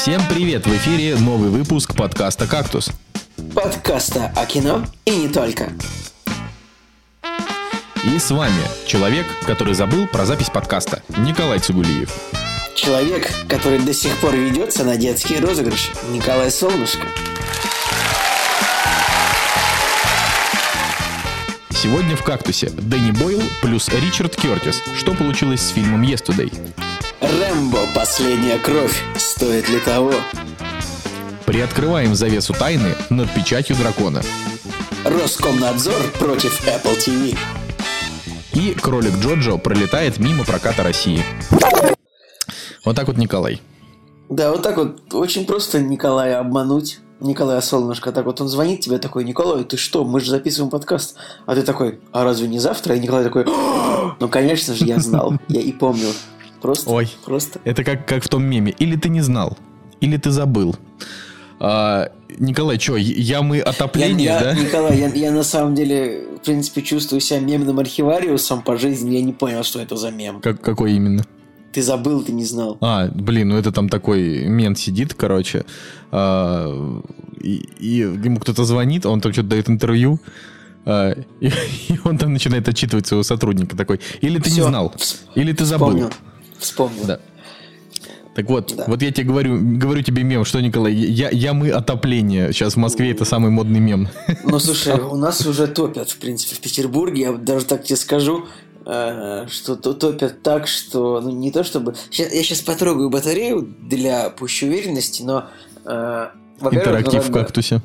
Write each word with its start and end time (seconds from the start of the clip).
Всем 0.00 0.22
привет! 0.30 0.66
В 0.66 0.74
эфире 0.76 1.14
новый 1.16 1.50
выпуск 1.50 1.94
подкаста 1.94 2.46
«Кактус». 2.46 2.88
Подкаста 3.54 4.32
о 4.34 4.46
кино 4.46 4.86
и 5.04 5.10
не 5.10 5.28
только. 5.28 5.74
И 8.02 8.18
с 8.18 8.30
вами 8.30 8.62
человек, 8.86 9.26
который 9.44 9.74
забыл 9.74 10.06
про 10.06 10.24
запись 10.24 10.48
подкаста, 10.48 11.02
Николай 11.18 11.58
Цугулиев. 11.58 12.10
Человек, 12.74 13.30
который 13.46 13.78
до 13.78 13.92
сих 13.92 14.16
пор 14.20 14.34
ведется 14.36 14.84
на 14.84 14.96
детские 14.96 15.40
розыгрыши, 15.40 15.90
Николай 16.08 16.50
Солнышко. 16.50 17.06
Сегодня 21.68 22.16
в 22.16 22.22
«Кактусе» 22.22 22.70
Дэнни 22.70 23.10
Бойл 23.10 23.42
плюс 23.60 23.90
Ричард 23.90 24.34
Кертис. 24.34 24.82
Что 24.96 25.12
получилось 25.12 25.60
с 25.60 25.68
фильмом 25.68 26.00
«Естудей»? 26.00 26.50
Рэмбо. 27.20 27.86
Последняя 27.94 28.58
кровь. 28.58 29.02
Стоит 29.40 29.70
ли 29.70 29.80
того? 29.80 30.12
Приоткрываем 31.46 32.14
завесу 32.14 32.52
тайны 32.52 32.94
над 33.08 33.32
печатью 33.32 33.74
дракона. 33.74 34.20
Роскомнадзор 35.02 36.10
против 36.18 36.62
Apple 36.68 36.98
TV. 36.98 37.38
И 38.52 38.74
кролик 38.74 39.14
Джоджо 39.14 39.56
пролетает 39.56 40.18
мимо 40.18 40.44
проката 40.44 40.82
России. 40.82 41.24
Вот 42.84 42.94
так 42.94 43.06
вот, 43.06 43.16
Николай. 43.16 43.62
Да, 44.28 44.50
вот 44.50 44.60
так 44.60 44.76
вот. 44.76 45.14
Очень 45.14 45.46
просто 45.46 45.80
Николая 45.80 46.38
обмануть. 46.38 46.98
Николая 47.20 47.62
Солнышко, 47.62 48.12
так 48.12 48.26
вот 48.26 48.42
он 48.42 48.48
звонит 48.48 48.80
тебе 48.80 48.98
такой, 48.98 49.24
Николай, 49.24 49.64
ты 49.64 49.78
что, 49.78 50.04
мы 50.04 50.20
же 50.20 50.32
записываем 50.32 50.70
подкаст. 50.70 51.16
А 51.46 51.54
ты 51.54 51.62
такой, 51.62 51.98
а 52.12 52.24
разве 52.24 52.46
не 52.46 52.58
завтра? 52.58 52.94
И 52.94 53.00
Николай 53.00 53.24
такой, 53.24 53.46
ну, 53.46 54.28
конечно 54.28 54.74
же, 54.74 54.84
я 54.84 54.98
знал, 54.98 55.32
я 55.48 55.62
и 55.62 55.72
помнил. 55.72 56.12
Просто, 56.60 56.90
Ой, 56.90 57.08
просто. 57.24 57.60
это 57.64 57.84
как, 57.84 58.06
как 58.06 58.22
в 58.22 58.28
том 58.28 58.44
меме. 58.44 58.74
Или 58.78 58.96
ты 58.96 59.08
не 59.08 59.20
знал, 59.20 59.56
или 60.00 60.16
ты 60.16 60.30
забыл. 60.30 60.76
А, 61.58 62.10
Николай, 62.38 62.78
что, 62.78 62.96
ямы 62.96 63.60
отопления, 63.60 64.32
я, 64.32 64.40
да? 64.40 64.52
Я, 64.52 64.62
Николай, 64.64 64.98
я, 64.98 65.08
я 65.08 65.30
на 65.30 65.42
самом 65.42 65.74
деле, 65.74 66.26
в 66.40 66.44
принципе, 66.44 66.82
чувствую 66.82 67.20
себя 67.20 67.40
мемным 67.40 67.78
архивариусом 67.78 68.62
по 68.62 68.76
жизни. 68.76 69.16
Я 69.16 69.22
не 69.22 69.32
понял, 69.32 69.62
что 69.62 69.80
это 69.80 69.96
за 69.96 70.10
мем. 70.10 70.40
Как, 70.40 70.60
какой 70.60 70.92
именно? 70.92 71.24
Ты 71.72 71.82
забыл, 71.82 72.22
ты 72.22 72.32
не 72.32 72.44
знал. 72.44 72.78
А, 72.80 73.08
блин, 73.08 73.50
ну 73.50 73.56
это 73.56 73.70
там 73.72 73.88
такой 73.88 74.46
мент 74.48 74.78
сидит, 74.78 75.14
короче, 75.14 75.64
а, 76.10 77.00
и, 77.40 77.68
и 77.78 77.86
ему 77.98 78.40
кто-то 78.40 78.64
звонит, 78.64 79.06
он 79.06 79.20
там 79.20 79.32
что-то 79.32 79.48
дает 79.48 79.68
интервью, 79.68 80.18
а, 80.84 81.12
и, 81.40 81.46
и 81.88 82.00
он 82.04 82.18
там 82.18 82.32
начинает 82.32 82.68
отчитывать 82.68 83.06
своего 83.06 83.22
сотрудника 83.22 83.76
такой. 83.76 84.00
Или 84.20 84.38
ты 84.38 84.50
Всё, 84.50 84.62
не 84.62 84.68
знал, 84.68 84.94
или 85.34 85.52
ты 85.52 85.64
забыл. 85.64 85.88
Вспомнил. 85.88 86.10
Вспомнил. 86.60 87.04
Да. 87.06 87.20
Так 88.34 88.48
вот, 88.48 88.72
Да. 88.76 88.84
вот 88.86 89.02
я 89.02 89.10
тебе 89.10 89.26
говорю, 89.26 89.58
говорю 89.60 90.02
тебе 90.02 90.22
мем, 90.22 90.44
что, 90.44 90.60
Николай, 90.60 90.92
я, 90.94 91.30
ямы 91.30 91.70
отопления. 91.70 92.52
Сейчас 92.52 92.74
в 92.74 92.76
Москве 92.76 93.10
это 93.10 93.24
самый 93.24 93.50
модный 93.50 93.80
мем. 93.80 94.08
Ну, 94.44 94.58
слушай, 94.60 94.94
у 94.94 95.16
нас 95.16 95.44
уже 95.46 95.66
топят, 95.66 96.10
в 96.10 96.18
принципе, 96.18 96.54
в 96.54 96.60
Петербурге. 96.60 97.22
Я 97.22 97.32
даже 97.32 97.64
так 97.66 97.82
тебе 97.82 97.96
скажу, 97.96 98.46
э, 98.86 99.46
что 99.50 99.74
то- 99.74 99.94
топят 99.94 100.42
так, 100.42 100.68
что, 100.68 101.20
ну, 101.20 101.30
не 101.30 101.50
то 101.50 101.64
чтобы... 101.64 101.96
Я 102.12 102.28
сейчас 102.30 102.60
потрогаю 102.60 103.10
батарею 103.10 103.62
для 103.80 104.30
пущей 104.30 104.68
уверенности, 104.68 105.22
но... 105.22 105.46
Интерактив 106.60 107.28
в 107.28 107.32
кактусе. 107.32 107.80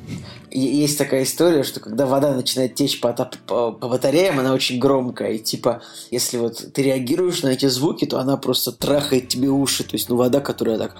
Есть 0.50 0.96
такая 0.96 1.24
история, 1.24 1.64
что 1.64 1.80
когда 1.80 2.06
вода 2.06 2.34
начинает 2.34 2.74
течь 2.74 3.00
по, 3.00 3.12
по, 3.12 3.72
по 3.72 3.88
батареям, 3.88 4.38
она 4.38 4.54
очень 4.54 4.78
громкая. 4.78 5.32
И 5.32 5.38
типа, 5.38 5.82
если 6.10 6.38
вот 6.38 6.72
ты 6.72 6.82
реагируешь 6.82 7.42
на 7.42 7.48
эти 7.48 7.66
звуки, 7.66 8.06
то 8.06 8.18
она 8.18 8.36
просто 8.36 8.72
трахает 8.72 9.28
тебе 9.28 9.48
уши. 9.48 9.84
То 9.84 9.94
есть, 9.94 10.08
ну, 10.08 10.16
вода, 10.16 10.40
которая 10.40 10.78
так 10.78 10.96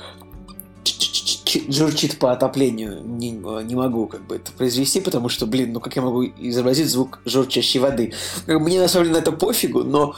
журчит 1.68 2.18
по 2.18 2.32
отоплению. 2.32 3.00
Не, 3.02 3.30
не 3.30 3.74
могу 3.74 4.06
как 4.06 4.26
бы 4.26 4.36
это 4.36 4.52
произвести, 4.52 5.00
потому 5.00 5.28
что, 5.28 5.46
блин, 5.46 5.72
ну 5.72 5.80
как 5.80 5.96
я 5.96 6.02
могу 6.02 6.24
изобразить 6.24 6.88
звук 6.88 7.20
журчащей 7.24 7.80
воды? 7.80 8.12
Мне 8.46 8.80
на 8.80 8.88
самом 8.88 9.06
деле 9.06 9.18
на 9.18 9.22
это 9.22 9.32
пофигу, 9.32 9.82
но 9.84 10.14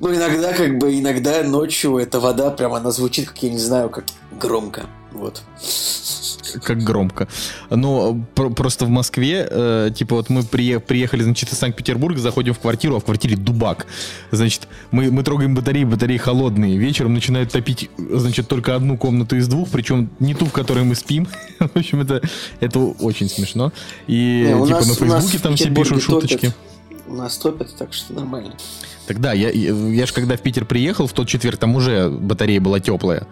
ну, 0.00 0.14
иногда, 0.14 0.52
как 0.54 0.78
бы, 0.78 0.98
иногда 0.98 1.42
ночью 1.42 1.98
эта 1.98 2.20
вода 2.20 2.50
прям, 2.50 2.72
она 2.72 2.90
звучит, 2.90 3.28
как 3.28 3.42
я 3.42 3.50
не 3.50 3.58
знаю, 3.58 3.90
как 3.90 4.04
громко. 4.32 4.86
Вот. 5.12 5.42
Как 6.64 6.78
громко. 6.82 7.28
Но 7.68 8.14
про- 8.34 8.50
просто 8.50 8.84
в 8.84 8.88
Москве, 8.88 9.46
э, 9.48 9.90
типа 9.94 10.16
вот 10.16 10.30
мы 10.30 10.42
прие- 10.42 10.80
приехали, 10.80 11.22
значит, 11.22 11.52
из 11.52 11.58
Санкт-Петербурга, 11.58 12.18
заходим 12.18 12.54
в 12.54 12.58
квартиру, 12.58 12.96
а 12.96 13.00
в 13.00 13.04
квартире 13.04 13.36
дубак. 13.36 13.86
Значит, 14.32 14.66
мы, 14.90 15.12
мы 15.12 15.22
трогаем 15.22 15.54
батареи, 15.54 15.84
батареи 15.84 16.16
холодные. 16.16 16.76
Вечером 16.76 17.14
начинают 17.14 17.52
топить, 17.52 17.88
значит, 17.98 18.48
только 18.48 18.74
одну 18.74 18.96
комнату 18.96 19.36
из 19.36 19.46
двух, 19.46 19.68
причем 19.68 20.10
не 20.18 20.34
ту, 20.34 20.46
в 20.46 20.52
которой 20.52 20.82
мы 20.84 20.94
спим. 20.96 21.28
В 21.60 21.76
общем, 21.76 22.00
это, 22.00 22.20
это 22.58 22.78
очень 22.80 23.28
смешно. 23.28 23.72
И 24.08 24.44
Не, 24.52 24.66
типа 24.66 24.78
нас- 24.80 24.88
на 24.88 24.94
Фейсбуке 25.06 25.38
там 25.38 25.56
все 25.56 25.70
пишут 25.70 26.02
шуточки. 26.02 26.36
топят. 26.36 26.56
У 27.06 27.14
нас 27.14 27.36
топят, 27.38 27.76
так 27.76 27.92
что 27.92 28.12
нормально. 28.14 28.54
Тогда 29.06 29.32
я, 29.32 29.50
я 29.50 30.06
же 30.06 30.12
когда 30.12 30.36
в 30.36 30.40
Питер 30.40 30.64
приехал, 30.64 31.06
в 31.06 31.12
тот 31.12 31.28
четверг, 31.28 31.58
там 31.58 31.74
уже 31.76 32.08
батарея 32.10 32.60
была 32.60 32.80
теплая. 32.80 33.26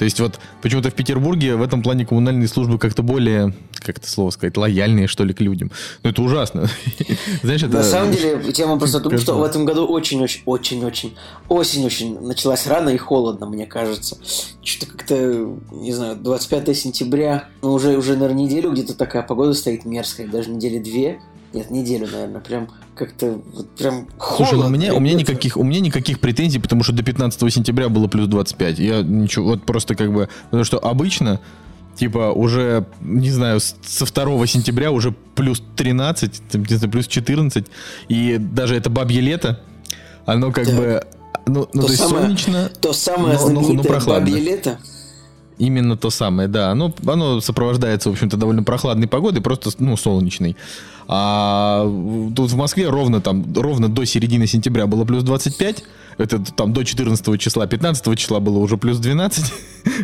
То 0.00 0.04
есть 0.04 0.18
вот 0.18 0.40
почему-то 0.62 0.88
в 0.88 0.94
Петербурге 0.94 1.56
в 1.56 1.62
этом 1.62 1.82
плане 1.82 2.06
коммунальные 2.06 2.48
службы 2.48 2.78
как-то 2.78 3.02
более, 3.02 3.52
как 3.80 3.98
это 3.98 4.08
слово 4.08 4.30
сказать, 4.30 4.56
лояльнее, 4.56 5.06
что 5.06 5.24
ли, 5.24 5.34
к 5.34 5.42
людям. 5.42 5.70
Ну, 6.02 6.08
это 6.08 6.22
ужасно. 6.22 6.68
Знаешь, 7.42 7.62
это... 7.62 7.74
На 7.74 7.82
самом 7.82 8.10
деле, 8.10 8.50
тема 8.50 8.78
просто 8.78 9.00
в 9.00 9.02
том, 9.02 9.18
что 9.18 9.34
в 9.34 9.42
этом 9.42 9.66
году 9.66 9.84
очень-очень-очень-очень 9.84 11.18
осень 11.50 11.84
очень 11.84 12.18
началась 12.18 12.66
рано 12.66 12.88
и 12.88 12.96
холодно, 12.96 13.44
мне 13.44 13.66
кажется. 13.66 14.16
Что-то 14.62 14.90
как-то, 14.90 15.58
не 15.70 15.92
знаю, 15.92 16.16
25 16.16 16.74
сентября, 16.74 17.50
ну 17.60 17.74
уже, 17.74 17.98
уже, 17.98 18.14
наверное, 18.14 18.44
неделю 18.44 18.72
где-то 18.72 18.94
такая 18.94 19.22
погода 19.22 19.52
стоит 19.52 19.84
мерзкая, 19.84 20.26
даже 20.28 20.48
недели 20.48 20.78
две. 20.78 21.20
Нет, 21.52 21.70
неделю, 21.70 22.06
наверное, 22.10 22.40
прям 22.40 22.68
как-то 22.94 23.40
вот 23.54 23.70
прям 23.70 24.06
Слушай, 24.18 24.52
ну, 24.52 24.60
холодно. 24.60 24.66
у 24.66 24.68
меня, 24.68 24.94
у, 24.94 25.00
меня 25.00 25.14
никаких, 25.14 25.56
у 25.56 25.64
меня 25.64 25.80
никаких 25.80 26.20
претензий, 26.20 26.58
потому 26.60 26.82
что 26.84 26.92
до 26.92 27.02
15 27.02 27.52
сентября 27.52 27.88
было 27.88 28.06
плюс 28.06 28.28
25. 28.28 28.78
Я 28.78 29.02
ничего, 29.02 29.46
вот 29.46 29.64
просто 29.64 29.94
как 29.96 30.12
бы, 30.12 30.28
потому 30.44 30.62
что 30.64 30.78
обычно, 30.78 31.40
типа, 31.96 32.30
уже, 32.30 32.86
не 33.00 33.30
знаю, 33.30 33.58
со 33.60 34.04
2 34.06 34.46
сентября 34.46 34.92
уже 34.92 35.12
плюс 35.34 35.60
13, 35.76 36.42
там, 36.50 36.64
не 36.64 36.76
знаю, 36.76 36.92
плюс 36.92 37.08
14, 37.08 37.66
и 38.08 38.36
даже 38.38 38.76
это 38.76 38.88
бабье 38.90 39.20
лето, 39.20 39.60
оно 40.26 40.52
как 40.52 40.66
Так. 40.66 40.76
бы, 40.76 41.02
ну, 41.46 41.68
ну 41.72 41.80
То 41.80 41.86
то, 41.86 41.92
есть 41.92 41.96
самое- 42.04 42.20
солнечно, 42.22 42.70
То 42.80 42.92
самое 42.92 43.38
ну, 43.38 43.48
ну, 43.48 43.60
знаменитое 43.62 43.92
прохладно. 43.92 44.26
бабье 44.30 44.40
лето. 44.40 44.78
Именно 45.60 45.98
то 45.98 46.08
самое, 46.08 46.48
да. 46.48 46.70
Оно, 46.70 46.90
оно 47.06 47.42
сопровождается, 47.42 48.08
в 48.08 48.12
общем-то, 48.12 48.38
довольно 48.38 48.62
прохладной 48.62 49.06
погодой, 49.06 49.42
просто, 49.42 49.70
ну, 49.78 49.94
солнечной. 49.94 50.56
А 51.06 51.84
тут 52.34 52.50
в 52.50 52.56
Москве 52.56 52.88
ровно 52.88 53.20
там, 53.20 53.44
ровно 53.54 53.90
до 53.90 54.06
середины 54.06 54.46
сентября 54.46 54.86
было 54.86 55.04
плюс 55.04 55.22
25. 55.22 55.84
Это 56.16 56.38
там 56.38 56.72
до 56.72 56.82
14 56.82 57.38
числа, 57.38 57.66
15 57.66 58.18
числа 58.18 58.40
было 58.40 58.58
уже 58.58 58.78
плюс 58.78 58.98
12, 58.98 59.52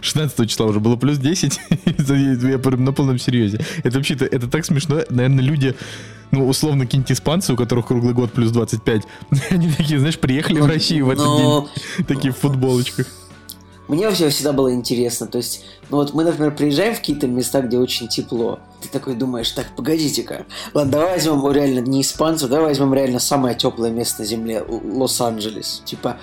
16 0.02 0.50
числа 0.50 0.66
уже 0.66 0.78
было 0.80 0.96
плюс 0.96 1.16
10. 1.16 1.58
Это 1.86 2.14
Я 2.48 2.58
прям 2.58 2.84
на 2.84 2.92
полном 2.92 3.18
серьезе. 3.18 3.58
Это 3.82 3.96
вообще-то, 3.96 4.26
это 4.26 4.48
так 4.48 4.66
смешно. 4.66 5.00
Наверное, 5.08 5.42
люди, 5.42 5.74
ну, 6.32 6.46
условно, 6.46 6.84
какие-нибудь 6.84 7.12
испанцы, 7.12 7.54
у 7.54 7.56
которых 7.56 7.86
круглый 7.86 8.12
год 8.12 8.32
плюс 8.32 8.50
25, 8.50 9.02
они 9.50 9.72
такие, 9.72 9.98
знаешь, 10.00 10.18
приехали 10.18 10.60
в 10.60 10.66
Россию 10.66 11.06
в 11.06 11.10
этот 11.10 11.24
Но 11.24 11.68
день, 11.96 12.04
такие 12.04 12.34
в 12.34 12.36
футболочках. 12.36 13.06
Мне 13.88 14.06
вообще 14.06 14.28
всегда 14.30 14.52
было 14.52 14.72
интересно. 14.72 15.26
То 15.26 15.38
есть, 15.38 15.64
ну 15.90 15.98
вот 15.98 16.12
мы, 16.14 16.24
например, 16.24 16.54
приезжаем 16.54 16.94
в 16.94 16.98
какие-то 16.98 17.26
места, 17.26 17.60
где 17.60 17.78
очень 17.78 18.08
тепло. 18.08 18.58
Ты 18.80 18.88
такой 18.88 19.14
думаешь, 19.14 19.50
так, 19.50 19.66
погодите-ка. 19.76 20.46
Ладно, 20.74 20.92
давай 20.92 21.14
возьмем 21.14 21.52
реально 21.52 21.80
не 21.80 22.02
испанцев, 22.02 22.48
давай 22.48 22.68
возьмем 22.68 22.92
реально 22.94 23.18
самое 23.20 23.54
теплое 23.54 23.90
место 23.90 24.22
на 24.22 24.26
Земле, 24.26 24.64
Лос-Анджелес. 24.68 25.82
Типа, 25.84 26.18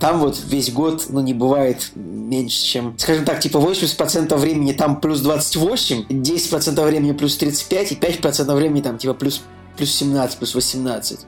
там 0.00 0.18
вот 0.18 0.40
весь 0.46 0.72
год, 0.72 1.06
ну, 1.10 1.20
не 1.20 1.34
бывает 1.34 1.90
меньше, 1.94 2.64
чем... 2.64 2.94
Скажем 2.98 3.24
так, 3.24 3.40
типа 3.40 3.58
80% 3.58 4.34
времени 4.36 4.72
там 4.72 5.00
плюс 5.00 5.20
28, 5.20 6.06
10% 6.08 6.84
времени 6.84 7.12
плюс 7.12 7.36
35, 7.36 7.92
и 7.92 7.94
5% 7.94 8.54
времени 8.54 8.80
там 8.80 8.98
типа 8.98 9.14
плюс, 9.14 9.42
плюс 9.76 9.90
17, 9.94 10.38
плюс 10.38 10.54
18. 10.54 11.20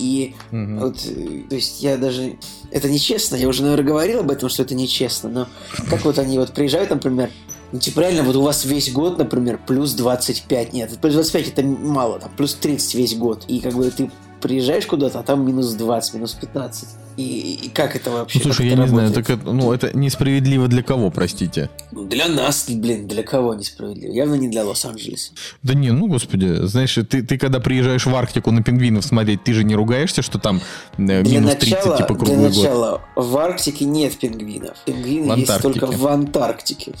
И 0.00 0.34
Мгм. 0.50 0.80
вот, 0.80 0.96
э, 1.06 1.42
то 1.48 1.54
есть 1.54 1.82
я 1.82 1.96
даже... 1.96 2.36
Это 2.70 2.88
нечестно, 2.88 3.36
я 3.36 3.48
уже, 3.48 3.62
наверное, 3.62 3.86
говорил 3.86 4.20
об 4.20 4.30
этом, 4.30 4.48
что 4.48 4.62
это 4.62 4.74
нечестно, 4.74 5.28
но 5.28 5.48
как 5.88 6.04
вот 6.04 6.18
они 6.18 6.38
вот 6.38 6.52
приезжают, 6.52 6.90
например, 6.90 7.30
ну, 7.72 7.78
типа, 7.78 8.00
реально, 8.00 8.24
вот 8.24 8.34
у 8.34 8.42
вас 8.42 8.64
весь 8.64 8.90
год, 8.92 9.18
например, 9.18 9.60
плюс 9.64 9.92
25. 9.92 10.72
Нет, 10.72 10.98
плюс 11.00 11.14
25 11.14 11.48
это 11.48 11.62
мало, 11.62 12.18
там, 12.18 12.30
плюс 12.36 12.54
30 12.54 12.94
весь 12.96 13.14
год. 13.16 13.44
И 13.46 13.60
как 13.60 13.74
бы 13.74 13.88
ты 13.90 14.10
приезжаешь 14.40 14.86
куда-то, 14.86 15.20
а 15.20 15.22
там 15.22 15.46
минус 15.46 15.74
20, 15.74 16.14
минус 16.14 16.32
15. 16.34 16.88
И, 17.16 17.58
и 17.64 17.68
как 17.68 17.96
это 17.96 18.10
вообще? 18.10 18.38
Ну, 18.38 18.44
слушай, 18.44 18.66
я 18.66 18.74
не 18.74 18.82
работает? 18.82 19.10
знаю, 19.10 19.24
так 19.24 19.30
это, 19.30 19.52
ну, 19.52 19.72
это 19.72 19.96
несправедливо 19.96 20.68
для 20.68 20.82
кого, 20.82 21.10
простите? 21.10 21.68
Для 21.92 22.28
нас, 22.28 22.68
блин, 22.68 23.08
для 23.08 23.22
кого 23.22 23.54
несправедливо? 23.54 24.12
Явно 24.12 24.34
не 24.34 24.48
для 24.48 24.64
Лос-Анджелеса. 24.64 25.32
Да 25.62 25.74
не, 25.74 25.90
ну, 25.90 26.06
господи, 26.06 26.66
знаешь, 26.66 26.94
ты, 26.94 27.22
ты 27.22 27.36
когда 27.36 27.60
приезжаешь 27.60 28.06
в 28.06 28.14
Арктику 28.14 28.50
на 28.52 28.62
пингвинов 28.62 29.04
смотреть, 29.04 29.44
ты 29.44 29.52
же 29.52 29.64
не 29.64 29.74
ругаешься, 29.74 30.22
что 30.22 30.38
там 30.38 30.60
э, 30.96 31.22
минус 31.22 31.54
начала, 31.54 31.96
30, 31.96 31.96
типа, 31.98 32.14
круглый 32.14 32.36
Для 32.36 32.48
начала, 32.48 33.02
год. 33.14 33.26
в 33.26 33.36
Арктике 33.36 33.84
нет 33.84 34.16
пингвинов. 34.18 34.76
Пингвины 34.86 35.32
есть 35.40 35.60
только 35.60 35.86
в 35.86 36.06
Антарктике. 36.06 36.94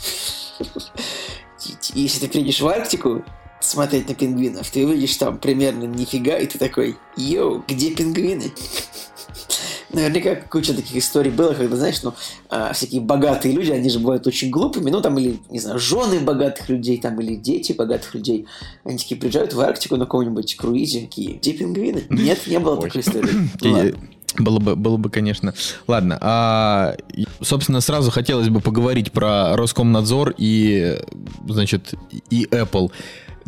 Если 1.94 2.20
ты 2.20 2.28
приедешь 2.28 2.60
в 2.60 2.66
Арктику, 2.66 3.22
смотреть 3.60 4.08
на 4.08 4.14
пингвинов, 4.14 4.70
ты 4.70 4.86
увидишь 4.86 5.16
там 5.16 5.38
примерно 5.38 5.84
нифига, 5.84 6.38
и 6.38 6.46
ты 6.46 6.58
такой, 6.58 6.96
йоу, 7.16 7.62
где 7.68 7.90
пингвины? 7.90 8.52
Наверняка 9.92 10.36
куча 10.36 10.72
таких 10.72 10.96
историй 10.96 11.32
было, 11.32 11.52
когда, 11.52 11.76
знаешь, 11.76 12.02
ну, 12.04 12.14
а, 12.48 12.72
всякие 12.72 13.00
богатые 13.00 13.54
люди, 13.54 13.72
они 13.72 13.90
же 13.90 13.98
бывают 13.98 14.24
очень 14.26 14.48
глупыми, 14.48 14.88
ну, 14.88 15.00
там, 15.00 15.18
или, 15.18 15.40
не 15.50 15.58
знаю, 15.58 15.80
жены 15.80 16.20
богатых 16.20 16.68
людей, 16.68 17.00
там, 17.00 17.20
или 17.20 17.34
дети 17.34 17.72
богатых 17.72 18.14
людей, 18.14 18.46
они 18.84 18.98
такие 18.98 19.20
приезжают 19.20 19.52
в 19.52 19.60
Арктику 19.60 19.96
на 19.96 20.04
каком-нибудь 20.04 20.56
круизе, 20.56 21.00
такие, 21.00 21.34
где 21.34 21.52
пингвины? 21.52 22.04
Нет, 22.08 22.46
не 22.46 22.60
было 22.60 22.80
такой 22.80 23.00
истории. 23.00 23.94
Было 24.38 24.60
бы, 24.60 24.76
было 24.76 24.96
бы, 24.96 25.10
конечно. 25.10 25.54
Ладно, 25.88 26.16
а, 26.20 26.94
собственно, 27.42 27.80
сразу 27.80 28.12
хотелось 28.12 28.48
бы 28.48 28.60
поговорить 28.60 29.10
про 29.10 29.56
Роскомнадзор 29.56 30.34
и, 30.38 31.00
значит, 31.48 31.94
и 32.30 32.44
Apple. 32.44 32.92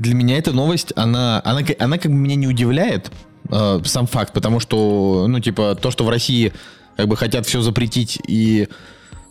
Для 0.02 0.14
меня 0.14 0.36
эта 0.36 0.52
новость, 0.52 0.92
она, 0.96 1.40
она, 1.44 1.60
она 1.78 1.98
как 1.98 2.10
бы 2.10 2.18
меня 2.18 2.34
не 2.34 2.48
удивляет, 2.48 3.12
э, 3.50 3.80
сам 3.84 4.08
факт, 4.08 4.32
потому 4.32 4.58
что, 4.58 5.26
ну, 5.28 5.38
типа, 5.38 5.78
то, 5.80 5.92
что 5.92 6.04
в 6.04 6.08
России 6.08 6.52
как 6.96 7.06
бы 7.06 7.16
хотят 7.16 7.46
все 7.46 7.60
запретить 7.60 8.18
и 8.26 8.68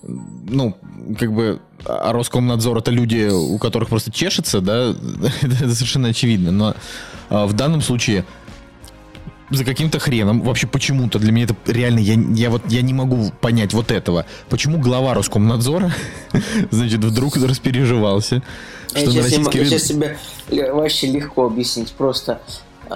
ну, 0.04 0.78
как 1.20 1.34
бы, 1.34 1.60
а 1.86 2.14
Роскомнадзор 2.14 2.78
это 2.78 2.92
люди, 2.92 3.30
у 3.30 3.58
которых 3.58 3.90
просто 3.90 4.12
чешется, 4.12 4.62
да, 4.62 4.96
это 5.42 5.76
совершенно 5.76 6.08
очевидно. 6.08 6.52
Но 6.52 6.76
а, 7.30 7.46
в 7.46 7.54
данном 7.54 7.82
случае 7.82 8.26
за 9.52 9.66
каким-то 9.66 10.00
хреном, 10.00 10.42
вообще 10.42 10.68
почему-то, 10.68 11.20
для 11.20 11.32
меня 11.32 11.46
это 11.46 11.56
реально, 11.68 12.00
я, 12.00 12.16
я 12.34 12.50
вот, 12.50 12.64
я 12.70 12.82
не 12.82 12.94
могу 12.94 13.32
понять 13.42 13.74
вот 13.74 13.92
этого. 13.92 14.26
Почему 14.50 14.80
глава 14.80 15.14
Роскомнадзора, 15.14 15.94
значит, 16.72 17.04
вдруг 17.04 17.38
распереживался, 17.38 18.42
что 18.88 19.00
я, 19.00 19.06
сейчас, 19.06 19.24
российский... 19.26 19.58
я 19.60 19.66
сейчас 19.66 19.84
себе 19.84 20.18
вообще 20.50 21.08
легко 21.08 21.46
объяснить, 21.46 21.92
просто 21.92 22.42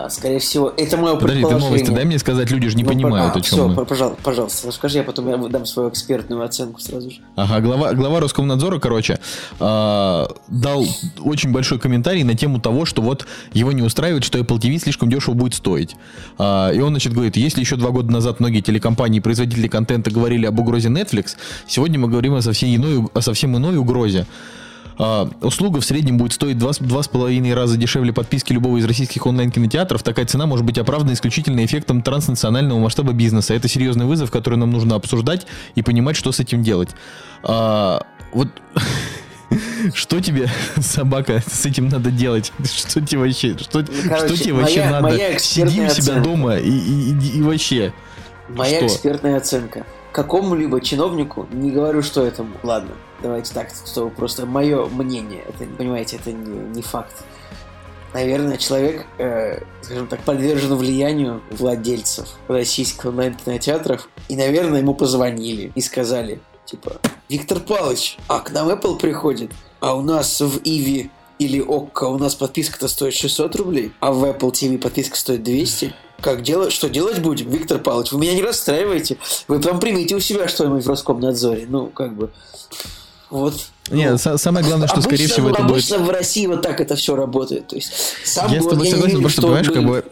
скорее 0.10 0.40
всего, 0.40 0.74
это 0.76 0.98
мое 0.98 1.16
Подожди, 1.16 1.42
предположение. 1.42 1.60
ты 1.60 1.66
новости 1.66 1.92
дай 1.92 2.06
мне 2.06 2.20
сказать, 2.20 2.52
люди 2.52 2.68
же 2.68 2.76
не 2.76 2.84
ну, 2.84 2.90
понимают, 2.90 3.36
а, 3.36 3.40
о 3.40 3.42
чем 3.42 3.58
все, 3.58 3.68
мы. 3.68 3.86
пожалуйста, 3.86 4.22
пожалуйста, 4.24 4.68
расскажи, 4.68 4.98
я 4.98 5.04
потом 5.04 5.28
я 5.30 5.38
дам 5.38 5.66
свою 5.66 5.90
экспертную 5.90 6.44
оценку 6.44 6.82
сразу 6.82 7.10
же. 7.10 7.18
Ага, 7.36 7.62
глава, 7.62 7.94
глава 7.94 8.20
Роскомнадзора, 8.20 8.80
короче, 8.80 9.20
э, 9.60 10.26
дал 10.48 10.86
очень 11.24 11.52
большой 11.52 11.80
комментарий 11.80 12.24
на 12.24 12.36
тему 12.36 12.60
того, 12.60 12.86
что 12.86 13.02
вот 13.02 13.26
его 13.54 13.72
не 13.72 13.82
устраивает, 13.82 14.24
что 14.24 14.38
Apple 14.38 14.60
TV 14.60 14.80
слишком 14.80 15.10
дешево 15.10 15.34
будет 15.34 15.54
стоить. 15.54 15.96
Э, 16.38 16.72
и 16.76 16.80
он, 16.80 16.90
значит, 16.90 17.14
говорит, 17.14 17.38
если 17.38 17.62
еще 17.62 17.76
два 17.76 17.92
года 17.92 18.12
назад 18.12 18.40
многие 18.40 18.62
телекомпании 18.62 19.20
и 19.20 19.22
производители 19.22 19.68
контента 19.68 20.12
говорили 20.12 20.46
об 20.46 20.60
угрозе 20.60 20.90
Netflix, 20.90 21.36
сегодня 21.68 22.00
мы 22.00 22.10
говорим 22.10 22.34
о 22.36 22.42
совсем 22.42 22.76
иной, 22.76 23.08
о 23.14 23.22
совсем 23.22 23.56
иной 23.56 23.78
угрозе. 23.78 24.26
А, 24.98 25.30
услуга 25.42 25.82
в 25.82 25.86
среднем 25.86 26.18
будет 26.18 26.34
стоить 26.34 26.58
2,5 26.58 27.54
раза 27.54 27.78
дешевле 27.78 28.14
подписки 28.14 28.54
любого 28.54 28.78
из 28.78 28.86
российских 28.86 29.26
онлайн-кинотеатров. 29.26 30.04
Такая 30.04 30.26
цена 30.26 30.46
может 30.46 30.66
быть 30.66 30.78
оправдана 30.78 31.14
исключительно 31.14 31.66
эффектом 31.66 32.02
транснационального 32.02 32.80
масштаба 32.80 33.14
бизнеса. 33.14 33.54
Это 33.54 33.68
серьезный 33.68 34.06
вызов, 34.06 34.32
который 34.32 34.58
нам 34.58 34.72
нужно 34.72 34.96
обсуждать 34.96 35.46
и 35.76 35.82
понимать, 35.82 36.16
что 36.16 36.32
с 36.32 36.40
этим 36.40 36.64
делать. 36.64 36.90
А, 37.44 38.06
вот 38.32 38.48
что 39.94 40.22
тебе, 40.22 40.50
собака, 40.80 41.44
с 41.46 41.66
этим 41.66 41.90
надо 41.90 42.12
делать? 42.12 42.52
Что 42.64 43.02
тебе 43.02 43.20
вообще, 43.20 43.58
что, 43.58 43.80
ну, 43.80 43.88
короче, 44.08 44.36
что 44.36 44.44
тебе 44.44 44.54
вообще 44.54 44.80
моя, 44.80 44.92
надо? 44.92 45.08
Моя 45.08 45.40
Сиди 45.40 45.82
у 45.82 45.90
себя 45.90 46.20
дома 46.22 46.58
и, 46.58 46.70
и, 46.70 47.12
и, 47.12 47.38
и 47.38 47.42
вообще. 47.42 47.94
Моя 48.50 48.78
что? 48.78 48.88
экспертная 48.88 49.38
оценка. 49.38 49.86
Какому-либо 50.16 50.80
чиновнику, 50.80 51.46
не 51.52 51.72
говорю, 51.72 52.02
что 52.02 52.26
это, 52.26 52.46
ладно, 52.64 52.92
давайте 53.22 53.54
так, 53.54 53.68
что 53.86 54.08
просто 54.08 54.46
мое 54.46 54.86
мнение, 54.86 55.44
это, 55.46 55.70
понимаете, 55.78 56.16
это 56.16 56.32
не, 56.32 56.58
не 56.74 56.82
факт. 56.82 57.26
Наверное, 58.14 58.56
человек, 58.56 59.06
э, 59.18 59.60
скажем 59.82 60.08
так, 60.08 60.22
подвержен 60.22 60.74
влиянию 60.76 61.42
владельцев 61.52 62.30
российских 62.48 63.04
онлайн-кинотеатров, 63.04 64.08
и, 64.30 64.38
наверное, 64.38 64.80
ему 64.80 64.96
позвонили 64.96 65.74
и 65.76 65.82
сказали, 65.82 66.40
типа, 66.64 66.94
Виктор 67.28 67.60
Павлович, 67.60 68.18
а 68.30 68.40
к 68.40 68.54
нам 68.54 68.70
Apple 68.70 68.98
приходит, 68.98 69.52
а 69.82 69.98
у 69.98 70.02
нас 70.02 70.40
в 70.40 70.62
Иви 70.64 71.12
или 71.40 71.60
ОККО 71.60 72.06
у 72.06 72.18
нас 72.18 72.36
подписка-то 72.36 72.88
стоит 72.88 73.14
600 73.14 73.56
рублей, 73.56 73.92
а 74.00 74.12
в 74.12 74.24
Apple 74.24 74.52
TV 74.52 74.78
подписка 74.78 75.18
стоит 75.18 75.44
200, 75.44 75.94
как 76.22 76.42
делать, 76.42 76.72
что 76.72 76.90
делать 76.90 77.20
будем, 77.20 77.50
Виктор 77.50 77.80
Павлович? 77.80 78.12
Вы 78.12 78.20
меня 78.20 78.34
не 78.34 78.42
расстраиваете. 78.42 79.18
Вы 79.48 79.60
прям 79.60 79.80
примите 79.80 80.16
у 80.16 80.20
себя 80.20 80.48
что-нибудь 80.48 80.84
в 80.84 80.90
Роскомнадзоре. 80.90 81.66
Ну, 81.68 81.88
как 81.88 82.16
бы. 82.16 82.32
Вот. 83.30 83.54
Нет, 83.92 84.20
ну, 84.24 84.38
самое 84.38 84.66
главное, 84.66 84.88
что, 84.88 84.98
обычно, 84.98 85.18
скорее 85.18 85.28
всего, 85.28 85.50
это 85.50 85.64
обычно 85.64 85.98
будет... 85.98 86.08
в 86.08 86.12
России 86.12 86.48
вот 86.48 86.62
так 86.62 86.80
это 86.80 86.96
все 86.96 87.16
работает. 87.16 87.68
То 87.68 87.76
есть, 87.76 87.92
сам 88.24 88.52
я 88.52 88.62
с 88.62 88.66
тобой 88.66 88.88
согласен, 88.88 89.18
потому 89.18 89.30
что, 89.30 89.42
понимаешь, 89.44 89.68
как 89.68 89.86
бы 89.86 90.06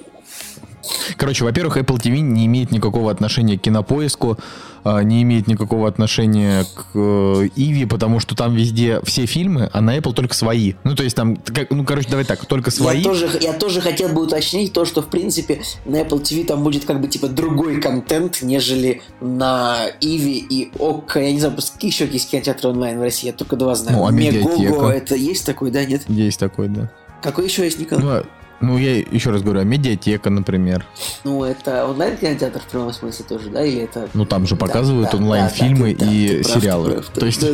Короче, 1.18 1.46
во-первых, 1.46 1.78
Apple 1.78 1.98
TV 1.98 2.20
не 2.20 2.46
имеет 2.46 2.72
никакого 2.72 3.10
отношения 3.10 3.58
к 3.58 3.62
кинопоиску, 3.62 4.38
а, 4.38 4.38
не 4.84 5.24
имеет 5.24 5.48
никакого 5.48 5.88
отношения 5.88 6.66
к 6.76 6.88
э, 6.94 7.50
Иви, 7.56 7.86
потому 7.86 8.20
что 8.20 8.36
там 8.36 8.54
везде 8.54 9.00
все 9.04 9.26
фильмы, 9.26 9.70
а 9.72 9.82
на 9.82 9.98
Apple 9.98 10.14
только 10.14 10.34
свои. 10.34 10.74
Ну, 10.84 10.96
то 10.96 11.04
есть 11.04 11.16
там, 11.16 11.38
ну, 11.70 11.86
короче, 11.86 12.10
давай 12.10 12.26
так, 12.26 12.46
только 12.46 12.72
свои. 12.72 12.98
Я 12.98 13.04
тоже, 13.04 13.30
я 13.42 13.54
тоже 13.54 13.82
хотел 13.82 14.10
бы 14.10 14.24
уточнить 14.24 14.74
то, 14.74 14.86
что, 14.86 15.02
в 15.02 15.08
принципе, 15.08 15.62
на 15.86 16.02
Apple 16.02 16.22
TV 16.22 16.46
там 16.46 16.64
будет 16.64 16.86
как 16.86 17.02
бы, 17.02 17.08
типа, 17.08 17.28
другой 17.28 17.80
контент, 17.80 18.42
нежели 18.42 19.02
на 19.22 19.86
Иви 20.02 20.38
и 20.38 20.72
ОК. 20.78 21.16
Я 21.16 21.32
не 21.32 21.40
знаю, 21.40 21.56
еще 21.82 22.06
есть 22.06 22.30
кинотеатры 22.32 22.70
онлайн 22.70 23.00
в 23.00 23.02
России, 23.02 23.28
я 23.28 23.34
только 23.34 23.56
два 23.56 23.76
знаю. 23.76 23.98
Ну, 23.98 24.06
а 24.06 24.12
Мегого, 24.12 24.92
это 24.92 25.16
есть 25.16 25.46
такой, 25.46 25.72
да, 25.72 25.86
нет? 25.86 26.04
Есть 26.08 26.40
такой, 26.40 26.68
да. 26.68 26.92
Какой 27.22 27.46
еще 27.46 27.64
есть, 27.64 27.80
Николай? 27.80 28.04
Ну, 28.04 28.10
а 28.10 28.26
ну, 28.64 28.78
я 28.78 28.98
еще 28.98 29.32
раз 29.32 29.42
говорю, 29.42 29.60
а 29.60 29.64
медиатека, 29.66 30.30
например. 30.30 30.86
Ну, 31.26 31.44
это 31.44 31.86
онлайн-кинотеатр 31.86 32.62
в 32.62 32.66
прямом 32.68 32.94
смысле 32.94 33.26
тоже, 33.28 33.50
да? 33.50 33.62
Или 33.62 33.82
это... 33.82 34.08
Ну, 34.14 34.26
там 34.26 34.48
же 34.48 34.56
показывают 34.56 35.12
да, 35.12 35.18
онлайн-фильмы 35.18 35.94
да, 35.94 36.06
да, 36.06 36.12
и 36.12 36.28
ты, 36.28 36.44
сериалы. 36.44 36.92
Прав, 36.94 37.10
То 37.10 37.26
есть, 37.26 37.46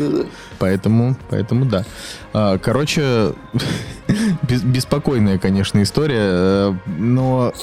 поэтому, 0.59 1.15
поэтому 1.29 1.65
да. 1.65 1.83
А, 2.31 2.59
короче, 2.59 3.33
беспокойная, 4.63 5.39
конечно, 5.39 5.81
история, 5.81 6.19
э, 6.21 6.73
но 6.99 7.53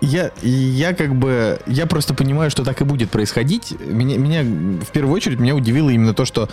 я, 0.00 0.30
я 0.42 0.94
как 0.94 1.16
бы, 1.16 1.58
я 1.66 1.86
просто 1.86 2.14
понимаю, 2.14 2.50
что 2.50 2.62
так 2.62 2.80
и 2.80 2.84
будет 2.84 3.10
происходить. 3.10 3.74
Меня, 3.80 4.18
меня 4.18 4.42
в 4.44 4.92
первую 4.92 5.14
очередь 5.16 5.40
меня 5.40 5.56
удивило 5.56 5.90
именно 5.90 6.14
то, 6.14 6.24
что, 6.24 6.48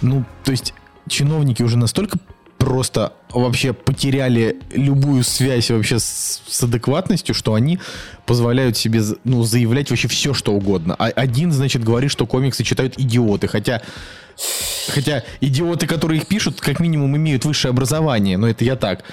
ну, 0.00 0.24
то 0.44 0.50
есть 0.50 0.72
чиновники 1.08 1.62
уже 1.62 1.76
настолько 1.76 2.18
просто 2.58 3.12
вообще 3.30 3.72
потеряли 3.72 4.60
любую 4.72 5.22
связь 5.24 5.70
вообще 5.70 5.98
с, 5.98 6.42
с 6.46 6.62
адекватностью, 6.62 7.34
что 7.34 7.54
они 7.54 7.78
позволяют 8.26 8.76
себе 8.76 9.02
ну, 9.24 9.42
заявлять 9.42 9.90
вообще 9.90 10.08
все, 10.08 10.34
что 10.34 10.52
угодно. 10.52 10.94
А 10.98 11.06
один, 11.06 11.52
значит, 11.52 11.84
говорит, 11.84 12.10
что 12.10 12.26
комиксы 12.26 12.64
читают 12.64 12.98
идиоты, 12.98 13.48
хотя... 13.48 13.82
Хотя 14.88 15.22
идиоты, 15.40 15.86
которые 15.86 16.20
их 16.20 16.26
пишут, 16.26 16.60
как 16.60 16.80
минимум 16.80 17.16
имеют 17.16 17.44
высшее 17.44 17.70
образование, 17.70 18.36
но 18.36 18.48
это 18.48 18.64
я 18.64 18.74
так 18.74 19.04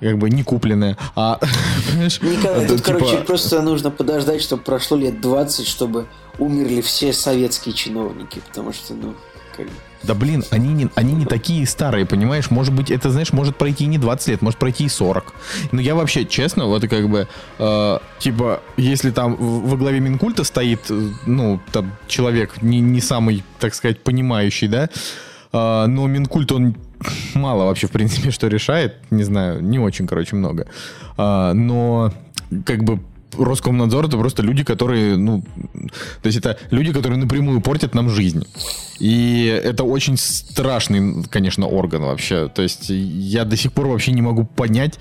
как 0.00 0.18
бы 0.18 0.28
не 0.28 0.42
купленное. 0.42 0.98
А, 1.14 1.38
Николай, 1.94 2.66
тут, 2.66 2.84
типа... 2.84 2.98
короче, 2.98 3.18
просто 3.18 3.62
нужно 3.62 3.90
подождать, 3.90 4.42
чтобы 4.42 4.62
прошло 4.62 4.96
лет 4.96 5.20
20, 5.20 5.66
чтобы 5.66 6.08
умерли 6.38 6.80
все 6.80 7.12
советские 7.12 7.74
чиновники, 7.74 8.42
потому 8.48 8.72
что, 8.72 8.94
ну, 8.94 9.14
как 9.56 9.66
бы... 9.66 9.72
Да 10.06 10.14
блин, 10.14 10.44
они 10.50 10.72
не, 10.72 10.88
они 10.94 11.14
не 11.14 11.26
такие 11.26 11.66
старые, 11.66 12.06
понимаешь? 12.06 12.50
Может 12.50 12.74
быть, 12.74 12.90
это, 12.90 13.10
знаешь, 13.10 13.32
может 13.32 13.56
пройти 13.56 13.86
не 13.86 13.98
20 13.98 14.28
лет, 14.28 14.42
может 14.42 14.58
пройти 14.58 14.84
и 14.84 14.88
40. 14.88 15.34
Но 15.72 15.80
я 15.80 15.94
вообще, 15.94 16.24
честно, 16.24 16.66
вот 16.66 16.86
как 16.88 17.08
бы, 17.08 17.28
э, 17.58 17.98
типа, 18.18 18.60
если 18.76 19.10
там 19.10 19.36
во 19.36 19.76
главе 19.76 20.00
Минкульта 20.00 20.44
стоит, 20.44 20.80
э, 20.90 21.10
ну, 21.26 21.60
там, 21.72 21.92
человек 22.06 22.62
не, 22.62 22.80
не 22.80 23.00
самый, 23.00 23.44
так 23.58 23.74
сказать, 23.74 24.02
понимающий, 24.02 24.68
да, 24.68 24.88
э, 25.52 25.86
но 25.86 26.06
Минкульт, 26.06 26.52
он 26.52 26.76
мало 27.34 27.64
вообще, 27.64 27.86
в 27.86 27.90
принципе, 27.90 28.30
что 28.30 28.48
решает, 28.48 28.96
не 29.10 29.24
знаю, 29.24 29.62
не 29.62 29.78
очень, 29.78 30.06
короче, 30.06 30.36
много. 30.36 30.66
Э, 31.16 31.52
но, 31.52 32.12
как 32.64 32.84
бы, 32.84 33.00
Роскомнадзор 33.38 34.06
это 34.06 34.16
просто 34.16 34.42
люди, 34.42 34.64
которые, 34.64 35.16
ну, 35.16 35.42
то 36.22 36.26
есть 36.26 36.38
это 36.38 36.58
люди, 36.70 36.92
которые 36.92 37.18
напрямую 37.18 37.60
портят 37.60 37.94
нам 37.94 38.10
жизнь. 38.10 38.46
И 38.98 39.44
это 39.64 39.84
очень 39.84 40.16
страшный, 40.16 41.24
конечно, 41.24 41.66
орган 41.66 42.02
вообще. 42.02 42.48
То 42.48 42.62
есть 42.62 42.86
я 42.88 43.44
до 43.44 43.56
сих 43.56 43.72
пор 43.72 43.88
вообще 43.88 44.12
не 44.12 44.22
могу 44.22 44.44
понять, 44.44 44.98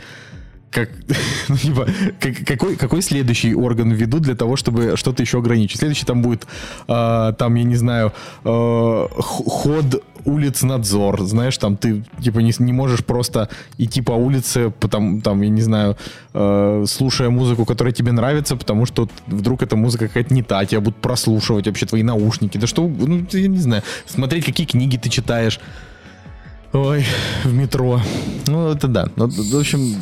как, 0.74 0.90
ну, 1.50 1.58
типа, 1.58 1.88
как, 2.20 2.46
какой, 2.46 2.76
какой 2.76 3.02
следующий 3.02 3.56
орган 3.56 3.92
введут 3.92 4.24
для 4.24 4.36
того, 4.36 4.56
чтобы 4.56 4.98
что-то 4.98 5.24
еще 5.24 5.38
ограничить? 5.38 5.80
Следующий 5.80 6.06
там 6.06 6.22
будет, 6.22 6.48
э, 6.88 7.34
там, 7.38 7.56
я 7.56 7.64
не 7.64 7.76
знаю, 7.76 8.12
э, 8.44 9.08
ход 9.18 10.04
улиц 10.26 10.62
надзор, 10.64 11.22
знаешь, 11.24 11.58
там 11.58 11.76
ты, 11.76 12.04
типа, 12.22 12.40
не, 12.40 12.54
не 12.60 12.74
можешь 12.74 13.04
просто 13.04 13.50
идти 13.78 14.02
по 14.02 14.14
улице, 14.14 14.72
потом, 14.80 15.22
там, 15.22 15.42
я 15.42 15.50
не 15.50 15.62
знаю, 15.62 15.98
э, 16.34 16.86
слушая 16.88 17.30
музыку, 17.30 17.66
которая 17.66 17.94
тебе 17.94 18.12
нравится, 18.12 18.56
потому 18.56 18.86
что 18.86 19.10
вдруг 19.28 19.64
эта 19.64 19.76
музыка 19.76 20.08
какая-то 20.08 20.34
не 20.34 20.44
та, 20.44 20.66
тебя 20.66 20.82
будут 20.82 21.02
прослушивать 21.02 21.68
вообще 21.68 21.86
твои 21.86 22.04
наушники, 22.04 22.58
да 22.58 22.68
что, 22.68 22.88
ну, 22.88 23.26
я 23.32 23.48
не 23.48 23.60
знаю, 23.60 23.84
смотреть, 24.06 24.46
какие 24.46 24.66
книги 24.66 24.98
ты 24.98 25.10
читаешь, 25.10 25.60
Ой, 26.74 27.06
в 27.44 27.54
метро. 27.54 28.02
Ну, 28.48 28.70
это 28.70 28.88
да. 28.88 29.08
Ну, 29.16 29.28
в 29.28 29.60
общем, 29.60 29.96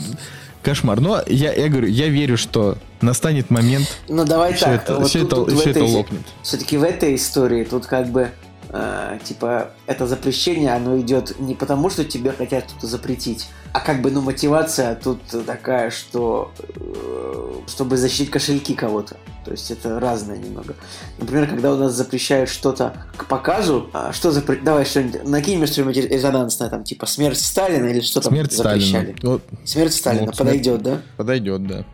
кошмар. 0.62 1.00
Но 1.02 1.22
я, 1.28 1.54
я 1.54 1.70
говорю, 1.70 1.88
я 1.88 2.08
верю, 2.08 2.38
что 2.38 2.78
настанет 3.02 3.50
момент. 3.50 3.88
Ну, 4.08 4.26
давай 4.26 4.54
все 4.54 4.66
так. 4.66 4.84
Это, 4.84 4.96
вот 4.98 5.10
все 5.10 5.26
тут, 5.26 5.32
это, 5.32 5.52
тут 5.52 5.60
все 5.60 5.70
этой, 5.72 5.84
это 5.84 5.92
лопнет. 5.92 6.22
Все-таки 6.44 6.78
в 6.78 6.84
этой 6.84 7.16
истории 7.16 7.64
тут 7.64 7.86
как 7.86 8.08
бы 8.08 8.32
э, 8.70 9.20
типа 9.24 9.72
это 9.86 10.08
запрещение, 10.08 10.74
оно 10.74 11.00
идет 11.00 11.40
не 11.40 11.56
потому, 11.56 11.90
что 11.90 12.06
тебе 12.06 12.32
хотят 12.32 12.70
что-то 12.70 12.88
запретить, 12.88 13.48
а 13.74 13.80
как 13.80 14.02
бы, 14.02 14.12
ну, 14.12 14.22
мотивация 14.22 14.96
тут 14.96 15.20
такая, 15.46 15.92
что 15.92 16.52
э, 16.60 17.54
чтобы 17.68 17.96
защитить 17.96 18.30
кошельки 18.30 18.74
кого-то. 18.74 19.18
То 19.46 19.52
есть 19.52 19.72
это 19.72 20.00
разное 20.00 20.38
немного. 20.38 20.76
Например, 21.18 21.48
когда 21.48 21.74
у 21.74 21.78
нас 21.78 21.94
запрещают 21.94 22.50
что-то 22.50 23.08
к 23.16 23.26
показу, 23.28 23.90
а 23.94 24.12
что 24.12 24.32
запре... 24.32 24.58
давай 24.58 24.86
что-нибудь, 24.86 25.24
накинь 25.24 25.58
мне 25.58 25.68
что-нибудь 25.68 25.96
резонансное, 25.98 26.70
там, 26.70 26.84
типа 26.84 27.06
смерть 27.06 27.40
Сталина 27.40 27.86
или 27.88 28.02
что 28.02 28.22
там 28.22 28.34
Смерть 28.34 28.52
запрещали. 28.52 29.14
Сталина. 29.14 29.18
Вот, 29.24 29.44
Смерть 29.64 29.94
Сталина 29.94 30.26
Ну, 30.26 30.32
подойдет, 30.32 30.84
да? 30.84 31.02
подойдет, 31.18 31.66
да. 31.66 31.86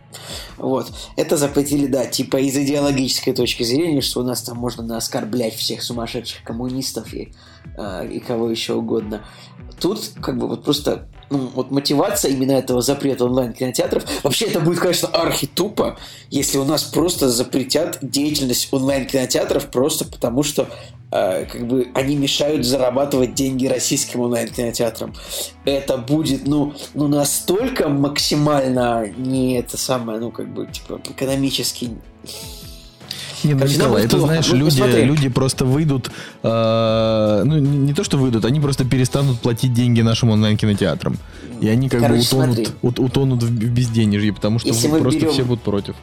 Вот. 0.58 0.92
Это 1.16 1.38
запретили, 1.38 1.86
да, 1.88 2.06
типа 2.06 2.38
из 2.38 2.56
идеологической 2.58 3.34
точки 3.34 3.64
зрения, 3.64 4.02
что 4.02 4.22
у 4.22 4.24
нас 4.24 4.42
там 4.42 4.58
можно 4.58 4.98
оскорблять 4.98 5.56
всех 5.56 5.84
сумасшедших 5.84 6.44
коммунистов 6.44 7.14
и, 7.14 7.34
э, 7.78 8.08
и 8.08 8.20
кого 8.20 8.50
еще 8.50 8.74
угодно. 8.74 9.24
Тут 9.80 10.12
как 10.22 10.38
бы 10.38 10.48
вот 10.48 10.64
просто 10.64 11.08
ну, 11.30 11.52
вот 11.54 11.72
мотивация 11.72 12.32
именно 12.32 12.54
этого 12.54 12.82
запрета 12.82 13.26
онлайн-кинотеатров. 13.26 14.04
Вообще 14.24 14.46
это 14.46 14.60
будет, 14.60 14.80
конечно, 14.80 15.10
архитупо, 15.10 15.98
если 16.30 16.58
у 16.58 16.66
нас 16.66 16.84
просто 16.84 17.30
запретят 17.30 18.00
деятельность 18.02 18.68
онлайн-кинотеатров 18.72 19.68
просто 19.68 20.06
потому, 20.06 20.44
что 20.44 20.68
э, 21.12 21.46
как 21.46 21.68
бы 21.68 21.88
они 21.94 22.16
мешают 22.16 22.66
зарабатывать 22.66 23.34
деньги 23.34 23.68
российским 23.68 24.22
онлайн-кинотеатрам. 24.22 25.14
Это 25.66 25.98
будет, 25.98 26.48
ну, 26.48 26.74
ну, 26.94 27.08
настолько 27.08 27.90
максимально 27.90 29.08
не 29.18 29.58
это 29.58 29.78
самое, 29.78 30.20
ну, 30.20 30.32
как 30.32 30.54
бы, 30.54 30.68
типа, 30.68 31.02
экономически 31.10 31.92
Не, 33.44 33.54
ну, 33.54 33.66
Николай, 33.66 34.04
это 34.06 34.18
плохо. 34.18 34.28
знаешь, 34.28 34.48
Ну, 34.50 34.56
люди, 34.58 34.70
посмотри. 34.82 35.04
люди 35.04 35.30
просто 35.30 35.66
выйдут, 35.66 36.10
э, 36.44 37.42
ну 37.46 37.58
не, 37.58 37.78
не 37.78 37.94
то 37.94 38.04
что 38.04 38.18
выйдут, 38.18 38.46
они 38.46 38.60
просто 38.60 38.84
перестанут 38.86 39.40
платить 39.40 39.74
деньги 39.74 40.02
нашим 40.02 40.30
онлайн-кинотеатрам. 40.32 41.18
И 41.62 41.68
они 41.68 41.90
как 41.90 42.02
Короче, 42.02 42.22
бы 42.22 42.26
утонут, 42.28 42.56
смотри. 42.56 42.68
ут- 42.82 43.00
утонут 43.00 43.44
в 43.44 43.52
безденежье, 43.52 44.34
потому 44.34 44.60
что 44.60 44.68
Если 44.70 44.88
просто 44.88 45.20
берем- 45.20 45.34
все 45.34 45.44
будут 45.44 45.62
против. 45.64 45.96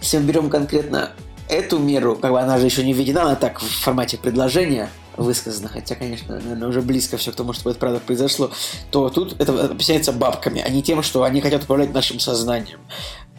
Если 0.00 0.18
мы 0.18 0.24
берем 0.24 0.50
конкретно 0.50 1.10
эту 1.48 1.78
меру, 1.78 2.16
как 2.16 2.30
бы 2.32 2.40
она 2.40 2.58
же 2.58 2.64
еще 2.66 2.84
не 2.84 2.92
введена, 2.94 3.22
она 3.22 3.34
так 3.36 3.60
в 3.60 3.66
формате 3.82 4.16
предложения 4.16 4.88
высказана, 5.16 5.68
хотя, 5.68 5.94
конечно, 5.94 6.34
наверное, 6.36 6.68
уже 6.68 6.80
близко 6.82 7.16
все 7.18 7.30
к 7.30 7.36
тому, 7.36 7.52
чтобы 7.52 7.70
это 7.70 7.78
правда 7.78 8.00
произошло, 8.04 8.50
то 8.90 9.08
тут 9.10 9.36
это 9.40 9.66
объясняется 9.66 10.12
бабками, 10.12 10.60
а 10.60 10.68
не 10.68 10.82
тем, 10.82 11.02
что 11.02 11.22
они 11.22 11.40
хотят 11.40 11.62
управлять 11.64 11.92
нашим 11.94 12.18
сознанием. 12.18 12.80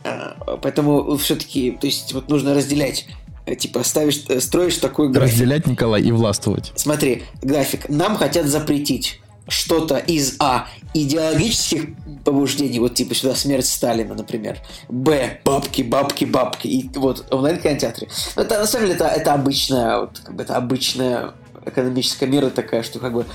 А, 0.05 0.57
Поэтому 0.61 1.17
все-таки, 1.17 1.71
то 1.71 1.87
есть, 1.87 2.13
вот 2.13 2.29
нужно 2.29 2.53
разделять, 2.53 3.07
э, 3.45 3.55
типа, 3.55 3.83
ставишь, 3.83 4.23
э, 4.27 4.39
строишь 4.39 4.77
такой 4.77 5.09
график. 5.09 5.33
Разделять, 5.33 5.67
Николай, 5.67 6.01
и 6.03 6.11
властвовать. 6.11 6.71
Смотри, 6.75 7.23
график. 7.41 7.89
Нам 7.89 8.15
хотят 8.15 8.45
запретить 8.45 9.19
что-то 9.47 9.97
из 9.97 10.35
А. 10.39 10.67
Идеологических 10.93 11.87
побуждений, 12.23 12.79
вот 12.79 12.95
типа 12.95 13.13
сюда 13.13 13.35
смерть 13.35 13.65
Сталина, 13.65 14.15
например. 14.15 14.57
Б. 14.89 15.39
Бабки, 15.43 15.81
бабки, 15.81 16.25
бабки. 16.25 16.67
И 16.67 16.89
вот 16.95 17.25
онлайн-кинотеатры. 17.31 18.07
Ну, 18.35 18.41
Это 18.41 18.59
на 18.59 18.65
самом 18.65 18.87
деле 18.87 18.95
это, 18.95 19.07
это 19.07 19.33
обычная, 19.33 19.99
вот, 19.99 20.19
как 20.23 20.35
бы, 20.35 20.43
это 20.43 20.55
обычная 20.55 21.33
экономическая 21.65 22.27
мера 22.27 22.49
такая, 22.49 22.83
что 22.83 22.99
как 22.99 23.13
бы 23.13 23.25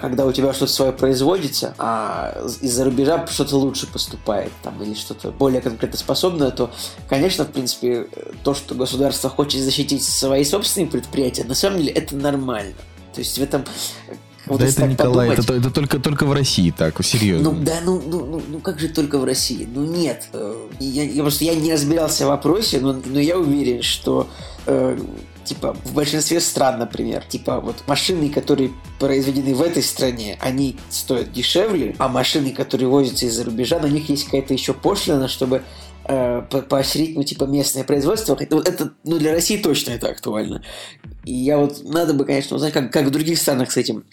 когда 0.00 0.24
у 0.26 0.32
тебя 0.32 0.52
что-то 0.52 0.72
свое 0.72 0.92
производится, 0.92 1.74
а 1.78 2.32
из-за 2.60 2.84
рубежа 2.84 3.26
что-то 3.26 3.56
лучше 3.56 3.86
поступает, 3.86 4.52
там, 4.62 4.82
или 4.82 4.94
что-то 4.94 5.30
более 5.30 5.60
конкурентоспособное, 5.60 6.50
то, 6.50 6.70
конечно, 7.08 7.44
в 7.44 7.48
принципе, 7.48 8.06
то, 8.44 8.54
что 8.54 8.74
государство 8.74 9.28
хочет 9.30 9.60
защитить 9.62 10.02
свои 10.04 10.44
собственные 10.44 10.88
предприятия, 10.90 11.44
на 11.44 11.54
самом 11.54 11.78
деле 11.78 11.92
это 11.92 12.14
нормально. 12.16 12.74
То 13.14 13.20
есть 13.20 13.38
в 13.38 13.42
этом... 13.42 13.64
вот 14.46 14.60
да 14.60 14.66
это, 14.66 14.86
Николай, 14.86 15.28
подумать- 15.30 15.38
это, 15.38 15.46
то- 15.48 15.54
это 15.54 15.70
только, 15.70 15.98
только 15.98 16.24
в 16.26 16.32
России 16.32 16.70
так, 16.70 17.04
серьезно. 17.04 17.50
ну 17.50 17.58
да, 17.64 17.78
ну, 17.84 18.00
ну, 18.06 18.24
ну, 18.26 18.42
ну 18.48 18.60
как 18.60 18.78
же 18.78 18.88
только 18.88 19.18
в 19.18 19.24
России? 19.24 19.68
Ну 19.74 19.84
нет. 19.84 20.28
Э, 20.32 20.68
Я, 20.78 21.02
я 21.04 21.22
просто 21.22 21.44
я 21.44 21.54
не 21.54 21.72
разбирался 21.72 22.26
в 22.26 22.28
вопросе, 22.28 22.78
но, 22.80 22.92
но 23.04 23.18
я 23.18 23.36
уверен, 23.38 23.82
что 23.82 24.28
э, 24.66 24.98
типа 25.48 25.76
в 25.84 25.94
большинстве 25.94 26.40
стран, 26.40 26.78
например, 26.78 27.24
типа 27.24 27.60
вот 27.60 27.84
машины, 27.86 28.28
которые 28.28 28.70
произведены 28.98 29.54
в 29.54 29.62
этой 29.62 29.82
стране, 29.82 30.36
они 30.40 30.76
стоят 30.90 31.32
дешевле, 31.32 31.94
а 31.98 32.08
машины, 32.08 32.50
которые 32.50 32.88
возятся 32.88 33.26
из-за 33.26 33.44
рубежа, 33.44 33.78
на 33.78 33.86
них 33.86 34.08
есть 34.08 34.24
какая-то 34.24 34.52
еще 34.52 34.74
пошлина, 34.74 35.28
чтобы 35.28 35.62
э, 36.04 36.42
по- 36.50 36.62
поощрить, 36.62 37.16
ну, 37.16 37.22
типа, 37.22 37.44
местное 37.44 37.84
производство. 37.84 38.36
Вот 38.50 38.68
это, 38.68 38.92
ну, 39.04 39.18
для 39.18 39.32
России 39.32 39.56
точно 39.56 39.92
это 39.92 40.08
актуально. 40.08 40.62
И 41.24 41.32
я 41.32 41.58
вот, 41.58 41.82
надо 41.84 42.14
бы, 42.14 42.24
конечно, 42.24 42.56
узнать, 42.56 42.72
как, 42.72 42.92
как 42.92 43.06
в 43.06 43.10
других 43.10 43.38
странах 43.38 43.72
с 43.72 43.76
этим 43.76 44.04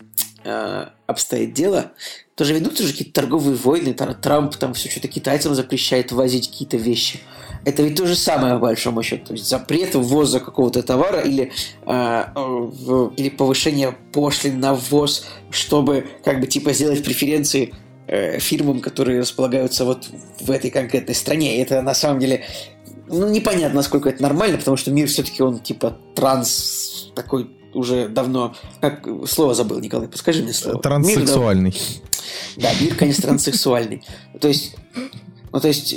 э, 0.45 0.85
обстоит 1.07 1.53
дело. 1.53 1.91
Тоже 2.35 2.53
ведутся 2.53 2.83
же 2.83 2.91
какие-то 2.91 3.13
торговые 3.21 3.55
войны, 3.55 3.89
Тр- 3.89 4.13
Трамп 4.13 4.55
там 4.55 4.73
все 4.73 4.89
что-то 4.89 5.07
китайцам 5.07 5.55
запрещает 5.55 6.11
возить 6.11 6.49
какие-то 6.49 6.77
вещи. 6.77 7.19
Это 7.65 7.81
ведь 7.81 7.95
то 7.95 8.05
же 8.05 8.15
самое, 8.15 8.53
по 8.53 8.59
большому 8.61 9.01
счету. 9.03 9.27
То 9.27 9.33
есть 9.33 9.49
запрет 9.49 9.95
ввоза 9.95 10.39
какого-то 10.39 10.83
товара 10.83 11.21
или, 11.21 11.51
э, 11.85 12.23
в- 12.35 13.13
или 13.17 13.29
повышение 13.29 13.95
пошлин 14.13 14.59
на 14.59 14.75
ввоз, 14.75 15.25
чтобы 15.49 16.05
как 16.23 16.39
бы 16.39 16.47
типа 16.47 16.73
сделать 16.73 17.03
преференции 17.03 17.73
э, 18.07 18.37
фирмам, 18.37 18.81
которые 18.81 19.21
располагаются 19.21 19.83
вот 19.83 20.07
в 20.39 20.51
этой 20.51 20.69
конкретной 20.69 21.15
стране. 21.15 21.57
И 21.57 21.61
это 21.61 21.81
на 21.81 21.95
самом 21.95 22.19
деле 22.19 22.45
ну, 23.07 23.27
непонятно, 23.29 23.77
насколько 23.77 24.09
это 24.09 24.21
нормально, 24.21 24.57
потому 24.57 24.77
что 24.77 24.91
мир 24.91 25.07
все-таки 25.07 25.41
он 25.43 25.59
типа 25.59 25.97
транс 26.15 27.11
такой 27.15 27.49
уже 27.75 28.07
давно... 28.07 28.55
Как 28.81 29.05
слово 29.27 29.53
забыл, 29.53 29.79
Николай, 29.79 30.07
подскажи 30.07 30.43
мне 30.43 30.53
слово. 30.53 30.75
Мир 30.75 30.81
Транссексуальный. 30.81 31.75
да, 32.57 32.69
мир, 32.79 32.95
конечно, 32.95 33.23
транссексуальный. 33.23 34.03
То 34.39 34.47
есть, 34.47 34.75
ну, 35.51 35.61
то 35.61 35.69
есть, 35.69 35.95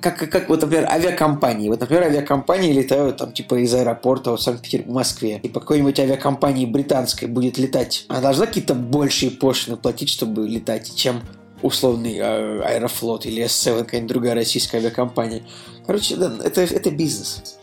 как, 0.00 0.18
как, 0.18 0.30
как 0.30 0.48
вот, 0.48 0.62
например, 0.62 0.86
авиакомпании. 0.90 1.68
Вот, 1.68 1.80
например, 1.80 2.04
авиакомпании 2.04 2.72
летают 2.72 3.18
там, 3.18 3.32
типа, 3.32 3.62
из 3.62 3.72
аэропорта 3.72 4.32
в 4.36 4.40
Санкт-Петербург, 4.40 4.90
в 4.90 4.94
Москве. 4.94 5.40
И 5.42 5.48
по 5.48 5.60
какой-нибудь 5.60 6.00
авиакомпании 6.00 6.66
британской 6.66 7.28
будет 7.28 7.56
летать. 7.56 8.04
Она 8.08 8.20
должна 8.20 8.46
какие-то 8.46 8.74
большие 8.74 9.30
пошлины 9.30 9.76
платить, 9.76 10.08
чтобы 10.08 10.48
летать, 10.48 10.92
чем 10.96 11.22
условный 11.62 12.16
э, 12.16 12.60
Аэрофлот 12.62 13.26
или 13.26 13.44
S7, 13.44 13.78
какая-нибудь 13.84 14.08
другая 14.08 14.34
российская 14.34 14.78
авиакомпания. 14.78 15.42
Короче, 15.86 16.16
да, 16.16 16.32
это, 16.42 16.62
это 16.62 16.90
бизнес. 16.90 17.55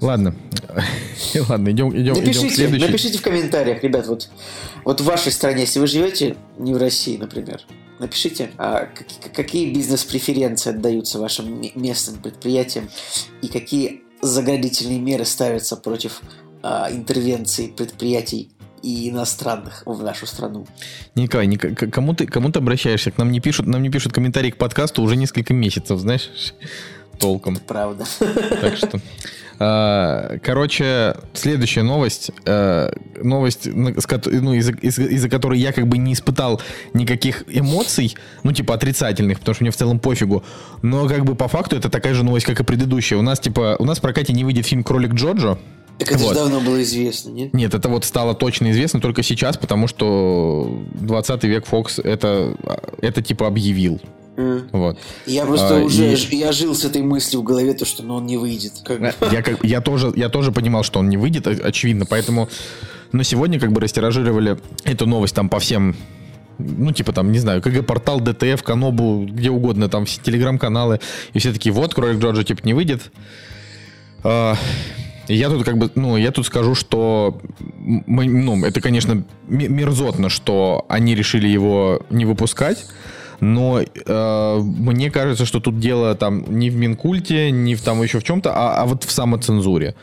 Ладно. 0.00 0.34
Ладно, 1.48 1.70
идем, 1.70 1.90
идем, 1.90 2.02
идем 2.02 2.14
к 2.14 2.18
Напишите, 2.18 2.50
следующей. 2.54 2.86
напишите 2.86 3.18
в 3.18 3.22
комментариях, 3.22 3.82
ребят, 3.82 4.06
вот, 4.06 4.28
вот 4.84 5.00
в 5.00 5.04
вашей 5.04 5.32
стране, 5.32 5.62
если 5.62 5.80
вы 5.80 5.86
живете 5.86 6.36
не 6.58 6.72
в 6.74 6.76
России, 6.76 7.16
например, 7.16 7.60
напишите, 7.98 8.50
а, 8.58 8.86
как- 8.86 9.32
какие 9.34 9.72
бизнес-преференции 9.72 10.70
отдаются 10.70 11.18
вашим 11.18 11.60
местным 11.74 12.20
предприятиям 12.22 12.88
и 13.42 13.48
какие 13.48 14.02
заградительные 14.22 14.98
меры 15.00 15.24
ставятся 15.24 15.76
против 15.76 16.22
а, 16.62 16.88
интервенций 16.90 17.68
предприятий 17.68 18.50
и 18.82 19.10
иностранных 19.10 19.82
в 19.86 20.02
нашу 20.02 20.26
страну. 20.26 20.66
Николай, 21.16 21.46
Ник- 21.46 21.90
кому 21.92 22.14
ты, 22.14 22.26
кому 22.26 22.50
ты 22.52 22.58
обращаешься? 22.60 23.10
К 23.10 23.18
нам 23.18 23.30
не 23.32 23.40
пишут, 23.40 23.66
нам 23.66 23.82
не 23.82 23.90
пишут 23.90 24.12
комментарии 24.12 24.50
к 24.50 24.56
подкасту 24.56 25.02
уже 25.02 25.16
несколько 25.16 25.54
месяцев, 25.54 25.98
знаешь, 26.00 26.30
толком. 27.18 27.56
Правда. 27.56 28.04
Так 28.60 28.76
что, 28.76 29.00
короче, 29.58 31.14
следующая 31.34 31.82
новость, 31.82 32.30
э, 32.44 32.90
новость, 33.22 33.66
ну, 33.66 33.90
из-за 34.54 34.72
из- 34.72 34.98
из-за 34.98 35.28
которой 35.28 35.58
я 35.58 35.72
как 35.72 35.86
бы 35.86 35.98
не 35.98 36.12
испытал 36.12 36.60
никаких 36.94 37.44
эмоций, 37.48 38.14
ну 38.44 38.52
типа 38.52 38.74
отрицательных, 38.74 39.40
потому 39.40 39.54
что 39.54 39.64
мне 39.64 39.70
в 39.70 39.76
целом 39.76 39.98
пофигу, 39.98 40.44
но 40.82 41.08
как 41.08 41.24
бы 41.24 41.34
по 41.34 41.48
факту 41.48 41.76
это 41.76 41.88
такая 41.88 42.14
же 42.14 42.24
новость, 42.24 42.46
как 42.46 42.60
и 42.60 42.64
предыдущая. 42.64 43.18
У 43.18 43.22
нас 43.22 43.40
типа, 43.40 43.76
у 43.78 43.84
нас 43.84 43.98
в 43.98 44.00
прокате 44.00 44.32
не 44.32 44.44
выйдет 44.44 44.66
фильм 44.66 44.82
«Кролик 44.84 45.12
Джоджо», 45.14 45.58
Так 45.98 46.12
это 46.12 46.18
Вот. 46.22 46.28
же 46.28 46.34
давно 46.36 46.60
было 46.60 46.80
известно, 46.82 47.30
нет? 47.30 47.52
Нет, 47.52 47.74
это 47.74 47.88
вот 47.88 48.04
стало 48.04 48.32
точно 48.34 48.70
известно 48.70 49.00
только 49.00 49.24
сейчас, 49.24 49.56
потому 49.56 49.88
что 49.88 50.84
20 50.94 51.48
век 51.48 51.64
Fox 51.68 52.00
это, 52.00 52.54
это 53.02 53.20
типа 53.20 53.48
объявил. 53.48 54.00
Вот. 54.72 54.98
Я 55.26 55.46
просто 55.46 55.78
А, 55.78 55.80
уже 55.80 56.14
и- 56.14 56.36
я 56.36 56.52
жил 56.52 56.74
с 56.74 56.84
этой 56.84 57.02
мыслью 57.02 57.40
в 57.40 57.44
голове, 57.44 57.74
то, 57.74 57.84
что 57.84 58.04
ну, 58.04 58.14
он 58.14 58.26
не 58.26 58.36
выйдет. 58.36 58.72
Как 58.84 59.00
бы. 59.00 59.12
Я, 59.32 59.42
как, 59.42 59.64
я, 59.64 59.80
тоже, 59.80 60.12
я 60.14 60.28
тоже 60.28 60.52
понимал, 60.52 60.84
что 60.84 61.00
он 61.00 61.08
не 61.08 61.16
выйдет, 61.16 61.46
очевидно, 61.46 62.06
поэтому... 62.06 62.48
Но 63.10 63.22
сегодня 63.22 63.58
как 63.58 63.72
бы 63.72 63.80
растиражировали 63.80 64.58
эту 64.84 65.06
новость 65.06 65.34
там 65.34 65.48
по 65.48 65.58
всем 65.58 65.96
ну, 66.58 66.92
типа 66.92 67.12
там, 67.12 67.32
не 67.32 67.38
знаю, 67.38 67.62
КГ-портал, 67.62 68.20
ДТФ, 68.20 68.62
Канобу, 68.62 69.26
где 69.30 69.48
угодно, 69.50 69.88
там 69.88 70.04
все 70.04 70.20
телеграм-каналы, 70.20 70.98
и 71.32 71.38
все 71.38 71.52
такие, 71.52 71.72
вот, 71.72 71.94
Кролик 71.94 72.20
Джорджа, 72.20 72.42
типа, 72.42 72.60
не 72.64 72.74
выйдет. 72.74 73.12
А, 74.24 74.56
я 75.28 75.50
тут 75.50 75.64
как 75.64 75.78
бы, 75.78 75.90
ну, 75.94 76.16
я 76.16 76.32
тут 76.32 76.46
скажу, 76.46 76.74
что, 76.74 77.40
мы, 77.78 78.24
ну, 78.24 78.64
это, 78.64 78.80
конечно, 78.80 79.22
ме- 79.46 79.68
мерзотно, 79.68 80.28
что 80.28 80.84
они 80.88 81.14
решили 81.14 81.46
его 81.46 82.00
не 82.10 82.24
выпускать, 82.24 82.84
но 83.40 83.80
э, 83.80 84.58
мне 84.62 85.10
кажется, 85.10 85.46
что 85.46 85.60
тут 85.60 85.78
дело 85.78 86.14
там 86.14 86.44
не 86.48 86.70
в 86.70 86.76
Минкульте, 86.76 87.50
не 87.50 87.74
в 87.74 87.82
там 87.82 88.02
еще 88.02 88.18
в 88.20 88.24
чем-то, 88.24 88.52
а, 88.54 88.82
а 88.82 88.86
вот 88.86 89.04
в 89.04 89.10
самоцензуре. 89.10 89.94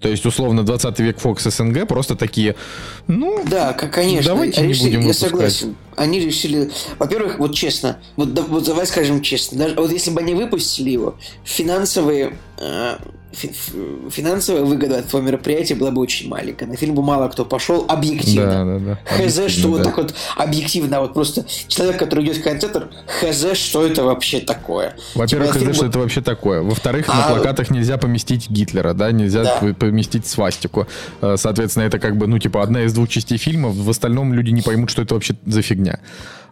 То 0.00 0.08
есть, 0.08 0.24
условно, 0.26 0.64
20 0.64 1.00
век 1.00 1.18
Fox 1.18 1.50
СНГ 1.50 1.88
просто 1.88 2.14
такие, 2.14 2.54
ну, 3.08 3.42
Да, 3.50 3.72
конечно. 3.72 4.32
Давайте 4.32 4.60
не 4.62 4.68
решили- 4.68 4.84
будем 4.88 5.00
я 5.00 5.06
выпускать. 5.08 5.30
согласен. 5.30 5.74
Они 5.98 6.20
решили, 6.20 6.70
во-первых, 6.98 7.38
вот 7.38 7.54
честно, 7.54 7.98
вот, 8.16 8.32
да- 8.34 8.42
вот 8.42 8.64
давай 8.64 8.86
скажем 8.86 9.20
честно, 9.22 9.58
даже, 9.58 9.74
вот 9.74 9.90
если 9.92 10.10
бы 10.10 10.20
они 10.20 10.34
выпустили 10.34 10.90
его, 10.90 11.16
финансовые, 11.44 12.36
э, 12.58 12.96
фи- 13.32 13.52
финансовая 14.10 14.62
выгода 14.62 14.98
от 14.98 15.06
этого 15.06 15.20
мероприятия 15.20 15.74
была 15.74 15.90
бы 15.90 16.00
очень 16.00 16.28
маленькая. 16.28 16.66
На 16.66 16.76
фильм 16.76 16.94
бы 16.94 17.02
мало 17.02 17.28
кто 17.28 17.44
пошел 17.44 17.84
объективно. 17.88 18.46
Да, 18.46 18.64
да, 18.64 18.78
да. 18.78 18.98
Хз, 19.04 19.14
Объективно, 19.38 19.48
что 19.50 19.68
вот 19.68 19.78
да. 19.78 19.84
так 19.84 19.96
вот 19.98 20.14
объективно, 20.36 21.00
вот 21.00 21.14
просто 21.14 21.44
человек, 21.68 21.98
который 21.98 22.24
идет 22.24 22.36
в 22.38 22.42
кинотеатр, 22.42 22.88
хз, 23.06 23.56
что 23.58 23.86
это 23.86 24.02
вообще 24.04 24.40
такое. 24.40 24.94
Во-первых, 25.14 25.48
Типа, 25.48 25.58
фильм 25.60 25.74
что 25.74 25.82
вот- 25.84 25.90
это 25.90 25.98
вообще 25.98 26.20
такое. 26.20 26.62
Во-вторых, 26.62 27.06
на 27.08 27.26
А- 27.26 27.28
плакатах 27.34 27.70
нельзя 27.70 27.96
поместить 27.98 28.48
Гитлера, 28.50 28.92
да, 28.94 29.12
нельзя 29.12 29.44
Да. 29.44 29.74
поместить 29.74 30.26
свастику. 30.26 30.86
Э, 31.20 31.36
Соответственно, 31.36 31.84
это 31.84 31.98
как 31.98 32.16
бы, 32.16 32.26
ну, 32.26 32.38
типа, 32.38 32.62
одна 32.62 32.82
из 32.84 32.92
двух 32.92 33.08
частей 33.08 33.38
фильма. 33.38 33.68
В 33.68 33.88
остальном 33.90 34.32
люди 34.34 34.50
не 34.50 34.62
поймут, 34.62 34.90
что 34.90 35.02
это 35.02 35.14
вообще 35.14 35.34
за 35.46 35.62
фигня. 35.62 35.87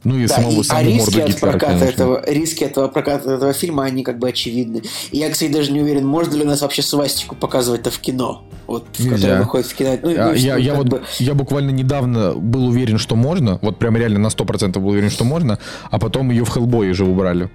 Ну 0.04 0.16
и 0.18 0.26
Да, 0.28 0.36
самого, 0.36 0.52
и- 0.62 0.64
а 0.68 0.82
риски 0.84 1.18
от 1.18 1.40
проката 1.40 1.66
конечно. 1.66 1.84
этого, 1.84 2.22
риски 2.30 2.62
этого 2.64 2.86
проката 2.86 3.28
этого 3.32 3.52
фильма, 3.52 3.84
они 3.84 4.04
как 4.04 4.18
бы 4.20 4.28
очевидны. 4.28 4.82
И 5.10 5.18
я, 5.18 5.30
кстати, 5.30 5.50
даже 5.50 5.72
не 5.72 5.80
уверен, 5.80 6.06
можно 6.06 6.34
ли 6.36 6.44
у 6.44 6.46
нас 6.46 6.60
вообще 6.62 6.82
свастику 6.82 7.34
показывать-то 7.34 7.90
в 7.90 7.98
кино. 7.98 8.44
Вот, 8.68 8.86
в 8.92 9.00
Нельзя. 9.00 9.16
которое 9.16 9.38
выходит 9.40 9.66
в 9.66 9.74
кино. 9.74 9.98
Ну, 10.02 10.10
А, 10.16 10.26
ну, 10.28 10.34
я, 10.34 10.56
я 10.58 10.74
вот 10.74 10.86
бы- 10.88 11.02
я 11.18 11.34
буквально 11.34 11.70
недавно 11.70 12.34
был 12.34 12.66
уверен, 12.66 12.98
что 12.98 13.16
можно, 13.16 13.58
вот 13.62 13.78
прям 13.78 13.96
реально 13.96 14.20
на 14.20 14.28
100% 14.30 14.80
был 14.80 14.90
уверен, 14.90 15.10
что 15.10 15.24
можно, 15.24 15.58
а 15.90 15.98
потом 15.98 16.30
ее 16.30 16.44
в 16.44 16.50
Хеллбое 16.50 16.92
же 16.94 17.04
убрали. 17.04 17.50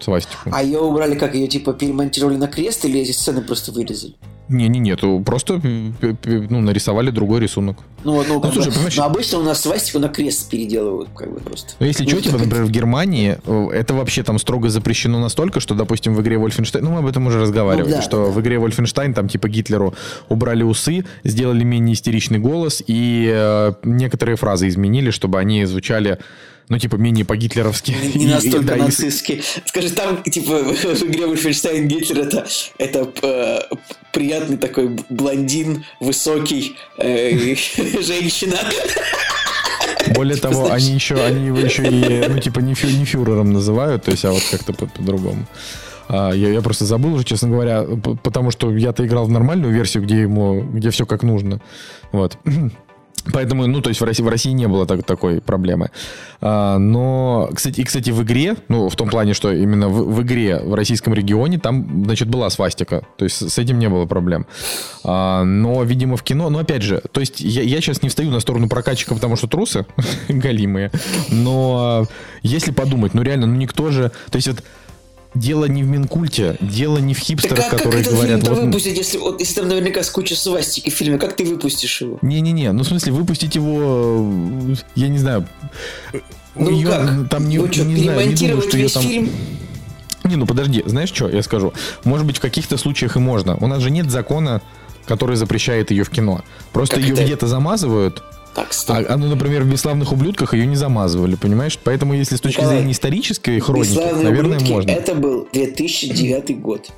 Свастику. 0.00 0.50
А 0.52 0.62
ее 0.62 0.78
убрали, 0.80 1.14
как 1.14 1.34
ее 1.34 1.46
типа 1.46 1.72
перемонтировали 1.72 2.36
на 2.36 2.48
крест 2.48 2.84
или 2.84 3.00
эти 3.00 3.12
сцены 3.12 3.42
просто 3.42 3.70
вырезали? 3.72 4.14
Не-не-не, 4.48 4.96
то 4.96 5.20
просто 5.20 5.60
п- 5.60 6.14
п- 6.14 6.46
ну, 6.50 6.60
нарисовали 6.60 7.10
другой 7.10 7.38
рисунок. 7.38 7.78
Ну, 8.02 8.24
ну, 8.26 8.40
как 8.40 8.52
слушай, 8.52 8.68
бы- 8.70 8.74
понимаешь- 8.74 8.96
но 8.96 9.04
обычно 9.04 9.38
у 9.38 9.42
нас 9.44 9.60
свастику 9.60 10.00
на 10.00 10.08
крест 10.08 10.50
переделывают, 10.50 11.08
как 11.14 11.32
бы 11.32 11.38
просто. 11.38 11.74
Но 11.78 11.86
если 11.86 12.02
Ну, 12.02 12.10
что, 12.10 12.20
типа, 12.22 12.38
например, 12.38 12.64
в 12.64 12.70
Германии 12.72 13.38
э, 13.46 13.68
это 13.72 13.94
вообще 13.94 14.24
там 14.24 14.40
строго 14.40 14.68
запрещено 14.68 15.20
настолько, 15.20 15.60
что, 15.60 15.74
допустим, 15.76 16.14
в 16.16 16.20
игре 16.22 16.34
Wolfenstein, 16.36 16.80
ну 16.80 16.90
мы 16.90 16.98
об 16.98 17.06
этом 17.06 17.28
уже 17.28 17.38
разговаривали, 17.38 17.90
Ну 17.90 17.96
да, 17.96 18.02
что 18.02 18.24
да. 18.26 18.30
в 18.32 18.40
игре 18.40 18.56
Wolfenstein 18.56 19.14
там 19.14 19.28
типа 19.28 19.48
Гитлеру 19.48 19.94
убрали 20.28 20.64
усы, 20.64 21.04
сделали 21.22 21.62
менее 21.62 21.94
истеричный 21.94 22.40
голос 22.40 22.82
и 22.84 23.30
э, 23.32 23.72
некоторые 23.84 24.34
фразы 24.34 24.66
изменили, 24.66 25.10
чтобы 25.10 25.38
они 25.38 25.64
звучали, 25.64 26.18
ну 26.70 26.78
типа 26.78 26.96
менее 26.96 27.26
по-гитлеровски. 27.26 27.90
Не, 27.90 28.08
И- 28.12 28.18
не 28.18 28.24
и- 28.24 28.28
настолько 28.28 28.74
и 28.76 28.78
с- 28.80 28.84
нацистский. 28.84 29.42
Скажи, 29.66 29.90
там, 29.90 30.22
типа, 30.22 30.62
в 30.62 31.02
игре 31.04 31.24
Wolfenstein 31.26 31.84
Гитлер 31.86 32.20
это, 32.20 32.46
это 32.78 33.12
э, 33.22 33.58
приятный 34.12 34.56
такой 34.56 34.96
блондин, 35.10 35.84
высокий, 36.00 36.76
э, 36.96 37.36
женщина. 38.02 38.56
Более 40.14 40.36
того, 40.36 40.70
они 40.70 40.92
еще, 40.92 41.16
они 41.22 41.46
его 41.46 41.58
еще 41.58 41.82
и, 41.84 42.26
ну, 42.28 42.38
типа, 42.38 42.60
не, 42.60 42.74
фю- 42.74 42.88
не 42.98 43.04
фюрером 43.04 43.52
называют, 43.52 44.04
то 44.04 44.10
есть, 44.10 44.24
а 44.24 44.32
вот 44.32 44.42
как-то 44.50 44.72
по- 44.72 44.86
по-другому. 44.86 45.46
А, 46.08 46.32
я, 46.32 46.48
я 46.48 46.60
просто 46.62 46.84
забыл 46.86 47.14
уже, 47.14 47.24
честно 47.24 47.48
говоря, 47.48 47.84
потому 48.22 48.50
что 48.50 48.74
я-то 48.76 49.06
играл 49.06 49.26
в 49.26 49.30
нормальную 49.30 49.72
версию, 49.72 50.02
где 50.04 50.22
ему, 50.22 50.62
где 50.62 50.90
все 50.90 51.06
как 51.06 51.22
нужно. 51.22 51.60
Вот. 52.12 52.36
Поэтому, 53.32 53.66
ну, 53.66 53.80
то 53.80 53.90
есть 53.90 54.00
в 54.00 54.04
России, 54.04 54.22
в 54.22 54.28
России 54.28 54.52
не 54.52 54.66
было 54.66 54.86
так- 54.86 55.04
такой 55.04 55.40
проблемы. 55.40 55.90
А, 56.40 56.78
но, 56.78 57.50
кстати, 57.54 57.80
и, 57.80 57.84
кстати, 57.84 58.10
в 58.10 58.22
игре, 58.22 58.56
ну, 58.68 58.88
в 58.88 58.96
том 58.96 59.08
плане, 59.08 59.34
что 59.34 59.52
именно 59.52 59.88
в, 59.88 60.14
в 60.14 60.22
игре 60.22 60.58
в 60.58 60.74
российском 60.74 61.14
регионе 61.14 61.58
там, 61.58 62.04
значит, 62.04 62.28
была 62.28 62.50
свастика. 62.50 63.02
То 63.16 63.24
есть 63.24 63.50
с 63.50 63.58
этим 63.58 63.78
не 63.78 63.88
было 63.88 64.06
проблем. 64.06 64.46
А, 65.04 65.44
но, 65.44 65.82
видимо, 65.82 66.16
в 66.16 66.22
кино, 66.22 66.50
ну, 66.50 66.58
опять 66.58 66.82
же, 66.82 67.02
то 67.12 67.20
есть 67.20 67.40
я, 67.40 67.62
я 67.62 67.80
сейчас 67.80 68.02
не 68.02 68.08
встаю 68.08 68.30
на 68.30 68.40
сторону 68.40 68.68
прокатчика, 68.68 69.14
потому 69.14 69.36
что 69.36 69.46
трусы 69.46 69.86
галимые. 70.28 70.90
Но 71.30 72.06
если 72.42 72.72
подумать, 72.72 73.14
ну, 73.14 73.22
реально, 73.22 73.46
ну, 73.46 73.56
никто 73.56 73.90
же... 73.90 74.10
То 74.30 74.36
есть 74.36 74.48
вот 74.48 74.62
Дело 75.34 75.66
не 75.66 75.84
в 75.84 75.86
Минкульте, 75.86 76.56
дело 76.60 76.98
не 76.98 77.14
в 77.14 77.18
Так 77.18 77.26
хипстерах, 77.26 77.58
как, 77.58 77.70
как 77.70 77.78
которые 77.78 78.00
этот 78.02 78.14
говорят... 78.14 78.40
фильм-то 78.40 78.54
вот, 78.54 78.64
выпустить, 78.64 78.96
если, 78.96 79.18
вот, 79.18 79.38
если 79.38 79.60
там 79.60 79.68
наверняка 79.68 80.02
с 80.02 80.10
кучей 80.10 80.34
свастики 80.34 80.90
в 80.90 80.92
фильме, 80.92 81.18
как 81.18 81.36
ты 81.36 81.44
выпустишь 81.44 82.00
его? 82.00 82.18
Не-не-не, 82.20 82.72
ну 82.72 82.82
в 82.82 82.86
смысле 82.86 83.12
выпустить 83.12 83.54
его, 83.54 84.26
я 84.96 85.08
не 85.08 85.18
знаю. 85.18 85.46
Ну 86.56 86.70
её 86.70 86.90
как? 86.90 87.28
Там 87.28 87.48
не, 87.48 87.58
Вы 87.58 87.72
что, 87.72 87.84
не 87.84 88.02
знаю, 88.02 88.28
не 88.28 88.34
думаю, 88.34 88.62
что 88.62 88.76
ее 88.76 88.88
там... 88.88 89.02
фильм? 89.04 89.30
Не, 90.24 90.36
ну 90.36 90.46
подожди, 90.46 90.82
знаешь 90.86 91.10
что, 91.10 91.28
я 91.28 91.42
скажу. 91.42 91.72
Может 92.04 92.26
быть, 92.26 92.38
в 92.38 92.40
каких-то 92.40 92.76
случаях 92.76 93.16
и 93.16 93.20
можно. 93.20 93.56
У 93.56 93.68
нас 93.68 93.80
же 93.82 93.90
нет 93.90 94.10
закона, 94.10 94.60
который 95.06 95.36
запрещает 95.36 95.92
ее 95.92 96.04
в 96.04 96.10
кино. 96.10 96.44
Просто 96.72 96.96
Как 96.96 97.04
ее 97.04 97.14
это? 97.14 97.24
где-то 97.24 97.46
замазывают, 97.46 98.22
Так, 98.54 98.72
стоп. 98.72 98.96
а, 98.96 99.14
а, 99.14 99.16
ну, 99.16 99.28
например, 99.28 99.62
в 99.62 99.70
«Бесславных 99.70 100.12
ублюдках» 100.12 100.54
ее 100.54 100.66
не 100.66 100.76
замазывали, 100.76 101.36
понимаешь? 101.36 101.78
Поэтому, 101.82 102.14
если 102.14 102.36
с 102.36 102.40
точки 102.40 102.64
зрения 102.64 102.92
исторической 102.92 103.60
хроники, 103.60 103.90
«Бесславные 103.90 104.24
наверное, 104.24 104.56
ублюдки» 104.56 104.72
можно. 104.72 104.90
Это 104.90 105.14
был 105.14 105.48
2009 105.52 106.60
год. 106.60 106.88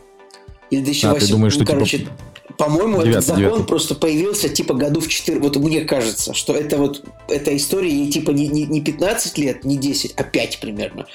Или 0.71 0.83
2008. 0.83 1.17
А, 1.17 1.21
ты 1.21 1.31
думаешь, 1.31 1.55
ну, 1.55 1.65
что, 1.65 1.73
короче, 1.73 1.99
типа, 1.99 2.11
по-моему, 2.57 3.01
этот 3.03 3.25
закон 3.25 3.39
девятый. 3.43 3.65
просто 3.65 3.95
появился 3.95 4.49
типа 4.49 4.75
году 4.75 5.01
в 5.01 5.09
4. 5.09 5.41
Вот 5.41 5.57
мне 5.57 5.83
кажется, 5.83 6.35
что 6.35 6.55
это 6.55 6.77
вот 6.79 7.03
эта 7.29 7.57
история 7.57 7.91
ей 7.91 8.11
типа 8.11 8.31
не, 8.31 8.49
не, 8.49 8.65
не 8.67 8.81
15 8.81 9.39
лет, 9.39 9.65
не 9.65 9.77
10, 9.77 10.15
а 10.17 10.23
5 10.23 10.61
примерно. 10.61 11.07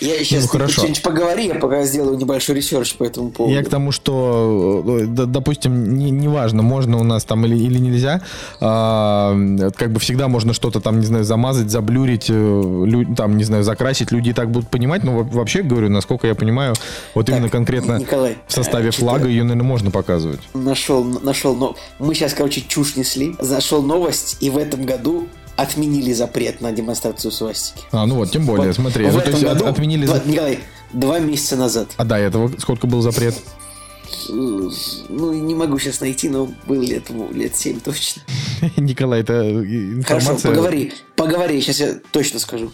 Я 0.00 0.18
сейчас 0.24 0.42
Ну, 0.44 0.48
хорошо. 0.48 0.72
что-нибудь 0.80 1.02
поговори, 1.02 1.46
я 1.46 1.54
пока 1.56 1.84
сделаю 1.84 2.16
небольшой 2.18 2.56
research 2.56 2.94
по 2.94 3.04
этому 3.04 3.30
поводу. 3.30 3.54
Я 3.54 3.62
к 3.62 3.68
тому, 3.68 3.92
что, 3.92 4.84
э, 4.86 5.06
д- 5.06 5.26
допустим, 5.26 5.96
не- 5.96 6.10
неважно, 6.10 6.62
можно 6.62 6.98
у 6.98 7.04
нас 7.04 7.24
там 7.24 7.44
или, 7.46 7.56
или 7.56 7.78
нельзя, 7.78 8.22
а, 8.60 9.36
как 9.76 9.92
бы 9.92 10.00
всегда 10.00 10.28
можно 10.28 10.52
что-то 10.54 10.80
там, 10.80 11.00
не 11.00 11.06
знаю, 11.06 11.24
замазать, 11.24 11.70
заблюрить, 11.70 12.26
э, 12.28 12.32
лю- 12.32 13.14
там, 13.14 13.36
не 13.36 13.44
знаю, 13.44 13.62
закрасить, 13.64 14.12
люди 14.12 14.30
и 14.30 14.32
так 14.32 14.50
будут 14.50 14.68
понимать, 14.70 15.04
но 15.04 15.16
во- 15.18 15.22
вообще, 15.24 15.62
говорю, 15.62 15.88
насколько 15.90 16.26
я 16.26 16.34
понимаю, 16.34 16.74
вот 17.14 17.26
Так, 17.26 17.36
именно 17.36 17.48
конкретно 17.50 17.98
Николай, 17.98 18.36
в 18.46 18.52
составе 18.52 18.88
э, 18.88 18.92
флага 18.92 19.28
ее, 19.28 19.42
наверное, 19.42 19.64
можно 19.64 19.90
показывать. 19.90 20.40
Нашел, 20.84 21.02
нашел, 21.02 21.56
но 21.56 21.76
мы 21.98 22.14
сейчас, 22.14 22.34
короче, 22.34 22.60
чушь 22.60 22.96
несли. 22.96 23.34
Зашел 23.40 23.80
новость, 23.80 24.36
и 24.40 24.50
в 24.50 24.58
этом 24.58 24.84
году 24.84 25.28
отменили 25.56 26.12
запрет 26.12 26.60
на 26.60 26.72
демонстрацию 26.72 27.32
свастики. 27.32 27.80
А, 27.90 28.04
ну 28.04 28.16
вот, 28.16 28.30
тем 28.30 28.44
более, 28.44 28.66
Вот 28.66 28.76
смотри, 28.76 29.06
в 29.06 29.12
то 29.14 29.18
этом 29.20 29.32
есть 29.32 29.44
году, 29.44 29.64
отменили... 29.66 30.04
два- 30.04 30.20
Николай, 30.26 30.58
два 30.92 31.20
месяца 31.20 31.56
назад. 31.56 31.88
А 31.96 32.04
до 32.04 32.16
этого 32.16 32.52
сколько 32.58 32.86
был 32.86 33.00
запрет? 33.00 33.34
Ну, 34.28 35.32
не 35.32 35.54
могу 35.54 35.78
сейчас 35.78 36.00
найти, 36.00 36.28
но 36.28 36.50
был 36.66 36.82
лет, 36.82 37.04
лет 37.32 37.56
7 37.56 37.80
точно. 37.80 38.22
Николай, 38.76 39.20
это 39.22 39.32
э, 39.32 40.02
Хорошо, 40.02 40.32
информация 40.32 40.50
поговори, 40.50 40.92
поговори, 41.24 41.60
сейчас 41.60 41.80
я 41.80 41.94
точно 42.12 42.38
скажу. 42.40 42.70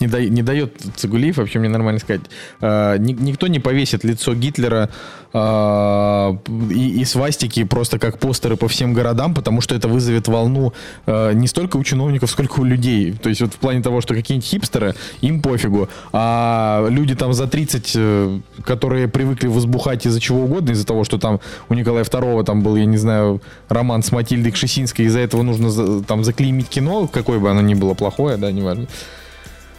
не, 0.00 0.06
да- 0.06 0.20
не 0.28 0.42
дает 0.42 0.72
Цигулиев, 0.96 1.36
вообще 1.36 1.58
мне 1.58 1.68
нормально 1.68 2.00
сказать. 2.00 2.22
А, 2.60 2.96
ни- 2.98 3.12
никто 3.12 3.46
не 3.48 3.58
повесит 3.60 4.04
лицо 4.04 4.34
Гитлера 4.34 4.88
а, 5.32 6.36
и, 6.70 7.00
и 7.00 7.04
свастики 7.04 7.64
просто 7.64 7.98
как 7.98 8.18
постеры 8.18 8.56
по 8.56 8.68
всем 8.68 8.92
городам, 8.94 9.34
потому 9.34 9.60
что 9.60 9.74
это 9.74 9.88
вызовет 9.88 10.28
волну 10.28 10.72
а, 11.06 11.32
не 11.32 11.46
столько 11.46 11.76
у 11.76 11.84
чиновников, 11.84 12.30
сколько 12.30 12.60
у 12.60 12.64
людей. 12.64 13.12
То 13.12 13.28
есть 13.28 13.40
вот 13.40 13.54
в 13.54 13.56
плане 13.56 13.82
того, 13.82 14.00
что 14.00 14.14
какие-нибудь 14.14 14.48
хипстеры, 14.48 14.94
им 15.22 15.40
пофигу, 15.42 15.88
а 16.12 16.86
люди 16.90 17.14
там 17.14 17.32
за 17.32 17.46
30, 17.46 17.92
э, 17.96 18.40
которые 18.64 19.08
привыкли 19.08 19.46
возбухать 19.48 20.06
из-за 20.06 20.20
чего 20.20 20.44
угодно, 20.44 20.72
из-за 20.72 20.86
того, 20.86 21.04
что 21.04 21.18
там 21.18 21.40
у 21.68 21.74
Николая 21.74 22.04
II 22.04 22.44
там 22.44 22.62
был, 22.62 22.76
я 22.76 22.84
не 22.84 22.96
знаю, 22.96 23.40
роман 23.68 24.02
с 24.02 24.12
Матильдой 24.12 24.52
Кшесинской, 24.52 25.06
из-за 25.06 25.20
этого 25.20 25.42
нужно 25.42 25.70
за- 25.70 26.02
там 26.02 26.24
заклеймить 26.24 26.68
кино, 26.68 27.06
какое 27.06 27.38
бы 27.38 27.50
оно 27.50 27.60
ни 27.60 27.69
было 27.74 27.94
плохое, 27.94 28.36
да, 28.36 28.50
неважно. 28.52 28.86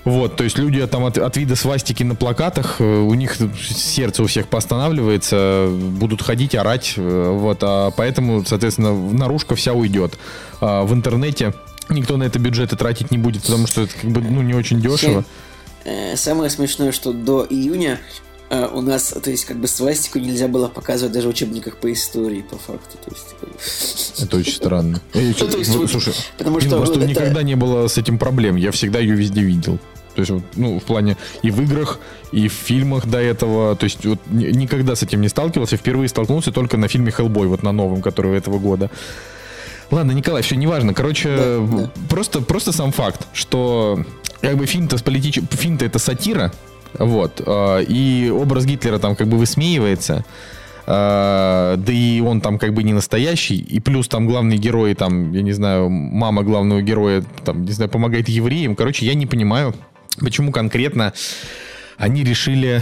Вот, 0.03 0.35
то 0.35 0.43
есть 0.43 0.57
люди 0.57 0.85
там 0.87 1.05
от, 1.05 1.17
от 1.19 1.37
вида 1.37 1.55
свастики 1.55 2.01
на 2.01 2.15
плакатах, 2.15 2.77
э, 2.79 2.83
у 2.83 3.13
них 3.13 3.35
сердце 3.61 4.23
у 4.23 4.25
всех 4.25 4.47
поостанавливается, 4.47 5.69
будут 5.71 6.23
ходить, 6.23 6.55
орать, 6.55 6.95
э, 6.97 7.29
вот, 7.29 7.59
а 7.61 7.91
поэтому, 7.91 8.43
соответственно, 8.43 8.95
наружка 8.95 9.55
вся 9.55 9.73
уйдет. 9.73 10.17
А 10.59 10.83
в 10.83 10.93
интернете 10.93 11.53
никто 11.89 12.17
на 12.17 12.23
это 12.23 12.39
бюджеты 12.39 12.75
тратить 12.75 13.11
не 13.11 13.19
будет, 13.19 13.43
потому 13.43 13.67
что 13.67 13.81
это 13.81 13.93
как 13.93 14.09
бы, 14.09 14.21
ну, 14.21 14.41
не 14.41 14.55
очень 14.55 14.81
дешево. 14.81 15.23
Э, 15.83 16.15
самое 16.15 16.49
смешное, 16.49 16.91
что 16.91 17.13
до 17.13 17.45
июня 17.47 17.99
э, 18.51 18.67
у 18.71 18.81
нас, 18.81 19.13
то 19.23 19.31
есть, 19.31 19.45
как 19.45 19.57
бы 19.57 19.67
свастику 19.67 20.19
нельзя 20.19 20.47
было 20.47 20.67
показывать 20.67 21.13
даже 21.13 21.27
в 21.27 21.31
учебниках 21.31 21.77
по 21.77 21.91
истории, 21.91 22.41
по 22.41 22.57
факту. 22.57 22.97
То 23.03 23.11
есть. 23.11 24.21
Это 24.21 24.37
очень 24.37 24.53
странно. 24.53 25.01
Ну, 25.13 25.87
Слушай, 25.87 26.13
потому 26.37 26.59
что 26.59 26.99
никогда 26.99 27.41
не 27.43 27.55
было 27.55 27.87
с 27.87 27.97
этим 27.97 28.17
проблем. 28.19 28.55
Я 28.57 28.71
всегда 28.71 28.99
ее 28.99 29.15
везде 29.15 29.41
видел. 29.41 29.79
То 30.15 30.19
есть, 30.21 30.31
вот, 30.31 30.43
ну, 30.55 30.79
в 30.79 30.83
плане 30.83 31.15
и 31.41 31.51
в 31.51 31.61
играх, 31.61 31.99
и 32.33 32.49
в 32.49 32.53
фильмах 32.53 33.07
до 33.07 33.17
этого. 33.19 33.75
То 33.77 33.85
есть, 33.85 34.05
вот 34.05 34.19
ни- 34.27 34.51
никогда 34.51 34.95
с 34.95 35.03
этим 35.03 35.21
не 35.21 35.29
сталкивался. 35.29 35.77
Впервые 35.77 36.09
столкнулся 36.09 36.51
только 36.51 36.75
на 36.77 36.89
фильме 36.89 37.11
Хеллбой, 37.11 37.47
вот 37.47 37.63
на 37.63 37.71
новом, 37.71 38.01
который 38.01 38.37
этого 38.37 38.59
года. 38.59 38.89
Ладно, 39.89 40.11
Николай, 40.11 40.41
все 40.41 40.55
неважно. 40.55 40.93
Короче, 40.93 41.35
Да, 41.37 41.77
да. 41.77 41.91
просто, 42.09 42.41
просто 42.41 42.71
сам 42.73 42.91
факт, 42.91 43.25
что 43.33 44.03
как 44.41 44.57
бы 44.57 44.65
фильм-то 44.65 44.97
с 44.97 45.01
политич... 45.01 45.39
фильм-то 45.51 45.85
это 45.85 45.99
сатира, 45.99 46.51
вот, 46.97 47.41
э, 47.45 47.83
и 47.87 48.29
образ 48.29 48.65
Гитлера 48.65 48.99
там 48.99 49.15
как 49.15 49.27
бы 49.27 49.37
высмеивается, 49.37 50.25
э, 50.85 51.75
да 51.77 51.93
и 51.93 52.19
он 52.21 52.41
там 52.41 52.57
как 52.57 52.73
бы 52.73 52.83
не 52.83 52.93
настоящий, 52.93 53.57
и 53.57 53.79
плюс 53.79 54.07
там 54.07 54.27
главный 54.27 54.57
герой, 54.57 54.93
там, 54.95 55.33
я 55.33 55.41
не 55.41 55.51
знаю, 55.53 55.89
мама 55.89 56.43
главного 56.43 56.81
героя, 56.81 57.23
там, 57.45 57.63
не 57.63 57.71
знаю, 57.71 57.89
помогает 57.89 58.29
евреям. 58.29 58.75
Короче, 58.75 59.05
я 59.05 59.13
не 59.13 59.25
понимаю, 59.25 59.73
почему 60.19 60.51
конкретно 60.51 61.13
они 61.97 62.23
решили... 62.23 62.81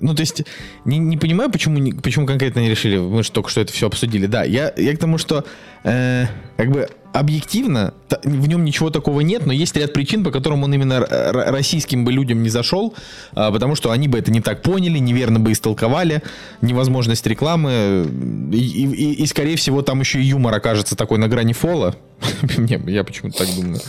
Ну, 0.00 0.14
то 0.14 0.20
есть, 0.20 0.44
не, 0.84 0.98
не 0.98 1.16
понимаю, 1.16 1.50
почему, 1.50 1.78
не- 1.78 1.92
почему 1.92 2.24
конкретно 2.26 2.60
они 2.60 2.70
решили. 2.70 2.98
Мы 2.98 3.22
же 3.24 3.32
только 3.32 3.50
что 3.50 3.60
это 3.60 3.72
все 3.72 3.86
обсудили. 3.88 4.26
Да, 4.26 4.44
я, 4.44 4.72
я 4.76 4.94
к 4.94 4.98
тому, 4.98 5.18
что 5.18 5.44
э, 5.84 6.26
как 6.56 6.70
бы 6.70 6.88
объективно 7.12 7.94
в 8.22 8.46
нем 8.48 8.64
ничего 8.64 8.90
такого 8.90 9.22
нет, 9.22 9.44
но 9.46 9.52
есть 9.52 9.74
ряд 9.76 9.92
причин, 9.92 10.22
по 10.22 10.30
которым 10.30 10.62
он 10.62 10.72
именно 10.74 11.00
российским 11.00 12.04
бы 12.04 12.12
людям 12.12 12.42
не 12.42 12.48
зашел, 12.50 12.94
а, 13.32 13.50
потому 13.50 13.74
что 13.74 13.90
они 13.90 14.06
бы 14.08 14.18
это 14.18 14.30
не 14.30 14.40
так 14.42 14.62
поняли, 14.62 14.98
неверно 14.98 15.40
бы 15.40 15.50
истолковали, 15.50 16.22
невозможность 16.60 17.26
рекламы, 17.26 18.06
и, 18.52 18.56
и- 18.58 19.12
и- 19.22 19.26
скорее 19.26 19.56
всего, 19.56 19.82
там 19.82 20.00
еще 20.00 20.20
и 20.20 20.24
юмор 20.24 20.54
окажется 20.54 20.94
такой 20.96 21.18
на 21.18 21.28
грани 21.28 21.54
фола. 21.54 21.96
Не, 22.58 22.78
Я 22.92 23.02
почему-то 23.04 23.38
так 23.38 23.48
думаю. 23.56 23.80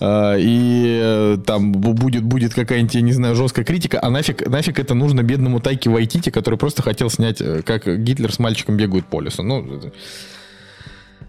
А, 0.00 0.36
И 0.36 0.98
э, 1.02 1.38
там 1.46 1.72
бу- 1.72 1.92
будет, 1.94 2.24
будет 2.24 2.54
какая-нибудь, 2.54 2.94
я 2.94 3.00
не 3.00 3.12
знаю, 3.12 3.34
жесткая 3.34 3.64
критика, 3.64 3.98
а 4.02 4.10
нафиг, 4.10 4.46
нафиг 4.48 4.78
это 4.78 4.94
нужно 4.94 5.22
бедному 5.22 5.60
Тайке 5.60 5.90
Вайтити, 5.90 6.30
который 6.30 6.58
просто 6.58 6.82
хотел 6.82 7.10
снять, 7.10 7.40
э, 7.40 7.62
как 7.62 7.86
Гитлер 8.02 8.32
с 8.32 8.38
мальчиком 8.38 8.76
бегают 8.76 9.06
по 9.06 9.20
лесу. 9.20 9.42
Ну, 9.42 9.80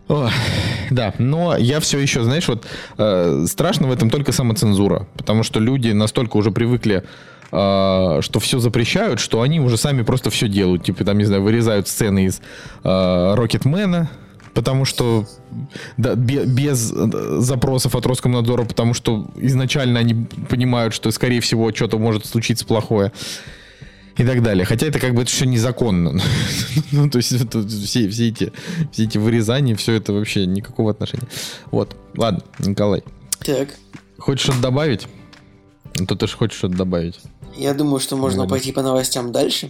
Ох, 0.08 0.30
да, 0.92 1.14
но 1.18 1.58
я 1.58 1.80
все 1.80 1.98
еще, 1.98 2.24
знаешь, 2.24 2.48
вот 2.48 2.66
э, 2.98 3.46
страшно 3.48 3.88
в 3.88 3.92
этом 3.92 4.12
только 4.12 4.32
самоцензура, 4.32 5.08
потому 5.18 5.42
что 5.42 5.60
люди 5.60 5.90
настолько 5.90 6.38
уже 6.38 6.52
привыкли, 6.52 7.04
э, 7.52 8.20
что 8.22 8.40
все 8.40 8.60
запрещают, 8.60 9.20
что 9.20 9.42
они 9.42 9.60
уже 9.60 9.78
сами 9.78 10.04
просто 10.04 10.30
все 10.30 10.48
делают, 10.48 10.84
типа 10.84 11.06
там, 11.06 11.18
не 11.18 11.26
знаю, 11.26 11.42
вырезают 11.42 11.88
сцены 11.88 12.26
из 12.26 12.40
э, 12.84 13.34
Рокетмена, 13.36 14.10
потому 14.56 14.86
что 14.86 15.28
да, 15.98 16.16
бе- 16.16 16.46
без 16.46 16.80
запросов 16.80 17.96
от 17.96 18.06
Роскомнадзора, 18.08 18.64
потому 18.64 18.96
что 18.96 19.28
изначально 19.36 20.00
они 20.00 20.26
понимают, 20.50 20.94
что, 20.96 21.12
скорее 21.12 21.42
всего, 21.42 21.72
что-то 21.72 22.00
может 22.00 22.26
случиться 22.26 22.66
плохое 22.66 23.12
и 24.18 24.24
так 24.24 24.42
далее. 24.42 24.66
Хотя 24.66 24.88
это 24.88 25.00
как 25.00 25.14
бы 25.14 25.22
это 25.24 25.32
все 25.32 25.46
незаконно. 25.46 26.20
ну, 26.92 27.10
то 27.10 27.18
есть 27.18 27.34
это 27.34 27.68
все, 27.68 28.10
все, 28.10 28.30
эти, 28.30 28.54
все 28.92 29.04
эти 29.04 29.18
вырезания, 29.18 29.76
все 29.76 29.94
это 29.94 30.14
вообще 30.14 30.46
никакого 30.48 30.92
отношения. 30.92 31.28
Вот. 31.70 31.96
Ладно, 32.18 32.42
Николай. 32.60 33.04
Так, 33.46 33.70
Хочешь 34.18 34.46
что-то 34.46 34.62
добавить? 34.62 35.08
Ну, 36.00 36.06
то 36.06 36.16
ты 36.16 36.28
же 36.28 36.36
хочешь 36.36 36.58
что-то 36.58 36.76
добавить. 36.76 37.20
я 37.58 37.74
думаю, 37.74 38.00
что 38.00 38.16
можно 38.16 38.42
Ладно. 38.42 38.56
пойти 38.56 38.72
по 38.72 38.82
новостям 38.82 39.32
дальше. 39.32 39.70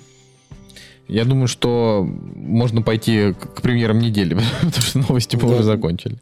Я 1.07 1.23
думаю, 1.25 1.47
что 1.47 2.07
можно 2.35 2.81
пойти 2.81 3.33
к, 3.33 3.55
к 3.55 3.61
премьерам 3.61 3.99
недели, 3.99 4.33
потому 4.61 4.81
что 4.81 4.99
новости 4.99 5.35
мы 5.35 5.43
Да. 5.43 5.47
уже 5.49 5.63
закончили. 5.63 6.17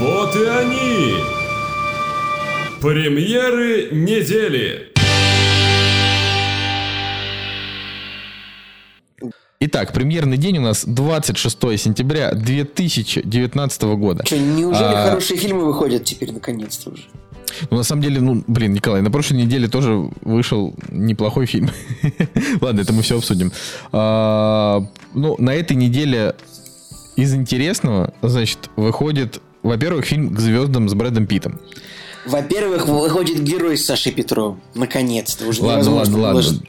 Вот 0.00 0.34
и 0.36 0.44
они! 0.44 1.14
Премьеры 2.80 3.88
недели! 3.92 4.90
Итак, 9.60 9.92
премьерный 9.94 10.36
день 10.36 10.58
у 10.58 10.60
нас 10.60 10.84
26 10.84 11.58
сентября 11.80 12.32
2019 12.34 13.82
года. 13.96 14.24
Что, 14.26 14.36
неужели 14.36 14.84
А. 14.84 15.08
хорошие 15.08 15.38
фильмы 15.38 15.64
выходят 15.64 16.04
теперь 16.04 16.32
наконец-то 16.32 16.90
уже? 16.90 17.04
Ну, 17.70 17.76
на 17.78 17.82
самом 17.82 18.02
деле, 18.02 18.20
ну, 18.20 18.42
блин, 18.46 18.72
Николай, 18.72 19.02
на 19.02 19.10
прошлой 19.10 19.36
неделе 19.38 19.68
тоже 19.68 20.10
вышел 20.22 20.74
неплохой 20.90 21.46
фильм. 21.46 21.70
Ладно, 22.60 22.80
это 22.80 22.92
мы 22.92 23.02
все 23.02 23.18
обсудим. 23.18 23.52
А, 23.92 24.86
ну, 25.14 25.36
на 25.38 25.54
этой 25.54 25.76
неделе 25.76 26.34
из 27.16 27.34
интересного, 27.34 28.12
значит, 28.22 28.70
выходит, 28.76 29.40
во-первых, 29.62 30.04
фильм 30.04 30.34
«К 30.34 30.40
звездам» 30.40 30.88
с 30.88 30.94
Брэдом 30.94 31.26
Питтом. 31.26 31.60
Во-первых, 32.26 32.88
выходит 32.88 33.42
герой 33.42 33.76
с 33.76 33.84
Сашей 33.84 34.12
Петровым. 34.12 34.60
Наконец-то. 34.74 35.46
Уже 35.46 35.62
Ладно, 35.62 35.74
невозможно 35.82 36.18
ладно, 36.18 36.40
было, 36.40 36.46
ладно. 36.46 36.62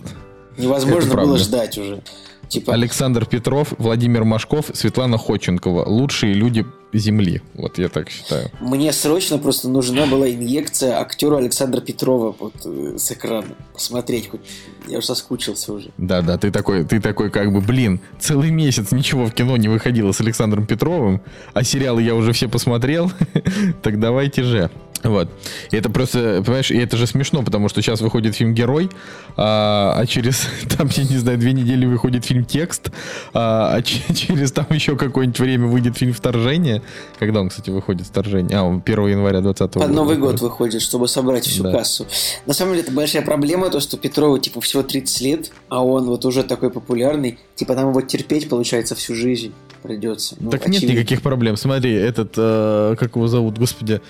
невозможно 0.57 1.07
Это 1.07 1.15
было 1.17 1.25
правда. 1.25 1.37
ждать 1.37 1.77
уже. 1.77 2.03
Типа, 2.49 2.73
Александр 2.73 3.25
Петров, 3.25 3.73
Владимир 3.77 4.23
Машков, 4.23 4.71
Светлана 4.73 5.17
Ходченкова. 5.17 5.85
Лучшие 5.87 6.33
люди 6.33 6.65
Земли. 6.97 7.41
Вот 7.55 7.77
я 7.77 7.89
так 7.89 8.09
считаю. 8.09 8.49
мне 8.59 8.91
срочно 8.93 9.37
просто 9.37 9.69
нужна 9.69 10.05
была 10.05 10.29
инъекция 10.29 10.99
актеру 10.99 11.37
Александра 11.37 11.81
Петрова 11.81 12.35
вот, 12.37 12.53
э, 12.65 12.95
с 12.97 13.11
экрана. 13.11 13.47
Посмотреть 13.73 14.29
хоть. 14.29 14.41
Я 14.87 14.99
уже 14.99 15.07
соскучился 15.07 15.73
уже. 15.73 15.89
Да-да, 15.97 16.37
ты 16.37 16.51
такой, 16.51 16.85
ты 16.85 17.01
такой 17.01 17.29
как 17.29 17.51
бы, 17.51 17.59
блин, 17.59 17.99
целый 18.19 18.51
месяц 18.51 18.91
ничего 18.91 19.25
в 19.25 19.33
кино 19.33 19.57
не 19.57 19.67
выходило 19.67 20.11
с 20.11 20.21
Александром 20.21 20.65
Петровым, 20.65 21.21
а 21.53 21.63
сериалы 21.63 22.01
я 22.01 22.15
уже 22.15 22.33
все 22.33 22.47
посмотрел, 22.47 23.11
так 23.81 23.99
давайте 23.99 24.43
же. 24.43 24.69
Вот. 25.05 25.29
И 25.71 25.77
это 25.77 25.89
просто, 25.89 26.41
понимаешь, 26.43 26.71
и 26.71 26.77
это 26.77 26.97
же 26.97 27.05
смешно, 27.07 27.43
потому 27.43 27.69
что 27.69 27.81
сейчас 27.81 28.01
выходит 28.01 28.35
фильм 28.35 28.53
«Герой», 28.53 28.89
а, 29.37 29.93
а 29.97 30.05
через, 30.05 30.47
там, 30.77 30.89
я 30.91 31.03
не 31.03 31.17
знаю, 31.17 31.37
две 31.37 31.53
недели 31.53 31.85
выходит 31.85 32.25
фильм 32.25 32.43
«Текст», 32.43 32.89
а, 33.33 33.75
а 33.75 33.81
че- 33.81 34.01
через 34.15 34.51
там 34.51 34.65
еще 34.71 34.95
какое-нибудь 34.97 35.39
время 35.39 35.67
выйдет 35.67 35.97
фильм 35.97 36.11
«Вторжение». 36.13 36.81
Когда 37.19 37.41
он, 37.41 37.49
кстати, 37.49 37.69
выходит 37.69 38.07
«Вторжение»? 38.07 38.57
А, 38.57 38.63
он 38.63 38.81
1 38.83 39.07
января 39.07 39.41
2020 39.41 39.73
Под 39.73 39.81
года. 39.83 39.93
Новый 39.93 40.17
год 40.17 40.41
выходит. 40.41 40.81
чтобы 40.81 41.07
собрать 41.07 41.45
всю 41.45 41.63
Да. 41.63 41.71
кассу. 41.71 42.05
На 42.47 42.53
самом 42.53 42.73
деле, 42.73 42.83
это 42.83 42.91
большая 42.91 43.21
проблема, 43.21 43.69
то, 43.69 43.79
что 43.79 43.97
Петрову, 43.97 44.37
типа, 44.39 44.59
всего 44.61 44.83
30 44.83 45.21
лет, 45.21 45.51
а 45.69 45.83
он 45.85 46.05
вот 46.05 46.25
уже 46.25 46.43
такой 46.43 46.71
популярный. 46.71 47.37
Типа, 47.55 47.75
нам 47.75 47.89
его 47.89 48.01
терпеть, 48.01 48.49
получается, 48.49 48.95
всю 48.95 49.15
жизнь 49.15 49.53
придется. 49.83 50.35
Ну, 50.39 50.49
Так 50.49 50.67
нет 50.67 50.77
очевидно. 50.77 50.93
никаких 50.99 51.21
проблем. 51.21 51.57
Смотри, 51.57 51.93
этот, 51.93 52.33
э, 52.37 52.95
как 52.99 53.15
его 53.15 53.27
зовут, 53.27 53.59
господи. 53.59 54.01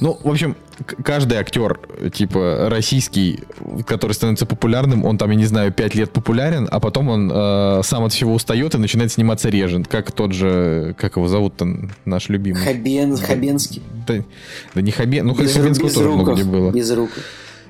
Ну, 0.00 0.18
в 0.22 0.28
общем, 0.28 0.56
каждый 1.02 1.38
актер, 1.38 1.80
типа, 2.12 2.68
российский, 2.70 3.40
который 3.86 4.12
становится 4.12 4.46
популярным, 4.46 5.04
он 5.04 5.18
там, 5.18 5.30
я 5.30 5.36
не 5.36 5.46
знаю, 5.46 5.72
пять 5.72 5.94
лет 5.94 6.12
популярен, 6.12 6.68
а 6.70 6.80
потом 6.80 7.08
он 7.08 7.30
э, 7.32 7.80
сам 7.82 8.04
от 8.04 8.12
всего 8.12 8.34
устает 8.34 8.74
и 8.74 8.78
начинает 8.78 9.10
сниматься 9.12 9.48
реже. 9.48 9.82
Как 9.84 10.12
тот 10.12 10.32
же, 10.32 10.94
как 10.98 11.16
его 11.16 11.28
зовут-то, 11.28 11.66
наш 12.04 12.28
любимый. 12.28 12.62
Хабен, 12.62 13.16
Хабенский. 13.16 13.82
Да, 14.06 14.14
да 14.74 14.82
не 14.82 14.90
Хабен, 14.90 15.26
ну 15.26 15.34
Без, 15.34 15.54
Хабенского 15.54 15.90
тоже 15.90 16.10
много 16.10 16.34
где 16.34 16.44
было. 16.44 16.70
Без 16.70 16.90
рук. 16.92 17.10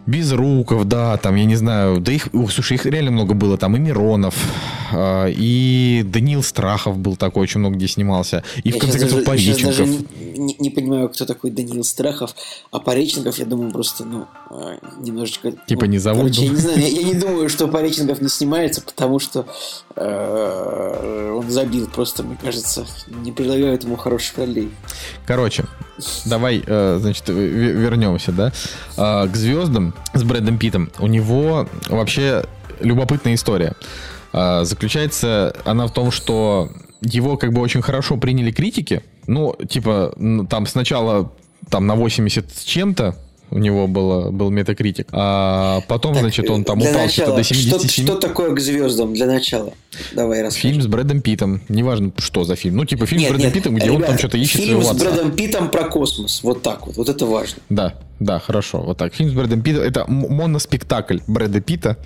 Безруков, 0.06 0.86
да, 0.88 1.16
там, 1.18 1.36
я 1.36 1.44
не 1.44 1.56
знаю, 1.56 2.00
да 2.00 2.12
их, 2.12 2.28
ух, 2.32 2.50
слушай, 2.52 2.74
их 2.74 2.86
реально 2.86 3.10
много 3.12 3.34
было, 3.34 3.56
там 3.56 3.76
и 3.76 3.78
Миронов, 3.78 4.34
а, 4.92 5.26
и 5.28 6.02
Даниил 6.04 6.42
Страхов 6.42 6.98
был 6.98 7.16
такой, 7.16 7.42
очень 7.44 7.60
много 7.60 7.76
где 7.76 7.86
снимался, 7.86 8.42
и 8.64 8.72
в 8.72 8.74
Я 8.74 8.80
конце 8.80 8.98
щас 8.98 9.10
концов 9.10 9.24
даже, 9.24 9.42
щас 9.44 9.60
даже 9.62 9.84
Пореченков. 9.84 10.16
не, 10.38 10.56
не 10.58 10.70
понимаю, 10.70 11.08
кто 11.10 11.26
такой 11.26 11.50
Даниил 11.50 11.84
Страхов, 11.84 12.34
а 12.72 12.80
Пореченков, 12.80 13.38
я 13.38 13.44
думаю, 13.44 13.70
просто, 13.72 14.04
ну, 14.04 14.26
а, 14.50 14.78
немножечко... 14.98 15.52
Типа 15.66 15.84
ну, 15.84 15.92
не 15.92 15.98
зовут 15.98 16.22
короче, 16.22 16.42
я 16.44 16.48
не 16.50 16.56
знаю, 16.56 16.80
я, 16.80 16.88
я 16.88 17.02
не 17.02 17.14
думаю, 17.14 17.48
что 17.48 17.68
Пореченков 17.68 18.20
не 18.20 18.28
снимается, 18.28 18.80
потому 18.82 19.18
что 19.20 19.46
э, 19.96 21.32
он 21.36 21.50
забил 21.50 21.86
просто, 21.88 22.22
мне 22.22 22.36
кажется, 22.42 22.84
не 23.22 23.32
предлагают 23.32 23.84
ему 23.84 23.96
хороших 23.96 24.38
ролей. 24.38 24.70
Короче, 25.26 25.64
давай, 26.24 26.62
э, 26.66 26.98
значит, 27.00 27.28
в- 27.28 27.32
в- 27.32 27.36
вернемся, 27.36 28.32
да, 28.32 28.52
А, 28.96 29.26
к 29.28 29.36
звездам 29.36 29.89
с 30.12 30.22
Брэдом 30.22 30.59
Питтом. 30.59 30.90
У 30.98 31.07
него 31.07 31.68
вообще 31.88 32.44
любопытная 32.81 33.35
история. 33.35 33.74
А, 34.33 34.64
Заключается 34.64 35.55
она 35.64 35.87
в 35.87 35.92
том, 35.92 36.11
что 36.11 36.70
его 37.03 37.37
как 37.37 37.53
бы 37.53 37.61
очень 37.61 37.83
хорошо 37.83 38.16
приняли 38.16 38.50
критики. 38.50 39.03
Ну, 39.26 39.57
типа, 39.68 40.14
там 40.48 40.66
сначала 40.66 41.33
там 41.68 41.87
на 41.87 41.94
80 41.94 42.50
с 42.50 42.62
чем-то 42.62 43.16
у 43.50 43.58
него 43.58 43.86
было, 43.86 44.30
был 44.30 44.50
метакритик. 44.50 45.08
А 45.12 45.80
потом, 45.88 46.12
так, 46.12 46.22
значит, 46.22 46.48
он 46.48 46.64
там 46.64 46.80
упал 46.80 47.08
что-то 47.08 47.36
до 47.36 47.44
77. 47.44 47.90
Что, 47.90 48.02
что 48.02 48.14
такое 48.16 48.54
к 48.54 48.60
звездам 48.60 49.14
для 49.14 49.26
начала? 49.26 49.72
Давай 50.12 50.42
расскажи. 50.42 50.68
Фильм 50.68 50.82
с 50.82 50.86
Брэдом 50.86 51.20
Питтом. 51.20 51.60
Неважно, 51.68 52.12
что 52.18 52.44
за 52.44 52.56
фильм. 52.56 52.76
Ну, 52.76 52.84
типа 52.84 53.06
фильм 53.06 53.22
нет, 53.22 53.30
с 53.30 53.32
Брэдом 53.32 53.46
нет, 53.46 53.54
Питтом, 53.54 53.74
где 53.74 53.86
ребят, 53.86 53.96
он 53.96 54.06
там 54.06 54.18
что-то 54.18 54.38
ищет 54.38 54.62
Фильм 54.62 54.82
с 54.82 54.92
Брэдом 54.92 55.32
Питтом 55.32 55.70
про 55.70 55.84
космос. 55.84 56.42
Вот 56.42 56.62
так 56.62 56.86
вот. 56.86 56.96
Вот 56.96 57.08
это 57.08 57.26
важно. 57.26 57.58
Да, 57.68 57.94
да, 58.20 58.38
хорошо. 58.38 58.80
Вот 58.82 58.98
так. 58.98 59.14
Фильм 59.14 59.30
с 59.30 59.32
Брэдом 59.32 59.62
Питтом. 59.62 59.82
Это 59.82 60.04
моноспектакль 60.08 61.18
Брэда 61.26 61.60
Питта 61.60 61.96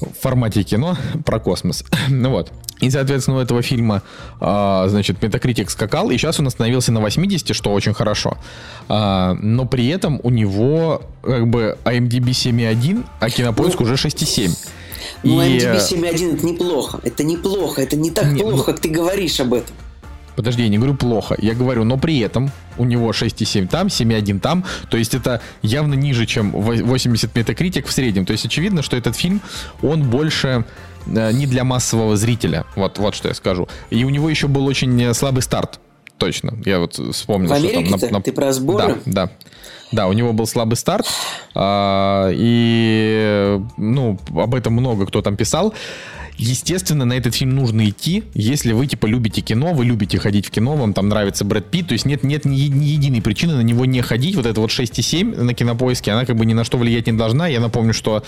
в 0.00 0.20
формате 0.20 0.62
кино 0.62 0.96
про 1.24 1.40
космос. 1.40 1.84
ну 2.08 2.30
вот. 2.30 2.52
И, 2.80 2.90
соответственно, 2.90 3.38
у 3.38 3.40
этого 3.40 3.62
фильма, 3.62 4.02
а, 4.38 4.86
значит, 4.88 5.18
Metacritic 5.22 5.70
скакал, 5.70 6.10
и 6.10 6.16
сейчас 6.18 6.38
он 6.40 6.46
остановился 6.46 6.92
на 6.92 7.00
80, 7.00 7.54
что 7.54 7.72
очень 7.72 7.94
хорошо. 7.94 8.36
А, 8.88 9.34
но 9.34 9.64
при 9.64 9.88
этом 9.88 10.20
у 10.22 10.30
него 10.30 11.02
как 11.22 11.48
бы 11.48 11.78
IMDb 11.84 12.30
7.1, 12.30 13.04
а 13.18 13.30
Кинопоиск 13.30 13.80
ну, 13.80 13.86
уже 13.86 13.94
6.7. 13.94 14.50
Ну, 15.22 15.42
и... 15.42 15.58
IMDb 15.58 15.76
7.1 15.76 16.36
это 16.36 16.46
неплохо. 16.46 17.00
Это 17.02 17.24
неплохо. 17.24 17.82
Это 17.82 17.96
не 17.96 18.10
так 18.10 18.26
не, 18.26 18.42
плохо, 18.42 18.56
ну... 18.56 18.64
как 18.64 18.80
ты 18.80 18.90
говоришь 18.90 19.40
об 19.40 19.54
этом. 19.54 19.74
Подожди, 20.36 20.62
я 20.62 20.68
не 20.68 20.76
говорю 20.76 20.94
плохо. 20.94 21.34
Я 21.38 21.54
говорю, 21.54 21.84
но 21.84 21.96
при 21.96 22.18
этом 22.18 22.50
у 22.76 22.84
него 22.84 23.10
6,7 23.10 23.68
там, 23.68 23.86
7,1 23.86 24.38
там. 24.40 24.64
То 24.90 24.98
есть 24.98 25.14
это 25.14 25.40
явно 25.62 25.94
ниже, 25.94 26.26
чем 26.26 26.50
80 26.50 27.34
метакритик 27.34 27.86
в 27.86 27.92
среднем. 27.92 28.26
То 28.26 28.32
есть 28.32 28.44
очевидно, 28.44 28.82
что 28.82 28.96
этот 28.96 29.16
фильм, 29.16 29.40
он 29.82 30.02
больше 30.02 30.48
э, 30.48 30.62
не 31.06 31.46
для 31.46 31.64
массового 31.64 32.16
зрителя. 32.16 32.64
Вот, 32.74 32.98
вот 32.98 33.14
что 33.14 33.28
я 33.28 33.34
скажу. 33.34 33.68
И 33.90 34.04
у 34.04 34.10
него 34.10 34.28
еще 34.28 34.48
был 34.48 34.66
очень 34.66 35.14
слабый 35.14 35.42
старт. 35.42 35.80
Точно. 36.18 36.54
Я 36.64 36.78
вот 36.78 36.94
вспомнил, 36.94 37.52
в 37.52 37.58
что 37.58 37.72
там... 37.72 37.84
На, 37.84 38.10
на... 38.10 38.22
Ты 38.22 38.32
про 38.32 38.52
сборы? 38.52 38.98
Да, 39.04 39.26
да. 39.26 39.30
Да, 39.92 40.08
у 40.08 40.12
него 40.12 40.32
был 40.32 40.46
слабый 40.46 40.76
старт, 40.76 41.06
а, 41.54 42.28
и 42.32 43.60
ну 43.76 44.18
об 44.34 44.54
этом 44.54 44.72
много 44.72 45.06
кто 45.06 45.22
там 45.22 45.36
писал. 45.36 45.74
Естественно, 46.38 47.04
на 47.04 47.14
этот 47.14 47.34
фильм 47.34 47.54
нужно 47.54 47.88
идти, 47.88 48.24
если 48.34 48.72
вы, 48.72 48.86
типа, 48.86 49.06
любите 49.06 49.40
кино, 49.40 49.72
вы 49.72 49.86
любите 49.86 50.18
ходить 50.18 50.46
в 50.46 50.50
кино, 50.50 50.76
вам 50.76 50.92
там 50.92 51.08
нравится 51.08 51.44
Брэд 51.44 51.70
Питт, 51.70 51.88
то 51.88 51.92
есть 51.94 52.04
нет, 52.04 52.24
нет 52.24 52.44
ни, 52.44 52.60
ни 52.68 52.84
единой 52.84 53.22
причины 53.22 53.54
на 53.54 53.62
него 53.62 53.86
не 53.86 54.02
ходить. 54.02 54.36
Вот 54.36 54.44
это 54.44 54.60
вот 54.60 54.70
6,7 54.70 55.42
на 55.42 55.54
кинопоиске, 55.54 56.12
она 56.12 56.26
как 56.26 56.36
бы 56.36 56.44
ни 56.44 56.52
на 56.52 56.64
что 56.64 56.76
влиять 56.76 57.06
не 57.06 57.14
должна. 57.14 57.46
Я 57.46 57.60
напомню, 57.60 57.94
что 57.94 58.22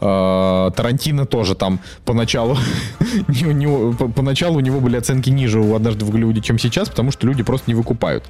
э, 0.00 0.70
Тарантино 0.76 1.24
тоже 1.24 1.54
там 1.54 1.80
поначалу, 2.04 2.58
не, 3.28 3.42
не, 3.54 3.94
поначалу 4.12 4.56
у 4.56 4.60
него 4.60 4.80
были 4.80 4.96
оценки 4.96 5.30
ниже 5.30 5.58
у 5.60 5.74
«Однажды 5.74 6.04
в 6.04 6.10
Голливуде», 6.10 6.42
чем 6.42 6.58
сейчас, 6.58 6.90
потому 6.90 7.10
что 7.10 7.26
люди 7.26 7.42
просто 7.42 7.70
не 7.70 7.74
выкупают. 7.74 8.24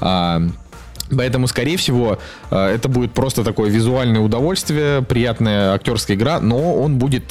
А, 0.00 0.42
Поэтому, 1.16 1.46
скорее 1.46 1.76
всего, 1.76 2.18
э, 2.50 2.66
это 2.74 2.88
будет 2.88 3.12
просто 3.12 3.44
такое 3.44 3.70
визуальное 3.70 4.20
удовольствие, 4.20 5.02
приятная 5.02 5.72
актерская 5.74 6.16
игра, 6.16 6.40
но 6.40 6.74
он 6.74 6.98
будет 6.98 7.22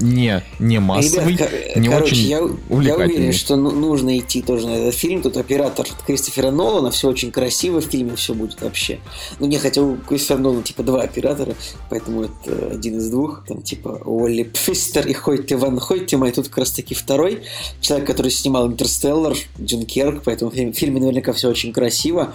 не, 0.00 0.42
не 0.58 0.78
массовый, 0.78 1.34
Ребят, 1.34 1.50
не 1.76 1.88
короче, 1.88 2.12
очень 2.12 2.28
я, 2.28 2.42
увлекательный. 2.42 2.86
Я 2.86 2.96
уверен, 2.96 3.32
что 3.32 3.56
ну, 3.56 3.70
нужно 3.70 4.18
идти 4.18 4.42
тоже 4.42 4.66
на 4.66 4.72
этот 4.72 4.94
фильм. 4.94 5.22
Тут 5.22 5.36
оператор 5.36 5.86
Кристофера 6.06 6.50
Нолана, 6.50 6.90
все 6.90 7.08
очень 7.08 7.30
красиво 7.30 7.80
в 7.80 7.84
фильме, 7.84 8.16
все 8.16 8.34
будет 8.34 8.60
вообще. 8.60 8.98
Ну, 9.38 9.46
не 9.46 9.58
хотя 9.58 9.82
у 9.82 9.96
Кристофера 9.96 10.38
Нолана 10.38 10.62
типа 10.62 10.82
два 10.82 11.02
оператора, 11.02 11.54
поэтому 11.88 12.24
это 12.24 12.70
один 12.72 12.98
из 12.98 13.10
двух. 13.10 13.44
Там 13.46 13.62
типа 13.62 14.00
Уолли 14.04 14.44
Пфистер 14.44 15.06
и 15.06 15.12
Хойте 15.12 15.56
Ван 15.56 15.78
Хойтема, 15.78 16.28
и 16.28 16.32
тут 16.32 16.48
как 16.48 16.58
раз 16.58 16.70
таки 16.70 16.94
второй 16.94 17.42
человек, 17.80 18.06
который 18.06 18.30
снимал 18.30 18.66
Интерстеллар, 18.68 19.36
Джун 19.60 19.84
Керк, 19.86 20.22
поэтому 20.24 20.50
в 20.50 20.54
фильме 20.54 21.00
наверняка 21.00 21.32
все 21.32 21.48
очень 21.48 21.72
красиво. 21.72 22.34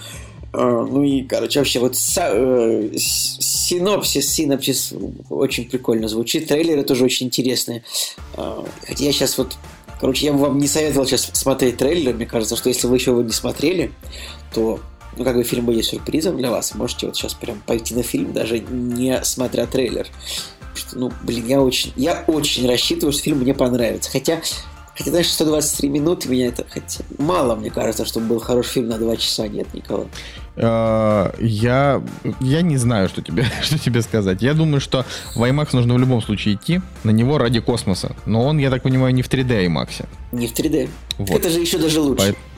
А, 0.58 0.86
ну 0.86 1.04
и, 1.04 1.24
короче, 1.24 1.60
вообще 1.60 1.80
вот 1.80 1.96
э, 1.96 2.90
синопсис, 2.96 4.34
синопсис 4.34 4.94
очень 5.30 5.70
прикольно 5.70 6.08
звучит. 6.08 6.48
Трейлеры 6.48 6.84
тоже 6.84 7.04
очень 7.04 7.28
интересные. 7.28 7.84
А, 8.36 8.66
хотя 8.88 9.04
я 9.04 9.12
сейчас 9.12 9.38
вот 9.38 9.58
Короче, 10.00 10.26
я 10.26 10.34
бы 10.34 10.40
вам 10.40 10.58
не 10.58 10.68
советовал 10.68 11.08
сейчас 11.08 11.30
смотреть 11.34 11.78
трейлер. 11.78 12.14
Мне 12.14 12.26
кажется, 12.26 12.58
что 12.58 12.68
если 12.68 12.86
вы 12.88 12.98
еще 12.98 13.12
его 13.12 13.22
не 13.22 13.32
смотрели, 13.32 13.94
то 14.54 14.82
ну, 15.16 15.24
как 15.24 15.38
бы 15.38 15.44
фильм 15.44 15.66
будет 15.66 15.86
сюрпризом 15.86 16.38
для 16.38 16.52
вас. 16.52 16.76
Можете 16.76 17.08
вот 17.08 17.16
сейчас 17.16 17.34
прям 17.34 17.62
пойти 17.66 17.96
на 17.96 18.04
фильм, 18.04 18.34
даже 18.34 18.60
не 18.60 19.24
смотря 19.24 19.66
трейлер. 19.66 20.08
что, 20.74 21.00
ну, 21.00 21.14
блин, 21.24 21.48
я 21.48 21.62
очень, 21.62 21.94
я 21.96 22.26
очень 22.28 22.68
рассчитываю, 22.68 23.14
что 23.14 23.24
фильм 23.24 23.40
мне 23.40 23.54
понравится. 23.54 24.12
Хотя 24.12 24.42
Хотя, 24.98 25.10
знаешь, 25.10 25.30
123 25.30 25.90
минуты 25.90 26.30
меня 26.30 26.48
это 26.48 26.66
хотя 26.70 27.04
мало, 27.18 27.56
мне 27.56 27.70
кажется, 27.70 28.06
чтобы 28.06 28.28
был 28.28 28.40
хороший 28.40 28.70
фильм 28.70 28.88
на 28.88 28.98
2 28.98 29.18
часа, 29.18 29.48
нет 29.48 29.74
никого. 29.74 30.08
А, 30.56 31.36
я, 31.40 32.02
я 32.40 32.62
не 32.62 32.78
знаю, 32.78 33.10
что 33.10 33.22
тебе, 33.22 33.46
что 33.62 33.78
тебе 33.78 34.02
сказать. 34.02 34.42
Я 34.42 34.54
думаю, 34.54 34.80
что 34.80 35.06
в 35.36 35.44
IMAX 35.44 35.70
нужно 35.74 35.96
в 35.96 36.00
любом 36.00 36.22
случае 36.22 36.56
идти 36.56 36.82
на 37.04 37.12
него 37.12 37.38
ради 37.38 37.60
космоса. 37.60 38.16
Но 38.26 38.46
он, 38.46 38.58
я 38.58 38.70
так 38.70 38.84
понимаю, 38.84 39.14
не 39.14 39.22
в 39.22 39.30
3D 39.30 39.68
IMAX. 39.68 40.06
Не 40.32 40.48
в 40.48 40.54
3D. 40.54 40.90
Вот. 41.18 41.40
Это 41.40 41.50
же 41.50 41.60
еще 41.60 41.78
даже 41.78 42.00
лучше. 42.00 42.24
Поэтому 42.24 42.55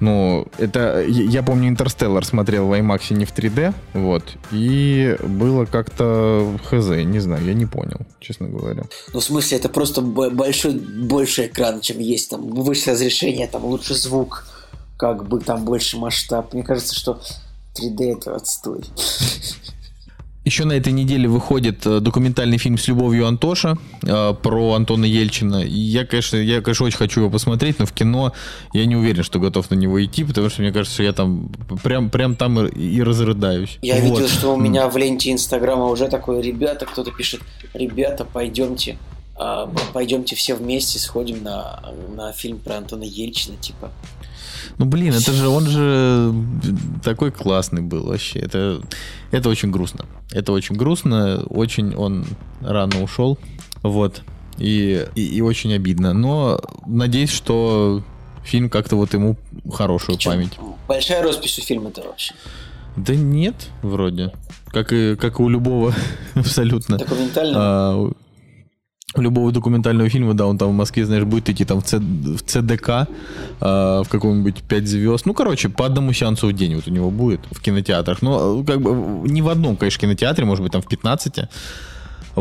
ну, 0.00 0.46
это, 0.58 1.04
я 1.06 1.42
помню, 1.42 1.68
Интерстеллар 1.68 2.24
смотрел 2.24 2.66
в 2.66 2.72
IMAX 2.72 3.14
не 3.14 3.24
в 3.24 3.34
3D, 3.34 3.74
вот, 3.94 4.24
и 4.52 5.16
было 5.22 5.64
как-то 5.64 6.58
хз, 6.64 6.88
не 7.04 7.20
знаю, 7.20 7.44
я 7.44 7.54
не 7.54 7.66
понял, 7.66 8.00
честно 8.20 8.48
говоря. 8.48 8.84
Ну, 9.12 9.20
в 9.20 9.24
смысле, 9.24 9.58
это 9.58 9.68
просто 9.68 10.02
большой, 10.02 10.74
больше 10.74 11.46
экран, 11.46 11.80
чем 11.80 11.98
есть, 11.98 12.30
там, 12.30 12.48
выше 12.48 12.92
разрешение, 12.92 13.46
там, 13.46 13.64
лучше 13.64 13.94
звук, 13.94 14.46
как 14.96 15.26
бы 15.26 15.40
там 15.40 15.64
больше 15.64 15.96
масштаб. 15.96 16.52
Мне 16.52 16.62
кажется, 16.62 16.94
что 16.94 17.20
3D 17.74 18.18
это 18.18 18.36
отстой. 18.36 18.84
Еще 20.42 20.64
на 20.64 20.72
этой 20.72 20.92
неделе 20.92 21.28
выходит 21.28 21.86
э, 21.86 22.00
документальный 22.00 22.56
фильм 22.56 22.78
с 22.78 22.88
любовью 22.88 23.26
Антоша 23.26 23.76
э, 24.02 24.34
про 24.42 24.72
Антона 24.72 25.04
Ельчина. 25.04 25.62
И 25.62 25.78
я, 25.78 26.06
конечно, 26.06 26.36
я, 26.36 26.62
конечно, 26.62 26.86
очень 26.86 26.96
хочу 26.96 27.20
его 27.20 27.30
посмотреть, 27.30 27.78
но 27.78 27.84
в 27.84 27.92
кино 27.92 28.32
я 28.72 28.86
не 28.86 28.96
уверен, 28.96 29.22
что 29.22 29.38
готов 29.38 29.70
на 29.70 29.74
него 29.74 30.02
идти, 30.02 30.24
потому 30.24 30.48
что 30.48 30.62
мне 30.62 30.72
кажется, 30.72 30.94
что 30.94 31.02
я 31.02 31.12
там 31.12 31.50
прям, 31.82 32.08
прям 32.08 32.36
там 32.36 32.66
и, 32.66 33.02
разрыдаюсь. 33.02 33.78
Я 33.82 33.96
вот. 33.96 34.02
видел, 34.04 34.28
что 34.28 34.54
у 34.54 34.56
меня 34.56 34.88
в 34.88 34.96
ленте 34.96 35.30
Инстаграма 35.30 35.84
уже 35.84 36.08
такое, 36.08 36.40
ребята, 36.40 36.86
кто-то 36.86 37.10
пишет, 37.10 37.42
ребята, 37.74 38.24
пойдемте, 38.24 38.96
а, 39.36 39.70
пойдемте 39.92 40.36
все 40.36 40.54
вместе 40.54 40.98
сходим 40.98 41.42
на, 41.42 41.82
на 42.14 42.32
фильм 42.32 42.60
про 42.60 42.78
Антона 42.78 43.04
Ельчина, 43.04 43.58
типа. 43.58 43.92
Ну, 44.78 44.84
блин, 44.86 45.14
это 45.14 45.32
же, 45.32 45.48
он 45.48 45.66
же 45.66 46.34
такой 47.02 47.30
классный 47.30 47.82
был 47.82 48.06
вообще. 48.06 48.38
Это, 48.38 48.80
это 49.30 49.48
очень 49.48 49.70
грустно. 49.70 50.06
Это 50.30 50.52
очень 50.52 50.76
грустно. 50.76 51.42
Очень 51.48 51.94
он 51.94 52.24
рано 52.60 53.02
ушел. 53.02 53.38
Вот. 53.82 54.22
И, 54.58 55.06
и, 55.14 55.22
и 55.22 55.40
очень 55.40 55.72
обидно. 55.72 56.12
Но 56.12 56.60
надеюсь, 56.86 57.30
что 57.30 58.02
фильм 58.44 58.68
как-то 58.68 58.96
вот 58.96 59.14
ему 59.14 59.36
хорошую 59.72 60.16
Причем 60.16 60.32
память. 60.32 60.52
Большая 60.88 61.22
роспись 61.22 61.58
у 61.58 61.62
фильма-то 61.62 62.02
вообще. 62.02 62.34
Да 62.96 63.14
нет, 63.14 63.54
вроде. 63.82 64.32
Как 64.68 64.92
и, 64.92 65.16
как 65.16 65.40
и 65.40 65.42
у 65.42 65.48
любого 65.48 65.94
абсолютно. 66.34 66.98
Документально? 66.98 67.54
А, 67.56 68.12
любого 69.16 69.52
документального 69.52 70.08
фильма, 70.08 70.34
да, 70.34 70.46
он 70.46 70.58
там 70.58 70.68
в 70.68 70.74
Москве, 70.74 71.04
знаешь, 71.04 71.24
будет 71.24 71.48
идти 71.48 71.64
там 71.64 71.80
в, 71.80 71.84
Ц, 71.84 71.98
в 71.98 72.42
ЦДК, 72.42 72.88
э, 72.88 73.02
в 73.60 74.06
каком-нибудь 74.08 74.62
5 74.62 74.86
звезд. 74.86 75.26
Ну, 75.26 75.34
короче, 75.34 75.68
по 75.68 75.86
одному 75.86 76.12
сеансу 76.12 76.46
в 76.46 76.52
день 76.52 76.76
вот 76.76 76.86
у 76.86 76.90
него 76.90 77.10
будет 77.10 77.40
в 77.50 77.60
кинотеатрах. 77.60 78.22
Но 78.22 78.62
как 78.64 78.80
бы 78.80 79.28
не 79.28 79.42
в 79.42 79.48
одном, 79.48 79.76
конечно, 79.76 80.00
кинотеатре, 80.00 80.44
может 80.44 80.62
быть, 80.62 80.72
там 80.72 80.82
в 80.82 80.86
15. 80.86 81.48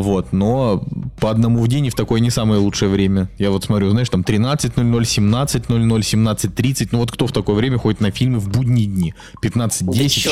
Вот, 0.02 0.32
но 0.32 0.84
по 1.20 1.30
одному 1.30 1.62
в 1.62 1.68
день 1.68 1.88
и 1.88 1.90
в 1.90 1.96
такое 1.96 2.20
не 2.20 2.30
самое 2.30 2.60
лучшее 2.60 2.90
время. 2.90 3.30
Я 3.38 3.52
вот 3.52 3.64
смотрю, 3.64 3.90
знаешь, 3.90 4.10
там 4.10 4.22
13.00, 4.22 4.76
17.00, 4.78 5.68
17.30. 5.68 6.90
Ну 6.92 7.00
вот 7.00 7.12
кто 7.12 7.28
в 7.28 7.32
такое 7.32 7.56
время 7.56 7.78
ходит 7.78 8.02
на 8.02 8.12
фильмы 8.12 8.40
в 8.40 8.50
будние 8.50 8.88
дни? 8.88 9.14
15.10, 9.44 9.92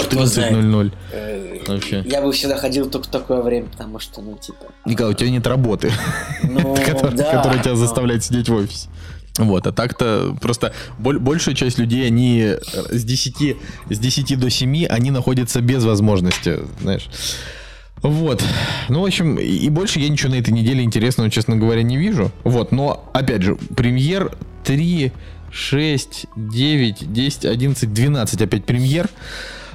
14.00. 0.09 1.67
Вообще. 1.67 2.03
Я 2.07 2.21
бы 2.21 2.31
всегда 2.31 2.57
ходил 2.57 2.89
только 2.89 3.07
в 3.07 3.11
такое 3.11 3.41
время, 3.41 3.67
потому 3.67 3.99
что, 3.99 4.21
ну, 4.21 4.37
типа... 4.37 4.67
Николай, 4.85 5.13
у 5.13 5.15
тебя 5.15 5.29
нет 5.29 5.45
работы, 5.45 5.91
ну, 6.43 6.75
которая 6.85 7.61
тебя 7.61 7.75
заставляет 7.75 8.23
сидеть 8.23 8.49
в 8.49 8.53
офисе. 8.53 8.87
Вот, 9.37 9.67
а 9.67 9.71
так-то 9.71 10.35
просто 10.41 10.73
большая 10.97 11.53
часть 11.53 11.77
людей, 11.77 12.07
они 12.07 12.55
с 12.89 13.03
10, 13.03 13.57
с 13.89 13.99
10 13.99 14.39
до 14.39 14.49
7, 14.49 14.85
они 14.85 15.11
находятся 15.11 15.61
без 15.61 15.83
возможности, 15.83 16.59
знаешь, 16.81 17.07
вот. 18.01 18.43
Ну, 18.89 19.01
в 19.01 19.05
общем, 19.05 19.37
и 19.37 19.69
больше 19.69 19.99
я 19.99 20.09
ничего 20.09 20.31
на 20.31 20.35
этой 20.35 20.51
неделе 20.51 20.83
интересного, 20.83 21.29
честно 21.29 21.55
говоря, 21.55 21.83
не 21.83 21.97
вижу. 21.97 22.31
Вот, 22.43 22.71
но, 22.71 23.09
опять 23.13 23.41
же, 23.41 23.55
премьер 23.75 24.31
3, 24.63 25.11
6, 25.51 26.25
9, 26.35 27.13
10, 27.13 27.45
11, 27.45 27.93
12 27.93 28.41
опять 28.41 28.65
премьер. 28.65 29.09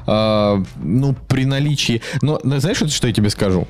А, 0.07 0.63
ну, 0.77 1.15
при 1.29 1.45
наличии... 1.45 2.03
Но 2.21 2.41
знаешь, 2.43 2.83
что 2.93 3.07
я 3.07 3.13
тебе 3.13 3.31
скажу? 3.31 3.67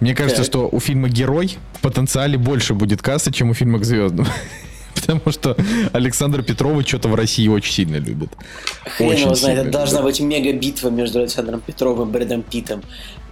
Мне 0.00 0.14
кажется, 0.14 0.42
так. 0.42 0.46
что 0.46 0.68
у 0.70 0.80
фильма 0.80 1.08
«Герой» 1.08 1.56
в 1.74 1.80
потенциале 1.80 2.38
больше 2.38 2.74
будет 2.74 3.02
кассы, 3.02 3.32
чем 3.32 3.50
у 3.50 3.54
фильма 3.54 3.78
«К 3.80 3.84
звездам». 3.84 4.26
Потому 4.94 5.20
что 5.32 5.56
Александр 5.92 6.42
Петрова 6.42 6.82
что-то 6.86 7.08
в 7.08 7.14
России 7.14 7.48
очень 7.48 7.72
сильно 7.72 7.96
любит. 7.96 8.30
Хрен 8.96 9.10
Очень 9.10 9.22
его 9.22 9.34
знает, 9.34 9.58
это 9.58 9.70
должна 9.70 10.02
быть 10.02 10.20
мега-битва 10.20 10.90
между 10.90 11.18
Александром 11.18 11.60
Петровым 11.60 12.08
и 12.08 12.12
Брэдом 12.12 12.42
Питтом. 12.42 12.82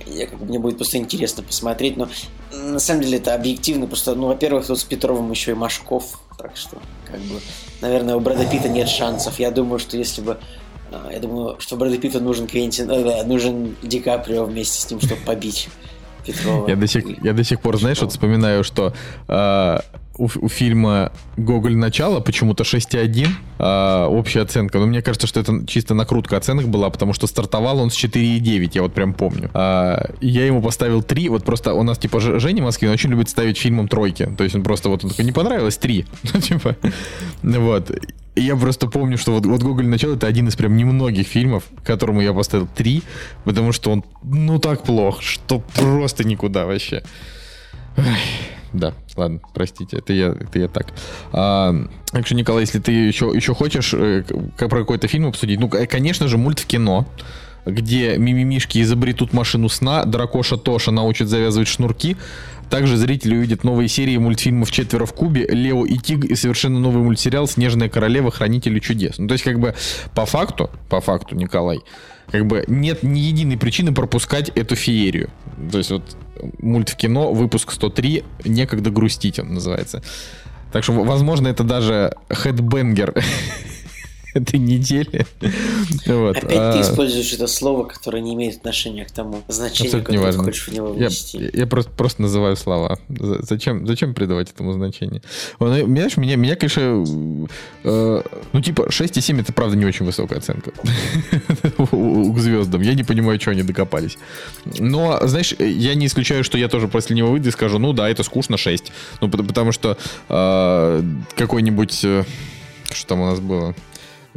Я, 0.07 0.27
как 0.27 0.38
бы, 0.38 0.47
мне 0.47 0.59
будет 0.59 0.77
просто 0.77 0.99
интересно 0.99 1.43
посмотреть, 1.43 1.97
но 1.97 2.09
на 2.53 2.79
самом 2.79 3.03
деле 3.03 3.19
это 3.19 3.35
объективно, 3.35 3.87
просто, 3.87 4.15
ну, 4.15 4.27
во-первых, 4.27 4.67
тут 4.67 4.79
с 4.79 4.85
Петровым 4.85 5.31
еще 5.31 5.53
и 5.53 5.55
Машков, 5.55 6.21
так 6.38 6.57
что, 6.57 6.79
как 7.07 7.21
бы, 7.21 7.41
наверное, 7.81 8.17
у 8.17 8.21
Брэда 8.21 8.47
Питта 8.47 8.69
нет 8.69 8.88
шансов. 8.88 9.38
Я 9.38 9.51
думаю, 9.51 9.79
что 9.79 9.97
если 9.97 10.23
бы 10.23 10.38
а, 10.93 11.11
я 11.11 11.21
думаю, 11.21 11.57
что 11.59 11.77
Брэду 11.77 11.99
Питту 11.99 12.21
нужен 12.21 12.47
Квентин, 12.47 12.91
э, 12.91 13.03
да, 13.03 13.25
нужен 13.25 13.77
Ди 13.83 14.01
Каприо 14.01 14.45
вместе 14.45 14.81
с 14.81 14.91
ним, 14.91 15.01
чтобы 15.01 15.21
побить 15.23 15.69
Петрова. 16.27 16.69
Я 16.69 16.77
до 16.77 16.87
сих, 16.87 17.05
я 17.25 17.33
до 17.33 17.45
сих 17.45 17.61
пор, 17.61 17.79
знаешь, 17.79 18.01
вот 18.01 18.11
вспоминаю, 18.11 18.62
что 18.62 18.93
э, 19.29 19.79
у, 20.16 20.29
у 20.40 20.48
фильма 20.48 21.12
«Гоголь. 21.37 21.77
Начало» 21.77 22.20
почему-то 22.20 22.64
6,1 22.64 23.29
э, 23.59 24.07
общая 24.07 24.42
оценка. 24.42 24.79
Но 24.79 24.87
мне 24.87 25.03
кажется, 25.03 25.27
что 25.27 25.40
это 25.40 25.66
чисто 25.66 25.94
накрутка 25.94 26.37
оценок 26.37 26.68
была, 26.68 26.90
потому 26.90 27.12
что 27.12 27.27
стартовал 27.27 27.81
он 27.81 27.90
с 27.90 27.94
4,9, 27.94 28.70
я 28.75 28.83
вот 28.83 28.92
прям 28.92 29.14
помню. 29.14 29.51
А, 29.55 30.11
я 30.20 30.46
ему 30.46 30.62
поставил 30.62 31.03
3, 31.03 31.29
вот 31.29 31.44
просто 31.44 31.75
у 31.75 31.83
нас 31.83 31.98
типа 31.98 32.20
Женя 32.20 32.62
он 32.62 32.88
очень 32.88 33.11
любит 33.11 33.29
ставить 33.29 33.59
фильмам 33.59 33.88
тройки. 33.88 34.29
То 34.37 34.44
есть 34.44 34.57
он 34.57 34.62
просто 34.62 34.88
вот 34.88 35.05
он 35.05 35.11
такой, 35.11 35.25
не 35.25 35.33
понравилось, 35.33 35.77
3. 35.79 36.07
Ну, 36.35 36.40
типа, 36.40 36.77
вот. 37.42 37.90
Я 38.35 38.57
просто 38.57 38.87
помню, 38.87 39.18
что 39.18 39.33
вот, 39.33 39.44
вот 39.44 39.62
«Гоголь. 39.62 39.87
Начало» 39.87 40.14
это 40.14 40.27
один 40.27 40.48
из 40.48 40.57
прям 40.57 40.77
немногих 40.77 41.27
фильмов, 41.27 41.64
которому 41.85 42.22
я 42.22 42.33
поставил 42.33 42.66
3, 42.75 43.03
потому 43.44 43.72
что 43.72 43.90
он, 43.90 44.05
ну, 44.22 44.59
так 44.59 44.85
плох, 44.85 45.20
что 45.22 45.59
просто 45.59 46.25
никуда 46.25 46.64
вообще. 46.64 47.03
Ай, 47.96 48.20
Да, 48.73 48.95
ладно, 49.17 49.41
простите, 49.55 49.99
это 49.99 50.13
я, 50.13 50.29
это 50.29 50.59
я 50.59 50.69
так. 50.69 50.87
А, 51.33 51.75
так 52.11 52.27
что, 52.27 52.35
Николай, 52.35 52.63
если 52.63 52.79
ты 52.79 52.93
еще, 52.93 53.31
еще 53.35 53.55
хочешь 53.55 53.93
э, 53.95 54.25
про 54.57 54.69
какой-то 54.81 55.09
фильм 55.09 55.27
обсудить, 55.27 55.61
ну, 55.61 55.69
к- 55.69 55.87
конечно 55.87 56.29
же, 56.29 56.39
мульт 56.39 56.59
в 56.59 56.67
кино, 56.67 57.07
где 57.67 58.17
мимимишки 58.19 58.81
изобретут 58.83 59.33
машину 59.33 59.69
сна, 59.69 60.05
дракоша 60.05 60.57
Тоша 60.57 60.91
научит 60.91 61.29
завязывать 61.29 61.69
шнурки, 61.69 62.17
также 62.71 62.97
зрители 62.97 63.37
увидят 63.37 63.65
новые 63.65 63.87
серии 63.89 64.17
мультфильмов 64.17 64.73
«Четверо 64.73 65.05
в 65.05 65.13
кубе», 65.13 65.47
«Лео 65.47 65.85
и 65.85 65.99
Тиг» 65.99 66.25
и 66.25 66.35
совершенно 66.35 66.81
новый 66.81 67.03
мультсериал 67.03 67.47
«Снежная 67.47 67.91
королева. 67.91 68.31
Хранители 68.31 68.79
чудес». 68.79 69.19
Ну, 69.19 69.29
то 69.29 69.33
есть, 69.33 69.45
как 69.45 69.61
бы, 69.61 69.75
по 70.15 70.25
факту, 70.25 70.71
по 70.89 71.03
факту, 71.03 71.37
Николай, 71.37 71.81
как 72.31 72.47
бы 72.47 72.65
нет 72.69 73.03
ни 73.03 73.19
единой 73.19 73.59
причины 73.59 73.93
пропускать 73.93 74.49
эту 74.49 74.75
феерию. 74.75 75.29
То 75.70 75.79
есть, 75.79 75.90
вот, 75.90 76.16
мульт 76.61 76.88
в 76.88 76.96
кино, 76.96 77.33
выпуск 77.33 77.72
103, 77.72 78.25
«Некогда 78.44 78.90
грустить» 78.90 79.38
он 79.38 79.55
называется. 79.55 80.03
Так 80.72 80.85
что, 80.85 80.92
возможно, 80.92 81.48
это 81.48 81.64
даже 81.64 82.16
хедбенгер 82.31 83.14
этой 84.35 84.59
недели. 84.59 85.27
Вот. 86.07 86.37
Опять 86.37 86.59
а, 86.59 86.73
ты 86.73 86.81
используешь 86.81 87.33
это 87.33 87.47
слово, 87.47 87.85
которое 87.85 88.23
не 88.23 88.35
имеет 88.35 88.57
отношения 88.57 89.05
к 89.05 89.11
тому 89.11 89.42
значению, 89.49 89.88
Абсолютно 89.99 90.14
которое 90.14 90.33
ты 90.33 90.38
хочешь 90.38 90.68
в 90.68 90.73
него 90.73 90.88
Я, 90.95 91.09
внести. 91.09 91.51
я 91.53 91.66
просто, 91.66 91.90
просто 91.90 92.23
называю 92.23 92.57
слова. 92.57 92.99
За- 93.09 93.42
Зачем, 93.42 93.87
зачем 93.87 94.14
придавать 94.14 94.51
этому 94.51 94.73
значение? 94.73 95.23
Он, 95.59 95.73
э, 95.73 95.83
Понимаешь, 95.83 96.16
меня, 96.16 96.37
меня, 96.37 96.57
конечно, 96.57 97.05
э, 97.85 98.23
ну, 98.53 98.61
типа, 98.61 98.87
6,7 98.90 99.40
это, 99.40 99.53
правда, 99.53 99.77
не 99.77 99.85
очень 99.85 100.07
высокая 100.07 100.38
оценка 100.38 100.73
к 101.62 102.38
звездам. 102.38 102.83
Я 102.83 102.95
не 102.95 103.05
понимаю, 103.05 103.40
что 103.40 103.51
они 103.51 103.62
докопались. 103.62 104.18
Но, 104.79 105.18
знаешь, 105.27 105.53
я 105.59 105.95
не 105.95 106.07
исключаю, 106.07 106.45
что 106.45 106.59
я 106.59 106.68
тоже 106.68 106.88
после 106.88 107.16
него 107.16 107.31
выйду 107.31 107.49
и 107.49 107.53
скажу, 107.53 107.79
ну 107.79 107.92
да, 107.92 108.09
это 108.09 108.23
скучно 108.23 108.57
6. 108.57 108.92
Ну, 109.21 109.29
пот- 109.29 109.47
потому 109.47 109.73
что 109.73 109.99
э, 110.29 111.03
какой-нибудь... 111.37 112.01
э, 112.05 112.25
что 112.92 113.07
там 113.09 113.21
у 113.21 113.27
нас 113.27 113.40
было? 113.40 113.75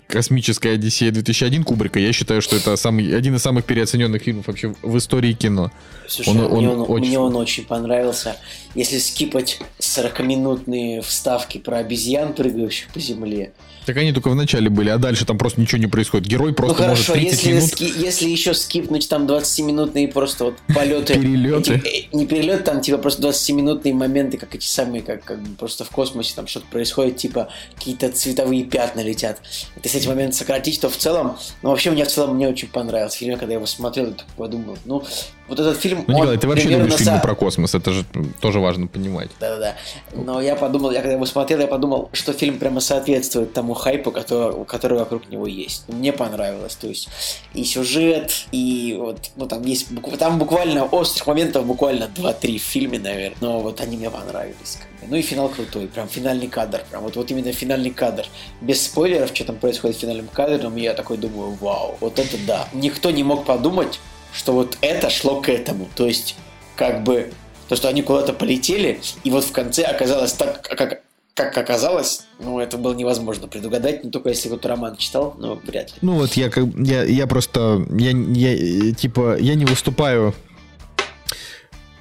Космическая 0.08 0.72
Одиссея 0.72 1.12
2001 1.12 1.64
Кубрика, 1.64 2.00
я 2.00 2.14
считаю, 2.14 2.42
что 2.42 2.56
это 2.56 2.76
самый, 2.76 3.16
один 3.18 3.36
из 3.36 3.42
самых 3.42 3.66
переоцененных 3.66 4.22
фильмов 4.22 4.48
вообще 4.48 4.74
в 4.82 4.98
истории 4.98 5.34
кино. 5.34 5.72
Слушай, 6.08 6.30
Он- 6.30 6.36
мне, 6.38 6.70
он 6.70 6.80
он, 6.82 6.86
очень- 6.92 7.08
мне 7.08 7.20
он 7.20 7.36
очень 7.36 7.66
понравился. 7.66 8.38
Если 8.76 9.00
скипать 9.00 9.60
40-минутные 9.80 11.02
вставки 11.02 11.58
про 11.58 11.78
обезьян, 11.78 12.34
прыгающих 12.34 12.90
по 12.94 13.00
земле. 13.00 13.54
Так 13.86 13.98
они 13.98 14.12
только 14.12 14.30
в 14.30 14.36
начале 14.36 14.70
были, 14.70 14.90
а 14.90 14.98
дальше 14.98 15.26
там 15.26 15.38
просто 15.38 15.62
ничего 15.62 15.80
не 15.80 15.88
происходит. 15.88 16.28
Герой 16.28 16.54
просто 16.54 16.82
ну 16.84 16.90
может 16.90 17.06
хорошо, 17.06 17.22
30 17.22 17.34
если, 17.44 17.52
минут... 17.54 17.70
ски- 17.70 17.94
если 17.98 18.30
еще 18.30 18.54
скипнуть 18.54 19.08
там 19.10 19.26
20-минутные 19.28 20.08
просто 20.08 20.46
вот 20.46 20.56
полеты. 20.74 21.14
Перелеты. 21.14 21.76
эти- 21.76 22.06
э, 22.06 22.16
не 22.18 22.26
перелет, 22.26 22.64
там 22.64 22.82
типа 22.82 22.98
просто 22.98 23.22
20-минутные 23.28 23.94
моменты, 23.94 24.38
как 24.38 24.56
эти 24.56 24.66
самые, 24.66 25.02
как, 25.02 25.24
как 25.24 25.40
просто 25.60 25.84
в 25.86 25.90
космосе 25.92 26.34
там 26.36 26.48
что-то 26.48 26.66
происходит, 26.72 27.18
типа 27.18 27.50
какие-то 27.76 28.12
цветовые 28.12 28.64
пятна 28.64 29.02
летят. 29.02 29.40
Вот 29.76 29.86
Если 29.86 30.00
эти 30.00 30.08
моменты 30.08 30.36
сократить, 30.36 30.80
то 30.82 30.90
в 30.90 30.98
целом, 30.98 31.38
ну 31.62 31.70
вообще 31.70 31.92
мне 31.92 32.06
в 32.06 32.10
целом 32.10 32.36
мне 32.36 32.48
очень 32.50 32.68
понравился 32.70 33.18
фильм, 33.20 33.38
когда 33.38 33.54
я 33.54 33.58
его 33.58 33.68
смотрел, 33.68 34.08
я 34.08 34.14
подумал, 34.38 34.78
ну 34.86 35.04
вот 35.48 35.60
этот 35.60 35.78
фильм, 35.78 36.04
Ну, 36.08 36.14
он 36.16 36.22
Николай, 36.22 36.38
ты 36.38 36.48
вообще 36.48 36.68
любишь 36.70 36.94
фильмы 36.96 37.18
за- 37.18 37.22
про 37.22 37.36
космос, 37.36 37.76
это 37.76 37.92
же 37.92 38.06
тоже 38.42 38.60
важно 38.60 38.88
понимать. 38.88 39.30
да-да-да. 39.40 39.76
Но 40.14 40.42
я 40.42 40.56
подумал, 40.56 40.92
я 40.92 41.02
когда 41.02 41.14
его 41.14 41.26
смотрел, 41.26 41.60
я 41.60 41.68
подумал, 41.68 42.10
что 42.14 42.34
фильм 42.34 42.58
прямо 42.58 42.80
соответствует 42.80 43.54
тому 43.54 43.74
хайпу, 43.74 44.12
который, 44.12 44.66
который 44.66 44.98
вокруг 45.00 45.30
него 45.30 45.46
есть. 45.48 45.88
Мне 45.88 46.12
понравилось. 46.14 46.76
То 46.76 46.88
есть 46.88 47.10
и 47.54 47.64
сюжет, 47.64 48.48
и 48.52 48.96
вот, 49.00 49.18
ну 49.36 49.46
там 49.48 49.64
есть, 49.64 49.88
там 50.20 50.40
буквально 50.40 50.84
острых 50.86 51.28
моментов 51.28 51.66
буквально 51.66 52.06
2-3 52.06 52.58
в 52.58 52.64
фильме, 52.64 53.00
наверное. 53.00 53.38
Но 53.42 53.60
вот 53.60 53.82
они 53.82 53.98
мне 53.98 54.10
понравились. 54.10 54.80
Ну 55.08 55.16
и 55.18 55.22
финал 55.22 55.50
крутой, 55.50 55.86
прям 55.88 56.08
финальный 56.08 56.48
кадр. 56.48 56.82
Прям 56.90 57.04
вот, 57.04 57.16
вот 57.16 57.30
именно 57.30 57.52
финальный 57.52 57.92
кадр. 57.92 58.26
Без 58.62 58.84
спойлеров, 58.84 59.30
что 59.34 59.46
там 59.46 59.58
происходит 59.58 59.98
в 59.98 60.00
финальном 60.00 60.28
кадре, 60.28 60.58
но 60.58 60.76
я 60.78 60.94
такой 60.96 61.18
думаю, 61.18 61.52
вау, 61.62 61.96
вот 62.00 62.18
это 62.18 62.36
да. 62.48 62.68
Никто 62.74 63.12
не 63.12 63.24
мог 63.24 63.46
подумать, 63.46 64.00
что 64.36 64.54
вот 64.54 64.78
это 64.82 65.10
шло 65.10 65.42
к 65.42 65.50
этому. 65.50 65.88
То 65.96 66.06
есть, 66.06 66.36
как 66.76 67.04
бы, 67.04 67.32
то, 67.68 67.76
что 67.76 67.88
они 67.88 68.02
куда-то 68.02 68.34
полетели, 68.34 69.00
и 69.24 69.32
вот 69.32 69.44
в 69.44 69.52
конце 69.52 69.84
оказалось 69.84 70.34
так, 70.34 70.62
как, 70.62 71.02
как 71.34 71.58
оказалось, 71.58 72.26
ну, 72.40 72.60
это 72.60 72.78
было 72.78 72.94
невозможно 72.94 73.48
предугадать, 73.48 74.04
не 74.04 74.12
только 74.12 74.30
если 74.30 74.50
вот 74.50 74.66
роман 74.66 74.98
читал, 74.98 75.36
но 75.38 75.56
вряд 75.56 75.92
ли. 75.92 75.98
Ну 76.02 76.14
вот 76.16 76.34
я 76.34 76.50
как 76.50 76.66
я, 76.78 77.04
я 77.04 77.28
просто 77.28 77.86
я, 77.92 78.12
я 78.12 78.94
типа 78.94 79.38
я 79.40 79.56
не 79.56 79.66
выступаю 79.66 80.34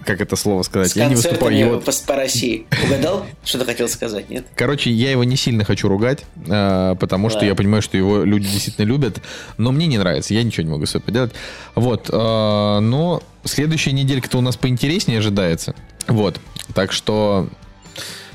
как 0.05 0.21
это 0.21 0.37
слово 0.37 0.63
сказать? 0.63 0.93
С 0.93 0.97
я 0.97 1.09
не 1.09 1.15
выступаю 1.15 1.57
его. 1.57 1.81
по, 1.81 1.93
по 2.07 2.17
России. 2.17 2.67
Угадал, 2.85 3.27
что 3.45 3.59
ты 3.59 3.65
хотел 3.65 3.89
сказать, 3.89 4.31
нет? 4.31 4.47
Короче, 4.55 4.91
я 4.91 5.11
его 5.11 5.25
не 5.25 5.37
сильно 5.37 5.65
хочу 5.65 5.89
ругать, 5.89 6.25
э, 6.47 6.95
потому 6.99 7.31
что 7.31 7.45
я 7.45 7.55
понимаю, 7.55 7.83
что 7.83 7.97
его 7.97 8.25
люди 8.25 8.49
действительно 8.49 8.87
любят, 8.87 9.21
но 9.59 9.73
мне 9.73 9.87
не 9.87 9.99
нравится, 9.99 10.35
я 10.35 10.43
ничего 10.43 10.65
не 10.65 10.71
могу 10.71 10.87
с 10.87 10.91
собой 10.91 11.07
поделать. 11.07 11.33
Вот, 11.75 12.09
э, 12.11 12.13
но 12.13 13.23
следующая 13.45 13.93
неделька-то 13.93 14.39
у 14.39 14.41
нас 14.41 14.57
поинтереснее 14.57 15.19
ожидается. 15.19 15.75
Вот, 16.07 16.41
так 16.75 16.93
что 16.93 17.49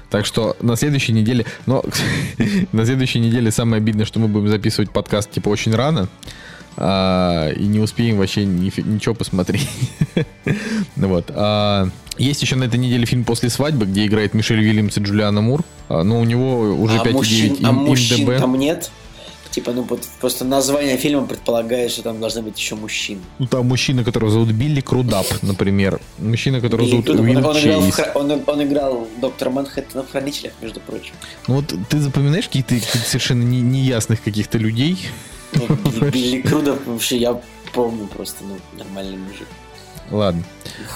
так 0.09 0.25
что 0.25 0.57
на 0.59 0.75
следующей 0.75 1.13
неделе, 1.13 1.45
но 1.65 1.83
на 2.71 2.85
следующей 2.85 3.19
неделе 3.19 3.51
самое 3.51 3.79
обидное, 3.79 4.05
что 4.05 4.19
мы 4.19 4.27
будем 4.27 4.49
записывать 4.49 4.91
подкаст 4.91 5.31
типа 5.31 5.49
очень 5.49 5.73
рано. 5.73 6.09
А, 6.81 7.51
и 7.51 7.63
не 7.65 7.79
успеем 7.79 8.17
вообще 8.17 8.43
нифи- 8.45 8.81
ничего 8.87 9.13
посмотреть. 9.13 9.67
Ну 10.95 11.07
вот. 11.09 11.25
а, 11.35 11.89
есть 12.17 12.41
еще 12.41 12.55
на 12.55 12.63
этой 12.63 12.79
неделе 12.79 13.05
фильм 13.05 13.23
«После 13.25 13.49
свадьбы», 13.49 13.85
где 13.85 14.05
играет 14.05 14.33
Мишель 14.33 14.59
Уильямс 14.59 14.97
и 14.97 15.01
Джулиана 15.01 15.41
Мур. 15.41 15.63
А, 15.89 16.03
но 16.03 16.19
у 16.19 16.23
него 16.23 16.59
уже 16.81 16.97
а 16.99 17.03
5,9 17.03 17.11
мужчин, 17.13 17.53
им- 17.55 17.65
а 17.65 17.71
мужчин 17.73 18.27
IMDb. 18.29 18.39
там 18.39 18.55
нет? 18.55 18.91
Типа, 19.51 19.71
ну, 19.71 19.81
вот 19.81 20.01
просто 20.21 20.45
название 20.45 20.95
фильма 20.97 21.25
предполагает, 21.25 21.89
что 21.91 22.03
там 22.03 22.19
должны 22.19 22.43
быть 22.43 22.57
еще 22.59 22.75
мужчины. 22.75 23.21
Ну, 23.39 23.47
там 23.47 23.65
мужчина, 23.67 24.03
которого 24.03 24.29
зовут 24.31 24.51
Билли 24.51 24.79
Крудап, 24.79 25.25
например. 25.41 25.99
Мужчина, 26.19 26.61
которого 26.61 26.85
Билли 26.85 26.91
зовут 26.91 27.05
Крудап, 27.07 27.21
он, 27.21 27.27
Уилл 27.29 27.47
он 27.49 27.57
играл 27.59 27.81
хра- 27.89 28.11
он, 28.13 28.41
он 28.45 28.63
играл 28.63 29.07
доктора 29.19 29.49
Манхэттена 29.49 30.03
в 30.03 30.11
«Хранителях», 30.11 30.53
между 30.61 30.79
прочим. 30.79 31.13
Ну 31.47 31.55
вот 31.55 31.73
ты 31.89 31.99
запоминаешь 31.99 32.45
каких-то 32.45 32.75
каких-то 32.75 32.99
совершенно 32.99 33.41
не- 33.43 33.61
неясных 33.61 34.21
каких-то 34.21 34.59
людей, 34.59 34.99
Ну, 35.01 35.38
Билли- 35.53 36.11
Билли 36.11 36.41
Крудап 36.41 36.85
вообще 36.85 37.17
я 37.17 37.39
помню 37.73 38.07
просто, 38.07 38.43
ну, 38.43 38.57
нормальный 38.77 39.17
мужик. 39.17 39.47
Ладно. 40.11 40.43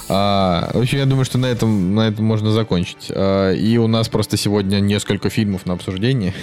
А, 0.10 0.72
в 0.74 0.80
общем, 0.82 0.98
я 1.00 1.06
думаю, 1.06 1.26
что 1.26 1.38
на 1.38 1.46
этом, 1.46 1.94
на 1.94 2.08
этом 2.08 2.26
можно 2.26 2.52
закончить. 2.52 3.08
А, 3.12 3.52
и 3.52 3.78
у 3.78 3.88
нас 3.88 4.10
просто 4.10 4.38
сегодня 4.38 4.80
несколько 4.80 5.30
фильмов 5.30 5.66
на 5.66 5.74
обсуждение. 5.74 6.34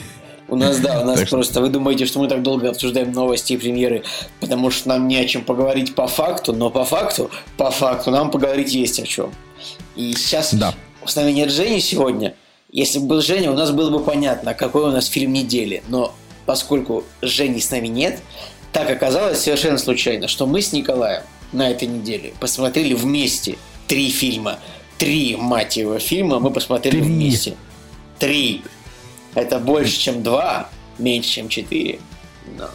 У 0.48 0.56
нас, 0.56 0.78
да, 0.78 1.00
у 1.00 1.04
нас 1.06 1.18
Так 1.18 1.26
что- 1.28 1.36
просто, 1.36 1.60
вы 1.60 1.68
думаете, 1.68 2.06
что 2.06 2.20
мы 2.20 2.28
так 2.28 2.42
долго 2.42 2.70
обсуждаем 2.70 3.12
новости 3.12 3.54
и 3.54 3.56
премьеры, 3.56 4.04
потому 4.40 4.70
что 4.70 4.88
нам 4.90 5.08
не 5.08 5.16
о 5.16 5.24
чем 5.26 5.42
поговорить 5.42 5.94
по 5.94 6.06
факту, 6.06 6.52
но 6.52 6.70
по 6.70 6.84
факту, 6.84 7.30
по 7.56 7.70
факту 7.70 8.10
нам 8.12 8.30
поговорить 8.30 8.72
есть 8.72 9.00
о 9.00 9.06
чем. 9.06 9.32
И 9.96 10.12
сейчас 10.14 10.54
Да. 10.54 10.74
с 11.04 11.16
нами 11.16 11.32
нет 11.32 11.50
Жени 11.50 11.80
сегодня. 11.80 12.34
Если 12.72 13.00
бы 13.00 13.06
был 13.06 13.20
Женя, 13.20 13.50
у 13.50 13.54
нас 13.54 13.72
было 13.72 13.90
бы 13.90 13.98
понятно, 14.04 14.54
какой 14.54 14.84
у 14.84 14.92
нас 14.92 15.06
фильм 15.06 15.32
недели. 15.32 15.82
Но 15.88 16.14
поскольку 16.50 17.04
Жени 17.22 17.60
с 17.60 17.70
нами 17.70 17.86
нет, 17.86 18.18
так 18.72 18.90
оказалось 18.90 19.40
совершенно 19.40 19.78
случайно, 19.78 20.26
что 20.26 20.48
мы 20.48 20.62
с 20.62 20.72
Николаем 20.72 21.22
на 21.52 21.70
этой 21.70 21.86
неделе 21.86 22.32
посмотрели 22.40 22.92
вместе 22.92 23.56
три 23.86 24.10
фильма. 24.10 24.58
Три, 24.98 25.36
мать 25.36 25.76
его, 25.76 26.00
фильма 26.00 26.40
мы 26.40 26.50
посмотрели 26.50 26.96
Три. 26.96 27.02
вместе. 27.02 27.54
Три. 28.18 28.64
Это 29.36 29.60
больше, 29.60 29.96
чем 29.96 30.24
2, 30.24 30.68
меньше, 30.98 31.30
чем 31.30 31.48
4. 31.48 32.00
Но. 32.58 32.68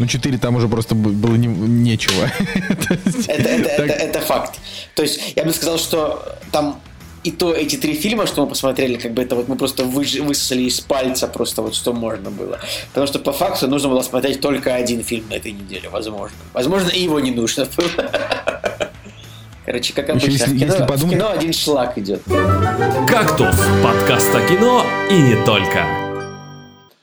Ну, 0.00 0.06
4 0.08 0.36
там 0.38 0.56
уже 0.56 0.66
просто 0.66 0.96
было 0.96 1.36
не- 1.36 1.46
нечего. 1.46 2.28
Это 3.28 4.20
факт. 4.22 4.58
То 4.96 5.02
есть 5.02 5.34
я 5.36 5.44
бы 5.44 5.52
сказал, 5.52 5.78
что 5.78 6.36
там 6.50 6.80
и 7.24 7.30
то 7.30 7.52
эти 7.54 7.76
три 7.76 7.94
фильма, 7.94 8.26
что 8.26 8.42
мы 8.42 8.48
посмотрели, 8.48 8.96
как 8.96 9.12
бы 9.14 9.22
это 9.22 9.34
вот 9.34 9.48
мы 9.48 9.56
просто 9.56 9.82
выж- 9.84 10.22
высосали 10.22 10.62
из 10.62 10.80
пальца 10.80 11.26
просто 11.26 11.62
вот 11.62 11.74
что 11.74 11.92
можно 11.92 12.30
было. 12.30 12.58
Потому 12.88 13.06
что 13.06 13.18
по 13.18 13.32
факту 13.32 13.66
нужно 13.66 13.88
было 13.88 14.02
смотреть 14.02 14.40
только 14.40 14.74
один 14.74 15.02
фильм 15.02 15.28
на 15.30 15.34
этой 15.34 15.52
неделе, 15.52 15.88
возможно. 15.88 16.36
Возможно, 16.52 16.90
и 16.90 17.02
его 17.02 17.20
не 17.20 17.30
нужно 17.30 17.66
было. 17.76 18.10
Короче, 19.66 19.94
как 19.94 20.08
Еще 20.08 20.26
обычно, 20.26 20.32
если- 20.32 20.54
в, 20.54 20.58
кино, 20.58 20.72
если 20.72 20.84
в 20.84 20.86
подумать- 20.86 21.14
кино 21.16 21.30
один 21.30 21.52
шлак 21.54 21.96
идет. 21.98 22.22
«Кактус»– 23.08 23.56
подкаст 23.82 24.34
о 24.34 24.46
кино 24.46 24.84
и 25.10 25.14
не 25.14 25.42
только. 25.44 25.86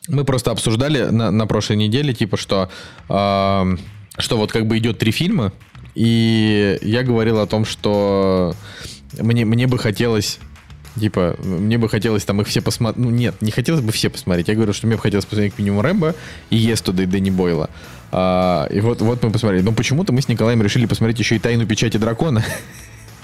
Мы 0.07 0.23
просто 0.25 0.51
обсуждали 0.51 1.03
на, 1.05 1.31
на 1.31 1.47
прошлой 1.47 1.77
неделе, 1.77 2.13
типа, 2.13 2.37
что, 2.37 2.69
эм, 3.09 3.79
что 4.17 4.37
вот 4.37 4.51
как 4.51 4.67
бы 4.67 4.77
идет 4.77 4.99
три 4.99 5.11
фильма, 5.11 5.53
и 5.95 6.77
я 6.83 7.01
говорил 7.03 7.39
о 7.39 7.47
том, 7.47 7.65
что 7.65 8.53
мне, 9.19 9.45
мне 9.45 9.67
бы 9.67 9.77
хотелось, 9.77 10.39
типа, 10.99 11.35
мне 11.43 11.77
бы 11.77 11.89
хотелось 11.89 12.23
там 12.25 12.41
их 12.41 12.47
все 12.47 12.61
посмотреть. 12.61 13.03
Ну, 13.03 13.11
нет, 13.11 13.41
не 13.41 13.51
хотелось 13.51 13.81
бы 13.81 13.91
все 13.91 14.09
посмотреть. 14.09 14.47
Я 14.47 14.55
говорю, 14.55 14.73
что 14.73 14.87
мне 14.87 14.95
бы 14.95 15.01
хотелось 15.01 15.25
посмотреть 15.25 15.57
минимум 15.57 15.81
Рэмбо 15.81 16.15
и 16.49 16.55
Естуда 16.55 17.03
и 17.03 17.05
Дэнни 17.05 17.29
Бойла. 17.29 17.69
А, 18.11 18.67
и 18.69 18.79
вот, 18.81 19.01
вот 19.01 19.23
мы 19.23 19.31
посмотрели. 19.31 19.61
Но 19.61 19.71
почему-то 19.71 20.13
мы 20.13 20.21
с 20.21 20.27
Николаем 20.27 20.61
решили 20.61 20.85
посмотреть 20.85 21.19
еще 21.19 21.35
и 21.35 21.39
«Тайну 21.39 21.65
печати 21.65 21.97
дракона». 21.97 22.43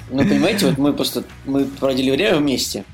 Ну, 0.09 0.19
понимаете, 0.19 0.67
вот 0.67 0.77
мы 0.77 0.93
просто 0.93 1.23
мы 1.45 1.65
проводили 1.65 2.11
время 2.11 2.38
вместе. 2.38 2.85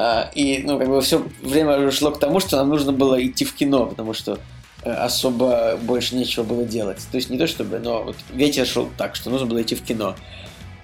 А, 0.00 0.30
И, 0.34 0.62
ну, 0.64 0.78
как 0.78 0.88
бы 0.88 1.00
все 1.00 1.26
время 1.42 1.90
шло 1.90 2.12
к 2.12 2.20
тому, 2.20 2.38
что 2.38 2.56
нам 2.56 2.68
нужно 2.68 2.92
было 2.92 3.20
идти 3.24 3.44
в 3.44 3.52
кино, 3.52 3.86
потому 3.86 4.14
что 4.14 4.38
особо 4.84 5.78
больше 5.82 6.14
нечего 6.14 6.44
было 6.44 6.64
делать. 6.64 6.98
То 7.10 7.16
есть 7.16 7.30
не 7.30 7.38
то 7.38 7.46
чтобы, 7.46 7.78
но 7.78 8.02
вот 8.02 8.16
ветер 8.32 8.66
шел 8.66 8.88
так, 8.96 9.16
что 9.16 9.30
нужно 9.30 9.46
было 9.46 9.62
идти 9.62 9.74
в 9.74 9.82
кино. 9.82 10.16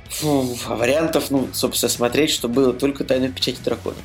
Фу, 0.09 0.57
а 0.68 0.76
вариантов, 0.76 1.30
ну, 1.30 1.49
собственно, 1.53 1.90
смотреть, 1.90 2.30
что 2.30 2.49
было 2.49 2.72
только 2.72 3.05
«Тайна 3.05 3.28
печати 3.30 3.59
дракона». 3.64 3.97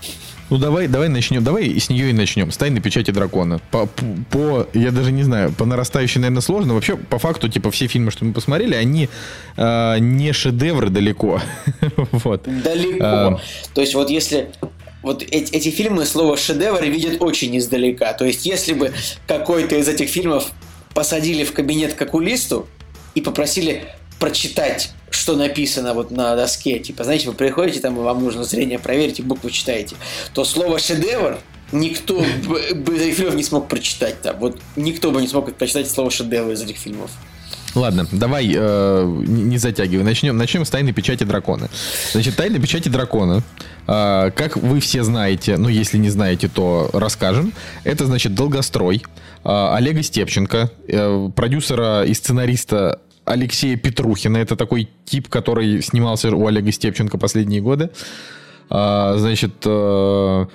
Ну 0.50 0.58
давай, 0.58 0.88
давай 0.88 1.10
начнем, 1.10 1.44
давай 1.44 1.80
с 1.80 1.90
нее 1.90 2.10
и 2.10 2.14
начнем. 2.14 2.52
С 2.52 2.58
тайны 2.58 2.82
печати 2.82 3.12
дракона. 3.12 3.60
По, 3.70 3.88
по, 4.32 4.68
я 4.74 4.92
даже 4.92 5.12
не 5.12 5.22
знаю, 5.22 5.54
по 5.54 5.66
нарастающей, 5.66 6.20
наверное, 6.20 6.42
сложно. 6.42 6.74
Вообще, 6.74 6.98
по 6.98 7.20
факту, 7.20 7.50
типа, 7.50 7.70
все 7.70 7.86
фильмы, 7.86 8.10
что 8.10 8.26
мы 8.26 8.34
посмотрели, 8.34 8.74
они 8.74 9.10
э, 9.58 9.98
не 10.00 10.34
шедевры 10.34 10.90
далеко. 10.90 11.40
вот. 12.12 12.44
Далеко. 12.46 13.06
А. 13.06 13.40
То 13.76 13.82
есть 13.82 13.94
вот 13.94 14.10
если... 14.10 14.50
Вот 15.02 15.24
эти, 15.24 15.52
эти 15.54 15.70
фильмы 15.70 16.06
слово 16.06 16.38
шедевр 16.38 16.84
видят 16.84 17.22
очень 17.22 17.58
издалека. 17.58 18.14
То 18.14 18.26
есть 18.26 18.46
если 18.46 18.74
бы 18.74 18.94
какой-то 19.28 19.76
из 19.76 19.88
этих 19.88 20.10
фильмов 20.10 20.52
посадили 20.94 21.44
в 21.44 21.54
кабинет 21.54 21.94
к 21.94 22.02
окулисту 22.02 22.68
и 23.16 23.22
попросили 23.22 23.86
прочитать, 24.20 24.92
что 25.10 25.36
написано 25.36 25.94
вот 25.94 26.12
на 26.12 26.36
доске, 26.36 26.80
типа, 26.80 27.04
знаете, 27.04 27.28
вы 27.28 27.34
приходите 27.34 27.80
там, 27.80 27.96
вам 27.96 28.24
нужно 28.24 28.44
зрение 28.44 28.78
проверить, 28.78 29.20
и 29.20 29.22
буквы 29.22 29.52
читаете, 29.52 29.96
то 30.34 30.44
слово 30.44 30.80
шедевр 30.80 31.40
никто 31.72 32.24
бы 32.44 32.96
из 32.96 33.02
этих 33.02 33.16
фильмов 33.16 33.36
не 33.36 33.44
смог 33.44 33.68
прочитать 33.68 34.22
там. 34.22 34.38
Вот 34.40 34.60
никто 34.76 35.12
бы 35.12 35.22
не 35.22 35.28
смог 35.28 35.54
прочитать 35.56 35.90
слово 35.90 36.12
шедевр 36.12 36.52
из 36.52 36.62
этих 36.62 36.78
фильмов. 36.78 37.12
Ладно, 37.76 38.08
давай 38.12 38.52
э, 38.56 39.24
не 39.28 39.58
затягивай. 39.58 40.04
Начнем, 40.04 40.36
начнем 40.38 40.66
с 40.66 40.70
тайны 40.70 40.92
печати 40.92 41.24
дракона. 41.24 41.70
Значит, 42.12 42.36
тайна 42.36 42.60
печати 42.60 42.90
дракона, 42.90 43.44
э, 43.88 44.32
как 44.36 44.58
вы 44.58 44.80
все 44.80 45.04
знаете, 45.04 45.58
ну, 45.58 45.70
если 45.70 45.98
не 45.98 46.10
знаете, 46.10 46.48
то 46.48 46.90
расскажем. 46.94 47.54
Это, 47.84 48.06
значит, 48.06 48.34
долгострой 48.34 49.04
э, 49.44 49.74
Олега 49.76 50.02
Степченко, 50.02 50.72
э, 50.88 51.30
продюсера 51.36 52.04
и 52.06 52.14
сценариста 52.14 53.00
Алексея 53.26 53.78
Петрухина. 53.78 54.38
Это 54.38 54.56
такой 54.56 54.90
тип, 55.06 55.30
который 55.30 55.82
снимался 55.82 56.36
у 56.36 56.48
Олега 56.48 56.72
Степченко 56.72 57.18
последние 57.18 57.62
годы. 57.62 57.92
А, 58.70 59.16
значит, 59.18 59.54
э, 59.66 60.46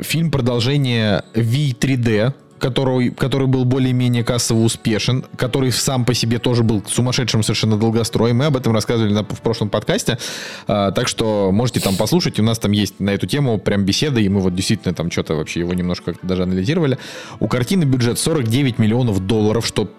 фильм 0.00 0.30
продолжение 0.30 1.24
V3D, 1.34 2.34
который, 2.58 3.10
который 3.10 3.46
был 3.46 3.64
более-менее 3.64 4.24
кассово 4.24 4.60
успешен, 4.60 5.24
который 5.36 5.72
сам 5.72 6.04
по 6.04 6.14
себе 6.14 6.38
тоже 6.38 6.62
был 6.62 6.82
сумасшедшим 6.86 7.42
совершенно 7.42 7.76
долгостроем. 7.76 8.36
Мы 8.38 8.46
об 8.46 8.56
этом 8.56 8.72
рассказывали 8.72 9.12
на- 9.12 9.24
в 9.24 9.40
прошлом 9.42 9.68
подкасте. 9.68 10.18
А, 10.66 10.90
так 10.92 11.08
что 11.08 11.50
можете 11.52 11.80
там 11.80 11.96
послушать. 11.96 12.38
У 12.40 12.42
нас 12.42 12.58
там 12.58 12.72
есть 12.72 13.00
на 13.00 13.10
эту 13.10 13.26
тему 13.26 13.58
прям 13.58 13.84
беседа, 13.84 14.20
и 14.20 14.28
мы 14.28 14.40
вот 14.40 14.54
действительно 14.54 14.94
там 14.94 15.10
что-то 15.10 15.34
вообще 15.34 15.60
его 15.60 15.74
немножко 15.74 16.14
даже 16.22 16.42
анализировали. 16.44 16.98
У 17.40 17.48
картины 17.48 17.84
бюджет 17.84 18.18
49 18.18 18.78
миллионов 18.78 19.26
долларов, 19.26 19.66
что 19.66 19.90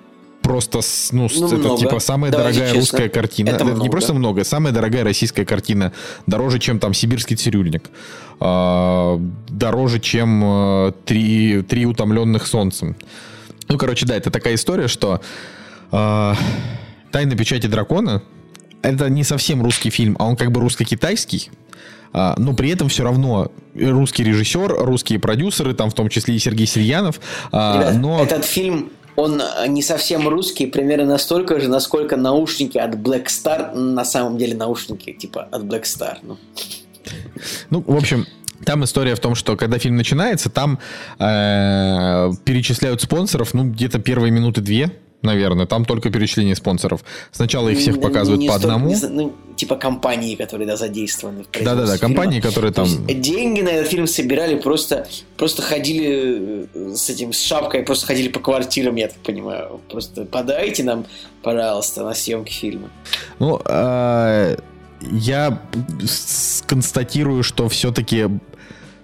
просто, 0.48 0.80
ну, 1.12 1.28
Ну, 1.36 1.48
это 1.48 1.56
много. 1.58 1.78
типа 1.78 2.00
самая 2.00 2.32
Давайте 2.32 2.60
дорогая 2.60 2.74
честно. 2.76 2.80
русская 2.80 3.10
картина. 3.10 3.48
Это 3.50 3.56
Это 3.58 3.66
не 3.66 3.72
много. 3.74 3.92
просто 3.92 4.14
много, 4.14 4.44
самая 4.44 4.74
дорогая 4.74 5.04
российская 5.04 5.46
картина. 5.46 5.92
Дороже, 6.26 6.60
чем 6.60 6.80
там 6.80 6.94
сибирский 6.94 7.36
цирюльник. 7.36 7.90
А, 8.40 9.20
дороже, 9.50 10.00
чем 10.00 10.42
э, 10.44 10.92
три, 11.06 11.62
три 11.64 11.86
утомленных 11.86 12.48
солнцем. 12.48 12.96
Ну, 13.68 13.78
короче, 13.78 14.06
да, 14.06 14.16
это 14.16 14.32
такая 14.32 14.56
история, 14.56 14.88
что 14.88 15.20
а, 15.92 16.36
«Тайна 17.12 17.36
печати 17.36 17.68
дракона» 17.68 18.22
это 18.82 19.10
не 19.10 19.24
совсем 19.24 19.62
русский 19.62 19.90
фильм, 19.90 20.16
а 20.20 20.26
он 20.28 20.36
как 20.38 20.52
бы 20.52 20.62
русско-китайский. 20.62 21.50
А, 22.14 22.36
но 22.38 22.54
при 22.54 22.70
этом 22.70 22.88
все 22.90 23.04
равно 23.04 23.52
русский 23.76 24.24
режиссер, 24.24 24.76
русские 24.86 25.20
продюсеры, 25.20 25.74
там 25.74 25.90
в 25.90 25.94
том 25.94 26.08
числе 26.10 26.36
и 26.36 26.40
Сергей 26.40 26.66
Сельянов. 26.68 27.20
а, 27.52 27.78
Ребят, 27.80 27.96
но 28.02 28.24
Этот 28.24 28.46
фильм, 28.46 28.90
он 29.18 29.42
э, 29.42 29.68
не 29.68 29.82
совсем 29.82 30.28
русский, 30.30 30.68
примерно 30.68 31.06
настолько 31.06 31.60
же, 31.60 31.68
насколько 31.68 32.16
наушники 32.16 32.78
от 32.78 32.96
Black 32.96 33.26
Star 33.26 33.76
на 33.76 34.06
самом 34.06 34.38
деле 34.38 34.56
наушники 34.56 35.12
типа 35.12 35.50
от 35.52 35.64
Black 35.64 35.84
Star. 35.84 36.20
Ну, 36.22 36.38
Ну, 37.70 37.84
в 37.86 37.98
общем, 37.98 38.26
там 38.64 38.84
история 38.84 39.16
в 39.16 39.20
том, 39.20 39.36
что 39.36 39.58
когда 39.58 39.80
фильм 39.80 39.96
начинается, 39.96 40.50
там 40.50 40.80
э, 41.20 42.32
перечисляют 42.46 43.02
спонсоров, 43.02 43.54
ну, 43.54 43.64
где-то 43.64 44.00
первые 44.00 44.32
минуты 44.32 44.62
две, 44.62 44.92
наверное, 45.28 45.66
там 45.68 45.86
только 45.86 46.10
перечисление 46.10 46.56
спонсоров. 46.56 47.02
Сначала 47.32 47.70
их 47.70 47.78
всех 47.78 47.96
не- 47.98 48.02
показывают 48.02 48.42
не 48.42 48.48
по 48.48 48.54
столько- 48.58 48.74
одному. 48.76 48.90
не 48.94 49.08
ну, 49.10 49.34
типа 49.56 49.76
компании, 49.76 50.36
которые 50.36 50.68
да, 50.68 50.76
задействованы 50.78 51.46
Да-да-да, 51.64 51.98
компании, 51.98 52.40
которые 52.42 52.72
То 52.72 52.84
там... 52.84 53.08
есть 53.08 53.22
деньги 53.22 53.62
на 53.62 53.70
этот 53.70 53.88
фильм 53.92 54.08
собирали 54.08 54.56
просто, 54.56 55.08
просто 55.38 55.62
ходили 55.62 56.68
э, 56.74 56.94
с 56.96 57.10
этим 57.10 57.34
с 57.34 57.40
шапкой, 57.42 57.84
просто 57.84 58.08
ходили 58.08 58.30
по 58.30 58.40
квартирам, 58.40 58.96
я 58.96 59.08
так 59.08 59.18
понимаю. 59.18 59.80
Просто 59.92 60.26
подайте 60.26 60.84
нам, 60.84 61.06
пожалуйста, 61.44 62.04
на 62.04 62.14
съемки 62.14 62.52
фильма. 62.54 62.90
Ну, 63.40 63.62
э, 63.66 64.58
я 65.12 65.62
констатирую, 66.66 67.44
что 67.44 67.68
все-таки 67.70 68.28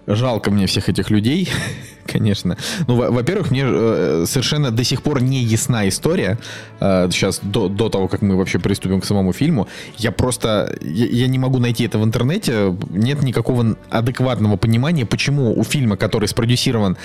жалко 0.08 0.51
мне 0.51 0.66
всех 0.68 0.89
этих 0.89 1.10
людей, 1.10 1.49
конечно. 2.06 2.58
Ну, 2.88 2.95
во- 2.95 3.12
во-первых, 3.12 3.51
мне 3.51 3.64
э, 3.66 4.26
совершенно 4.28 4.72
до 4.72 4.84
сих 4.84 5.01
пор 5.01 5.22
не 5.22 5.41
ясна 5.43 5.88
история. 5.88 6.38
э, 6.80 7.10
сейчас, 7.12 7.39
до, 7.41 7.68
до 7.70 7.89
того, 7.89 8.08
как 8.08 8.22
мы 8.22 8.36
вообще 8.36 8.60
приступим 8.60 9.01
к 9.01 9.06
самому 9.06 9.34
фильму. 9.34 9.68
Я 9.97 10.12
просто... 10.12 10.78
Я, 10.82 11.06
я 11.06 11.28
не 11.28 11.39
могу 11.39 11.60
найти 11.60 11.86
это 11.86 11.97
в 11.99 12.04
интернете. 12.04 12.76
Нет 12.89 13.22
никакого 13.24 13.78
адекватного 13.89 14.58
понимания, 14.58 15.06
почему 15.06 15.58
у 15.58 15.64
фильма, 15.64 15.95
который 15.97 16.28
спродюсирован 16.28 16.97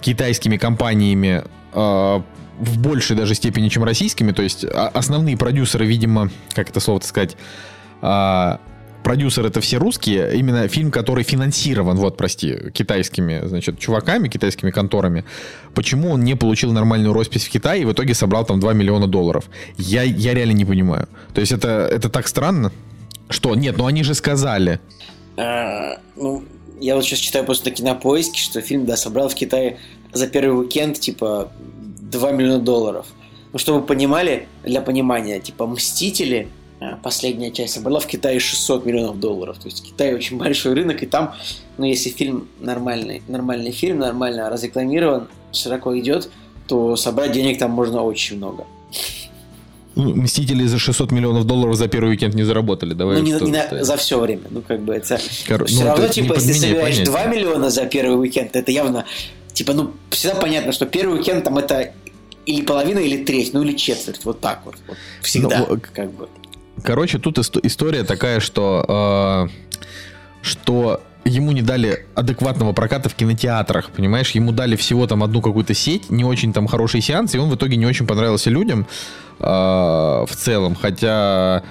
китайскими 0.00 0.56
компаниями 0.56 1.42
э, 1.72 2.20
в 2.60 2.78
большей 2.78 3.16
даже 3.16 3.34
степени, 3.34 3.68
чем 3.68 3.84
российскими. 3.84 4.32
То 4.32 4.42
есть 4.42 4.64
а- 4.64 4.90
основные 4.94 5.36
продюсеры, 5.36 5.86
видимо, 5.86 6.30
как 6.54 6.70
это 6.70 6.80
слово 6.80 7.00
сказать, 7.00 7.36
продюсеры 9.08 9.48
это 9.48 9.62
все 9.62 9.78
русские. 9.78 10.36
Именно 10.36 10.68
фильм, 10.68 10.90
который 10.90 11.24
финансирован, 11.24 11.96
вот, 11.96 12.18
прости, 12.18 12.70
китайскими, 12.74 13.40
значит, 13.46 13.78
чуваками, 13.78 14.28
китайскими 14.28 14.70
конторами. 14.70 15.24
Почему 15.74 16.10
он 16.10 16.24
не 16.24 16.36
получил 16.36 16.72
нормальную 16.72 17.14
роспись 17.14 17.46
в 17.46 17.50
Китае 17.50 17.82
и 17.82 17.84
в 17.86 17.92
итоге 17.92 18.12
собрал 18.12 18.44
там 18.44 18.60
2 18.60 18.74
миллиона 18.74 19.06
долларов? 19.06 19.48
Я, 19.78 20.02
я 20.02 20.34
реально 20.34 20.52
не 20.52 20.66
понимаю. 20.66 21.08
То 21.32 21.40
есть 21.40 21.52
это, 21.52 21.88
это 21.90 22.10
так 22.10 22.28
странно. 22.28 22.70
Что? 23.30 23.54
Нет, 23.54 23.78
ну 23.78 23.86
они 23.86 24.02
же 24.02 24.12
сказали. 24.12 24.78
А, 25.38 25.96
ну, 26.16 26.44
я 26.78 26.94
вот 26.94 27.04
сейчас 27.04 27.20
читаю 27.20 27.46
просто 27.46 27.70
на 27.70 27.76
кинопоиске, 27.76 28.38
что 28.38 28.60
фильм, 28.60 28.84
да, 28.84 28.98
собрал 28.98 29.30
в 29.30 29.34
Китае 29.34 29.78
за 30.12 30.26
первый 30.26 30.60
уикенд, 30.60 31.00
типа, 31.00 31.50
2 32.00 32.32
миллиона 32.32 32.58
долларов. 32.58 33.06
Ну, 33.54 33.58
чтобы 33.58 33.80
вы 33.80 33.86
понимали, 33.86 34.48
для 34.64 34.82
понимания, 34.82 35.40
типа, 35.40 35.66
«Мстители», 35.66 36.48
последняя 37.02 37.50
часть, 37.50 37.74
собрала 37.74 38.00
в 38.00 38.06
Китае 38.06 38.40
600 38.40 38.86
миллионов 38.86 39.20
долларов. 39.20 39.58
То 39.58 39.66
есть 39.66 39.82
Китай 39.82 40.14
очень 40.14 40.38
большой 40.44 40.74
рынок, 40.74 41.02
и 41.02 41.06
там, 41.06 41.34
ну, 41.76 41.84
если 41.84 42.10
фильм 42.10 42.48
нормальный, 42.60 43.22
нормальный 43.28 43.72
фильм, 43.72 43.98
нормально 43.98 44.48
разрекламирован, 44.50 45.28
широко 45.52 45.98
идет, 45.98 46.30
то 46.66 46.96
собрать 46.96 47.32
денег 47.32 47.58
там 47.58 47.70
можно 47.70 48.02
очень 48.02 48.36
много. 48.36 48.64
Ну, 49.94 50.14
Мстители 50.14 50.64
за 50.66 50.78
600 50.78 51.10
миллионов 51.10 51.44
долларов 51.44 51.74
за 51.74 51.88
первый 51.88 52.10
уикенд 52.10 52.34
не 52.34 52.44
заработали. 52.44 52.94
Давай 52.94 53.16
Ну, 53.16 53.22
не, 53.22 53.32
не 53.32 53.50
на- 53.50 53.84
за 53.84 53.96
все 53.96 54.20
время. 54.20 54.42
Ну, 54.48 54.62
как 54.62 54.80
бы 54.80 54.94
это... 54.94 55.18
Кор- 55.48 55.66
все 55.66 55.80
ну, 55.80 55.86
равно, 55.86 56.04
это 56.04 56.14
типа, 56.14 56.34
если 56.34 56.52
ты 56.52 56.58
собираешь 56.60 56.96
понятие. 56.96 57.06
2 57.06 57.24
миллиона 57.26 57.70
за 57.70 57.84
первый 57.86 58.16
уикенд, 58.20 58.54
это 58.54 58.70
явно... 58.70 59.06
Типа, 59.54 59.72
ну, 59.72 59.90
всегда 60.10 60.36
понятно, 60.36 60.70
что 60.70 60.86
первый 60.86 61.18
уикенд 61.18 61.42
там 61.42 61.58
это 61.58 61.92
или 62.46 62.62
половина, 62.62 63.00
или 63.00 63.24
треть, 63.24 63.52
ну, 63.52 63.62
или 63.62 63.76
четверть. 63.76 64.24
Вот 64.24 64.40
так 64.40 64.62
вот. 64.64 64.76
вот. 64.86 64.96
Всегда. 65.20 65.66
Ну, 65.68 65.78
как 65.92 66.12
бы. 66.12 66.28
Короче, 66.82 67.18
тут 67.18 67.38
иsto- 67.38 67.60
история 67.62 68.04
такая, 68.04 68.40
что, 68.40 69.48
э, 69.48 69.48
что 70.42 71.00
ему 71.24 71.52
не 71.52 71.62
дали 71.62 72.06
адекватного 72.14 72.72
проката 72.72 73.08
в 73.08 73.14
кинотеатрах, 73.14 73.90
понимаешь? 73.90 74.30
Ему 74.30 74.52
дали 74.52 74.76
всего 74.76 75.06
там 75.06 75.22
одну 75.22 75.42
какую-то 75.42 75.74
сеть, 75.74 76.10
не 76.10 76.24
очень 76.24 76.52
там 76.52 76.66
хороший 76.66 77.00
сеанс, 77.00 77.34
и 77.34 77.38
он 77.38 77.50
в 77.50 77.54
итоге 77.54 77.76
не 77.76 77.86
очень 77.86 78.06
понравился 78.06 78.50
людям 78.50 78.86
э, 79.38 79.44
в 79.44 80.30
целом, 80.34 80.74
хотя... 80.74 81.62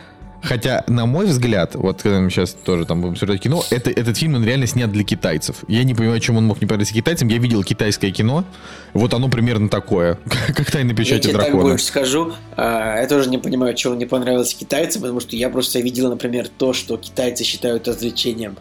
Хотя, 0.42 0.84
на 0.88 1.06
мой 1.06 1.26
взгляд, 1.26 1.76
вот 1.76 2.02
когда 2.02 2.20
мы 2.20 2.30
сейчас 2.30 2.54
тоже 2.54 2.86
там 2.86 3.02
будем 3.02 3.16
смотреть 3.16 3.42
кино, 3.42 3.64
это, 3.70 3.90
этот 3.90 4.18
фильм, 4.18 4.36
он 4.36 4.46
реально 4.46 4.68
снят 4.68 4.92
для 4.92 5.04
китайцев. 5.04 5.64
Я 5.68 5.84
не 5.84 5.94
понимаю, 5.94 6.20
чем 6.20 6.38
он 6.38 6.46
мог 6.46 6.62
не 6.62 6.68
понравиться 6.68 6.94
китайцам. 6.94 7.28
Я 7.28 7.38
видел 7.40 7.64
китайское 7.64 8.12
кино, 8.12 8.46
вот 8.94 9.14
оно 9.14 9.30
примерно 9.30 9.68
такое, 9.70 10.20
как 10.56 10.72
«Тайна 10.72 10.92
Я 10.92 10.96
печати 10.96 11.24
тебе 11.24 11.34
так 11.34 11.42
дракона». 11.44 11.64
больше 11.64 11.86
скажу. 11.86 12.34
а, 12.56 13.02
Я 13.02 13.08
тоже 13.08 13.30
не 13.30 13.38
понимаю, 13.38 13.76
чего 13.76 13.96
не 13.96 14.06
понравилось 14.06 14.54
китайцам, 14.54 15.02
потому 15.02 15.20
что 15.20 15.36
я 15.36 15.50
просто 15.50 15.80
видел, 15.80 16.10
например, 16.10 16.48
то, 16.48 16.74
что 16.74 16.98
китайцы 16.98 17.44
считают 17.44 17.88
развлечением. 17.88 18.58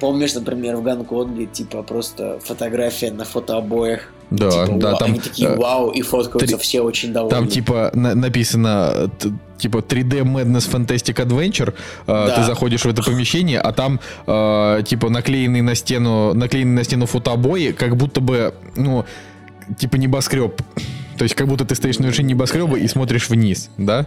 Помнишь, 0.00 0.34
например, 0.34 0.76
в 0.76 0.82
Гонконге, 0.82 1.46
типа, 1.46 1.82
просто 1.82 2.38
фотография 2.42 3.10
на 3.12 3.24
фотообоях. 3.24 4.12
Да, 4.30 4.48
Типа, 4.50 4.78
да, 4.78 4.88
вау, 4.90 4.98
там... 4.98 5.10
Они 5.10 5.20
такие, 5.20 5.48
э, 5.48 5.56
вау, 5.56 5.90
и 5.90 6.02
фоткаются 6.02 6.56
три- 6.56 6.62
все 6.62 6.80
очень 6.82 7.12
довольны. 7.12 7.36
Там 7.36 7.48
типа 7.48 7.90
на- 7.94 8.14
написано 8.14 9.10
типа 9.58 9.78
3D 9.78 10.22
Madness 10.22 10.70
Fantastic 10.70 11.16
Adventure. 11.26 11.74
Э, 12.06 12.26
Да. 12.28 12.36
Ты 12.36 12.44
заходишь 12.44 12.82
в 12.84 12.88
это 12.88 13.02
помещение, 13.02 13.58
а 13.60 13.72
там 13.72 13.98
э, 14.26 14.82
типа 14.86 15.10
наклеенные 15.10 15.62
на 15.62 15.74
стену, 15.74 16.32
наклеенные 16.32 16.76
на 16.76 16.84
стену 16.84 17.06
фотообои, 17.06 17.72
как 17.72 17.96
будто 17.96 18.20
бы, 18.20 18.54
ну, 18.76 19.04
типа 19.78 19.96
небоскреб. 19.96 20.62
То 21.18 21.24
есть 21.24 21.34
как 21.34 21.48
будто 21.48 21.64
ты 21.64 21.74
стоишь 21.74 21.98
на 21.98 22.06
вершине 22.06 22.30
небоскреба 22.34 22.78
и 22.78 22.86
смотришь 22.88 23.28
вниз, 23.28 23.68
да? 23.76 24.06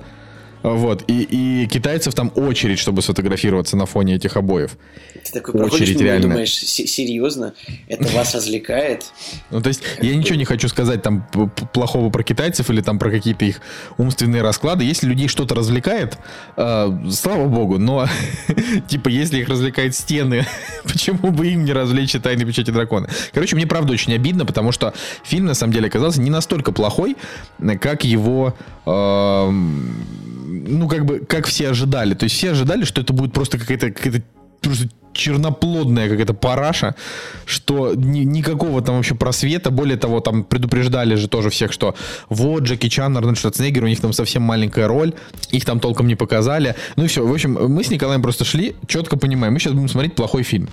Вот, 0.63 1.03
и, 1.07 1.23
и 1.23 1.67
китайцев 1.67 2.13
там 2.13 2.31
очередь, 2.35 2.79
чтобы 2.79 3.01
сфотографироваться 3.01 3.75
на 3.75 3.85
фоне 3.85 4.15
этих 4.15 4.37
обоев. 4.37 4.77
Ты 5.25 5.33
такой 5.33 5.61
очередь 5.61 5.95
мимо 5.95 6.03
реально. 6.03 6.27
думаешь, 6.29 6.53
«Се- 6.53 6.87
серьезно? 6.87 7.53
Это 7.89 8.07
вас 8.15 8.33
развлекает? 8.33 9.11
Ну, 9.51 9.61
то 9.61 9.67
есть, 9.67 9.81
я 10.01 10.15
ничего 10.15 10.35
не 10.35 10.45
хочу 10.45 10.69
сказать 10.69 11.01
там 11.01 11.27
плохого 11.73 12.09
про 12.09 12.23
китайцев 12.23 12.69
или 12.69 12.81
там 12.81 12.97
про 12.97 13.11
какие-то 13.11 13.43
их 13.43 13.59
умственные 13.97 14.41
расклады. 14.41 14.85
Если 14.85 15.05
людей 15.05 15.27
что-то 15.27 15.53
развлекает, 15.53 16.17
э, 16.55 16.89
слава 17.11 17.45
богу, 17.47 17.77
но, 17.77 18.07
типа, 18.87 19.09
если 19.09 19.39
их 19.39 19.49
развлекают 19.49 19.95
стены, 19.95 20.45
почему 20.85 21.31
бы 21.31 21.47
им 21.47 21.65
не 21.65 21.73
развлечь 21.73 22.13
тайны 22.13 22.45
печати 22.45 22.71
дракона? 22.71 23.09
Короче, 23.33 23.57
мне 23.57 23.67
правда 23.67 23.91
очень 23.91 24.13
обидно, 24.13 24.45
потому 24.45 24.71
что 24.71 24.93
фильм, 25.25 25.45
на 25.45 25.55
самом 25.55 25.73
деле, 25.73 25.87
оказался 25.87 26.21
не 26.21 26.29
настолько 26.29 26.71
плохой, 26.71 27.17
как 27.81 28.05
его... 28.05 28.55
эм, 28.85 30.32
ну, 30.53 30.87
как 30.87 31.05
бы, 31.05 31.19
как 31.19 31.45
все 31.47 31.69
ожидали. 31.69 32.13
То 32.13 32.25
есть 32.25 32.35
все 32.35 32.51
ожидали, 32.51 32.85
что 32.85 33.01
это 33.01 33.13
будет 33.13 33.33
просто 33.33 33.57
какая-то 33.57 33.91
какая-то 33.91 34.23
черноплодная 35.13 36.09
какая-то 36.09 36.33
параша, 36.33 36.95
что 37.45 37.93
ни- 37.95 38.23
никакого 38.25 38.81
там 38.81 38.97
вообще 38.97 39.15
просвета. 39.15 39.71
Более 39.71 39.97
того, 39.97 40.19
там 40.19 40.43
предупреждали 40.43 41.15
же 41.15 41.27
тоже 41.27 41.49
всех, 41.49 41.71
что 41.71 41.95
вот 42.29 42.63
Джеки 42.63 42.89
Чан, 42.89 43.17
Арнольд 43.17 43.37
Шварценеггер, 43.37 43.83
у 43.83 43.87
них 43.87 44.01
там 44.01 44.13
совсем 44.13 44.41
маленькая 44.43 44.87
роль, 44.87 45.13
их 45.51 45.65
там 45.65 45.79
толком 45.79 46.07
не 46.07 46.15
показали. 46.15 46.75
Ну 46.95 47.05
и 47.05 47.07
все. 47.07 47.25
В 47.25 47.31
общем, 47.31 47.53
мы 47.53 47.83
с 47.83 47.89
Николаем 47.89 48.21
просто 48.21 48.45
шли, 48.45 48.75
четко 48.87 49.17
понимаем, 49.17 49.53
мы 49.53 49.59
сейчас 49.59 49.73
будем 49.73 49.89
смотреть 49.89 50.15
плохой 50.15 50.43
фильм. 50.43 50.69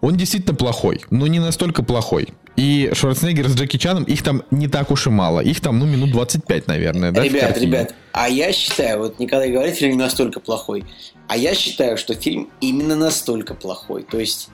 Он 0.00 0.16
действительно 0.16 0.56
плохой, 0.56 1.02
но 1.10 1.28
не 1.28 1.38
настолько 1.38 1.84
плохой. 1.84 2.28
И 2.56 2.90
Шварценеггер 2.92 3.48
с 3.48 3.54
Джеки 3.54 3.76
Чаном, 3.76 4.02
их 4.02 4.22
там 4.22 4.42
не 4.50 4.68
так 4.68 4.90
уж 4.90 5.06
и 5.06 5.10
мало. 5.10 5.40
Их 5.40 5.60
там, 5.60 5.78
ну, 5.78 5.86
минут 5.86 6.10
25, 6.10 6.66
наверное, 6.66 7.12
да? 7.12 7.22
ребят, 7.22 7.56
ребят, 7.56 7.94
а 8.12 8.28
я 8.28 8.52
считаю, 8.52 8.98
вот 8.98 9.18
Николай 9.18 9.50
говорит, 9.50 9.76
фильм 9.76 9.92
не 9.92 9.98
настолько 9.98 10.40
плохой, 10.40 10.84
а 11.28 11.36
я 11.36 11.54
считаю, 11.54 11.96
что 11.96 12.14
фильм 12.14 12.50
именно 12.60 12.96
настолько 12.96 13.54
плохой. 13.54 13.81
То 14.02 14.18
есть, 14.18 14.50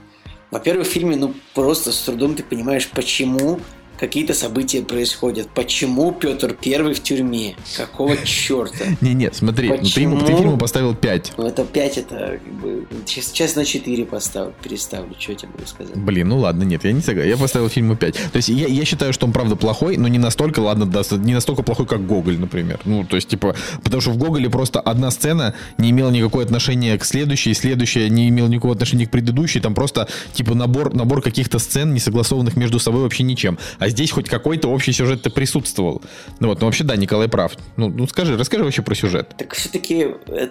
во-первых, 0.50 0.86
в 0.86 0.90
фильме, 0.90 1.16
ну, 1.16 1.34
просто 1.54 1.92
с 1.92 2.00
трудом 2.00 2.34
ты 2.34 2.42
понимаешь, 2.42 2.88
почему 2.88 3.60
какие-то 3.98 4.34
события 4.34 4.82
происходят. 4.82 5.48
Почему 5.54 6.12
Петр 6.12 6.54
Первый 6.54 6.94
в 6.94 7.02
тюрьме? 7.02 7.56
Какого 7.76 8.16
черта? 8.24 8.84
Не-не, 9.00 9.32
смотри, 9.32 9.68
ну, 9.68 9.76
ты, 9.78 10.00
ему, 10.00 10.20
фильму 10.20 10.58
поставил 10.58 10.94
5. 10.94 11.32
Ну, 11.36 11.46
это 11.46 11.64
5, 11.64 11.98
это 11.98 12.40
как 12.42 12.52
бы... 12.54 12.86
Сейчас, 13.06 13.26
сейчас 13.26 13.56
на 13.56 13.64
4 13.64 14.04
поставлю, 14.06 14.54
переставлю. 14.62 15.14
Что 15.18 15.32
я 15.32 15.38
тебе 15.38 15.48
могу 15.52 15.66
сказать? 15.66 15.96
Блин, 15.96 16.28
ну 16.28 16.38
ладно, 16.38 16.62
нет, 16.62 16.84
я 16.84 16.92
не 16.92 17.00
согласен. 17.00 17.30
Я 17.30 17.36
поставил 17.36 17.68
фильму 17.68 17.96
5. 17.96 18.14
То 18.14 18.36
есть 18.36 18.48
я, 18.48 18.66
я 18.68 18.84
считаю, 18.84 19.12
что 19.12 19.26
он 19.26 19.32
правда 19.32 19.56
плохой, 19.56 19.96
но 19.96 20.08
не 20.08 20.18
настолько, 20.18 20.60
ладно, 20.60 20.86
да, 20.86 21.02
не 21.16 21.34
настолько 21.34 21.62
плохой, 21.62 21.86
как 21.86 22.06
Гоголь, 22.06 22.38
например. 22.38 22.80
Ну, 22.84 23.04
то 23.04 23.16
есть, 23.16 23.28
типа, 23.28 23.56
потому 23.82 24.00
что 24.00 24.12
в 24.12 24.16
Гоголе 24.16 24.48
просто 24.48 24.80
одна 24.80 25.10
сцена 25.10 25.54
не 25.76 25.90
имела 25.90 26.10
никакого 26.10 26.44
отношения 26.44 26.96
к 26.96 27.04
следующей, 27.04 27.54
следующая 27.54 28.08
не 28.08 28.28
имела 28.28 28.48
никакого 28.48 28.74
отношения 28.74 29.06
к 29.06 29.10
предыдущей. 29.10 29.60
Там 29.60 29.74
просто, 29.74 30.08
типа, 30.32 30.54
набор, 30.54 30.94
набор 30.94 31.20
каких-то 31.20 31.58
сцен, 31.58 31.92
не 31.92 32.00
согласованных 32.00 32.56
между 32.56 32.78
собой 32.78 33.02
вообще 33.02 33.24
ничем. 33.24 33.58
А 33.78 33.87
здесь 33.90 34.10
хоть 34.10 34.28
какой-то 34.28 34.68
общий 34.68 34.92
сюжет-то 34.92 35.30
присутствовал. 35.30 36.02
Ну 36.40 36.48
вот, 36.48 36.60
ну 36.60 36.66
вообще, 36.66 36.84
да, 36.84 36.96
Николай 36.96 37.28
прав. 37.28 37.52
Ну, 37.76 37.88
ну 37.88 38.06
скажи, 38.06 38.36
расскажи 38.36 38.64
вообще 38.64 38.82
про 38.82 38.94
сюжет. 38.94 39.34
Так 39.36 39.54
все-таки 39.54 40.08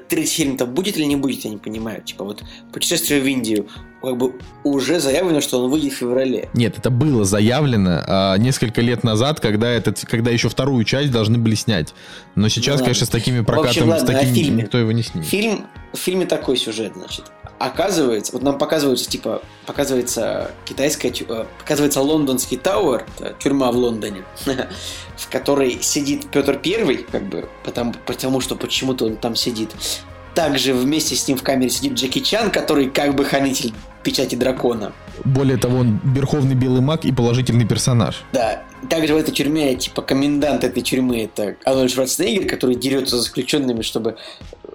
третий 0.07 0.43
фильм-то 0.43 0.65
будет 0.65 0.97
или 0.97 1.05
не 1.05 1.15
будет, 1.15 1.45
я 1.45 1.49
не 1.51 1.57
понимаю. 1.57 2.01
Типа 2.01 2.23
вот 2.23 2.43
«Путешествие 2.71 3.21
в 3.21 3.25
Индию», 3.25 3.67
как 4.01 4.15
бы 4.17 4.33
уже 4.63 4.99
заявлено, 4.99 5.41
что 5.41 5.63
он 5.63 5.71
выйдет 5.71 5.93
в 5.93 5.97
феврале. 5.97 6.49
Нет, 6.53 6.77
это 6.77 6.89
было 6.89 7.25
заявлено 7.25 8.03
а, 8.05 8.38
несколько 8.38 8.81
лет 8.81 9.03
назад, 9.03 9.39
когда, 9.39 9.69
этот, 9.69 9.99
когда 10.05 10.29
еще 10.31 10.49
вторую 10.49 10.83
часть 10.83 11.11
должны 11.11 11.38
были 11.38 11.55
снять. 11.55 11.93
Но 12.35 12.47
сейчас, 12.49 12.79
Ну, 12.79 12.85
конечно, 12.85 13.05
с 13.05 13.09
такими 13.09 13.39
общем, 13.39 13.45
прокатами, 13.45 13.89
с 13.89 14.01
ладно, 14.01 14.13
о 14.13 14.19
таким 14.19 14.35
фильме. 14.35 14.63
никто 14.63 14.77
его 14.77 14.91
не 14.91 15.01
снимет. 15.01 15.27
Фильм, 15.27 15.65
в 15.93 15.97
фильме 15.97 16.25
такой 16.25 16.57
сюжет, 16.57 16.93
значит. 16.95 17.25
Оказывается, 17.60 18.34
вот 18.34 18.43
нам 18.43 18.58
показывается, 18.58 19.10
типа, 19.10 19.41
показывается 19.66 20.51
китайская, 20.66 21.12
э, 21.12 21.45
показывается 21.60 22.01
лондонский 22.01 22.58
Тауэр, 22.58 23.05
тюрьма 23.39 23.72
в 23.72 23.78
Лондоне, 23.78 24.24
в 25.18 25.30
которой 25.30 25.82
сидит 25.82 26.30
Петр 26.30 26.58
Первый, 26.60 26.97
как 26.97 27.28
бы, 27.28 27.49
потому, 27.64 27.93
потому 28.05 28.41
что 28.41 28.55
почему-то 28.55 29.05
он 29.05 29.16
там 29.16 29.36
сидит. 29.36 29.72
Также 30.36 30.74
вместе 30.74 31.16
с 31.16 31.28
ним 31.28 31.36
в 31.36 31.41
камере 31.41 31.72
сидит 31.72 31.93
Джеки 31.93 32.20
Чан, 32.20 32.51
который 32.51 32.91
как 32.91 33.16
бы 33.16 33.26
хранитель 33.26 33.74
печати 34.03 34.36
дракона. 34.36 34.93
Более 35.26 35.58
того, 35.58 35.80
он 35.80 35.99
верховный 36.03 36.55
белый 36.55 36.82
маг 36.82 37.05
и 37.05 37.12
положительный 37.12 37.66
персонаж. 37.66 38.24
Да. 38.32 38.64
Также 38.89 39.16
в 39.16 39.18
этой 39.18 39.34
тюрьме, 39.34 39.76
типа, 39.76 40.01
комендант 40.03 40.64
этой 40.64 40.84
тюрьмы 40.84 41.24
это 41.24 41.58
Арнольд 41.66 41.91
Шварценеггер, 41.91 42.47
который 42.47 42.76
дерется 42.76 43.18
с 43.18 43.26
заключенными, 43.26 43.82
чтобы... 43.82 44.18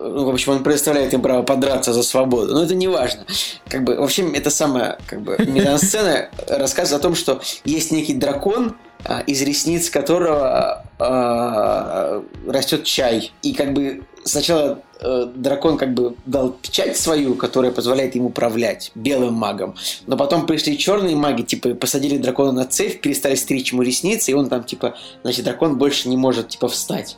Ну, 0.02 0.24
в 0.24 0.30
общем, 0.30 0.52
он 0.52 0.62
предоставляет 0.62 1.14
им 1.14 1.22
право 1.22 1.42
подраться 1.42 1.92
за 1.92 2.02
свободу. 2.02 2.52
Но 2.52 2.64
это 2.64 2.74
не 2.74 2.88
важно. 2.88 3.24
Как 3.68 3.84
бы, 3.84 3.96
в 3.96 4.02
общем, 4.02 4.32
это 4.34 4.50
самая, 4.50 4.98
как 5.06 5.22
бы, 5.22 5.36
мизансцена 5.38 6.28
рассказывает 6.48 7.00
о 7.00 7.02
том, 7.02 7.14
что 7.14 7.40
есть 7.64 7.92
некий 7.92 8.14
дракон, 8.14 8.76
а, 9.04 9.20
из 9.20 9.42
ресниц 9.42 9.90
которого 9.90 10.84
а, 10.98 12.22
растет 12.46 12.84
чай. 12.84 13.32
И 13.42 13.52
как 13.54 13.72
бы 13.72 14.02
сначала 14.24 14.82
э, 15.00 15.26
дракон 15.34 15.76
как 15.76 15.94
бы 15.94 16.14
дал 16.26 16.50
печать 16.50 16.96
свою, 16.96 17.34
которая 17.34 17.72
позволяет 17.72 18.14
ему 18.14 18.28
управлять 18.28 18.92
белым 18.94 19.34
магом. 19.34 19.74
Но 20.06 20.16
потом 20.16 20.46
пришли 20.46 20.78
черные 20.78 21.16
маги, 21.16 21.42
типа, 21.42 21.70
посадили 21.70 22.18
дракона 22.18 22.52
на 22.52 22.64
цепь, 22.64 23.00
перестали 23.00 23.34
стричь 23.34 23.72
ему 23.72 23.82
ресницы, 23.82 24.30
и 24.30 24.34
он 24.34 24.48
там, 24.48 24.64
типа, 24.64 24.96
значит, 25.22 25.44
дракон 25.44 25.78
больше 25.78 26.08
не 26.08 26.16
может, 26.16 26.48
типа, 26.50 26.68
встать. 26.68 27.16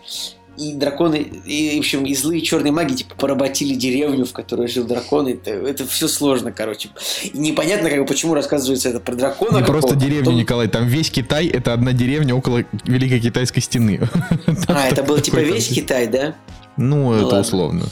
И 0.57 0.75
драконы, 0.75 1.17
и, 1.17 1.77
в 1.77 1.79
общем, 1.81 2.05
и 2.05 2.15
злые 2.15 2.41
черные 2.41 2.73
маги, 2.73 2.95
типа, 2.95 3.15
поработили 3.17 3.75
деревню, 3.75 4.25
в 4.25 4.33
которой 4.33 4.69
жил 4.69 4.85
дракон. 4.85 5.27
Это, 5.27 5.51
это 5.51 5.87
все 5.87 6.07
сложно, 6.09 6.53
короче. 6.53 6.91
И 7.23 7.37
непонятно, 7.37 7.91
как 7.91 7.99
бы, 8.01 8.07
почему 8.07 8.35
рассказывается 8.35 8.89
это 8.89 9.01
про 9.01 9.15
дракона. 9.15 9.59
Не 9.59 9.65
просто 9.65 9.89
какого-то, 9.89 10.01
деревня, 10.01 10.25
потом- 10.25 10.39
Николай, 10.39 10.69
там 10.69 10.87
весь 10.87 11.11
Китай 11.11 11.47
это 11.47 11.73
одна 11.73 11.93
деревня 11.93 12.35
около 12.35 12.65
Великой 12.85 13.21
Китайской 13.21 13.61
стены. 13.61 14.01
А, 14.69 14.89
это 14.89 15.03
был, 15.03 15.19
типа, 15.19 15.39
весь 15.39 15.69
Китай, 15.69 16.07
да? 16.07 16.35
Ну, 16.77 17.13
это 17.15 17.25
ладно. 17.27 17.41
условно. 17.41 17.83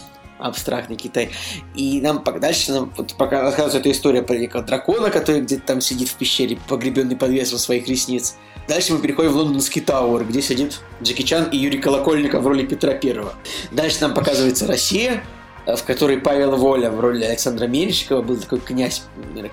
Абстрактный 0.43 0.97
Китай. 0.97 1.31
И 1.75 2.01
нам 2.01 2.23
дальше 2.41 2.73
нам 2.73 2.93
вот 2.97 3.15
пока 3.15 3.43
рассказывается 3.43 3.79
эта 3.79 3.91
история 3.91 4.23
про 4.23 4.37
некого 4.37 4.63
дракона, 4.63 5.11
который 5.11 5.41
где-то 5.43 5.63
там 5.67 5.81
сидит 5.81 6.09
в 6.09 6.15
пещере, 6.15 6.59
погребенный 6.69 7.17
под 7.17 7.31
весом 7.31 7.59
своих 7.59 7.89
ресниц. 7.89 8.37
Дальше 8.69 8.93
мы 8.93 9.01
переходим 9.01 9.33
в 9.33 9.37
лондонский 9.37 9.81
Тауэр, 9.81 10.25
где 10.25 10.41
сидит 10.41 10.81
Джеки 11.03 11.23
Чан 11.23 11.45
и 11.51 11.57
Юрий 11.57 11.79
Колокольников 11.79 12.43
в 12.43 12.47
роли 12.47 12.65
Петра 12.65 12.95
Первого. 12.95 13.35
Дальше 13.73 13.99
нам 14.01 14.15
показывается 14.15 14.67
Россия, 14.67 15.25
в 15.67 15.83
которой 15.85 16.19
Павел 16.19 16.57
Воля 16.57 16.91
в 16.91 16.99
роли 17.01 17.25
Александра 17.25 17.67
Меньшикова 17.67 18.23
был 18.23 18.37
такой 18.37 18.61
князь, 18.61 19.03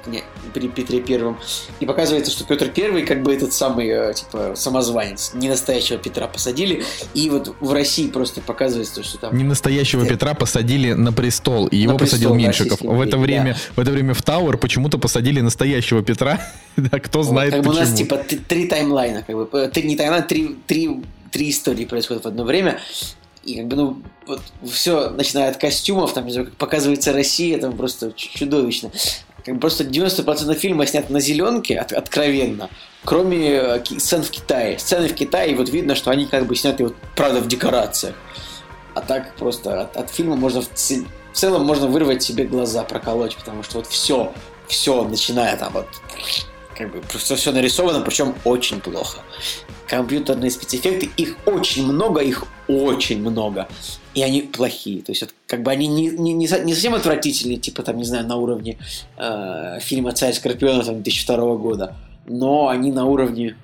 князь 0.04 0.24
при 0.54 0.68
Петре 0.68 1.02
Первом. 1.02 1.38
И 1.80 1.86
показывается, 1.86 2.32
что 2.32 2.44
Петр 2.46 2.70
Первый 2.70 3.06
как 3.06 3.22
бы 3.22 3.34
этот 3.34 3.54
самый, 3.54 3.88
э, 3.88 4.14
типа, 4.14 4.54
самозванец. 4.56 5.32
Не 5.34 5.50
настоящего 5.50 6.00
Петра 6.00 6.28
посадили. 6.28 6.84
И 7.14 7.30
вот 7.30 7.56
в 7.60 7.74
России 7.74 8.08
просто 8.08 8.42
показывается, 8.42 9.04
что 9.04 9.20
там... 9.20 9.38
Не 9.38 9.44
настоящего 9.44 10.06
Петра 10.06 10.34
посадили 10.34 10.94
на 10.94 11.14
престол, 11.14 11.68
и 11.68 11.78
его 11.78 11.98
посадил 11.98 12.34
Меньшиков. 12.34 12.82
В 12.82 13.02
это 13.02 13.18
время, 13.18 13.56
в 13.76 13.80
это 13.80 13.92
время 13.92 14.14
в 14.14 14.24
Тауэр 14.24 14.58
почему-то 14.58 14.98
посадили 14.98 15.42
настоящего 15.42 16.02
Петра. 16.02 16.40
да, 16.78 17.00
кто 17.00 17.24
знает 17.24 17.54
как 17.54 17.64
почему. 17.64 17.76
у 17.76 17.80
нас 17.80 17.94
типа 17.94 18.18
три 18.18 18.68
таймлайна, 18.68 19.24
как 19.24 19.36
бы, 19.36 19.68
три, 19.68 19.84
не 19.84 19.96
таймлайна, 19.96 20.26
три, 20.26 20.58
три, 20.68 21.02
три 21.32 21.50
истории 21.50 21.86
происходят 21.86 22.24
в 22.24 22.28
одно 22.28 22.44
время. 22.44 22.80
И 23.50 23.58
как 23.58 23.68
бы, 23.68 23.76
ну, 23.76 24.02
вот 24.28 24.42
все, 24.72 25.10
начиная 25.10 25.50
от 25.50 25.58
костюмов, 25.58 26.14
там, 26.14 26.26
не 26.26 26.34
знаю, 26.34 26.48
как 26.48 26.58
показывается 26.58 27.14
Россия, 27.14 27.60
там 27.60 27.76
просто 27.76 28.12
чудовищно. 28.14 28.92
Как 29.44 29.56
бы 29.56 29.60
просто 29.60 29.84
90% 29.84 30.54
фильма 30.56 30.86
снят 30.86 31.10
на 31.10 31.20
зеленке, 31.20 31.80
от, 31.80 31.94
откровенно, 31.94 32.70
кроме 33.04 33.52
э, 33.52 33.84
сцен 33.98 34.22
в 34.22 34.30
Китае. 34.30 34.78
Сцены 34.78 35.08
в 35.08 35.16
Китае, 35.16 35.56
вот 35.56 35.70
видно, 35.70 35.96
что 35.96 36.12
они 36.12 36.26
как 36.26 36.46
бы 36.46 36.56
сняты, 36.56 36.84
вот, 36.84 36.96
правда, 37.16 37.40
в 37.40 37.48
декорациях. 37.48 38.16
А 38.94 39.02
так 39.02 39.36
просто 39.36 39.82
от, 39.82 39.98
от 39.98 40.10
фильма 40.10 40.36
можно 40.36 40.62
в, 40.62 40.68
в 40.68 41.38
целом 41.38 41.66
можно 41.66 41.88
вырвать 41.88 42.22
себе 42.22 42.44
глаза, 42.44 42.84
проколоть, 42.84 43.36
потому 43.36 43.64
что 43.64 43.78
вот 43.78 43.88
все, 43.88 44.34
все, 44.68 45.04
начиная 45.04 45.58
там 45.58 45.74
вот 45.74 45.88
как 46.78 46.92
бы 46.92 47.02
просто 47.02 47.36
все 47.36 47.52
нарисовано, 47.52 48.02
причем 48.02 48.36
очень 48.46 48.80
плохо. 48.80 49.20
Компьютерные 49.90 50.52
спецэффекты, 50.52 51.10
их 51.18 51.36
очень 51.46 51.86
много, 51.86 52.22
их 52.22 52.46
очень 52.68 53.20
много. 53.22 53.68
И 54.14 54.22
они 54.22 54.44
плохие. 54.44 55.02
То 55.02 55.12
есть, 55.12 55.22
вот, 55.24 55.34
как 55.48 55.64
бы 55.64 55.72
они 55.72 55.88
не, 55.88 56.10
не, 56.10 56.34
не, 56.34 56.48
не 56.64 56.74
совсем 56.74 56.94
отвратительные, 56.94 57.58
типа, 57.58 57.82
там, 57.82 57.98
не 57.98 58.04
знаю, 58.04 58.28
на 58.28 58.36
уровне 58.36 58.78
э, 59.18 59.80
фильма 59.82 60.12
«Царь 60.12 60.34
Скорпиона» 60.34 60.84
там, 60.84 61.02
2002 61.02 61.56
года 61.56 61.96
но 62.30 62.70
они 62.70 62.92
на 62.92 63.06
уровне... 63.06 63.56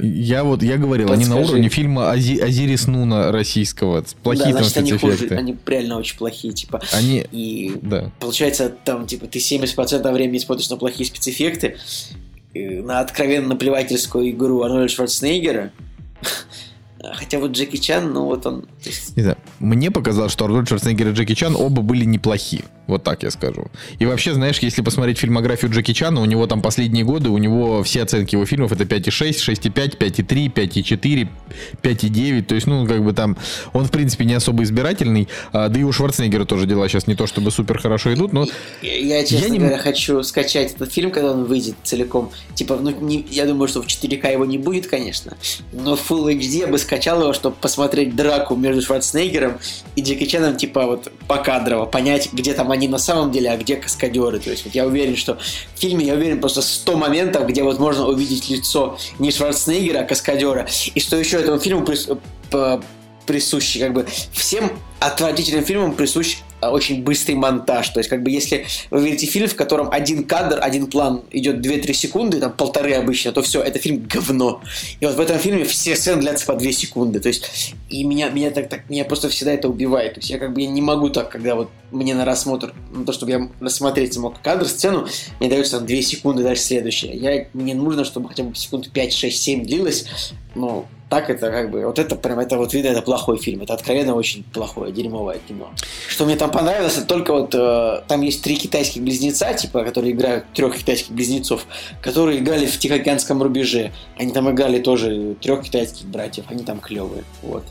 Я 0.00 0.44
вот, 0.44 0.62
я 0.62 0.76
говорил, 0.76 1.08
Подскажи. 1.08 1.32
они 1.32 1.40
на 1.40 1.48
уровне 1.48 1.68
фильма 1.70 2.10
Ази, 2.10 2.38
Азирис 2.38 2.86
Нуна 2.86 3.32
российского. 3.32 4.04
Плохие 4.22 4.52
да, 4.52 4.62
значит, 4.62 4.74
там 4.74 4.84
они 4.84 4.92
хуже, 4.98 5.28
они 5.30 5.56
реально 5.66 5.98
очень 5.98 6.16
плохие, 6.18 6.52
типа. 6.52 6.82
Они... 6.92 7.26
И 7.32 7.72
да. 7.80 8.12
получается, 8.20 8.70
там, 8.84 9.06
типа, 9.06 9.26
ты 9.26 9.38
70% 9.38 10.12
времени 10.12 10.38
смотришь 10.38 10.68
на 10.68 10.76
плохие 10.76 11.06
спецэффекты, 11.06 11.78
на 12.54 13.00
откровенно 13.00 13.48
наплевательскую 13.48 14.30
игру 14.30 14.62
Арнольда 14.62 14.88
Шварценеггера, 14.88 15.72
Хотя 17.14 17.38
вот 17.38 17.52
Джеки 17.52 17.76
Чан, 17.76 18.12
ну 18.12 18.26
вот 18.26 18.44
он... 18.46 18.66
Не 19.16 19.22
знаю, 19.22 19.38
мне 19.58 19.90
показалось, 19.90 20.32
что 20.32 20.44
Арнольд 20.44 20.68
Шварценеггер 20.68 21.08
и 21.08 21.12
Джеки 21.12 21.34
Чан 21.34 21.56
оба 21.56 21.82
были 21.82 22.04
неплохи. 22.04 22.64
Вот 22.90 23.04
так 23.04 23.22
я 23.22 23.30
скажу. 23.30 23.66
И 24.00 24.06
вообще, 24.06 24.34
знаешь, 24.34 24.58
если 24.58 24.82
посмотреть 24.82 25.18
фильмографию 25.18 25.70
Джеки 25.70 25.92
Чана, 25.92 26.20
у 26.20 26.24
него 26.24 26.48
там 26.48 26.60
последние 26.60 27.04
годы, 27.04 27.30
у 27.30 27.38
него 27.38 27.84
все 27.84 28.02
оценки 28.02 28.34
его 28.34 28.44
фильмов 28.46 28.72
это 28.72 28.82
5,6, 28.82 29.30
6,5, 29.30 29.96
5,3, 29.96 30.52
5,4, 30.52 31.28
5,9. 31.82 32.42
То 32.42 32.54
есть, 32.56 32.66
ну, 32.66 32.86
как 32.88 33.04
бы 33.04 33.12
там, 33.12 33.36
он, 33.72 33.84
в 33.84 33.92
принципе, 33.92 34.24
не 34.24 34.34
особо 34.34 34.64
избирательный. 34.64 35.28
А, 35.52 35.68
да 35.68 35.78
и 35.78 35.84
у 35.84 35.92
Шварценеггера 35.92 36.44
тоже 36.46 36.66
дела 36.66 36.88
сейчас 36.88 37.06
не 37.06 37.14
то 37.14 37.28
чтобы 37.28 37.52
супер 37.52 37.78
хорошо 37.78 38.12
идут, 38.12 38.32
но... 38.32 38.48
Я, 38.82 38.96
я 38.96 39.24
честно 39.24 39.44
я 39.44 39.50
не... 39.50 39.58
говоря, 39.60 39.78
хочу 39.78 40.20
скачать 40.24 40.72
этот 40.74 40.92
фильм, 40.92 41.12
когда 41.12 41.30
он 41.30 41.44
выйдет 41.44 41.76
целиком. 41.84 42.32
Типа, 42.56 42.76
ну, 42.76 42.90
не, 43.00 43.24
я 43.30 43.46
думаю, 43.46 43.68
что 43.68 43.82
в 43.82 43.86
4К 43.86 44.32
его 44.32 44.44
не 44.44 44.58
будет, 44.58 44.88
конечно, 44.88 45.36
но 45.72 45.94
в 45.94 46.10
Full 46.10 46.36
HD 46.36 46.58
я 46.58 46.66
бы 46.66 46.76
скачал 46.76 46.89
его, 46.96 47.32
чтобы 47.32 47.56
посмотреть 47.56 48.16
драку 48.16 48.56
между 48.56 48.82
Шварценеггером 48.82 49.58
и 49.96 50.02
Джеки 50.02 50.26
Чаном, 50.26 50.56
типа, 50.56 50.86
вот 50.86 51.12
покадрово, 51.26 51.86
понять, 51.86 52.32
где 52.32 52.54
там 52.54 52.70
они 52.70 52.88
на 52.88 52.98
самом 52.98 53.30
деле, 53.30 53.50
а 53.50 53.56
где 53.56 53.76
каскадеры. 53.76 54.38
То 54.40 54.50
есть 54.50 54.64
вот 54.64 54.74
я 54.74 54.86
уверен, 54.86 55.16
что 55.16 55.38
в 55.74 55.80
фильме, 55.80 56.06
я 56.06 56.14
уверен, 56.14 56.40
просто 56.40 56.62
100 56.62 56.96
моментов, 56.96 57.46
где 57.46 57.62
вот 57.62 57.78
можно 57.78 58.06
увидеть 58.06 58.48
лицо 58.50 58.98
не 59.18 59.30
Шварценеггера, 59.30 60.00
а 60.00 60.04
каскадера. 60.04 60.66
И 60.94 61.00
что 61.00 61.16
еще 61.16 61.38
этому 61.38 61.58
фильму 61.58 61.84
прис... 61.84 62.08
присущи, 63.26 63.78
как 63.78 63.92
бы 63.92 64.06
всем 64.32 64.72
отвратительным 64.98 65.64
фильмам 65.64 65.94
присущ 65.94 66.38
очень 66.62 67.02
быстрый 67.02 67.34
монтаж. 67.34 67.88
То 67.90 68.00
есть, 68.00 68.10
как 68.10 68.22
бы, 68.22 68.30
если 68.30 68.66
вы 68.90 69.04
видите 69.04 69.26
фильм, 69.26 69.48
в 69.48 69.54
котором 69.54 69.88
один 69.90 70.24
кадр, 70.24 70.58
один 70.60 70.86
план 70.86 71.22
идет 71.30 71.64
2-3 71.64 71.92
секунды, 71.92 72.40
там 72.40 72.52
полторы 72.52 72.94
обычно, 72.94 73.32
то 73.32 73.42
все, 73.42 73.62
это 73.62 73.78
фильм 73.78 74.06
говно. 74.06 74.62
И 75.00 75.06
вот 75.06 75.16
в 75.16 75.20
этом 75.20 75.38
фильме 75.38 75.64
все 75.64 75.96
сцены 75.96 76.20
длятся 76.20 76.46
по 76.46 76.54
2 76.54 76.72
секунды. 76.72 77.20
То 77.20 77.28
есть, 77.28 77.74
и 77.88 78.04
меня, 78.04 78.28
меня 78.30 78.50
так, 78.50 78.68
так, 78.68 78.88
меня 78.90 79.04
просто 79.04 79.28
всегда 79.28 79.52
это 79.52 79.68
убивает. 79.68 80.14
То 80.14 80.20
есть, 80.20 80.30
я 80.30 80.38
как 80.38 80.52
бы 80.52 80.60
я 80.60 80.68
не 80.68 80.82
могу 80.82 81.08
так, 81.10 81.30
когда 81.30 81.54
вот 81.54 81.70
мне 81.90 82.14
на 82.14 82.24
рассмотр, 82.24 82.74
на 82.90 83.04
то, 83.04 83.12
чтобы 83.12 83.32
я 83.32 83.48
рассмотреть 83.60 84.14
смог 84.14 84.40
кадр, 84.40 84.66
сцену, 84.66 85.06
мне 85.38 85.48
дается 85.48 85.78
там 85.78 85.86
2 85.86 86.02
секунды, 86.02 86.42
дальше 86.42 86.62
следующее. 86.62 87.16
Я, 87.16 87.46
мне 87.52 87.74
нужно, 87.74 88.04
чтобы 88.04 88.28
хотя 88.28 88.44
бы 88.44 88.54
секунд 88.54 88.90
5, 88.90 89.12
6, 89.12 89.42
7 89.42 89.64
длилось, 89.64 90.06
но 90.54 90.86
так 91.10 91.28
это 91.28 91.50
как 91.50 91.72
бы, 91.72 91.84
вот 91.84 91.98
это 91.98 92.14
прям, 92.14 92.38
это 92.38 92.56
вот 92.56 92.72
видно, 92.72 92.90
это 92.90 93.02
плохой 93.02 93.36
фильм, 93.36 93.62
это 93.62 93.74
откровенно 93.74 94.14
очень 94.14 94.44
плохое, 94.44 94.92
дерьмовое 94.92 95.40
кино. 95.46 95.70
Что 96.08 96.24
мне 96.24 96.36
там 96.36 96.52
понравилось, 96.52 96.98
это 96.98 97.06
только 97.06 97.32
вот, 97.32 97.52
э, 97.52 98.02
там 98.06 98.22
есть 98.22 98.42
три 98.42 98.54
китайских 98.56 99.02
близнеца, 99.02 99.52
типа, 99.52 99.82
которые 99.82 100.12
играют 100.12 100.44
трех 100.54 100.78
китайских 100.78 101.10
близнецов, 101.10 101.66
которые 102.00 102.38
играли 102.38 102.64
в 102.64 102.78
Тихоокеанском 102.78 103.42
рубеже. 103.42 103.90
Они 104.18 104.32
там 104.32 104.48
играли 104.52 104.78
тоже 104.78 105.34
трех 105.40 105.64
китайских 105.64 106.06
братьев, 106.06 106.44
они 106.48 106.62
там 106.62 106.78
клевые, 106.78 107.24
вот. 107.42 107.64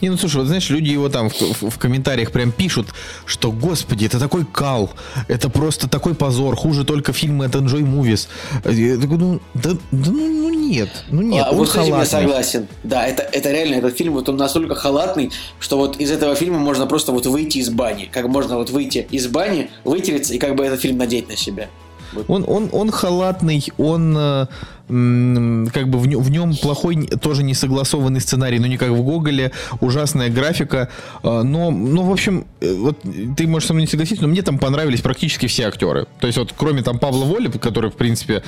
Не, 0.00 0.08
ну 0.08 0.16
слушай, 0.16 0.36
вот 0.38 0.46
знаешь, 0.46 0.70
люди 0.70 0.88
его 0.88 1.10
там 1.10 1.28
в, 1.28 1.40
в, 1.40 1.68
в 1.68 1.78
комментариях 1.78 2.32
прям 2.32 2.52
пишут, 2.52 2.88
что, 3.26 3.52
господи, 3.52 4.06
это 4.06 4.18
такой 4.18 4.46
кал, 4.46 4.90
это 5.28 5.50
просто 5.50 5.90
такой 5.90 6.14
позор, 6.14 6.56
хуже 6.56 6.86
только 6.86 7.12
фильмы 7.12 7.44
от 7.44 7.54
Enjoy 7.54 7.82
Movies. 7.82 8.28
Я 8.64 8.96
такой, 8.96 9.18
ну, 9.18 9.40
да, 9.52 9.72
да 9.72 10.10
ну, 10.10 10.12
ну 10.12 10.48
нет, 10.48 10.88
ну 11.10 11.20
нет, 11.20 11.46
а, 11.50 11.52
вот 11.52 11.68
с 11.68 11.76
этим 11.76 11.98
я 11.98 12.06
согласен 12.06 12.61
согласен. 12.62 12.68
Да, 12.82 13.06
это, 13.06 13.22
это 13.22 13.50
реально, 13.50 13.76
этот 13.76 13.96
фильм, 13.96 14.14
вот 14.14 14.28
он 14.28 14.36
настолько 14.36 14.74
халатный, 14.74 15.30
что 15.60 15.76
вот 15.76 16.00
из 16.00 16.10
этого 16.10 16.34
фильма 16.34 16.58
можно 16.58 16.86
просто 16.86 17.12
вот 17.12 17.26
выйти 17.26 17.58
из 17.58 17.70
бани. 17.70 18.08
Как 18.10 18.26
можно 18.26 18.56
вот 18.56 18.70
выйти 18.70 19.06
из 19.10 19.26
бани, 19.26 19.70
вытереться 19.84 20.34
и 20.34 20.38
как 20.38 20.54
бы 20.54 20.64
этот 20.64 20.80
фильм 20.80 20.98
надеть 20.98 21.28
на 21.28 21.36
себя. 21.36 21.68
Он, 22.28 22.44
он, 22.46 22.68
он 22.72 22.90
халатный, 22.90 23.64
он 23.78 24.16
э, 24.16 24.46
как 24.88 25.88
бы 25.88 25.98
в, 25.98 26.02
в 26.02 26.30
нем 26.30 26.54
плохой, 26.56 27.06
тоже 27.20 27.42
не 27.42 27.54
согласованный 27.54 28.20
сценарий, 28.20 28.58
но 28.58 28.66
не 28.66 28.76
как 28.76 28.90
в 28.90 29.02
Гоголе, 29.02 29.52
ужасная 29.80 30.28
графика, 30.28 30.88
э, 31.22 31.42
но, 31.42 31.70
ну, 31.70 32.02
в 32.02 32.12
общем, 32.12 32.46
э, 32.60 32.74
вот 32.74 32.98
ты 33.36 33.46
можешь 33.46 33.68
со 33.68 33.74
мной 33.74 33.82
не 33.82 33.90
согласиться, 33.90 34.22
но 34.22 34.28
мне 34.28 34.42
там 34.42 34.58
понравились 34.58 35.00
практически 35.00 35.46
все 35.46 35.64
актеры. 35.64 36.06
То 36.20 36.26
есть 36.26 36.38
вот 36.38 36.52
кроме 36.56 36.82
там 36.82 36.98
Павла 36.98 37.24
Воли, 37.24 37.50
который, 37.50 37.90
в 37.90 37.94
принципе, 37.94 38.42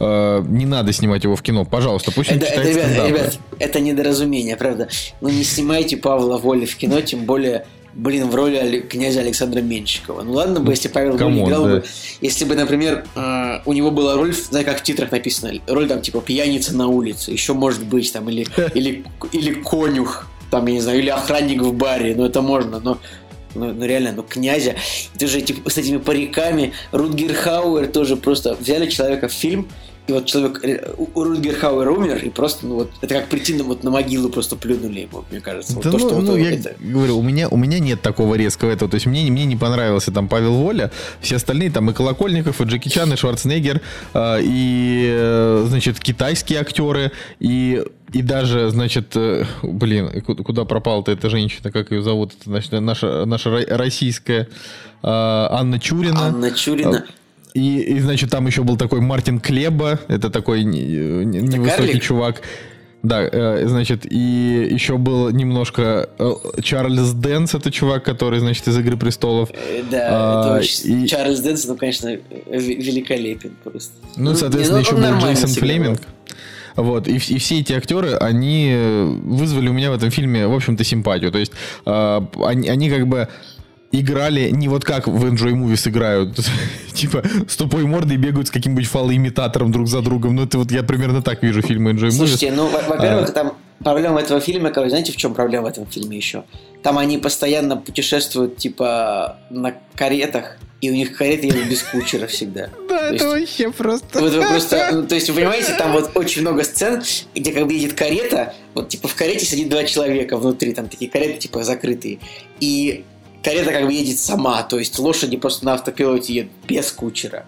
не 0.00 0.64
надо 0.64 0.92
снимать 0.92 1.24
его 1.24 1.34
в 1.34 1.42
кино, 1.42 1.64
пожалуйста, 1.64 2.12
пусть 2.12 2.30
он 2.30 2.36
это, 2.36 2.46
читает 2.46 2.68
ребят, 2.68 3.08
ребят, 3.08 3.38
это 3.58 3.80
недоразумение, 3.80 4.56
правда. 4.56 4.88
Ну 5.20 5.28
не 5.28 5.42
снимайте 5.42 5.96
Павла 5.96 6.38
Воли 6.38 6.66
в 6.66 6.76
кино, 6.76 7.00
тем 7.00 7.24
более 7.24 7.64
блин, 7.98 8.30
в 8.30 8.34
роли 8.34 8.80
князя 8.80 9.20
Александра 9.20 9.60
Менщикова. 9.60 10.22
Ну 10.22 10.32
ладно 10.32 10.60
бы, 10.60 10.72
если 10.72 10.88
Павел 10.88 11.18
Кому, 11.18 11.44
играл 11.44 11.64
да. 11.64 11.70
бы, 11.70 11.84
если 12.20 12.44
бы, 12.44 12.54
например, 12.54 13.04
э, 13.14 13.60
у 13.66 13.72
него 13.72 13.90
была 13.90 14.14
роль, 14.14 14.32
знаешь, 14.32 14.64
как 14.64 14.78
в 14.78 14.82
титрах 14.82 15.10
написано, 15.10 15.52
роль 15.66 15.88
там 15.88 16.00
типа 16.00 16.20
пьяница 16.20 16.74
на 16.76 16.86
улице, 16.86 17.32
еще 17.32 17.54
может 17.54 17.84
быть 17.84 18.10
там, 18.12 18.30
или, 18.30 18.46
или, 18.74 19.04
или 19.32 19.52
конюх, 19.54 20.28
там, 20.50 20.66
я 20.68 20.74
не 20.74 20.80
знаю, 20.80 21.00
или 21.00 21.10
охранник 21.10 21.60
в 21.60 21.74
баре, 21.74 22.14
ну 22.16 22.24
это 22.24 22.40
можно, 22.40 22.78
но 22.78 22.98
ну, 23.54 23.72
ну 23.72 23.84
реально, 23.84 24.12
ну 24.12 24.22
князя, 24.22 24.76
ты 25.18 25.26
же 25.26 25.40
типа, 25.40 25.68
с 25.68 25.76
этими 25.76 25.96
париками, 25.96 26.74
Рутгер 26.92 27.34
Хауэр 27.34 27.88
тоже 27.88 28.16
просто 28.16 28.54
взяли 28.54 28.88
человека 28.88 29.26
в 29.26 29.32
фильм, 29.32 29.68
и 30.08 30.12
вот 30.12 30.24
человек, 30.24 30.64
э, 30.64 30.94
Рутгер 31.14 31.54
Хауэр 31.54 31.90
умер, 31.90 32.24
и 32.24 32.30
просто, 32.30 32.66
ну 32.66 32.76
вот, 32.76 32.90
это 33.02 33.14
как 33.14 33.28
прийти 33.28 33.54
на, 33.54 33.64
вот, 33.64 33.84
на 33.84 33.90
могилу, 33.90 34.30
просто 34.30 34.56
плюнули 34.56 35.00
ему, 35.00 35.22
мне 35.30 35.40
кажется. 35.40 35.74
Вот 35.74 35.84
да, 35.84 35.90
то, 35.90 35.98
ну, 35.98 36.08
что 36.08 36.20
ну, 36.20 36.30
вот, 36.32 36.38
я 36.38 36.52
это... 36.52 36.74
говорю, 36.80 37.18
у 37.18 37.22
меня, 37.22 37.48
у 37.48 37.58
меня 37.58 37.78
нет 37.78 38.00
такого 38.00 38.34
резкого 38.34 38.70
этого, 38.70 38.90
то 38.90 38.94
есть 38.94 39.06
мне, 39.06 39.30
мне 39.30 39.44
не 39.44 39.56
понравился 39.56 40.10
там 40.10 40.26
Павел 40.26 40.54
Воля, 40.54 40.90
все 41.20 41.36
остальные, 41.36 41.70
там 41.70 41.90
и 41.90 41.92
Колокольников, 41.92 42.58
и 42.60 42.64
Джеки 42.64 42.88
Чан, 42.88 43.12
и 43.12 43.16
Шварценеггер, 43.16 43.82
э, 44.14 44.38
и, 44.42 45.08
э, 45.10 45.66
значит, 45.68 46.00
китайские 46.00 46.60
актеры, 46.60 47.12
и 47.38 47.84
и 48.12 48.22
даже, 48.22 48.70
значит, 48.70 49.14
э, 49.16 49.44
блин, 49.62 50.22
куда 50.22 50.64
пропала-то 50.64 51.12
эта 51.12 51.28
женщина, 51.28 51.70
как 51.70 51.90
ее 51.90 52.02
зовут, 52.02 52.32
это, 52.32 52.44
значит, 52.44 52.72
наша, 52.72 53.26
наша 53.26 53.50
российская 53.68 54.40
э, 54.42 54.46
Анна 55.02 55.78
Чурина. 55.78 56.28
Анна 56.28 56.50
Чурина. 56.52 57.04
И, 57.54 57.80
и, 57.80 58.00
значит, 58.00 58.30
там 58.30 58.46
еще 58.46 58.62
был 58.62 58.76
такой 58.76 59.00
Мартин 59.00 59.40
Клебба, 59.40 60.00
это 60.08 60.30
такой 60.30 60.64
невысокий 60.64 61.94
не 61.94 62.00
чувак. 62.00 62.42
Да, 63.02 63.22
э, 63.22 63.68
значит, 63.68 64.10
и 64.10 64.68
еще 64.70 64.98
был 64.98 65.30
немножко 65.30 66.08
э, 66.18 66.32
Чарльз 66.62 67.12
Дэнс, 67.12 67.54
это 67.54 67.70
чувак, 67.70 68.02
который, 68.02 68.40
значит, 68.40 68.66
из 68.66 68.76
«Игры 68.76 68.96
престолов». 68.96 69.50
Э, 69.52 69.82
да, 69.88 70.08
а, 70.10 70.56
это 70.56 70.58
очень... 70.58 71.04
и... 71.04 71.06
Чарльз 71.06 71.38
Дэнс, 71.38 71.66
ну, 71.66 71.76
конечно, 71.76 72.08
великолепен 72.48 73.54
просто. 73.62 73.92
Ну, 74.16 74.34
соответственно, 74.34 74.80
ну, 74.80 74.84
еще 74.84 74.96
был 74.96 75.20
Джейсон 75.20 75.50
Флеминг. 75.50 76.00
Вот, 76.74 77.06
и, 77.06 77.16
и 77.16 77.38
все 77.38 77.60
эти 77.60 77.72
актеры, 77.72 78.14
они 78.14 78.72
вызвали 79.24 79.68
у 79.68 79.72
меня 79.72 79.90
в 79.90 79.94
этом 79.94 80.10
фильме, 80.10 80.48
в 80.48 80.54
общем-то, 80.54 80.82
симпатию. 80.82 81.30
То 81.30 81.38
есть, 81.38 81.52
э, 81.86 82.20
они, 82.44 82.68
они 82.68 82.90
как 82.90 83.06
бы 83.06 83.28
играли 83.92 84.50
не 84.50 84.68
вот 84.68 84.84
как 84.84 85.06
в 85.06 85.24
Enjoy 85.24 85.52
Movies 85.52 85.88
играют, 85.88 86.38
типа 86.92 87.22
с 87.48 87.56
тупой 87.56 87.84
мордой 87.84 88.16
бегают 88.16 88.48
с 88.48 88.50
каким-нибудь 88.50 88.86
фалоимитатором 88.86 89.72
друг 89.72 89.88
за 89.88 90.02
другом. 90.02 90.36
Ну, 90.36 90.44
это 90.44 90.58
вот 90.58 90.70
я 90.70 90.82
примерно 90.82 91.22
так 91.22 91.42
вижу 91.42 91.62
фильмы 91.62 91.92
Enjoy 91.92 92.08
Movies. 92.08 92.16
Слушайте, 92.16 92.52
ну, 92.52 92.68
во-первых, 92.68 93.30
а... 93.30 93.32
там 93.32 93.52
проблема 93.82 94.20
этого 94.20 94.40
фильма, 94.40 94.70
короче, 94.70 94.90
знаете, 94.90 95.12
в 95.12 95.16
чем 95.16 95.34
проблема 95.34 95.66
в 95.66 95.70
этом 95.70 95.86
фильме 95.86 96.16
еще? 96.16 96.44
Там 96.82 96.98
они 96.98 97.18
постоянно 97.18 97.76
путешествуют, 97.76 98.56
типа, 98.56 99.38
на 99.50 99.74
каретах, 99.94 100.58
и 100.80 100.90
у 100.90 100.94
них 100.94 101.16
кареты 101.16 101.48
едут 101.48 101.66
без 101.66 101.82
кучера 101.82 102.26
всегда. 102.26 102.70
Да, 102.88 103.10
это 103.10 103.28
вообще 103.28 103.70
просто... 103.70 104.20
Вот 104.20 104.48
просто, 104.48 104.88
ну, 104.92 105.06
то 105.06 105.14
есть, 105.14 105.28
вы 105.28 105.36
понимаете, 105.36 105.74
там 105.74 105.92
вот 105.92 106.10
очень 106.14 106.42
много 106.42 106.64
сцен, 106.64 107.02
где 107.34 107.52
как 107.52 107.66
бы 107.66 107.72
едет 107.72 107.92
карета, 107.92 108.54
вот 108.74 108.88
типа 108.88 109.08
в 109.08 109.14
карете 109.14 109.44
сидит 109.44 109.68
два 109.68 109.84
человека 109.84 110.36
внутри, 110.36 110.72
там 110.72 110.88
такие 110.88 111.10
кареты 111.10 111.38
типа 111.38 111.62
закрытые, 111.64 112.18
и 112.60 113.04
карета 113.42 113.72
как 113.72 113.86
бы 113.86 113.92
едет 113.92 114.18
сама, 114.18 114.62
то 114.62 114.78
есть 114.78 114.98
лошади 114.98 115.36
просто 115.36 115.64
на 115.64 115.74
автопилоте 115.74 116.34
едут 116.34 116.52
без 116.66 116.90
кучера. 116.92 117.46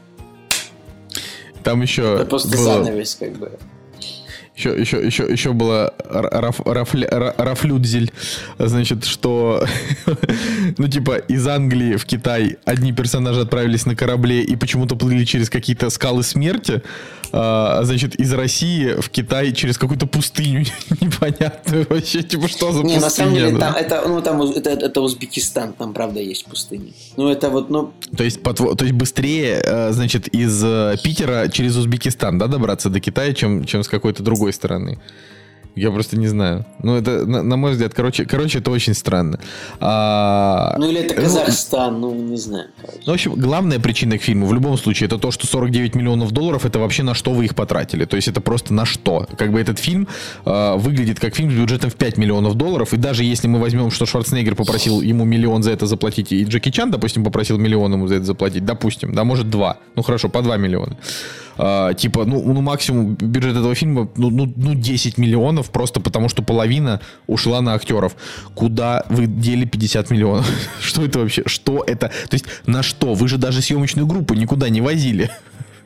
Там 1.62 1.82
еще... 1.82 2.14
Это 2.14 2.26
просто 2.26 2.56
было... 2.56 2.74
занавес 2.74 3.14
как 3.16 3.32
бы. 3.32 3.58
Еще, 4.56 4.78
еще, 4.78 5.06
еще, 5.06 5.26
еще 5.30 5.52
было 5.54 5.94
Раф, 6.04 6.60
Раф, 6.66 6.90
Рафлюдзель, 6.92 8.12
значит, 8.58 9.06
что, 9.06 9.66
ну, 10.76 10.86
типа, 10.86 11.16
из 11.16 11.46
Англии 11.46 11.96
в 11.96 12.04
Китай 12.04 12.58
одни 12.66 12.92
персонажи 12.92 13.40
отправились 13.40 13.86
на 13.86 13.96
корабле 13.96 14.42
и 14.42 14.56
почему-то 14.56 14.96
плыли 14.96 15.24
через 15.24 15.48
какие-то 15.48 15.88
скалы 15.88 16.22
смерти, 16.22 16.82
а, 17.32 17.80
значит, 17.84 18.16
из 18.16 18.32
России 18.32 19.00
в 19.00 19.08
Китай 19.10 19.52
через 19.52 19.78
какую-то 19.78 20.06
пустыню 20.06 20.64
непонятную 21.00 21.86
вообще, 21.88 22.22
типа, 22.22 22.48
что 22.48 22.72
за 22.72 22.78
Не, 22.78 22.94
пустыня? 22.94 23.00
на 23.00 23.10
самом 23.10 23.34
деле, 23.34 23.58
там, 23.58 23.74
это, 23.74 24.02
ну, 24.06 24.20
там, 24.20 24.42
это, 24.42 24.70
это 24.70 25.00
Узбекистан, 25.00 25.72
там, 25.72 25.94
правда, 25.94 26.20
есть 26.20 26.44
пустыни. 26.46 26.92
Ну, 27.16 27.28
это 27.28 27.50
вот, 27.50 27.70
ну... 27.70 27.92
То 28.16 28.24
есть, 28.24 28.42
по, 28.42 28.52
то 28.52 28.84
есть 28.84 28.94
быстрее, 28.94 29.62
э, 29.64 29.92
значит, 29.92 30.28
из 30.28 30.62
э, 30.64 30.96
Питера 31.02 31.48
через 31.48 31.76
Узбекистан, 31.76 32.38
да, 32.38 32.46
добраться 32.46 32.90
до 32.90 33.00
Китая, 33.00 33.32
чем, 33.34 33.64
чем 33.64 33.82
с 33.82 33.88
какой-то 33.88 34.22
другой 34.22 34.52
стороны? 34.52 34.98
Я 35.76 35.90
просто 35.90 36.18
не 36.18 36.28
знаю. 36.28 36.64
Ну, 36.82 36.96
это, 36.96 37.26
на, 37.26 37.42
на 37.42 37.56
мой 37.56 37.72
взгляд, 37.72 37.94
короче, 37.94 38.24
короче, 38.24 38.58
это 38.58 38.70
очень 38.70 38.94
странно. 38.94 39.38
А, 39.78 40.74
ну, 40.78 40.90
или 40.90 41.00
это 41.00 41.14
ну, 41.14 41.22
Казахстан, 41.22 42.00
ну, 42.00 42.12
ну 42.12 42.22
не 42.22 42.36
знаю. 42.36 42.66
Короче. 42.80 42.98
Ну, 43.06 43.12
в 43.12 43.14
общем, 43.14 43.34
главная 43.34 43.78
причина 43.78 44.18
к 44.18 44.22
фильму 44.22 44.46
в 44.46 44.54
любом 44.54 44.76
случае 44.76 45.06
это 45.06 45.18
то, 45.18 45.30
что 45.30 45.46
49 45.46 45.94
миллионов 45.94 46.32
долларов 46.32 46.64
это 46.64 46.78
вообще 46.78 47.02
на 47.02 47.14
что 47.14 47.32
вы 47.32 47.44
их 47.44 47.54
потратили. 47.54 48.04
То 48.04 48.16
есть 48.16 48.28
это 48.28 48.40
просто 48.40 48.74
на 48.74 48.84
что. 48.84 49.26
Как 49.38 49.52
бы 49.52 49.60
этот 49.60 49.78
фильм 49.78 50.08
э, 50.44 50.76
выглядит 50.76 51.20
как 51.20 51.34
фильм 51.34 51.50
с 51.50 51.54
бюджетом 51.54 51.90
в 51.90 51.94
5 51.94 52.18
миллионов 52.18 52.54
долларов. 52.54 52.92
И 52.92 52.96
даже 52.96 53.24
если 53.24 53.48
мы 53.48 53.60
возьмем, 53.60 53.90
что 53.90 54.06
Шварценеггер 54.06 54.54
попросил 54.54 55.00
ему 55.00 55.24
миллион 55.24 55.62
за 55.62 55.70
это 55.70 55.86
заплатить, 55.86 56.32
и 56.32 56.44
Джеки 56.44 56.70
Чан, 56.70 56.90
допустим, 56.90 57.24
попросил 57.24 57.58
миллион 57.58 57.92
ему 57.92 58.08
за 58.08 58.16
это 58.16 58.24
заплатить, 58.24 58.64
допустим, 58.64 59.14
да, 59.14 59.24
может, 59.24 59.50
два. 59.50 59.78
Ну, 59.94 60.02
хорошо, 60.02 60.28
по 60.28 60.42
2 60.42 60.56
миллиона. 60.56 60.96
А, 61.56 61.94
типа, 61.94 62.24
ну, 62.24 62.42
ну, 62.42 62.60
максимум 62.60 63.14
бюджет 63.14 63.56
этого 63.56 63.74
фильма, 63.74 64.08
ну, 64.16 64.30
ну, 64.30 64.52
ну, 64.56 64.74
10 64.74 65.18
миллионов, 65.18 65.70
просто 65.70 66.00
потому 66.00 66.28
что 66.28 66.42
половина 66.42 67.00
ушла 67.26 67.60
на 67.60 67.74
актеров. 67.74 68.16
Куда 68.54 69.04
вы 69.08 69.26
дели 69.26 69.64
50 69.64 70.10
миллионов? 70.10 70.48
Что 70.80 71.04
это 71.04 71.18
вообще? 71.18 71.42
Что 71.46 71.84
это? 71.86 72.08
То 72.08 72.34
есть, 72.34 72.46
на 72.66 72.82
что? 72.82 73.14
Вы 73.14 73.28
же 73.28 73.38
даже 73.38 73.60
съемочную 73.60 74.06
группу 74.06 74.34
никуда 74.34 74.68
не 74.68 74.80
возили. 74.80 75.30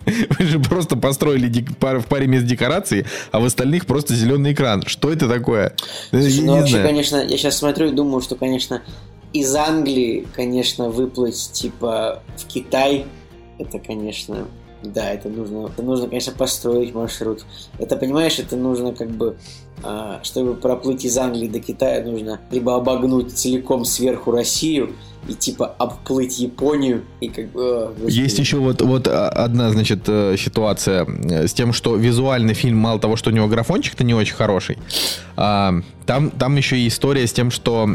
Вы 0.39 0.45
же 0.45 0.61
просто 0.61 0.97
построили 0.97 1.65
пар- 1.81 1.99
в 1.99 2.07
паре 2.07 2.27
мест 2.27 2.45
декорации, 2.45 3.07
а 3.33 3.41
в 3.41 3.45
остальных 3.45 3.87
просто 3.87 4.15
зеленый 4.15 4.53
экран. 4.53 4.83
Что 4.87 5.11
это 5.11 5.29
такое? 5.29 5.75
Слушай, 6.11 6.43
ну, 6.43 6.57
вообще, 6.57 6.73
знаю. 6.73 6.89
конечно, 6.89 7.17
я 7.17 7.39
сейчас 7.39 7.57
смотрю 7.57 7.89
и 7.89 7.93
думаю, 7.93 8.21
что, 8.21 8.37
конечно, 8.37 8.83
из 9.33 9.55
Англии, 9.55 10.27
конечно, 10.35 10.91
выплыть, 10.91 11.51
типа, 11.53 12.23
в 12.37 12.47
Китай, 12.47 13.07
это, 13.59 13.79
конечно, 13.79 14.47
да, 14.93 15.11
это 15.11 15.29
нужно, 15.29 15.67
это 15.67 15.83
нужно, 15.83 16.09
конечно, 16.09 16.33
построить 16.33 16.95
маршрут. 16.95 17.45
Это, 17.79 17.97
понимаешь, 17.97 18.39
это 18.39 18.57
нужно 18.57 18.93
как 18.93 19.11
бы, 19.11 19.37
а, 19.83 20.21
чтобы 20.23 20.55
проплыть 20.55 21.05
из 21.05 21.17
Англии 21.19 21.49
до 21.49 21.61
Китая, 21.61 22.03
нужно 22.05 22.41
либо 22.51 22.77
обогнуть 22.77 23.33
целиком 23.33 23.85
сверху 23.85 24.31
Россию, 24.31 24.95
и 25.29 25.35
типа 25.35 25.75
обплыть 25.79 26.39
Японию 26.39 27.05
и 27.21 27.29
как 27.29 27.51
бы... 27.53 27.95
Есть 28.09 28.39
еще 28.39 28.59
вот, 28.59 28.83
вот 28.83 29.09
а, 29.09 29.29
одна, 29.29 29.71
значит, 29.71 30.01
э, 30.07 30.37
ситуация 30.39 31.07
э, 31.07 31.47
с 31.47 31.55
тем, 31.55 31.73
что 31.73 31.97
визуальный 31.97 32.55
фильм, 32.55 32.77
мало 32.79 33.01
того, 33.01 33.17
что 33.17 33.31
у 33.31 33.33
него 33.33 33.49
графончик-то 33.49 34.05
не 34.05 34.15
очень 34.15 34.35
хороший, 34.35 34.79
а, 35.37 35.75
там, 36.07 36.31
там 36.31 36.57
еще 36.57 36.79
и 36.79 36.89
история 36.89 37.27
с 37.27 37.33
тем, 37.33 37.51
что 37.51 37.89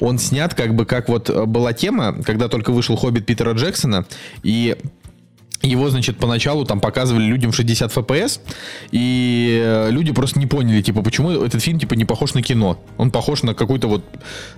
он 0.00 0.18
снят 0.18 0.54
как 0.54 0.74
бы 0.74 0.86
как 0.86 1.08
вот 1.08 1.30
была 1.46 1.72
тема, 1.72 2.14
когда 2.24 2.48
только 2.48 2.72
вышел 2.72 2.96
«Хоббит» 2.96 3.26
Питера 3.26 3.52
Джексона, 3.52 4.06
и 4.42 4.76
его, 5.62 5.90
значит, 5.90 6.18
поначалу 6.18 6.64
там 6.64 6.80
показывали 6.80 7.24
людям 7.24 7.52
в 7.52 7.56
60 7.56 7.90
FPS, 7.92 8.40
и 8.90 9.60
э, 9.62 9.90
люди 9.90 10.12
просто 10.12 10.38
не 10.38 10.46
поняли, 10.46 10.82
типа, 10.82 11.02
почему 11.02 11.30
этот 11.30 11.62
фильм, 11.62 11.78
типа, 11.78 11.94
не 11.94 12.04
похож 12.04 12.34
на 12.34 12.42
кино. 12.42 12.78
Он 12.98 13.10
похож 13.10 13.42
на 13.42 13.54
какую-то 13.54 13.88
вот, 13.88 14.04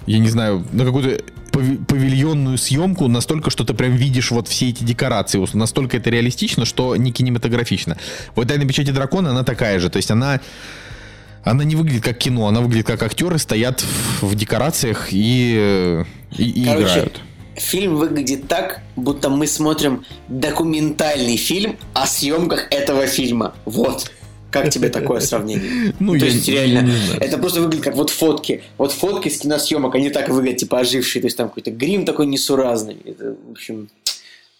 я 0.07 0.18
не 0.18 0.28
знаю, 0.28 0.66
на 0.72 0.84
какую-то 0.84 1.22
павильонную 1.53 2.59
съемку 2.59 3.09
настолько, 3.09 3.51
что 3.51 3.64
ты 3.64 3.72
прям 3.72 3.92
видишь 3.92 4.30
вот 4.30 4.49
все 4.49 4.68
эти 4.68 4.84
декорации. 4.84 5.42
Настолько 5.55 5.97
это 5.97 6.11
реалистично, 6.11 6.64
что 6.64 6.97
не 6.97 7.12
кинематографично. 7.12 7.97
Вот 8.34 8.49
«Тайна 8.49 8.66
печати 8.66 8.90
дракона», 8.90 9.30
она 9.30 9.42
такая 9.42 9.78
же. 9.78 9.88
То 9.88 9.97
есть 9.97 10.11
она 10.11 10.40
она 11.44 11.62
не 11.62 11.76
выглядит 11.76 12.03
как 12.03 12.18
кино, 12.18 12.49
она 12.49 12.61
выглядит 12.61 12.86
как 12.88 13.03
актеры 13.05 13.38
стоят 13.38 13.80
в, 13.80 14.26
в 14.26 14.34
декорациях 14.34 15.09
и, 15.12 15.55
э, 15.57 16.05
и, 16.36 16.62
и 16.62 16.64
Короче, 16.64 16.82
играют 16.82 17.20
фильм 17.57 17.96
выглядит 17.96 18.48
так, 18.48 18.80
будто 18.96 19.28
мы 19.28 19.46
смотрим 19.46 20.04
документальный 20.28 21.36
фильм 21.36 21.76
о 21.94 22.07
съемках 22.07 22.66
этого 22.70 23.07
фильма. 23.07 23.54
Вот. 23.64 24.11
Как 24.50 24.70
тебе 24.70 24.88
такое 24.88 25.20
сравнение? 25.20 25.94
Ну, 25.98 26.12
то 26.12 26.24
я, 26.24 26.30
есть, 26.30 26.48
реально, 26.48 26.80
не 26.80 26.92
знаю. 26.92 27.20
это 27.20 27.38
просто 27.38 27.61
выглядит 27.61 27.84
как 27.84 27.94
вот 27.94 28.11
фотки. 28.11 28.62
Вот 28.78 28.92
фотки 28.92 29.28
с 29.28 29.38
киносъемок, 29.38 29.94
они 29.94 30.11
так 30.11 30.28
выглядят, 30.28 30.61
типа 30.61 30.80
ожившие. 30.80 31.20
То 31.20 31.26
есть 31.26 31.36
там 31.36 31.48
какой-то 31.48 31.70
грим 31.70 32.04
такой 32.04 32.26
несуразный. 32.26 32.96
Это, 33.04 33.36
в 33.48 33.50
общем, 33.52 33.88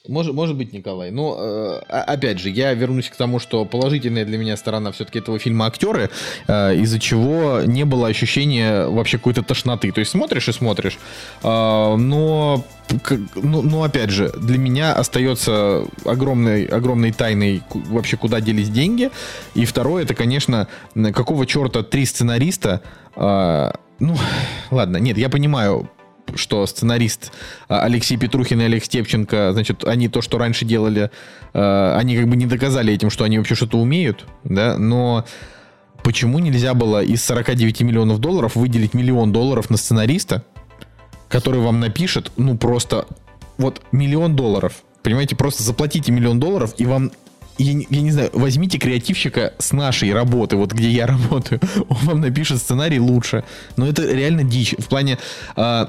может, 0.09 0.35
может 0.35 0.57
быть, 0.57 0.73
Николай. 0.73 1.11
Но, 1.11 1.37
э, 1.39 1.79
опять 1.89 2.39
же, 2.39 2.51
я 2.51 2.75
вернусь 2.75 3.09
к 3.09 3.17
тому, 3.17 3.39
что 3.39 3.65
положительная 3.65 4.25
для 4.25 4.39
меня 4.39 4.57
сторона 4.57 4.93
все-таки 4.93 5.19
этого 5.19 5.39
фильма 5.39 5.67
актеры, 5.67 6.11
э, 6.47 6.77
из-за 6.77 6.99
чего 6.99 7.61
не 7.65 7.85
было 7.85 8.09
ощущения 8.09 8.87
вообще 8.87 9.19
какой-то 9.19 9.43
тошноты. 9.43 9.93
То 9.93 10.01
есть 10.01 10.11
смотришь 10.11 10.49
и 10.49 10.53
смотришь, 10.53 10.99
э, 11.43 11.47
но, 11.47 12.65
ну, 13.35 13.63
ну, 13.63 13.83
опять 13.83 14.11
же, 14.11 14.33
для 14.39 14.59
меня 14.59 14.93
остается 14.95 15.85
огромной, 16.05 16.65
огромной 16.65 17.13
тайной 17.13 17.63
вообще, 17.71 18.17
куда 18.17 18.41
делись 18.41 18.69
деньги. 18.69 19.11
И 19.55 19.65
второе, 19.65 20.05
это, 20.05 20.15
конечно, 20.15 20.69
какого 20.95 21.47
черта 21.47 21.83
три 21.83 22.05
сценариста... 22.05 22.83
Э, 23.17 23.73
ну, 23.99 24.15
ладно, 24.71 24.99
нет, 24.99 25.17
я 25.17 25.31
понимаю, 25.31 25.89
что 26.35 26.67
сценарист 26.67 27.33
а, 27.69 27.83
Алексей 27.83 28.17
Петрухин 28.17 28.61
и 28.61 28.65
Олег 28.65 28.85
Степченко, 28.85 29.53
значит, 29.53 29.85
они 29.85 30.09
то, 30.09 30.23
что 30.23 30.39
раньше 30.39 30.65
делали, 30.65 31.11
а, 31.55 31.97
они 31.99 32.17
как 32.17 32.29
бы 32.29 32.37
не 32.37 32.47
доказали 32.47 32.93
этим, 32.93 33.11
что 33.11 33.25
они 33.25 33.39
вообще 33.39 33.55
что-то 33.55 33.79
умеют, 33.79 34.25
да, 34.45 34.77
но 34.79 35.25
почему 36.03 36.39
нельзя 36.39 36.75
было 36.75 37.03
из 37.03 37.25
49 37.25 37.81
миллионов 37.83 38.19
долларов 38.19 38.57
выделить 38.57 38.95
миллион 38.95 39.33
долларов 39.33 39.71
на 39.71 39.77
сценариста, 39.77 40.45
который 41.29 41.61
вам 41.61 41.81
напишет, 41.81 42.33
ну, 42.37 42.57
просто 42.57 43.07
вот 43.59 43.83
миллион 43.93 44.37
долларов, 44.37 44.83
понимаете, 45.03 45.37
просто 45.37 45.63
заплатите 45.63 46.13
миллион 46.13 46.41
долларов, 46.41 46.75
и 46.79 46.87
вам 46.87 47.11
я, 47.59 47.73
я 47.89 48.01
не 48.03 48.11
знаю, 48.11 48.31
возьмите 48.33 48.79
креативщика 48.79 49.55
с 49.59 49.73
нашей 49.73 50.13
работы, 50.13 50.57
вот 50.57 50.73
где 50.73 50.91
я 50.91 51.07
работаю, 51.09 51.61
он 51.89 51.97
вам 52.03 52.21
напишет 52.21 52.59
сценарий 52.59 53.01
лучше. 53.01 53.45
Но 53.77 53.87
это 53.87 54.03
реально 54.03 54.45
дичь. 54.45 54.75
В 54.79 54.87
плане... 54.87 55.19
Э, 55.57 55.87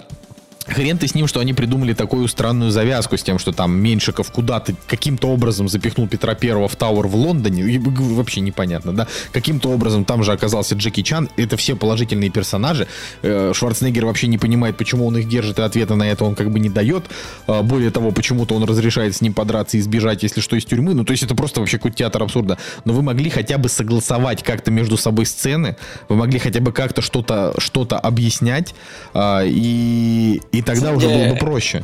Хрен 0.68 0.98
ты 0.98 1.08
с 1.08 1.16
ним, 1.16 1.28
что 1.28 1.40
они 1.40 1.54
придумали 1.54 1.94
такую 1.94 2.28
странную 2.28 2.72
завязку 2.72 3.18
с 3.18 3.24
тем, 3.24 3.40
что 3.40 3.52
там 3.52 3.78
Меньшиков 3.78 4.32
куда-то 4.32 4.76
каким-то 4.88 5.30
образом 5.30 5.70
запихнул 5.70 6.08
Петра 6.08 6.36
Первого 6.36 6.68
в 6.68 6.76
Тауэр 6.76 7.08
в 7.08 7.16
Лондоне. 7.16 7.80
Вообще 7.80 8.42
непонятно, 8.42 8.94
да? 8.94 9.08
Каким-то 9.32 9.70
образом 9.70 10.04
там 10.04 10.24
же 10.24 10.34
оказался 10.34 10.76
Джеки 10.76 11.04
Чан. 11.04 11.30
Это 11.38 11.56
все 11.56 11.76
положительные 11.76 12.30
персонажи. 12.30 12.88
Э, 13.22 13.52
Шварценеггер 13.54 14.06
вообще 14.06 14.28
не 14.28 14.38
понимает, 14.38 14.78
почему 14.78 15.08
он 15.08 15.18
их 15.18 15.28
держит, 15.30 15.60
и 15.60 15.62
ответа 15.62 15.96
на 15.96 16.04
это 16.04 16.26
он 16.26 16.36
как 16.36 16.52
бы 16.52 16.60
не 16.60 16.70
дает. 16.70 17.06
А, 17.48 17.64
более 17.64 17.92
того, 17.92 18.12
почему-то 18.12 18.56
он 18.56 18.64
разрешает 18.66 19.16
с 19.16 19.22
ним 19.22 19.34
подраться 19.34 19.78
и 19.78 19.82
сбежать, 19.82 20.24
если 20.24 20.42
что, 20.42 20.58
из 20.58 20.66
тюрьмы. 20.66 20.94
Ну, 20.94 21.06
то 21.06 21.12
есть 21.12 21.24
это 21.24 21.36
просто 21.36 21.62
вообще 21.62 21.78
какой-то 21.78 21.98
театр 21.98 22.24
абсурда. 22.24 22.58
Но 22.84 22.94
вы 22.94 23.02
могли 23.02 23.30
хотя 23.30 23.58
бы 23.58 23.70
согласовать 23.70 24.44
как-то 24.44 24.72
между 24.72 24.98
собой 24.98 25.26
сцены. 25.26 25.78
Вы 26.10 26.18
могли 26.18 26.40
хотя 26.40 26.60
бы 26.60 26.74
как-то 26.74 27.02
что-то 27.02 27.54
что 27.58 27.88
объяснять. 27.90 28.74
А, 29.14 29.44
и 29.46 30.42
и 30.58 30.62
тогда 30.62 30.92
уже 30.94 31.08
было 31.08 31.34
бы 31.34 31.36
проще. 31.36 31.84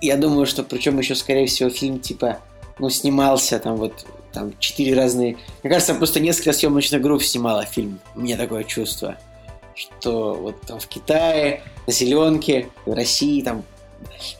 Я 0.00 0.16
думаю, 0.16 0.46
что 0.46 0.62
причем 0.62 0.98
еще, 0.98 1.14
скорее 1.14 1.46
всего, 1.46 1.70
фильм 1.70 1.98
типа, 1.98 2.38
ну, 2.78 2.90
снимался 2.90 3.58
там 3.58 3.76
вот 3.76 4.04
там 4.32 4.52
четыре 4.58 4.94
разные... 4.94 5.36
Мне 5.62 5.72
кажется, 5.72 5.94
просто 5.94 6.20
несколько 6.20 6.52
съемочных 6.52 7.00
групп 7.00 7.22
снимала 7.22 7.64
фильм. 7.64 8.00
У 8.16 8.20
меня 8.20 8.36
такое 8.36 8.64
чувство, 8.64 9.16
что 9.74 10.34
вот 10.34 10.60
там 10.62 10.80
в 10.80 10.86
Китае, 10.88 11.62
на 11.86 11.92
Зеленке, 11.92 12.68
в 12.84 12.92
России, 12.92 13.40
там 13.42 13.62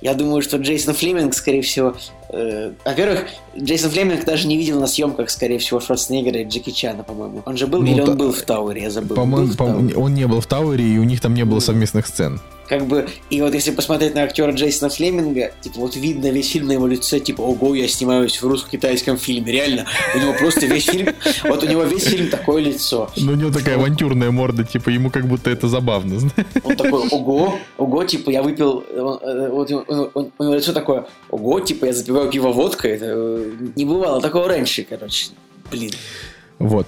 Я 0.01 0.15
думаю, 0.15 0.43
что 0.43 0.57
Джейсон 0.59 0.95
Флеминг, 0.95 1.33
скорее 1.35 1.63
всего... 1.63 1.95
э, 2.31 2.73
во-первых, 2.85 3.27
Джейсон 3.57 3.91
Флеминг 3.91 4.25
даже 4.25 4.47
не 4.49 4.57
видел 4.57 4.81
на 4.81 4.87
съемках, 4.87 5.31
скорее 5.31 5.59
всего, 5.59 5.81
Шварценеггера 5.81 6.41
и 6.41 6.45
Джеки 6.45 6.71
Чана, 6.71 7.05
по-моему. 7.05 7.43
Он 7.47 7.57
же 7.57 7.67
был, 7.67 7.81
Ну, 7.81 7.87
или 7.93 8.01
он 8.01 8.07
та- 8.07 8.15
был 8.15 8.33
в 8.33 8.43
Тауэре, 8.43 8.83
я 8.83 8.91
забыл. 8.91 9.11
Был 9.11 9.17
По-моему, 9.17 9.55
по- 9.55 9.99
он 9.99 10.15
не 10.15 10.27
был 10.27 10.41
в 10.41 10.47
Тауэре, 10.47 10.85
и 10.85 10.99
у 10.99 11.05
них 11.05 11.21
там 11.21 11.35
не 11.35 11.45
было 11.45 11.61
совместных 11.61 12.07
сцен. 12.07 12.41
Как 12.69 12.87
бы, 12.87 13.07
и 13.29 13.41
вот 13.43 13.53
если 13.53 13.73
посмотреть 13.73 14.15
на 14.15 14.23
актера 14.23 14.51
Джейсона 14.53 14.89
Флеминга, 14.91 15.53
типа, 15.61 15.81
вот 15.81 15.97
видно 15.97 16.31
весь 16.31 16.51
фильм 16.51 16.69
на 16.69 16.73
его 16.73 16.87
лице, 16.87 17.21
типа, 17.21 17.43
ого, 17.43 17.75
я 17.75 17.87
снимаюсь 17.89 18.41
в 18.41 18.47
русско-китайском 18.47 19.19
фильме, 19.19 19.53
реально. 19.53 19.87
У 20.15 20.19
него 20.19 20.33
просто 20.33 20.65
весь 20.67 20.87
фильм, 20.87 21.09
вот 21.45 21.63
у 21.63 21.67
него 21.67 21.85
весь 21.85 22.05
фильм 22.05 22.31
такое 22.31 22.63
лицо. 22.63 23.11
Ну, 23.17 23.33
у 23.33 23.35
него 23.37 23.51
такая 23.51 23.77
авантюрная 23.77 24.31
морда, 24.31 24.65
типа, 24.65 24.89
ему 24.89 25.11
как 25.11 25.27
будто 25.27 25.51
это 25.51 25.69
забавно, 25.69 26.19
знаешь. 26.19 26.47
Он 26.63 26.77
такой, 26.77 27.07
ого, 27.11 27.59
ого, 27.77 28.05
типа, 28.05 28.31
я 28.31 28.43
выпил, 28.43 28.83
он, 28.97 29.19
э, 29.23 29.51
вот 29.51 29.71
у 29.71 29.75
него- 30.41 30.55
лицо 30.55 30.73
такое, 30.73 31.07
ого, 31.31 31.61
типа, 31.61 31.87
я 31.87 31.93
запиваю 31.93 32.31
пиво 32.31 32.49
водкой, 32.53 32.93
это 32.93 33.07
э, 33.09 33.53
не 33.77 33.85
бывало 33.85 34.21
такого 34.23 34.49
раньше, 34.49 34.87
короче. 34.89 35.29
Блин. 35.71 35.93
Вот. 36.59 36.87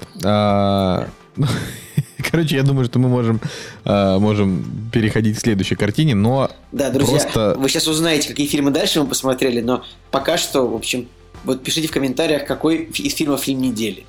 Короче, 2.30 2.56
я 2.56 2.62
думаю, 2.62 2.86
что 2.86 2.98
мы 2.98 3.08
можем, 3.08 3.40
а, 3.84 4.18
можем 4.18 4.64
переходить 4.92 5.36
к 5.36 5.40
следующей 5.40 5.74
картине, 5.76 6.14
но 6.14 6.50
Да, 6.72 6.90
друзья, 6.90 7.20
Просто- 7.20 7.54
вы 7.58 7.68
сейчас 7.68 7.86
узнаете, 7.86 8.28
какие 8.28 8.46
фильмы 8.46 8.70
дальше 8.70 9.00
мы 9.00 9.06
посмотрели, 9.06 9.60
но 9.60 9.84
пока 10.10 10.36
что, 10.36 10.66
в 10.66 10.74
общем, 10.74 11.08
вот 11.44 11.62
пишите 11.62 11.88
в 11.88 11.92
комментариях, 11.92 12.44
какой 12.46 12.84
из 12.84 13.14
фильмов 13.14 13.42
фильм 13.42 13.62
недели. 13.62 14.04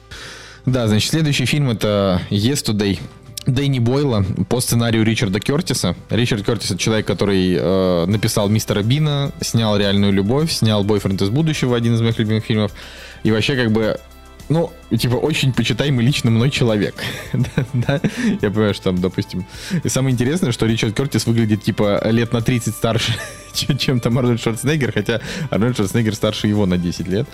Да, 0.65 0.87
значит, 0.87 1.11
следующий 1.11 1.45
фильм 1.45 1.69
это 1.69 2.21
Yesterday. 2.29 2.99
Дэнни 3.45 3.79
Бойла 3.79 4.25
по 4.49 4.59
сценарию 4.59 5.05
Ричарда 5.05 5.39
Кертиса. 5.39 5.95
Ричард 6.09 6.45
Кертис 6.45 6.71
это 6.71 6.79
человек, 6.79 7.07
который 7.07 7.55
э, 7.57 8.05
написал 8.05 8.49
Мистера 8.49 8.83
Бина, 8.83 9.31
снял 9.39 9.77
Реальную 9.77 10.11
любовь, 10.11 10.51
снял 10.51 10.83
Бойфренд 10.83 11.21
из 11.21 11.29
будущего, 11.29 11.77
один 11.77 11.95
из 11.95 12.01
моих 12.01 12.19
любимых 12.19 12.43
фильмов. 12.43 12.73
И 13.23 13.31
вообще 13.31 13.55
как 13.55 13.71
бы 13.71 13.97
ну, 14.49 14.71
типа, 14.95 15.15
очень 15.15 15.53
почитаемый 15.53 16.05
лично 16.05 16.31
мной 16.31 16.49
человек. 16.49 16.95
да, 17.73 17.99
я 18.41 18.49
понимаю, 18.49 18.73
что 18.73 18.85
там, 18.85 19.01
допустим... 19.01 19.45
И 19.83 19.89
самое 19.89 20.13
интересное, 20.13 20.51
что 20.51 20.65
Ричард 20.65 20.95
Кертис 20.95 21.25
выглядит, 21.25 21.63
типа, 21.63 22.01
лет 22.05 22.31
на 22.33 22.41
30 22.41 22.73
старше, 22.73 23.13
чем, 23.53 23.99
там 23.99 24.17
Арнольд 24.17 24.41
Шварценеггер, 24.41 24.93
хотя 24.93 25.21
Арнольд 25.49 25.75
Шварценеггер 25.75 26.15
старше 26.15 26.47
его 26.47 26.65
на 26.65 26.77
10 26.77 27.07
лет. 27.07 27.27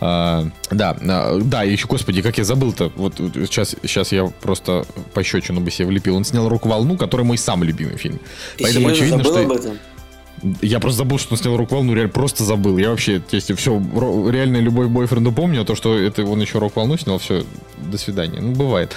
А, 0.00 0.48
да, 0.70 0.96
а, 1.00 1.38
да, 1.40 1.62
еще, 1.62 1.86
господи, 1.86 2.22
как 2.22 2.38
я 2.38 2.44
забыл-то, 2.44 2.92
вот, 2.96 3.14
сейчас, 3.18 3.76
сейчас 3.82 4.12
я 4.12 4.26
просто 4.26 4.84
пощечину 5.14 5.60
бы 5.60 5.70
себе 5.70 5.86
влепил. 5.86 6.16
Он 6.16 6.24
снял 6.24 6.48
«Рок-волну», 6.48 6.96
который 6.96 7.24
мой 7.24 7.38
самый 7.38 7.68
любимый 7.68 7.96
фильм. 7.96 8.18
Ты 8.56 8.64
Поэтому 8.64 8.88
очевидно, 8.88 9.22
что... 9.22 9.40
об 9.40 9.52
этом? 9.52 9.78
Я 10.60 10.80
просто 10.80 10.98
забыл, 10.98 11.18
что 11.18 11.34
он 11.34 11.38
снял 11.38 11.56
рок-волну, 11.56 11.94
реально 11.94 12.12
просто 12.12 12.44
забыл. 12.44 12.76
Я 12.76 12.90
вообще, 12.90 13.22
если 13.30 13.54
все, 13.54 13.80
реальная 14.30 14.60
любовь 14.60 14.88
к 14.88 14.90
бойфренду 14.90 15.30
помню, 15.30 15.62
а 15.62 15.64
то, 15.64 15.74
что 15.74 15.96
это 15.96 16.24
он 16.24 16.40
еще 16.40 16.58
рок-волну 16.58 16.96
снял, 16.96 17.18
все, 17.18 17.44
до 17.78 17.96
свидания. 17.98 18.40
Ну, 18.40 18.52
бывает. 18.52 18.92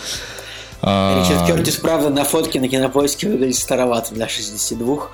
А, 0.82 1.24
Ричард 1.24 1.48
Кертис, 1.48 1.78
правда, 1.78 2.10
на 2.10 2.24
фотке 2.24 2.60
на 2.60 2.68
кинопоиске 2.68 3.30
выглядит 3.30 3.56
староватым 3.56 4.16
для 4.16 4.28
62, 4.28 5.10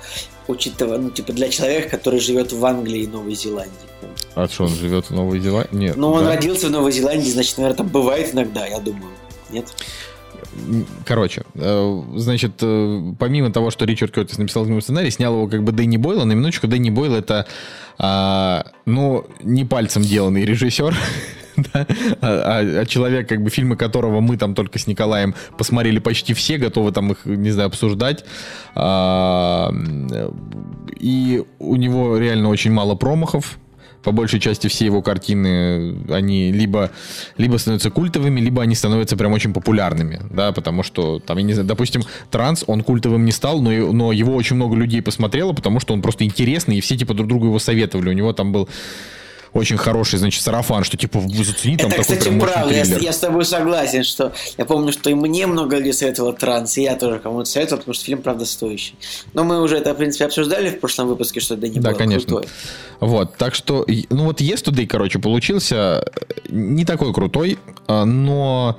учитывая, 0.48 0.98
ну, 0.98 1.10
типа, 1.10 1.32
для 1.32 1.48
человека, 1.48 1.90
который 1.90 2.20
живет 2.20 2.52
в 2.52 2.64
Англии 2.64 3.02
и 3.02 3.06
Новой 3.06 3.34
Зеландии. 3.34 3.72
А 4.34 4.48
что, 4.48 4.64
он 4.64 4.70
живет 4.70 5.06
в 5.06 5.14
Новой 5.14 5.40
Зеландии? 5.40 5.76
Нет. 5.76 5.96
Но 5.96 6.12
он 6.12 6.24
да. 6.24 6.34
родился 6.34 6.68
в 6.68 6.70
Новой 6.70 6.92
Зеландии, 6.92 7.30
значит, 7.30 7.56
наверное, 7.58 7.76
там 7.76 7.88
бывает 7.88 8.34
иногда, 8.34 8.66
я 8.66 8.80
думаю. 8.80 9.12
Нет? 9.50 9.66
Короче, 11.06 11.42
э, 11.54 12.02
значит, 12.16 12.52
э, 12.60 13.12
помимо 13.18 13.50
того, 13.52 13.70
что 13.70 13.84
Ричард 13.84 14.12
Кертис 14.12 14.38
написал 14.38 14.64
нему 14.66 14.80
сценарий, 14.80 15.10
снял 15.10 15.34
его 15.34 15.48
как 15.48 15.62
бы 15.62 15.72
Дэнни 15.72 15.96
Бойл. 15.96 16.24
На 16.24 16.32
минуточку, 16.32 16.66
Дэнни 16.68 16.90
Бойл 16.90 17.14
это, 17.14 17.46
а, 17.98 18.66
ну, 18.86 19.24
не 19.42 19.64
пальцем 19.64 20.02
деланный 20.02 20.44
режиссер, 20.44 20.94
да, 21.56 21.86
а, 22.20 22.60
а- 22.60 22.80
а 22.80 22.86
человек, 22.86 23.28
как 23.28 23.42
бы 23.42 23.50
фильмы 23.50 23.76
которого 23.76 24.20
мы 24.20 24.36
там 24.36 24.54
только 24.54 24.78
с 24.78 24.86
Николаем 24.86 25.34
посмотрели 25.58 25.98
почти 25.98 26.34
все, 26.34 26.58
готовы 26.58 26.92
там 26.92 27.12
их, 27.12 27.24
не 27.24 27.50
знаю, 27.50 27.68
обсуждать. 27.68 28.24
А, 28.74 29.72
И 31.00 31.42
у 31.58 31.76
него 31.76 32.16
реально 32.18 32.48
очень 32.48 32.72
мало 32.72 32.94
промахов. 32.94 33.58
По 34.02 34.12
большей 34.12 34.40
части 34.40 34.66
все 34.66 34.86
его 34.86 35.02
картины, 35.02 35.96
они 36.08 36.52
либо, 36.52 36.90
либо 37.36 37.56
становятся 37.56 37.90
культовыми, 37.90 38.40
либо 38.40 38.62
они 38.62 38.74
становятся 38.74 39.16
прям 39.16 39.32
очень 39.32 39.52
популярными, 39.52 40.20
да, 40.30 40.52
потому 40.52 40.82
что, 40.82 41.20
там, 41.20 41.38
я 41.38 41.44
не 41.44 41.52
знаю, 41.52 41.68
допустим, 41.68 42.02
Транс, 42.30 42.64
он 42.66 42.82
культовым 42.82 43.24
не 43.24 43.32
стал, 43.32 43.60
но, 43.60 43.70
но 43.92 44.12
его 44.12 44.34
очень 44.34 44.56
много 44.56 44.76
людей 44.76 45.02
посмотрело, 45.02 45.52
потому 45.52 45.80
что 45.80 45.94
он 45.94 46.02
просто 46.02 46.24
интересный, 46.24 46.78
и 46.78 46.80
все, 46.80 46.96
типа, 46.96 47.14
друг 47.14 47.28
другу 47.28 47.46
его 47.46 47.58
советовали. 47.58 48.08
У 48.08 48.12
него 48.12 48.32
там 48.32 48.52
был 48.52 48.68
очень 49.52 49.76
хороший, 49.76 50.18
значит, 50.18 50.42
сарафан, 50.42 50.82
что, 50.84 50.96
типа, 50.96 51.20
зацени 51.20 51.76
там 51.76 51.88
Это, 51.88 51.96
такой 52.02 52.16
кстати, 52.16 52.28
прям 52.28 52.40
правда. 52.40 52.74
Я, 52.74 52.84
я 52.84 53.12
с 53.12 53.18
тобой 53.18 53.44
согласен, 53.44 54.02
что 54.02 54.32
я 54.56 54.64
помню, 54.64 54.92
что 54.92 55.10
и 55.10 55.14
мне 55.14 55.46
много 55.46 55.76
людей 55.76 55.92
советовало 55.92 56.32
транс, 56.32 56.78
и 56.78 56.82
я 56.82 56.96
тоже 56.96 57.18
кому-то 57.18 57.44
советовал, 57.44 57.78
потому 57.80 57.94
что 57.94 58.04
фильм 58.04 58.22
правда 58.22 58.46
стоящий. 58.46 58.94
Но 59.34 59.44
мы 59.44 59.60
уже 59.60 59.76
это, 59.76 59.92
в 59.92 59.96
принципе, 59.96 60.24
обсуждали 60.24 60.70
в 60.70 60.80
прошлом 60.80 61.08
выпуске, 61.08 61.40
что 61.40 61.56
Дэнни 61.56 61.80
Да, 61.80 61.90
Бойл 61.90 61.98
конечно. 61.98 62.28
крутой. 62.28 62.48
Вот, 63.00 63.36
так 63.36 63.54
что, 63.54 63.86
ну 64.10 64.24
вот 64.24 64.40
Yesterday, 64.40 64.86
короче, 64.86 65.18
получился 65.18 65.74
э, 65.74 66.02
не 66.48 66.84
такой 66.84 67.12
крутой, 67.12 67.58
а, 67.86 68.04
но 68.04 68.78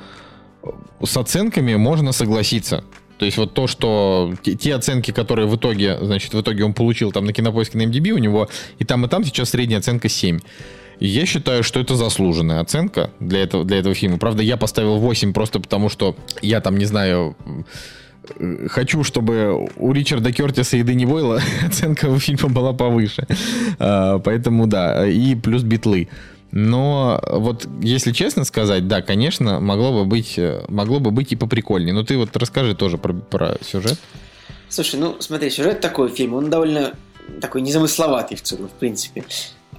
с 1.03 1.17
оценками 1.17 1.76
можно 1.76 2.13
согласиться. 2.13 2.84
То 3.24 3.26
есть 3.26 3.38
вот 3.38 3.53
то, 3.53 3.67
что 3.67 4.34
те, 4.41 4.55
те 4.55 4.76
оценки, 4.76 5.11
которые 5.11 5.47
в 5.47 5.55
итоге, 5.55 5.97
значит, 6.01 6.34
в 6.34 6.41
итоге 6.41 6.65
он 6.65 6.74
получил 6.74 7.13
там 7.13 7.24
на 7.24 7.32
кинопоиске 7.32 7.78
на 7.78 7.84
MDB, 7.84 8.11
у 8.11 8.17
него 8.17 8.49
и 8.80 8.84
там, 8.84 9.05
и 9.05 9.07
там 9.07 9.24
сейчас 9.24 9.51
средняя 9.51 9.80
оценка 9.80 10.09
7. 10.09 10.39
И 10.99 11.07
я 11.07 11.26
считаю, 11.26 11.63
что 11.63 11.80
это 11.80 11.95
заслуженная 11.95 12.59
оценка 12.59 13.11
для 13.21 13.43
этого, 13.43 13.63
для 13.63 13.78
этого 13.78 13.95
фильма. 13.95 14.17
Правда, 14.17 14.43
я 14.43 14.57
поставил 14.57 14.97
8 14.97 15.32
просто 15.32 15.61
потому, 15.61 15.88
что 15.88 16.17
я 16.41 16.59
там, 16.59 16.78
не 16.78 16.84
знаю, 16.84 17.38
э, 18.38 18.67
хочу, 18.67 19.05
чтобы 19.05 19.69
у 19.78 19.93
Ричарда 19.93 20.34
Кертиса 20.34 20.76
и 20.76 20.84
Дэнни 20.84 21.05
Бойла 21.05 21.39
оценка 21.65 22.07
у 22.07 22.19
фильма 22.19 22.49
была 22.49 22.74
повыше. 22.74 23.26
А, 23.80 24.19
Поэтому 24.19 24.67
да, 24.67 25.07
и 25.07 25.34
плюс 25.36 25.63
битлы. 25.63 26.09
Но 26.56 27.20
вот, 27.32 27.68
если 27.82 28.12
честно 28.12 28.43
сказать, 28.45 28.88
да, 28.88 29.01
конечно, 29.01 29.60
могло 29.60 29.91
бы 29.91 30.06
быть, 30.06 30.38
э, 30.38 30.64
могло 30.68 30.99
бы 30.99 31.10
быть 31.10 31.32
и 31.32 31.36
поприкольнее. 31.36 31.93
Но 31.95 32.04
ты 32.04 32.16
вот 32.16 32.38
расскажи 32.38 32.76
тоже 32.76 32.99
про, 32.99 33.12
про 33.12 33.58
сюжет. 33.64 33.97
Слушай, 34.70 34.99
ну 34.99 35.16
смотри, 35.20 35.49
сюжет 35.49 35.82
такой 35.82 36.10
фильм, 36.10 36.36
он 36.36 36.51
довольно 36.51 36.93
такой 37.41 37.62
незамысловатый 37.62 38.38
в 38.38 38.43
целом, 38.43 38.68
в 38.68 38.72
принципе. 38.74 39.26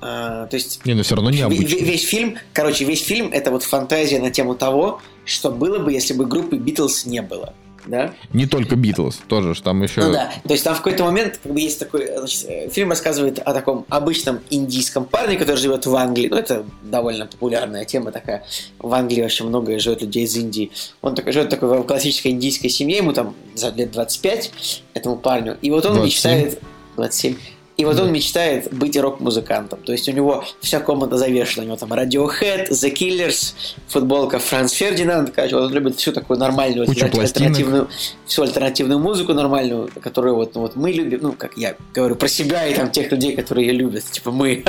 А, 0.01 0.47
то 0.49 0.57
есть 0.57 0.85
Не, 0.85 0.95
но 0.95 1.05
все 1.05 1.15
равно 1.15 1.31
ве- 1.31 1.37
необычно. 1.37 1.63
ве- 1.77 1.85
весь 1.85 2.05
фильм, 2.05 2.39
короче, 2.53 2.85
весь 2.85 3.03
фильм 3.05 3.31
это 3.33 3.53
вот 3.53 3.63
фантазия 3.63 4.19
на 4.21 4.33
тему 4.33 4.57
того, 4.57 5.01
что 5.25 5.53
было 5.53 5.79
бы, 5.79 5.93
если 5.93 6.13
бы 6.13 6.27
группы 6.27 6.57
Битлз 6.57 7.07
не 7.07 7.23
было. 7.23 7.55
Да? 7.87 8.15
Не 8.33 8.47
только 8.47 8.77
Битлз, 8.77 9.21
тоже 9.29 9.55
ж 9.55 9.61
там 9.61 9.83
еще... 9.83 10.03
Ну 10.03 10.13
да, 10.13 10.33
то 10.43 10.53
есть 10.53 10.65
там 10.65 10.75
в 10.75 10.79
какой-то 10.79 11.05
момент 11.05 11.39
как 11.43 11.53
бы 11.53 11.61
есть 11.61 11.79
такой, 11.79 12.07
значит, 12.17 12.73
фильм 12.73 12.91
рассказывает 12.91 13.39
о 13.39 13.53
таком 13.53 13.85
обычном 13.89 14.41
индийском 14.51 15.05
парне, 15.05 15.37
который 15.37 15.57
живет 15.57 15.85
в 15.87 15.95
Англии. 15.95 16.29
Ну 16.29 16.37
это 16.37 16.65
довольно 16.83 17.27
популярная 17.27 17.85
тема 17.85 18.11
такая. 18.11 18.45
В 18.79 18.93
Англии 18.95 19.23
вообще 19.23 19.45
много 19.45 19.79
живет 19.79 20.03
людей 20.03 20.25
из 20.25 20.37
Индии. 20.37 20.71
Он 21.03 21.15
такой, 21.15 21.33
живет 21.33 21.51
такой 21.51 21.79
в 21.79 21.83
классической 21.85 22.29
индийской 22.29 22.71
семье, 22.71 22.99
ему 22.99 23.13
там 23.13 23.35
за 23.55 23.71
лет 23.71 23.91
25 23.91 24.83
этому 24.95 25.17
парню. 25.17 25.59
И 25.61 25.71
вот 25.71 25.85
он 25.85 25.97
27. 25.97 26.05
мечтает 26.07 26.63
27. 26.97 27.37
И 27.77 27.85
вот 27.85 27.99
он 27.99 28.13
мечтает 28.13 28.73
быть 28.73 28.97
рок-музыкантом. 28.97 29.81
То 29.85 29.91
есть 29.93 30.09
у 30.09 30.13
него 30.13 30.45
вся 30.61 30.79
комната 30.79 31.19
завешена. 31.19 31.65
У 31.65 31.67
него 31.67 31.77
там 31.77 31.93
Radiohead, 31.93 32.71
The 32.71 32.93
Killers, 32.95 33.55
футболка 33.89 34.39
Франц 34.39 34.73
Фердинанд. 34.73 35.31
Короче, 35.35 35.57
вот 35.57 35.65
он 35.65 35.73
любит 35.73 35.97
всю 35.97 36.13
такую 36.13 36.39
нормальную 36.39 36.87
Куча 36.87 37.09
пластинок. 37.09 37.27
альтернативную, 37.27 37.89
всю 38.27 38.43
альтернативную 38.43 39.01
музыку 39.01 39.33
нормальную, 39.35 39.91
которую 40.01 40.37
вот, 40.37 40.55
ну, 40.55 40.61
вот 40.61 40.77
мы 40.77 40.93
любим. 40.93 41.19
Ну, 41.23 41.33
как 41.33 41.57
я 41.57 41.75
говорю 41.93 42.15
про 42.15 42.29
себя 42.29 42.65
и 42.67 42.75
там 42.75 42.91
тех 42.93 43.11
людей, 43.11 43.35
которые 43.35 43.67
ее 43.67 43.73
любят. 43.73 44.05
Типа 44.05 44.31
мы. 44.31 44.63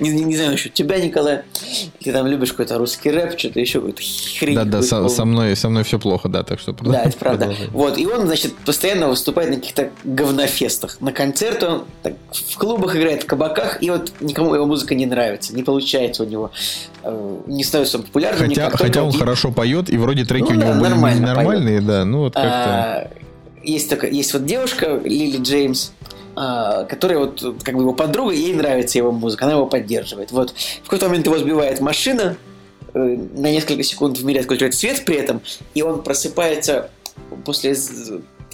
не, 0.00 0.08
не- 0.10 0.24
не 0.24 0.36
знаю 0.36 0.52
насчет 0.52 0.72
тебя, 0.72 0.98
Николай. 0.98 1.42
Ты 2.02 2.12
там 2.12 2.26
любишь 2.26 2.52
какой-то 2.52 2.78
русский 2.78 3.10
рэп, 3.10 3.38
что-то 3.38 3.60
еще 3.60 3.80
какую-то 3.80 4.02
хрень. 4.38 4.54
Да, 4.54 4.64
да, 4.64 4.82
со, 4.82 5.06
со 5.08 5.24
мной, 5.26 5.54
со 5.54 5.68
мной 5.68 5.84
все 5.84 5.98
плохо, 5.98 6.30
да, 6.30 6.42
так 6.44 6.60
что 6.60 6.72
Да, 6.72 7.02
это 7.02 7.18
правда. 7.18 7.54
Вот, 7.72 7.98
и 7.98 8.06
он, 8.06 8.26
значит, 8.26 8.54
постоянно 8.64 9.08
выступает 9.08 9.50
на 9.50 9.56
каких-то 9.56 9.90
говнофестах. 10.04 10.98
На 11.00 11.12
концерты 11.12 11.66
он 11.66 11.84
так, 12.02 12.14
в 12.46 12.56
клубах 12.56 12.96
играет, 12.96 13.22
в 13.22 13.26
кабаках, 13.26 13.82
и 13.82 13.90
вот 13.90 14.12
никому 14.20 14.54
его 14.54 14.66
музыка 14.66 14.94
не 14.94 15.06
нравится, 15.06 15.54
не 15.54 15.62
получается 15.62 16.22
у 16.22 16.26
него, 16.26 16.50
э, 17.02 17.38
не 17.46 17.64
становится 17.64 17.98
он 17.98 18.04
популярным. 18.04 18.48
Хотя, 18.48 18.62
никак. 18.62 18.72
хотя 18.72 18.84
Только 18.84 18.98
он 18.98 19.10
вот 19.10 19.18
хорошо 19.18 19.50
поет, 19.52 19.90
и 19.90 19.96
вроде 19.96 20.24
треки 20.24 20.42
Ну 20.42 20.50
у 20.50 20.54
него 20.54 20.72
да, 20.72 20.78
были 20.78 20.90
нормально 20.90 21.26
нормальные, 21.34 21.80
да, 21.80 22.04
ну 22.04 22.20
вот 22.20 22.34
как-то... 22.34 22.50
А, 22.50 23.10
есть, 23.62 23.90
такая, 23.90 24.10
есть 24.10 24.32
вот 24.32 24.44
девушка, 24.44 25.00
Лили 25.04 25.38
Джеймс, 25.38 25.90
а, 26.36 26.84
которая 26.84 27.18
вот 27.18 27.42
как 27.62 27.74
бы 27.74 27.82
его 27.82 27.92
подруга, 27.92 28.32
ей 28.32 28.54
нравится 28.54 28.98
его 28.98 29.10
музыка, 29.10 29.44
она 29.44 29.54
его 29.54 29.66
поддерживает. 29.66 30.30
Вот 30.30 30.54
в 30.82 30.84
какой-то 30.84 31.06
момент 31.06 31.26
его 31.26 31.36
сбивает 31.36 31.80
машина, 31.80 32.36
э, 32.94 32.98
на 32.98 33.50
несколько 33.50 33.82
секунд 33.82 34.18
в 34.18 34.24
мире 34.24 34.40
отключает 34.40 34.74
свет 34.74 35.04
при 35.04 35.16
этом, 35.16 35.40
и 35.74 35.82
он 35.82 36.02
просыпается 36.02 36.90
после 37.44 37.74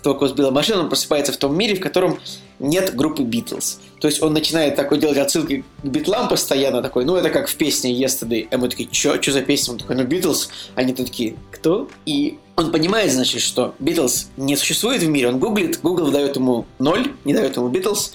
того, 0.05 0.15
кого 0.15 0.29
сбила 0.29 0.51
машина, 0.51 0.83
он 0.83 0.89
просыпается 0.89 1.33
в 1.33 1.37
том 1.37 1.57
мире, 1.57 1.75
в 1.75 1.81
котором 1.81 2.21
нет 2.59 2.95
группы 2.95 3.23
Битлз. 3.23 3.81
То 4.01 4.07
есть 4.07 4.23
он 4.23 4.33
начинает 4.33 4.77
такой 4.77 4.99
делать 4.99 5.17
отсылки 5.19 5.65
к 5.83 5.87
Битлам 5.87 6.29
постоянно, 6.29 6.83
такой, 6.83 7.05
ну 7.05 7.17
это 7.17 7.31
как 7.31 7.49
в 7.49 7.57
песне 7.57 7.93
Yesterday. 7.93 8.47
А 8.53 8.59
мы 8.59 8.69
такие, 8.69 8.89
чё, 8.89 9.17
чё 9.17 9.33
за 9.33 9.41
песня? 9.41 9.73
Он 9.73 9.79
такой, 9.79 9.97
ну 9.97 10.05
Битлз. 10.05 10.51
Они 10.75 10.93
такие, 10.93 11.37
кто? 11.51 11.89
И 12.07 12.39
он 12.55 12.71
понимает, 12.71 13.13
значит, 13.13 13.41
что 13.41 13.75
Битлз 13.81 14.29
не 14.37 14.57
существует 14.57 15.03
в 15.03 15.09
мире. 15.09 15.29
Он 15.29 15.39
гуглит, 15.39 15.81
Google 15.83 16.11
дает 16.11 16.37
ему 16.37 16.67
ноль, 16.79 17.13
не 17.25 17.35
дает 17.35 17.57
ему 17.57 17.69
Битлз. 17.69 18.13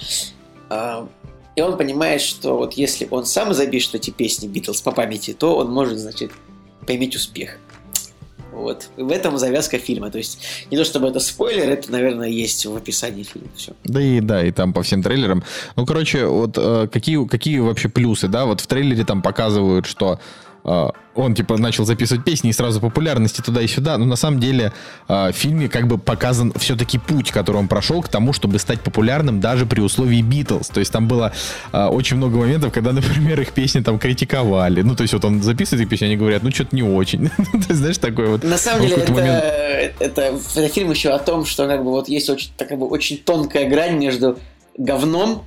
А, 0.70 1.10
и 1.56 1.62
он 1.62 1.76
понимает, 1.76 2.22
что 2.22 2.56
вот 2.56 2.74
если 2.74 3.08
он 3.10 3.26
сам 3.26 3.54
запишет 3.54 3.96
эти 3.96 4.12
песни 4.12 4.48
Битлз 4.48 4.82
по 4.82 4.92
памяти, 4.92 5.34
то 5.34 5.58
он 5.58 5.72
может, 5.72 5.98
значит, 5.98 6.32
поиметь 6.86 7.16
успех. 7.16 7.58
Вот. 8.60 8.90
в 8.98 9.12
этом 9.12 9.38
завязка 9.38 9.78
фильма. 9.78 10.12
То 10.12 10.18
есть, 10.18 10.40
не 10.72 10.78
то 10.78 10.84
чтобы 10.84 11.08
это 11.08 11.20
спойлер, 11.20 11.70
это, 11.70 11.92
наверное, 11.92 12.30
есть 12.30 12.66
в 12.66 12.76
описании 12.76 13.24
фильма. 13.24 13.48
Все. 13.56 13.74
Да 13.84 14.02
и 14.02 14.20
да, 14.20 14.44
и 14.44 14.52
там 14.52 14.74
по 14.74 14.84
всем 14.84 15.02
трейлерам. 15.02 15.44
Ну, 15.76 15.86
короче, 15.86 16.26
вот 16.26 16.58
э, 16.58 16.88
какие, 16.92 17.26
какие 17.26 17.60
вообще 17.60 17.90
плюсы, 17.90 18.28
да? 18.28 18.46
Вот 18.46 18.62
в 18.62 18.68
трейлере 18.68 19.06
там 19.06 19.22
показывают, 19.22 19.86
что 19.86 20.20
он 20.64 21.36
типа 21.36 21.58
начал 21.58 21.86
записывать 21.86 22.24
песни 22.24 22.50
и 22.50 22.54
сразу 22.54 22.80
популярности 22.80 23.42
туда 23.42 23.62
и 23.62 23.68
сюда. 23.68 23.98
Но 23.98 24.06
на 24.06 24.16
самом 24.16 24.40
деле 24.40 24.74
а, 25.08 25.32
в 25.32 25.36
фильме 25.36 25.70
как 25.70 25.88
бы 25.88 25.98
показан 25.98 26.54
все-таки 26.58 26.98
путь, 26.98 27.32
который 27.32 27.58
он 27.58 27.68
прошел 27.68 28.02
к 28.02 28.10
тому, 28.10 28.34
чтобы 28.34 28.60
стать 28.60 28.82
популярным 28.82 29.40
даже 29.40 29.66
при 29.66 29.82
условии 29.82 30.22
Битлз. 30.22 30.70
То 30.70 30.80
есть 30.80 30.92
там 30.92 31.08
было 31.08 31.34
а, 31.72 31.90
очень 31.90 32.18
много 32.18 32.38
моментов, 32.38 32.74
когда, 32.74 32.92
например, 32.94 33.40
их 33.42 33.52
песни 33.52 33.82
там 33.82 34.00
критиковали. 34.00 34.82
Ну, 34.82 34.96
то 34.96 35.04
есть 35.04 35.14
вот 35.14 35.26
он 35.26 35.42
записывает 35.42 35.84
их 35.84 35.90
песни, 35.90 36.06
они 36.06 36.18
говорят, 36.18 36.44
ну, 36.44 36.52
что-то 36.52 36.76
не 36.76 36.84
очень. 36.84 37.30
то 37.38 37.44
есть, 37.54 37.76
знаешь, 37.76 37.98
такой 37.98 38.28
вот... 38.28 38.44
На 38.44 38.58
самом 38.58 38.88
деле, 38.88 39.04
это, 39.04 39.12
момент... 39.12 39.44
это, 40.00 40.22
это 40.56 40.70
фильм 40.70 40.92
еще 40.92 41.10
о 41.10 41.20
том, 41.20 41.46
что 41.46 41.68
как 41.68 41.84
бы 41.84 41.92
вот 41.92 42.08
есть 42.08 42.30
очень, 42.30 42.52
так, 42.58 42.70
как 42.70 42.80
бы, 42.80 42.88
очень 42.88 43.18
тонкая 43.18 43.70
грань 43.70 43.98
между 43.98 44.40
говном 44.78 45.44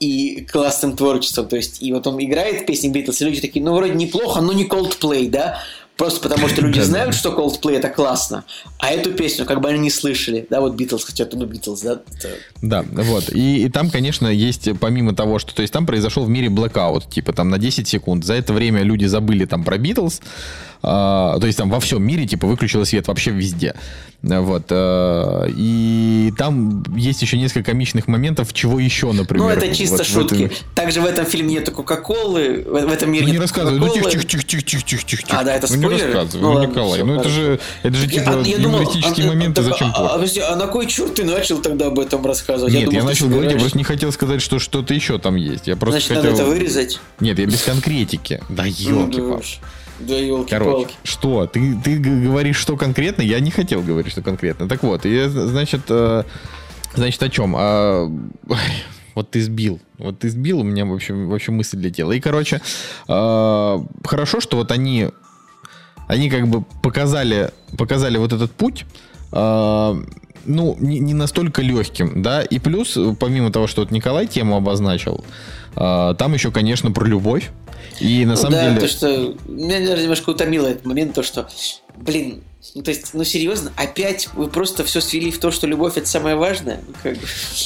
и 0.00 0.46
классным 0.50 0.96
творчеством. 0.96 1.48
То 1.48 1.56
есть, 1.56 1.82
и 1.82 1.92
вот 1.92 2.06
он 2.06 2.22
играет 2.22 2.66
песни 2.66 2.88
Битлз, 2.88 3.22
и 3.22 3.24
люди 3.24 3.40
такие, 3.40 3.64
ну, 3.64 3.74
вроде 3.74 3.94
неплохо, 3.94 4.40
но 4.40 4.52
не 4.52 4.64
Coldplay, 4.64 5.28
да? 5.30 5.60
Просто 5.96 6.20
потому, 6.20 6.48
что 6.48 6.60
люди 6.60 6.80
знают, 6.80 7.14
что 7.14 7.30
Coldplay 7.30 7.76
это 7.76 7.88
классно, 7.88 8.44
а 8.80 8.90
эту 8.90 9.12
песню 9.12 9.44
как 9.46 9.60
бы 9.60 9.68
они 9.68 9.78
не 9.78 9.90
слышали. 9.90 10.44
Да, 10.50 10.60
вот 10.60 10.74
Битлз, 10.74 11.04
хотя 11.04 11.28
ну 11.32 11.46
Битлз, 11.46 11.82
да? 11.82 12.00
Да, 12.62 12.84
вот. 12.90 13.32
И, 13.32 13.64
и 13.64 13.68
там, 13.68 13.90
конечно, 13.90 14.26
есть, 14.26 14.68
помимо 14.80 15.14
того, 15.14 15.38
что... 15.38 15.54
То 15.54 15.62
есть 15.62 15.72
там 15.72 15.86
произошел 15.86 16.24
в 16.24 16.28
мире 16.28 16.50
блэкаут, 16.50 17.08
типа 17.08 17.32
там 17.32 17.48
на 17.48 17.58
10 17.58 17.86
секунд. 17.86 18.24
За 18.24 18.34
это 18.34 18.52
время 18.52 18.82
люди 18.82 19.04
забыли 19.04 19.44
там 19.44 19.62
про 19.62 19.78
Битлз, 19.78 20.20
а, 20.84 21.38
то 21.38 21.46
есть 21.46 21.58
там 21.58 21.70
во 21.70 21.80
всем 21.80 22.02
мире, 22.02 22.26
типа, 22.26 22.46
выключила 22.46 22.84
свет 22.84 23.08
вообще 23.08 23.30
везде. 23.30 23.74
Вот. 24.22 24.64
А, 24.70 25.46
и 25.48 26.32
там 26.36 26.82
есть 26.96 27.22
еще 27.22 27.38
несколько 27.38 27.70
комичных 27.70 28.06
моментов, 28.08 28.52
чего 28.52 28.78
еще, 28.78 29.12
например. 29.12 29.44
Ну, 29.44 29.50
это 29.50 29.74
чисто 29.74 29.98
вот 29.98 30.06
шутки. 30.06 30.44
Этом... 30.44 30.56
Также 30.74 31.00
в 31.00 31.06
этом 31.06 31.26
фильме 31.26 31.54
нету 31.54 31.72
Кока-Колы, 31.72 32.64
в, 32.66 32.74
этом 32.74 33.10
мире 33.10 33.26
ну, 33.26 33.32
не 33.32 33.38
рассказывай, 33.38 33.78
ну 33.78 33.88
тихо, 33.88 34.10
тихо, 34.10 34.24
тихо, 34.24 34.44
тихо, 34.44 34.62
тихо, 34.62 35.04
тихо. 35.06 35.22
А, 35.30 35.44
да, 35.44 35.54
это 35.54 35.66
спойлеры? 35.66 35.90
Ну, 35.90 35.96
не 35.96 36.02
рассказывай, 36.02 36.42
ну, 36.42 36.52
ладно, 36.52 36.70
Николай, 36.70 36.94
все, 36.94 37.04
ну 37.04 37.20
это 37.20 37.28
же, 37.28 37.60
это 37.82 37.96
же 37.96 38.06
типа 38.08 38.30
я, 38.44 38.56
юмористические 38.56 39.24
думал, 39.24 39.34
моменты, 39.34 39.60
а, 39.60 39.64
зачем 39.64 39.92
а, 39.94 40.06
а, 40.06 40.08
подожди, 40.14 40.40
а 40.40 40.56
на 40.56 40.66
кой 40.66 40.86
черт 40.86 41.14
ты 41.14 41.24
начал 41.24 41.58
тогда 41.58 41.86
об 41.86 41.98
этом 41.98 42.24
рассказывать? 42.24 42.72
Нет, 42.72 42.82
я, 42.82 42.86
думал, 42.86 43.00
я 43.00 43.04
начал 43.04 43.28
говорить, 43.28 43.52
я 43.52 43.58
просто 43.58 43.78
не 43.78 43.84
хотел 43.84 44.12
сказать, 44.12 44.42
что 44.42 44.58
что-то 44.58 44.94
еще 44.94 45.18
там 45.18 45.36
есть. 45.36 45.66
Я 45.66 45.76
просто 45.76 46.00
Значит, 46.00 46.16
хотел... 46.16 46.30
надо 46.32 46.42
это 46.42 46.44
вырезать? 46.46 47.00
Нет, 47.20 47.38
я 47.38 47.46
без 47.46 47.62
конкретики. 47.62 48.40
Да 48.48 48.64
елки-палки. 48.64 49.58
Да 50.00 50.14
елки 50.16 50.50
Короче, 50.50 50.94
что? 51.04 51.46
Ты, 51.46 51.78
ты 51.82 51.98
говоришь, 51.98 52.56
что 52.56 52.76
конкретно? 52.76 53.22
Я 53.22 53.40
не 53.40 53.50
хотел 53.50 53.82
говорить, 53.82 54.12
что 54.12 54.22
конкретно. 54.22 54.68
Так 54.68 54.82
вот, 54.82 55.06
и, 55.06 55.28
значит, 55.28 55.82
э, 55.88 56.24
значит, 56.94 57.22
о 57.22 57.28
чем? 57.28 57.54
А, 57.56 58.10
вот 59.14 59.30
ты 59.30 59.40
сбил. 59.40 59.80
Вот 59.98 60.18
ты 60.18 60.28
сбил, 60.28 60.60
у 60.60 60.64
меня 60.64 60.84
вообще, 60.84 61.14
вообще 61.14 61.52
мысль 61.52 61.78
летела. 61.78 62.12
И, 62.12 62.20
короче, 62.20 62.60
э, 63.08 63.78
хорошо, 64.04 64.40
что 64.40 64.56
вот 64.56 64.72
они, 64.72 65.10
они 66.08 66.28
как 66.28 66.48
бы 66.48 66.62
показали, 66.82 67.50
показали 67.78 68.18
вот 68.18 68.32
этот 68.32 68.50
путь, 68.50 68.84
э, 69.32 70.04
ну, 70.46 70.76
не, 70.80 70.98
не 70.98 71.14
настолько 71.14 71.62
легким, 71.62 72.22
да, 72.22 72.42
и 72.42 72.58
плюс, 72.58 72.98
помимо 73.18 73.52
того, 73.52 73.66
что 73.66 73.82
вот 73.82 73.90
Николай 73.90 74.26
тему 74.26 74.56
обозначил, 74.56 75.24
э, 75.76 76.14
там 76.18 76.34
еще, 76.34 76.50
конечно, 76.50 76.90
про 76.90 77.06
любовь, 77.06 77.50
и 78.00 78.24
на 78.24 78.32
ну, 78.32 78.36
самом 78.36 78.52
да, 78.52 78.68
деле... 78.68 78.80
то, 78.80 78.88
что... 78.88 79.34
Меня 79.46 79.86
даже 79.86 80.02
немножко 80.02 80.30
утомило 80.30 80.66
этот 80.66 80.84
момент, 80.84 81.14
то, 81.14 81.22
что, 81.22 81.48
блин, 81.96 82.42
ну, 82.74 82.82
то 82.82 82.90
есть, 82.90 83.12
ну, 83.12 83.24
серьезно, 83.24 83.72
опять 83.76 84.28
вы 84.32 84.48
просто 84.48 84.84
все 84.84 85.00
свели 85.00 85.30
в 85.30 85.38
то, 85.38 85.50
что 85.50 85.66
любовь 85.66 85.96
это 85.96 86.08
самое 86.08 86.34
важное? 86.34 86.80
Ну, 86.86 86.94
как 87.02 87.16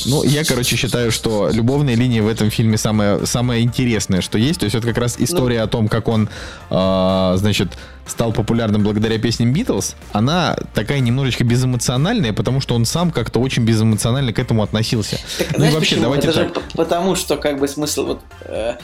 ну 0.06 0.22
я, 0.24 0.44
короче, 0.44 0.76
считаю, 0.76 1.12
что 1.12 1.50
любовная 1.50 1.94
линия 1.94 2.22
в 2.22 2.28
этом 2.28 2.50
фильме 2.50 2.76
самая, 2.76 3.24
самая 3.24 3.60
интересная, 3.60 4.20
что 4.20 4.38
есть. 4.38 4.60
То 4.60 4.64
есть, 4.64 4.74
это 4.74 4.86
как 4.86 4.98
раз 4.98 5.16
история 5.18 5.58
ну... 5.58 5.64
о 5.64 5.66
том, 5.68 5.88
как 5.88 6.08
он, 6.08 6.28
э, 6.70 7.34
значит, 7.36 7.68
стал 8.08 8.32
популярным 8.32 8.82
благодаря 8.82 9.18
песням 9.18 9.52
Битлз, 9.52 9.94
она 10.12 10.56
такая 10.74 11.00
немножечко 11.00 11.44
безэмоциональная, 11.44 12.32
потому 12.32 12.60
что 12.60 12.74
он 12.74 12.84
сам 12.84 13.10
как-то 13.10 13.40
очень 13.40 13.64
безэмоционально 13.64 14.32
к 14.32 14.38
этому 14.38 14.62
относился. 14.62 15.18
Так, 15.38 15.52
ну 15.52 15.58
знаешь, 15.58 15.72
и 15.72 15.74
вообще, 15.76 15.94
почему? 15.96 16.02
давайте 16.04 16.28
Это 16.28 16.44
так. 16.46 16.62
потому 16.74 17.16
что 17.16 17.36
как 17.36 17.58
бы 17.58 17.68
смысл 17.68 18.06
вот 18.06 18.20
э, 18.42 18.74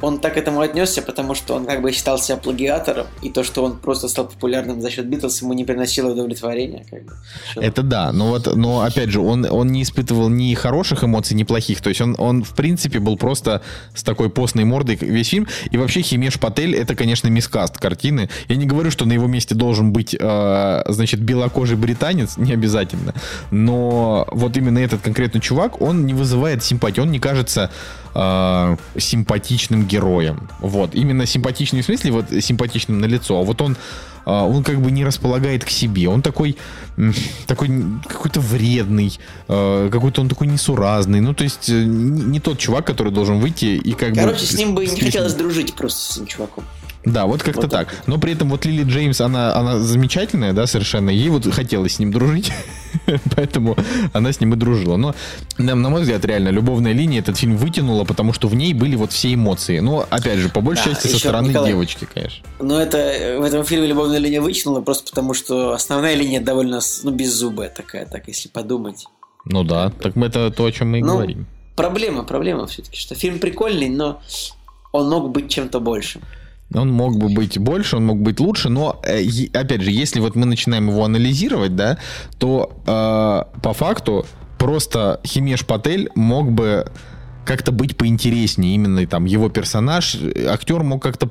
он 0.00 0.18
так 0.18 0.34
к 0.34 0.36
этому 0.36 0.60
отнесся, 0.60 1.02
потому 1.02 1.34
что 1.34 1.54
он 1.54 1.66
как 1.66 1.82
бы 1.82 1.92
считал 1.92 2.18
себя 2.18 2.36
плагиатором, 2.36 3.06
и 3.22 3.30
то, 3.30 3.44
что 3.44 3.64
он 3.64 3.78
просто 3.78 4.08
стал 4.08 4.26
популярным 4.26 4.80
за 4.80 4.90
счет 4.90 5.06
Битлз, 5.06 5.42
ему 5.42 5.52
не 5.52 5.64
приносило 5.64 6.12
удовлетворения. 6.12 6.84
Как 6.90 7.04
бы. 7.04 7.12
Это 7.56 7.82
да, 7.82 8.12
но 8.12 8.28
вот, 8.28 8.54
но 8.56 8.80
опять 8.80 9.10
же, 9.10 9.20
он, 9.20 9.46
он 9.50 9.68
не 9.68 9.82
испытывал 9.82 10.28
ни 10.28 10.54
хороших 10.54 11.04
эмоций, 11.04 11.36
ни 11.36 11.44
плохих, 11.44 11.80
то 11.80 11.88
есть 11.88 12.00
он, 12.00 12.14
он 12.18 12.42
в 12.42 12.54
принципе 12.54 12.98
был 12.98 13.16
просто 13.16 13.62
с 13.94 14.02
такой 14.02 14.30
постной 14.30 14.64
мордой 14.64 14.96
весь 14.96 15.28
фильм, 15.28 15.46
и 15.70 15.76
вообще 15.76 16.02
Химеш 16.02 16.38
Патель 16.38 16.74
это, 16.74 16.94
конечно, 16.94 17.28
мискаст 17.28 17.78
картины. 17.78 18.28
Я 18.48 18.56
не 18.56 18.66
говорю, 18.66 18.90
что 18.90 19.04
на 19.04 19.12
его 19.12 19.26
месте 19.26 19.54
должен 19.54 19.92
быть, 19.92 20.16
э, 20.18 20.82
значит, 20.88 21.20
белокожий 21.20 21.76
британец, 21.76 22.36
не 22.36 22.52
обязательно, 22.52 23.14
но 23.50 24.26
вот 24.30 24.56
именно 24.56 24.78
этот 24.78 25.02
конкретный 25.02 25.40
чувак, 25.40 25.80
он 25.80 26.06
не 26.06 26.14
вызывает 26.14 26.62
симпатии, 26.62 27.00
он 27.00 27.10
не 27.10 27.18
кажется 27.18 27.70
э, 28.14 28.76
симпатичным 28.98 29.86
героем. 29.86 30.48
Вот, 30.60 30.94
именно 30.94 31.26
симпатичный 31.26 31.82
в 31.82 31.84
смысле, 31.84 32.12
вот 32.12 32.26
симпатичным 32.40 33.00
на 33.00 33.06
лицо, 33.06 33.38
а 33.38 33.42
вот 33.42 33.60
он 33.60 33.76
э, 34.26 34.30
он 34.30 34.62
как 34.62 34.80
бы 34.80 34.90
не 34.90 35.04
располагает 35.04 35.64
к 35.64 35.70
себе. 35.70 36.08
Он 36.08 36.22
такой, 36.22 36.56
такой 37.46 37.70
какой-то 38.06 38.40
вредный, 38.40 39.18
э, 39.48 39.88
какой-то 39.90 40.20
он 40.20 40.28
такой 40.28 40.46
несуразный. 40.46 41.20
Ну, 41.20 41.34
то 41.34 41.44
есть 41.44 41.68
не, 41.68 42.22
не 42.22 42.40
тот 42.40 42.58
чувак, 42.58 42.86
который 42.86 43.12
должен 43.12 43.40
выйти 43.40 43.66
и 43.66 43.92
как 43.92 44.14
Короче, 44.14 44.20
бы... 44.20 44.26
Короче, 44.26 44.46
с 44.46 44.54
ним 44.54 44.74
бы 44.74 44.86
не 44.86 45.00
хотелось 45.00 45.34
дружить 45.34 45.74
просто 45.74 46.12
с 46.12 46.16
этим 46.16 46.26
чуваком. 46.26 46.64
Да, 47.04 47.26
вот 47.26 47.42
как-то 47.42 47.62
вот 47.62 47.70
так. 47.70 47.88
так. 47.88 48.06
Но 48.06 48.18
при 48.18 48.32
этом 48.32 48.50
вот 48.50 48.66
Лили 48.66 48.84
Джеймс, 48.84 49.20
она, 49.20 49.54
она 49.54 49.78
замечательная, 49.78 50.52
да, 50.52 50.66
совершенно. 50.66 51.08
Ей 51.08 51.30
вот 51.30 51.50
хотелось 51.52 51.94
с 51.94 51.98
ним 51.98 52.12
дружить, 52.12 52.52
поэтому 53.36 53.76
она 54.12 54.32
с 54.32 54.40
ним 54.40 54.52
и 54.52 54.56
дружила. 54.56 54.96
Но, 54.96 55.14
на, 55.56 55.74
на 55.74 55.88
мой 55.88 56.02
взгляд, 56.02 56.24
реально, 56.26 56.50
любовная 56.50 56.92
линия 56.92 57.20
этот 57.20 57.38
фильм 57.38 57.56
вытянула, 57.56 58.04
потому 58.04 58.34
что 58.34 58.48
в 58.48 58.54
ней 58.54 58.74
были 58.74 58.96
вот 58.96 59.12
все 59.12 59.32
эмоции. 59.32 59.78
Но, 59.78 60.06
опять 60.10 60.40
же, 60.40 60.50
по 60.50 60.60
большей 60.60 60.86
да, 60.86 60.90
части 60.90 61.08
со 61.08 61.18
стороны 61.18 61.48
Николай, 61.48 61.70
девочки, 61.70 62.06
конечно. 62.12 62.46
Но 62.58 62.80
это 62.80 63.38
в 63.40 63.44
этом 63.44 63.64
фильме 63.64 63.86
любовная 63.86 64.18
линия 64.18 64.42
вытянула 64.42 64.82
просто 64.82 65.08
потому, 65.08 65.32
что 65.32 65.72
основная 65.72 66.14
линия 66.14 66.40
довольно, 66.40 66.80
ну, 67.02 67.10
беззубая 67.12 67.70
такая, 67.70 68.04
так, 68.04 68.28
если 68.28 68.48
подумать. 68.48 69.06
Ну 69.46 69.64
да, 69.64 69.90
так 69.90 70.16
мы 70.16 70.26
это 70.26 70.50
то, 70.50 70.66
о 70.66 70.72
чем 70.72 70.90
мы 70.90 70.98
и 70.98 71.02
ну, 71.02 71.14
говорим. 71.14 71.46
Проблема, 71.76 72.24
проблема 72.24 72.66
все-таки, 72.66 72.98
что 72.98 73.14
фильм 73.14 73.38
прикольный, 73.38 73.88
но 73.88 74.20
он 74.92 75.08
мог 75.08 75.30
быть 75.30 75.50
чем-то 75.50 75.80
большим. 75.80 76.20
Он 76.72 76.90
мог 76.92 77.18
бы 77.18 77.28
быть 77.28 77.58
больше, 77.58 77.96
он 77.96 78.06
мог 78.06 78.20
быть 78.20 78.38
лучше, 78.38 78.68
но 78.68 79.00
э, 79.04 79.24
опять 79.52 79.82
же, 79.82 79.90
если 79.90 80.20
вот 80.20 80.36
мы 80.36 80.46
начинаем 80.46 80.88
его 80.88 81.04
анализировать, 81.04 81.74
да, 81.74 81.98
то 82.38 82.72
э, 82.86 83.60
по 83.60 83.72
факту 83.72 84.24
просто 84.58 85.20
Химеш 85.24 85.66
Патель 85.66 86.10
мог 86.14 86.52
бы 86.52 86.86
как-то 87.44 87.72
быть 87.72 87.96
поинтереснее 87.96 88.74
именно 88.74 89.04
там 89.06 89.24
его 89.24 89.48
персонаж 89.48 90.16
актер 90.48 90.82
мог 90.82 91.02
как-то 91.02 91.28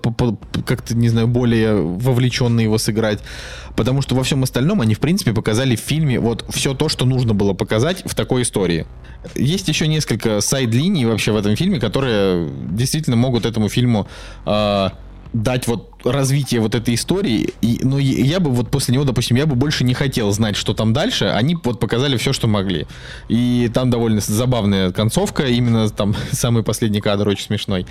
как-то 0.65 0.95
не 0.97 1.07
знаю 1.07 1.27
более 1.27 1.75
вовлеченно 1.75 2.59
его 2.59 2.77
сыграть 2.77 3.19
потому 3.77 4.01
что 4.01 4.15
во 4.15 4.23
всем 4.23 4.43
остальном 4.43 4.81
они 4.81 4.95
в 4.95 4.99
принципе 4.99 5.33
показали 5.33 5.75
в 5.75 5.79
фильме 5.79 6.19
вот 6.19 6.43
все 6.49 6.73
то 6.73 6.89
что 6.89 7.05
нужно 7.05 7.33
было 7.33 7.53
показать 7.53 8.03
в 8.05 8.15
такой 8.15 8.41
истории. 8.41 8.85
Есть 9.35 9.67
еще 9.67 9.87
несколько 9.87 10.41
сайд-линий 10.41 11.05
вообще 11.05 11.31
в 11.31 11.37
этом 11.37 11.55
фильме 11.55 11.79
которые 11.79 12.49
действительно 12.71 13.15
могут 13.15 13.45
этому 13.45 13.69
фильму 13.69 14.07
э, 14.45 14.89
дать 15.33 15.67
вот 15.67 15.91
развитие 16.03 16.61
вот 16.61 16.75
этой 16.75 16.95
истории. 16.95 17.53
И, 17.61 17.79
но 17.83 17.99
я 17.99 18.39
бы 18.39 18.51
вот 18.51 18.71
после 18.71 18.93
него, 18.93 19.03
допустим, 19.03 19.37
я 19.37 19.45
бы 19.45 19.55
больше 19.55 19.83
не 19.83 19.93
хотел 19.93 20.31
знать, 20.31 20.55
что 20.55 20.73
там 20.73 20.93
дальше. 20.93 21.25
Они 21.25 21.55
вот 21.63 21.79
показали 21.79 22.17
все, 22.17 22.33
что 22.33 22.47
могли. 22.47 22.87
И 23.27 23.69
там 23.73 23.89
довольно 23.89 24.21
забавная 24.21 24.91
концовка. 24.91 25.43
Именно 25.43 25.89
там 25.89 26.15
самый 26.31 26.63
последний 26.63 27.01
кадр 27.01 27.27
очень 27.27 27.45
смешной. 27.45 27.85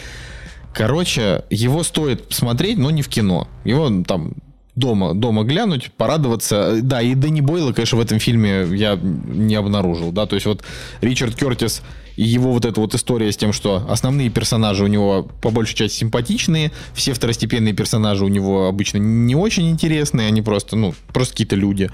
Короче, 0.75 1.45
его 1.51 1.83
стоит 1.83 2.27
смотреть, 2.31 2.79
но 2.79 2.91
не 2.91 3.03
в 3.03 3.09
кино. 3.09 3.49
Его 3.65 3.91
там 4.07 4.35
дома, 4.79 5.15
дома 5.15 5.45
глянуть, 5.45 5.93
порадоваться. 5.93 6.81
Да, 6.83 7.03
и 7.03 7.15
Дэнни 7.15 7.41
Бойла, 7.41 7.73
конечно, 7.73 7.99
в 7.99 8.01
этом 8.01 8.19
фильме 8.19 8.67
я 8.73 8.97
не 8.97 9.55
обнаружил, 9.57 10.13
да, 10.13 10.27
то 10.27 10.37
есть 10.37 10.47
вот 10.47 10.63
Ричард 11.01 11.35
Кертис 11.35 11.83
и 12.19 12.25
его 12.25 12.53
вот 12.53 12.65
эта 12.65 12.81
вот 12.81 12.97
история 12.97 13.31
с 13.31 13.37
тем, 13.37 13.53
что 13.53 13.87
основные 13.89 14.29
персонажи 14.29 14.83
у 14.83 14.89
него 14.89 15.29
по 15.41 15.51
большей 15.51 15.77
части 15.77 15.99
симпатичные, 15.99 16.73
все 16.93 17.13
второстепенные 17.13 17.75
персонажи 17.75 18.25
у 18.25 18.29
него 18.29 18.67
обычно 18.67 18.99
не 18.99 19.37
очень 19.37 19.71
интересные, 19.71 20.27
они 20.27 20.43
просто, 20.43 20.75
ну, 20.75 20.95
просто 21.13 21.35
какие-то 21.35 21.55
люди. 21.55 21.91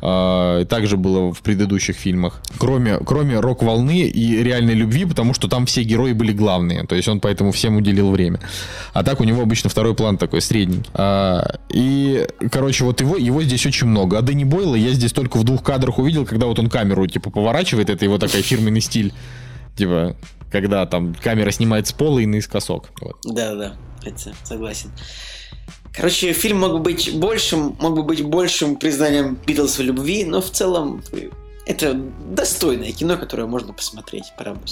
А, 0.00 0.64
также 0.64 0.96
было 0.96 1.34
в 1.34 1.42
предыдущих 1.42 1.96
фильмах. 1.96 2.40
Кроме, 2.56 2.96
кроме 3.04 3.40
рок-волны 3.40 4.08
и 4.08 4.42
реальной 4.42 4.72
любви, 4.72 5.04
потому 5.04 5.34
что 5.34 5.48
там 5.48 5.66
все 5.66 5.82
герои 5.82 6.12
были 6.12 6.32
главные. 6.32 6.84
То 6.84 6.94
есть 6.94 7.08
он 7.08 7.20
поэтому 7.20 7.52
всем 7.52 7.76
уделил 7.76 8.10
время. 8.10 8.40
А 8.94 9.04
так 9.04 9.20
у 9.20 9.24
него 9.24 9.42
обычно 9.42 9.68
второй 9.68 9.94
план 9.94 10.16
такой 10.16 10.40
средний. 10.40 10.80
А, 10.94 11.58
и, 11.68 12.26
короче, 12.50 12.84
вот 12.84 13.02
его, 13.02 13.18
его 13.18 13.42
здесь 13.42 13.66
очень 13.66 13.86
много. 13.86 14.16
А 14.16 14.22
Дэнни 14.22 14.44
Бойла 14.44 14.76
я 14.76 14.92
здесь 14.92 15.12
только 15.12 15.36
в 15.36 15.44
двух 15.44 15.62
кадрах 15.62 15.98
увидел, 15.98 16.24
когда 16.24 16.46
вот 16.46 16.58
он 16.58 16.70
камеру 16.70 17.06
типа 17.06 17.28
поворачивает. 17.28 17.90
Это 17.90 18.06
его 18.06 18.16
такой 18.16 18.40
фирменный 18.40 18.80
стиль. 18.80 19.12
Типа, 19.78 20.16
когда 20.50 20.84
там 20.86 21.14
камера 21.14 21.50
снимает 21.52 21.86
с 21.86 21.92
пола 21.92 22.18
и 22.18 22.26
наискосок. 22.26 22.90
Вот. 23.00 23.16
Да, 23.24 23.54
да, 23.54 23.76
это 24.04 24.32
согласен. 24.44 24.90
Короче, 25.94 26.32
фильм 26.32 26.58
мог 26.58 26.72
бы 26.72 26.78
быть 26.80 27.16
большим, 27.16 27.76
мог 27.80 27.94
бы 27.94 28.02
быть 28.02 28.22
большим 28.24 28.76
признанием 28.76 29.38
Битлз 29.46 29.78
в 29.78 29.82
любви, 29.82 30.24
но 30.24 30.40
в 30.40 30.50
целом 30.50 31.02
это 31.66 31.94
достойное 31.94 32.92
кино, 32.92 33.16
которое 33.16 33.46
можно 33.46 33.72
посмотреть, 33.72 34.32
правда. 34.36 34.62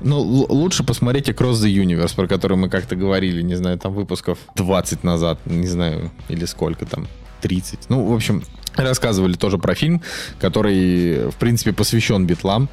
Ну, 0.00 0.20
лучше 0.20 0.84
посмотреть 0.84 1.28
Across 1.28 1.64
the 1.64 1.72
Universe, 1.72 2.14
про 2.14 2.26
который 2.28 2.56
мы 2.56 2.68
как-то 2.68 2.96
говорили, 2.96 3.40
не 3.40 3.54
знаю, 3.54 3.78
там 3.78 3.94
выпусков 3.94 4.38
20 4.56 5.04
назад, 5.04 5.38
не 5.46 5.66
знаю, 5.66 6.10
или 6.28 6.44
сколько 6.44 6.86
там, 6.86 7.06
30. 7.40 7.88
Ну, 7.88 8.04
в 8.04 8.14
общем, 8.14 8.42
рассказывали 8.74 9.34
тоже 9.34 9.58
про 9.58 9.74
фильм, 9.74 10.02
который, 10.38 11.30
в 11.30 11.36
принципе, 11.36 11.72
посвящен 11.72 12.26
битлам. 12.26 12.68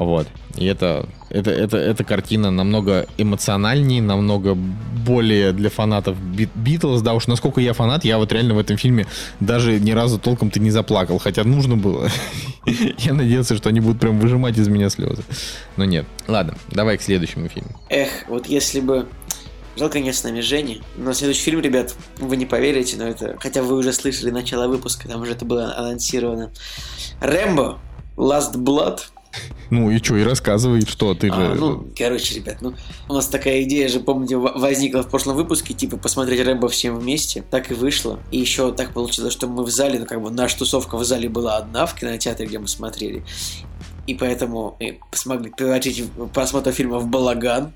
Вот. 0.00 0.26
И 0.56 0.64
это, 0.64 1.06
это, 1.28 1.50
это, 1.50 1.76
эта 1.76 2.04
картина 2.04 2.50
намного 2.50 3.06
эмоциональнее, 3.18 4.00
намного 4.00 4.54
более 4.54 5.52
для 5.52 5.68
фанатов 5.68 6.16
Битлз. 6.18 7.02
Да 7.02 7.12
уж, 7.12 7.26
насколько 7.26 7.60
я 7.60 7.74
фанат, 7.74 8.02
я 8.06 8.16
вот 8.16 8.32
реально 8.32 8.54
в 8.54 8.58
этом 8.58 8.78
фильме 8.78 9.06
даже 9.40 9.78
ни 9.78 9.90
разу 9.90 10.18
толком-то 10.18 10.58
не 10.58 10.70
заплакал. 10.70 11.18
Хотя 11.18 11.44
нужно 11.44 11.76
было. 11.76 12.08
Я 12.98 13.12
надеялся, 13.12 13.54
что 13.56 13.68
они 13.68 13.80
будут 13.80 14.00
прям 14.00 14.18
выжимать 14.18 14.56
из 14.56 14.68
меня 14.68 14.88
слезы. 14.88 15.22
Но 15.76 15.84
нет. 15.84 16.06
Ладно, 16.26 16.54
давай 16.70 16.96
к 16.96 17.02
следующему 17.02 17.48
фильму. 17.48 17.78
Эх, 17.90 18.08
вот 18.28 18.46
если 18.46 18.80
бы 18.80 19.06
Жалко 19.76 19.98
с 19.98 20.24
нами 20.24 20.40
Жени. 20.40 20.82
Но 20.96 21.12
следующий 21.12 21.42
фильм, 21.42 21.60
ребят, 21.60 21.94
вы 22.18 22.36
не 22.36 22.44
поверите, 22.46 22.96
но 22.96 23.06
это... 23.06 23.36
Хотя 23.38 23.62
вы 23.62 23.76
уже 23.76 23.92
слышали 23.92 24.30
начало 24.30 24.66
выпуска, 24.66 25.08
там 25.08 25.22
уже 25.22 25.32
это 25.32 25.44
было 25.44 25.74
анонсировано. 25.76 26.50
Рэмбо, 27.20 27.78
Last 28.16 28.56
Blood, 28.56 29.00
ну 29.70 29.90
и 29.90 29.98
что, 29.98 30.16
и 30.16 30.24
рассказывай, 30.24 30.82
что 30.82 31.14
ты 31.14 31.28
а, 31.28 31.54
же... 31.54 31.60
Ну, 31.60 31.88
короче, 31.96 32.34
ребят, 32.34 32.58
ну, 32.60 32.74
у 33.08 33.14
нас 33.14 33.28
такая 33.28 33.62
идея 33.62 33.88
же, 33.88 34.00
помните, 34.00 34.36
возникла 34.36 35.02
в 35.02 35.08
прошлом 35.08 35.36
выпуске, 35.36 35.74
типа, 35.74 35.96
посмотреть 35.96 36.44
Рэмбо 36.44 36.68
всем 36.68 36.98
вместе. 36.98 37.42
Так 37.50 37.70
и 37.70 37.74
вышло. 37.74 38.18
И 38.30 38.38
еще 38.38 38.72
так 38.72 38.92
получилось, 38.92 39.32
что 39.32 39.46
мы 39.46 39.62
в 39.62 39.70
зале, 39.70 40.00
ну, 40.00 40.06
как 40.06 40.20
бы, 40.20 40.30
наша 40.30 40.58
тусовка 40.58 40.96
в 40.96 41.04
зале 41.04 41.28
была 41.28 41.56
одна 41.58 41.86
в 41.86 41.94
кинотеатре, 41.94 42.46
где 42.46 42.58
мы 42.58 42.68
смотрели. 42.68 43.24
И 44.10 44.14
поэтому 44.14 44.76
мы 44.80 44.98
смогли 45.12 45.52
превратить 45.56 46.02
просмотр 46.34 46.72
фильма 46.72 46.98
в 46.98 47.06
балаган. 47.06 47.72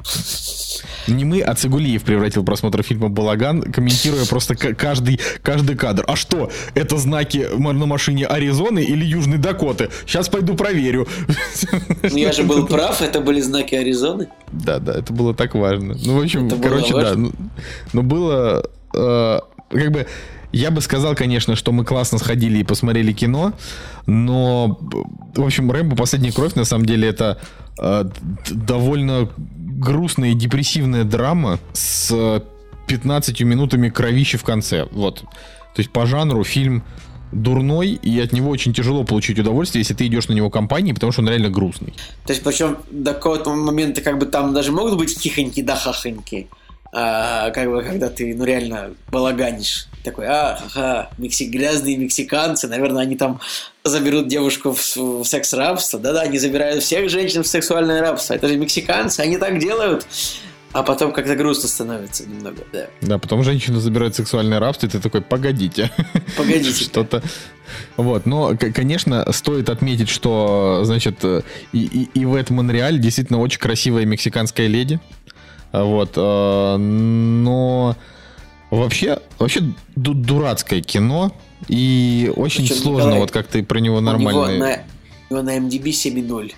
Не 1.06 1.24
мы, 1.24 1.40
а 1.42 1.54
Цигулиев 1.54 2.02
превратил 2.02 2.44
просмотр 2.44 2.82
фильма 2.82 3.08
«Балаган», 3.08 3.62
комментируя 3.62 4.24
просто 4.24 4.56
каждый, 4.56 5.20
каждый 5.42 5.76
кадр. 5.76 6.02
А 6.08 6.16
что, 6.16 6.50
это 6.74 6.96
знаки 6.96 7.46
на 7.56 7.86
машине 7.86 8.26
Аризоны 8.26 8.82
или 8.82 9.04
Южной 9.04 9.38
Дакоты? 9.38 9.90
Сейчас 10.06 10.28
пойду 10.28 10.56
проверю. 10.56 11.06
Ну, 12.02 12.16
я 12.16 12.32
же 12.32 12.42
был 12.42 12.66
прав, 12.66 13.00
это 13.00 13.20
были 13.20 13.40
знаки 13.40 13.76
Аризоны. 13.76 14.28
Да, 14.50 14.80
да, 14.80 14.94
это 14.94 15.12
было 15.12 15.34
так 15.34 15.54
важно. 15.54 15.94
Ну, 16.04 16.18
в 16.18 16.22
общем, 16.22 16.48
это 16.48 16.56
короче, 16.56 16.94
да. 16.94 17.14
Ну, 17.14 17.32
но 17.92 18.02
было... 18.02 18.68
Э, 18.92 19.38
как 19.70 19.92
бы 19.92 20.06
я 20.54 20.70
бы 20.70 20.80
сказал, 20.80 21.14
конечно, 21.14 21.56
что 21.56 21.72
мы 21.72 21.84
классно 21.84 22.18
сходили 22.18 22.58
и 22.58 22.64
посмотрели 22.64 23.12
кино, 23.12 23.52
но, 24.06 24.78
в 25.34 25.44
общем, 25.44 25.70
Рэмбо 25.70 25.96
«Последняя 25.96 26.32
кровь» 26.32 26.54
на 26.54 26.64
самом 26.64 26.86
деле 26.86 27.08
это 27.08 27.40
э, 27.78 28.04
довольно 28.50 29.28
грустная 29.36 30.30
и 30.30 30.34
депрессивная 30.34 31.04
драма 31.04 31.58
с 31.72 32.42
15 32.86 33.40
минутами 33.40 33.88
кровищи 33.88 34.38
в 34.38 34.44
конце. 34.44 34.86
Вот. 34.92 35.20
То 35.20 35.80
есть 35.80 35.90
по 35.90 36.06
жанру 36.06 36.44
фильм 36.44 36.84
дурной, 37.32 37.90
и 37.90 38.20
от 38.20 38.32
него 38.32 38.50
очень 38.50 38.72
тяжело 38.72 39.02
получить 39.02 39.38
удовольствие, 39.40 39.80
если 39.80 39.94
ты 39.94 40.06
идешь 40.06 40.28
на 40.28 40.34
него 40.34 40.50
компании, 40.50 40.92
потому 40.92 41.10
что 41.10 41.22
он 41.22 41.28
реально 41.28 41.50
грустный. 41.50 41.94
То 42.26 42.32
есть, 42.32 42.44
причем 42.44 42.78
до 42.92 43.12
какого-то 43.12 43.52
момента, 43.52 44.02
как 44.02 44.18
бы 44.18 44.26
там 44.26 44.54
даже 44.54 44.70
могут 44.70 44.96
быть 44.98 45.18
хихоньки 45.18 45.62
да 45.62 45.74
хахоньки, 45.74 46.46
а, 46.96 47.50
как 47.50 47.68
бы, 47.68 47.82
когда 47.82 48.08
ты, 48.08 48.32
ну, 48.36 48.44
реально 48.44 48.94
балаганишь. 49.10 49.88
Такой, 50.04 50.26
а, 50.28 50.56
ха-ха, 50.56 51.10
мексик, 51.18 51.50
грязные 51.50 51.96
мексиканцы, 51.96 52.68
наверное, 52.68 53.02
они 53.02 53.16
там 53.16 53.40
заберут 53.82 54.28
девушку 54.28 54.72
в, 54.72 54.96
в 54.96 55.24
секс-рабство. 55.24 55.98
Да-да, 55.98 56.20
они 56.22 56.38
забирают 56.38 56.84
всех 56.84 57.10
женщин 57.10 57.42
в 57.42 57.48
сексуальное 57.48 58.00
рабство. 58.00 58.34
Это 58.34 58.46
же 58.46 58.56
мексиканцы, 58.56 59.20
они 59.20 59.38
так 59.38 59.58
делают. 59.58 60.06
А 60.70 60.84
потом 60.84 61.12
как-то 61.12 61.34
грустно 61.34 61.68
становится 61.68 62.28
немного, 62.28 62.62
да. 62.72 62.86
Да, 63.00 63.18
потом 63.18 63.42
женщину 63.42 63.80
забирают 63.80 64.14
в 64.14 64.16
сексуальное 64.16 64.60
рабство, 64.60 64.86
и 64.86 64.90
ты 64.90 65.00
такой, 65.00 65.20
погодите. 65.20 65.90
Погодите. 66.36 66.84
Что-то... 66.84 67.22
Вот, 67.96 68.26
но, 68.26 68.56
конечно, 68.56 69.24
стоит 69.32 69.68
отметить, 69.68 70.08
что, 70.08 70.82
значит, 70.84 71.24
и, 71.24 71.42
и, 71.72 72.08
и 72.14 72.24
в 72.24 72.34
этом 72.34 72.56
Монреале 72.56 72.98
действительно 72.98 73.40
очень 73.40 73.58
красивая 73.58 74.04
мексиканская 74.04 74.68
леди. 74.68 75.00
Вот, 75.82 76.12
э, 76.16 76.76
но 76.76 77.96
вообще, 78.70 79.18
вообще 79.38 79.62
дурацкое 79.96 80.80
кино, 80.82 81.32
и 81.68 82.32
очень 82.36 82.64
Причем, 82.64 82.76
сложно, 82.76 83.06
Николай, 83.06 83.20
вот 83.20 83.30
как 83.30 83.46
ты 83.48 83.62
про 83.62 83.78
него 83.78 84.00
нормально... 84.00 84.40
У 84.40 84.46
него 84.52 85.42
на, 85.42 85.42
на 85.42 85.58
MDB 85.58 85.84
7.0. 85.90 86.52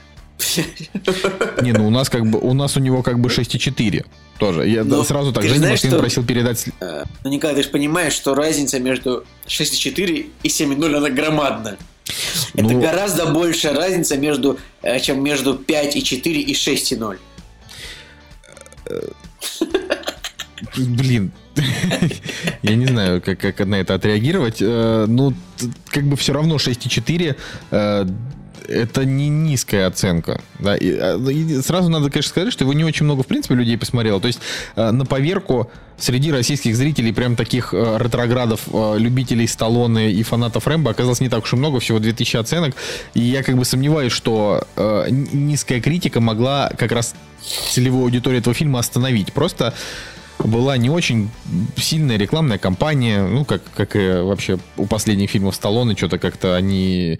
Не, 1.62 1.72
ну 1.72 1.86
у 1.86 1.90
нас 1.90 2.10
как 2.10 2.26
бы, 2.26 2.38
у 2.38 2.52
нас 2.52 2.76
у 2.76 2.80
него 2.80 3.02
как 3.02 3.20
бы 3.20 3.28
6.4 3.28 4.04
тоже. 4.38 4.68
Я 4.68 4.84
Но 4.84 5.02
сразу 5.04 5.32
так, 5.32 5.44
Женя 5.44 5.70
Машкин 5.70 5.90
что... 5.90 5.98
просил 5.98 6.24
передать... 6.24 6.66
Э, 6.80 7.04
ну, 7.24 7.30
Николай, 7.30 7.56
ты 7.56 7.62
же 7.62 7.68
понимаешь, 7.70 8.12
что 8.12 8.34
разница 8.34 8.78
между 8.80 9.24
6.4 9.46 10.26
и 10.42 10.48
7.0, 10.48 10.94
она 10.94 11.10
громадна. 11.10 11.76
Это 12.54 12.64
ну... 12.64 12.80
гораздо 12.80 13.26
большая 13.26 13.74
разница 13.74 14.16
между, 14.16 14.58
э, 14.82 15.00
чем 15.00 15.22
между 15.22 15.54
5 15.54 15.96
и 15.96 16.02
4 16.02 16.40
и 16.40 16.52
6.0. 16.52 17.18
Блин, 20.76 21.32
я 22.62 22.76
не 22.76 22.86
знаю, 22.86 23.22
как, 23.22 23.38
как 23.38 23.60
на 23.66 23.76
это 23.76 23.94
отреагировать. 23.94 24.58
Э, 24.60 25.06
ну, 25.08 25.32
как 25.86 26.04
бы 26.04 26.16
все 26.16 26.32
равно 26.32 26.56
6,4 26.56 27.36
э, 27.70 28.06
это 28.68 29.04
не 29.04 29.28
низкая 29.28 29.86
оценка. 29.86 30.40
Да? 30.58 30.76
И, 30.76 30.90
а, 30.92 31.16
и 31.16 31.60
сразу 31.62 31.88
надо, 31.88 32.10
конечно, 32.10 32.30
сказать, 32.30 32.52
что 32.52 32.64
его 32.64 32.72
не 32.72 32.84
очень 32.84 33.04
много, 33.04 33.22
в 33.22 33.26
принципе, 33.26 33.54
людей 33.54 33.76
посмотрело. 33.78 34.20
То 34.20 34.28
есть 34.28 34.40
э, 34.76 34.90
на 34.90 35.04
поверку 35.04 35.70
среди 35.98 36.30
российских 36.30 36.76
зрителей 36.76 37.12
прям 37.12 37.36
таких 37.36 37.72
ретроградов, 37.72 38.68
любителей 38.98 39.48
Сталлоне 39.48 40.10
и 40.10 40.22
фанатов 40.22 40.66
Рэмбо 40.66 40.90
оказалось 40.90 41.20
не 41.20 41.30
так 41.30 41.44
уж 41.44 41.54
и 41.54 41.56
много, 41.56 41.80
всего 41.80 41.98
2000 41.98 42.36
оценок. 42.36 42.74
И 43.14 43.20
я 43.20 43.42
как 43.42 43.56
бы 43.56 43.64
сомневаюсь, 43.64 44.12
что 44.12 44.62
низкая 44.76 45.80
критика 45.80 46.20
могла 46.20 46.70
как 46.76 46.92
раз 46.92 47.14
целевую 47.70 48.04
аудиторию 48.04 48.40
этого 48.40 48.54
фильма 48.54 48.78
остановить. 48.78 49.32
Просто 49.32 49.72
была 50.38 50.76
не 50.76 50.90
очень 50.90 51.30
сильная 51.76 52.16
рекламная 52.16 52.58
кампания, 52.58 53.26
ну, 53.26 53.44
как, 53.44 53.62
как 53.74 53.96
и 53.96 54.20
вообще 54.20 54.58
у 54.76 54.86
последних 54.86 55.30
фильмов 55.30 55.54
Сталлоне, 55.54 55.96
что-то 55.96 56.18
как-то 56.18 56.56
они 56.56 57.18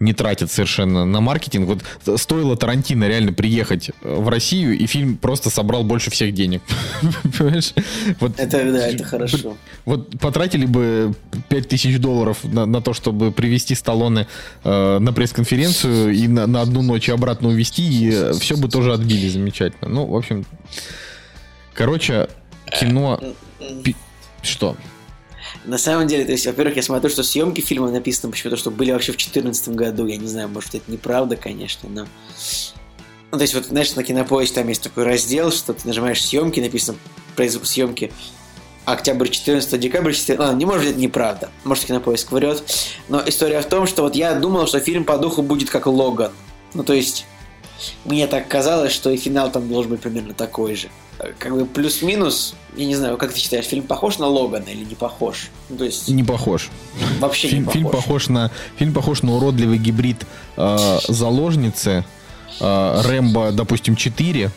не 0.00 0.12
тратят 0.12 0.50
совершенно 0.50 1.04
на 1.04 1.20
маркетинг. 1.20 1.82
Вот 2.04 2.20
стоило 2.20 2.56
Тарантино 2.56 3.08
реально 3.08 3.32
приехать 3.32 3.90
в 4.00 4.28
Россию, 4.28 4.78
и 4.78 4.86
фильм 4.86 5.16
просто 5.16 5.50
собрал 5.50 5.82
больше 5.82 6.10
всех 6.10 6.34
денег. 6.34 6.62
Понимаешь? 7.38 7.74
Вот, 8.20 8.38
это, 8.38 8.72
да, 8.72 8.88
это 8.88 9.04
хорошо. 9.04 9.56
Вот 9.84 10.18
потратили 10.20 10.66
бы 10.66 11.14
5000 11.48 11.98
долларов 11.98 12.38
на, 12.44 12.66
на 12.66 12.80
то, 12.80 12.92
чтобы 12.92 13.32
привести 13.32 13.74
Сталлоне 13.74 14.28
э, 14.62 14.98
на 14.98 15.12
пресс-конференцию 15.12 16.14
и 16.14 16.28
на, 16.28 16.46
на 16.46 16.60
одну 16.60 16.82
ночь 16.82 17.08
обратно 17.08 17.48
увезти, 17.48 17.82
и 17.82 18.38
все 18.38 18.56
бы 18.56 18.68
тоже 18.68 18.92
отбили 18.92 19.28
замечательно. 19.28 19.88
Ну, 19.88 20.06
в 20.06 20.16
общем... 20.16 20.46
Короче, 21.74 22.28
кино... 22.80 23.20
Что? 24.42 24.76
На 25.64 25.78
самом 25.78 26.06
деле, 26.06 26.24
то 26.24 26.32
есть, 26.32 26.46
во-первых, 26.46 26.76
я 26.76 26.82
смотрю, 26.82 27.10
что 27.10 27.22
съемки 27.22 27.60
фильма 27.60 27.90
написаны 27.90 28.30
почему-то, 28.30 28.56
что 28.56 28.70
были 28.70 28.90
вообще 28.92 29.12
в 29.12 29.16
2014 29.16 29.68
году. 29.70 30.06
Я 30.06 30.16
не 30.16 30.26
знаю, 30.26 30.48
может, 30.48 30.74
это 30.74 30.90
неправда, 30.90 31.36
конечно, 31.36 31.88
но... 31.88 32.06
Ну, 33.30 33.36
то 33.36 33.42
есть, 33.42 33.52
вот, 33.52 33.66
знаешь, 33.66 33.94
на 33.94 34.02
кинопоиске 34.02 34.54
там 34.54 34.68
есть 34.68 34.82
такой 34.82 35.04
раздел, 35.04 35.52
что 35.52 35.74
ты 35.74 35.86
нажимаешь 35.86 36.24
съемки, 36.24 36.60
написано 36.60 36.96
производство 37.36 37.70
съемки. 37.70 38.10
октябрь 38.86 39.28
14, 39.28 39.78
декабрь 39.78 40.12
14. 40.14 40.38
Ладно, 40.38 40.58
не 40.58 40.64
может 40.64 40.84
быть, 40.84 40.92
это 40.92 41.00
неправда. 41.00 41.50
Может, 41.64 41.84
кинопоиск 41.84 42.32
врет. 42.32 42.62
Но 43.08 43.22
история 43.26 43.60
в 43.60 43.66
том, 43.66 43.86
что 43.86 44.02
вот 44.02 44.16
я 44.16 44.34
думал, 44.34 44.66
что 44.66 44.80
фильм 44.80 45.04
по 45.04 45.18
духу 45.18 45.42
будет 45.42 45.68
как 45.68 45.86
Логан. 45.86 46.32
Ну, 46.72 46.82
то 46.84 46.94
есть, 46.94 47.26
мне 48.04 48.26
так 48.26 48.48
казалось, 48.48 48.92
что 48.92 49.10
и 49.10 49.16
финал 49.16 49.50
там 49.50 49.68
должен 49.68 49.92
быть 49.92 50.00
примерно 50.00 50.34
такой 50.34 50.74
же. 50.74 50.88
Как 51.38 51.52
бы 51.52 51.66
плюс-минус, 51.66 52.54
я 52.76 52.86
не 52.86 52.94
знаю, 52.94 53.16
как 53.16 53.32
ты 53.32 53.40
считаешь, 53.40 53.64
фильм 53.66 53.82
похож 53.82 54.18
на 54.18 54.26
Логана 54.26 54.68
или 54.68 54.84
не 54.84 54.94
похож? 54.94 55.50
Ну, 55.68 55.78
то 55.78 55.84
есть... 55.84 56.08
Не 56.08 56.22
похож. 56.22 56.70
Вообще 57.18 57.48
фильм, 57.48 57.62
не 57.62 57.64
похож. 57.64 57.74
Фильм 57.74 57.90
похож 57.90 58.28
на, 58.28 58.50
фильм 58.76 58.92
похож 58.92 59.22
на 59.22 59.34
уродливый 59.34 59.78
гибрид 59.78 60.26
э, 60.56 60.98
заложницы, 61.08 62.04
э, 62.60 63.02
Рэмбо, 63.04 63.50
допустим, 63.50 63.96
4 63.96 64.50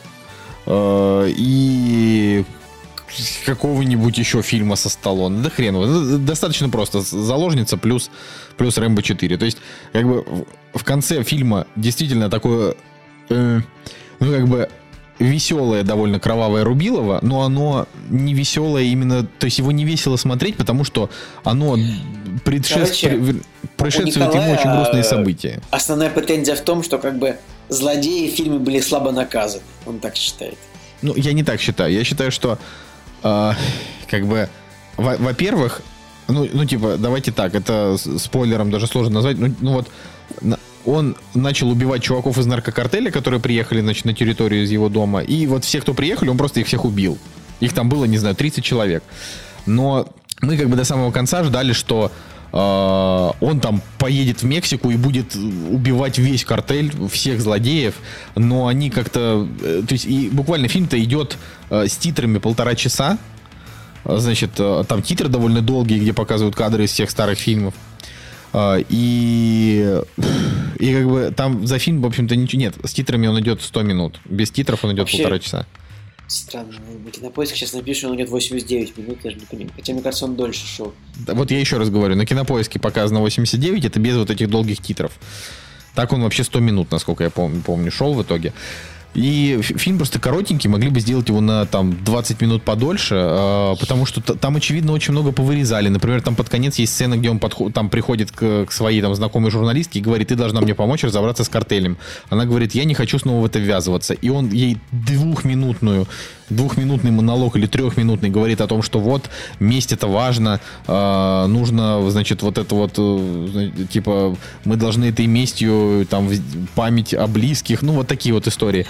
э, 0.68 1.31
и 1.35 2.45
какого-нибудь 3.45 4.18
еще 4.18 4.41
фильма 4.41 4.76
со 4.76 4.89
Сталлоне. 4.89 5.41
Да 5.41 5.49
хрен 5.49 5.76
его. 5.76 6.18
Достаточно 6.18 6.69
просто. 6.69 7.02
Заложница 7.02 7.77
плюс, 7.77 8.10
плюс 8.57 8.77
Рэмбо 8.77 9.02
4. 9.02 9.38
То 9.38 9.45
есть, 9.45 9.57
как 9.93 10.06
бы 10.06 10.45
в 10.73 10.84
конце 10.84 11.23
фильма 11.23 11.68
действительно 11.76 12.30
такое... 12.30 12.76
Э, 13.32 13.62
ну, 14.20 14.32
как 14.32 14.48
бы 14.48 14.70
веселое, 15.20 15.84
довольно 15.84 16.20
кровавое 16.20 16.64
Рубилово, 16.64 17.20
но 17.22 17.41
оно 17.44 17.88
не 18.10 18.34
веселое 18.34 18.84
именно, 18.84 19.24
то 19.24 19.45
есть 19.45 19.60
его 19.60 19.72
не 19.72 19.86
весело 19.86 20.18
смотреть, 20.18 20.58
потому 20.58 20.84
что 20.84 21.10
оно 21.44 21.78
предшествует 22.44 23.44
ему 24.16 24.52
очень 24.52 24.72
грустные 24.72 25.03
события. 25.03 25.62
Основная 25.70 26.10
претензия 26.10 26.56
в 26.56 26.62
том, 26.62 26.84
что 26.84 26.98
как 26.98 27.18
бы 27.18 27.38
злодеи 27.70 28.30
в 28.30 28.36
фильме 28.36 28.58
были 28.60 28.80
слабо 28.80 29.12
наказаны. 29.12 29.64
Он 29.86 29.99
так 29.99 30.16
считает. 30.16 30.58
Ну, 31.02 31.14
я 31.16 31.34
не 31.34 31.44
так 31.44 31.60
считаю. 31.60 31.94
Я 31.94 32.03
считаю, 32.03 32.32
что 32.32 32.58
э, 33.24 33.52
как 34.10 34.28
бы, 34.28 34.49
во- 34.98 35.18
во-первых, 35.18 35.82
ну, 36.28 36.48
ну, 36.52 36.66
типа, 36.66 36.98
давайте 36.98 37.32
так, 37.32 37.56
это 37.56 37.98
спойлером 37.98 38.72
даже 38.72 38.88
сложно 38.88 39.16
назвать. 39.16 39.38
Ну, 39.38 39.53
ну 39.60 39.74
вот, 39.74 39.88
он 40.86 41.16
начал 41.34 41.70
убивать 41.70 42.03
чуваков 42.03 42.38
из 42.38 42.45
наркокартеля, 42.45 43.12
которые 43.12 43.40
приехали, 43.40 43.82
значит, 43.82 44.06
на 44.06 44.14
территорию 44.14 44.64
из 44.64 44.72
его 44.72 44.90
дома. 44.90 45.22
И 45.22 45.45
вот 45.48 45.64
все, 45.66 45.82
кто 45.82 45.94
приехали, 45.94 46.30
он 46.30 46.38
просто 46.38 46.60
их 46.60 46.68
всех 46.68 46.86
убил. 46.86 47.18
Их 47.60 47.74
там 47.74 47.90
было, 47.90 48.06
не 48.06 48.18
знаю, 48.18 48.36
30 48.36 48.64
человек. 48.64 49.03
Но 49.66 50.08
мы 50.41 50.58
как 50.58 50.70
бы 50.70 50.76
до 50.76 50.84
самого 50.84 51.12
конца 51.12 51.44
ждали, 51.44 51.74
что 51.74 52.12
э, 52.52 52.56
он 53.45 53.60
там 53.60 53.82
поедет 53.99 54.41
в 54.41 54.45
Мексику 54.45 54.90
и 54.90 54.98
будет 54.98 55.36
убивать 55.36 56.18
весь 56.18 56.44
картель, 56.44 56.91
всех 57.10 57.41
злодеев. 57.41 57.95
Но 58.36 58.68
они 58.68 58.90
как-то... 58.90 59.48
э, 59.62 59.84
То 59.88 59.94
есть 59.94 60.06
и 60.06 60.30
буквально 60.30 60.68
фильм-то 60.68 61.02
идет 61.02 61.38
э, 61.70 61.88
с 61.88 61.95
титрами 61.98 62.40
полтора 62.40 62.76
часа. 62.76 63.18
Значит, 64.03 64.53
там 64.56 65.03
титры 65.03 65.28
довольно 65.28 65.62
долгие, 65.62 65.99
где 65.99 66.12
показывают 66.12 66.56
кадры 66.56 66.86
из 66.86 66.90
всех 66.91 67.12
старых 67.12 67.38
фильмов. 67.38 67.76
Uh, 68.53 68.86
и, 68.90 70.02
и 70.78 70.94
как 70.94 71.07
бы 71.07 71.34
там 71.36 71.65
за 71.65 71.80
фильм, 71.80 72.02
в 72.02 72.06
общем-то, 72.06 72.36
ничего 72.36 72.60
нет. 72.60 72.76
С 72.84 72.94
титрами 72.94 73.28
он 73.28 73.40
идет 73.40 73.61
100 73.61 73.84
минут. 73.84 74.19
Без 74.26 74.52
титров 74.52 74.84
он 74.84 74.91
идет 74.91 74.99
Вообще, 74.99 75.18
полтора 75.19 75.40
часа. 75.40 75.65
Странно. 76.28 76.73
На 77.03 77.11
кинопоиске 77.11 77.57
сейчас 77.57 77.73
напишут, 77.73 78.10
он 78.10 78.15
идет 78.15 78.30
89 78.30 78.98
минут, 78.98 79.19
я 79.23 79.32
же 79.32 79.38
не 79.38 79.45
понимаю. 79.45 79.72
Хотя, 79.76 79.94
мне 79.94 80.02
кажется, 80.02 80.26
он 80.26 80.36
дольше 80.36 80.65
шел. 80.65 80.94
Да, 81.26 81.34
вот 81.34 81.52
я 81.52 81.60
еще 81.60 81.78
раз 81.78 81.90
говорю, 81.90 82.15
на 82.15 82.26
кинопоиске 82.26 82.80
показано 82.80 83.19
89, 83.19 83.86
это 83.86 83.99
без 83.99 84.15
вот 84.15 84.30
этих 84.30 84.49
долгих 84.49 84.82
титров. 84.82 85.11
Так 85.94 86.14
он 86.14 86.23
вообще 86.23 86.44
100 86.44 86.60
минут, 86.60 86.91
насколько 86.91 87.26
я 87.26 87.30
помню, 87.30 87.61
помню 87.61 87.91
шел 87.91 88.14
в 88.14 88.23
итоге. 88.23 88.53
И 89.14 89.60
фильм 89.62 89.98
просто 89.98 90.20
коротенький, 90.20 90.70
могли 90.70 90.90
бы 90.90 91.00
сделать 91.02 91.28
его 91.28 91.42
на 91.42 91.66
там 91.66 92.02
20 92.04 92.42
минут 92.42 92.64
подольше, 92.64 93.16
э, 93.16 93.76
потому 93.80 94.06
что 94.06 94.22
там, 94.22 94.56
очевидно, 94.56 94.94
очень 94.94 95.12
много 95.12 95.32
повырезали. 95.34 95.90
Например, 95.90 96.22
там 96.22 96.36
под 96.36 96.48
конец 96.48 96.78
есть 96.80 96.94
сцена, 96.94 97.18
где 97.18 97.30
он 97.30 97.40
подход, 97.40 97.74
там 97.74 97.90
приходит 97.90 98.32
к, 98.32 98.66
к 98.68 98.72
своей 98.72 99.02
там 99.02 99.14
знакомой 99.14 99.52
журналистке 99.52 100.00
и 100.00 100.02
говорит, 100.02 100.30
ты 100.30 100.36
должна 100.36 100.62
мне 100.62 100.74
помочь 100.74 101.04
разобраться 101.04 101.44
с 101.44 101.50
картелем. 101.50 101.98
Она 102.30 102.46
говорит, 102.46 102.74
я 102.74 102.86
не 102.86 102.94
хочу 102.94 103.20
снова 103.20 103.42
в 103.42 103.46
это 103.46 103.60
ввязываться. 103.60 104.14
И 104.14 104.30
он 104.30 104.50
ей 104.50 104.78
двухминутную 104.92 106.08
двухминутный 106.52 107.12
монолог 107.12 107.56
или 107.56 107.66
трехминутный 107.66 108.30
говорит 108.30 108.62
о 108.62 108.68
том, 108.68 108.84
что 108.84 109.00
вот 109.00 109.30
месть 109.60 109.94
это 109.94 110.08
важно, 110.08 110.60
э, 110.88 111.46
нужно, 111.48 112.10
значит, 112.12 112.42
вот 112.42 112.58
это 112.58 112.76
вот, 112.76 112.94
э, 112.98 113.70
типа, 113.90 114.36
мы 114.66 114.76
должны 114.76 115.06
этой 115.06 115.28
местью, 115.28 116.06
там, 116.10 116.30
память 116.76 117.14
о 117.14 117.28
близких, 117.28 117.82
ну, 117.82 117.94
вот 117.94 118.08
такие 118.08 118.34
вот 118.34 118.48
истории. 118.48 118.86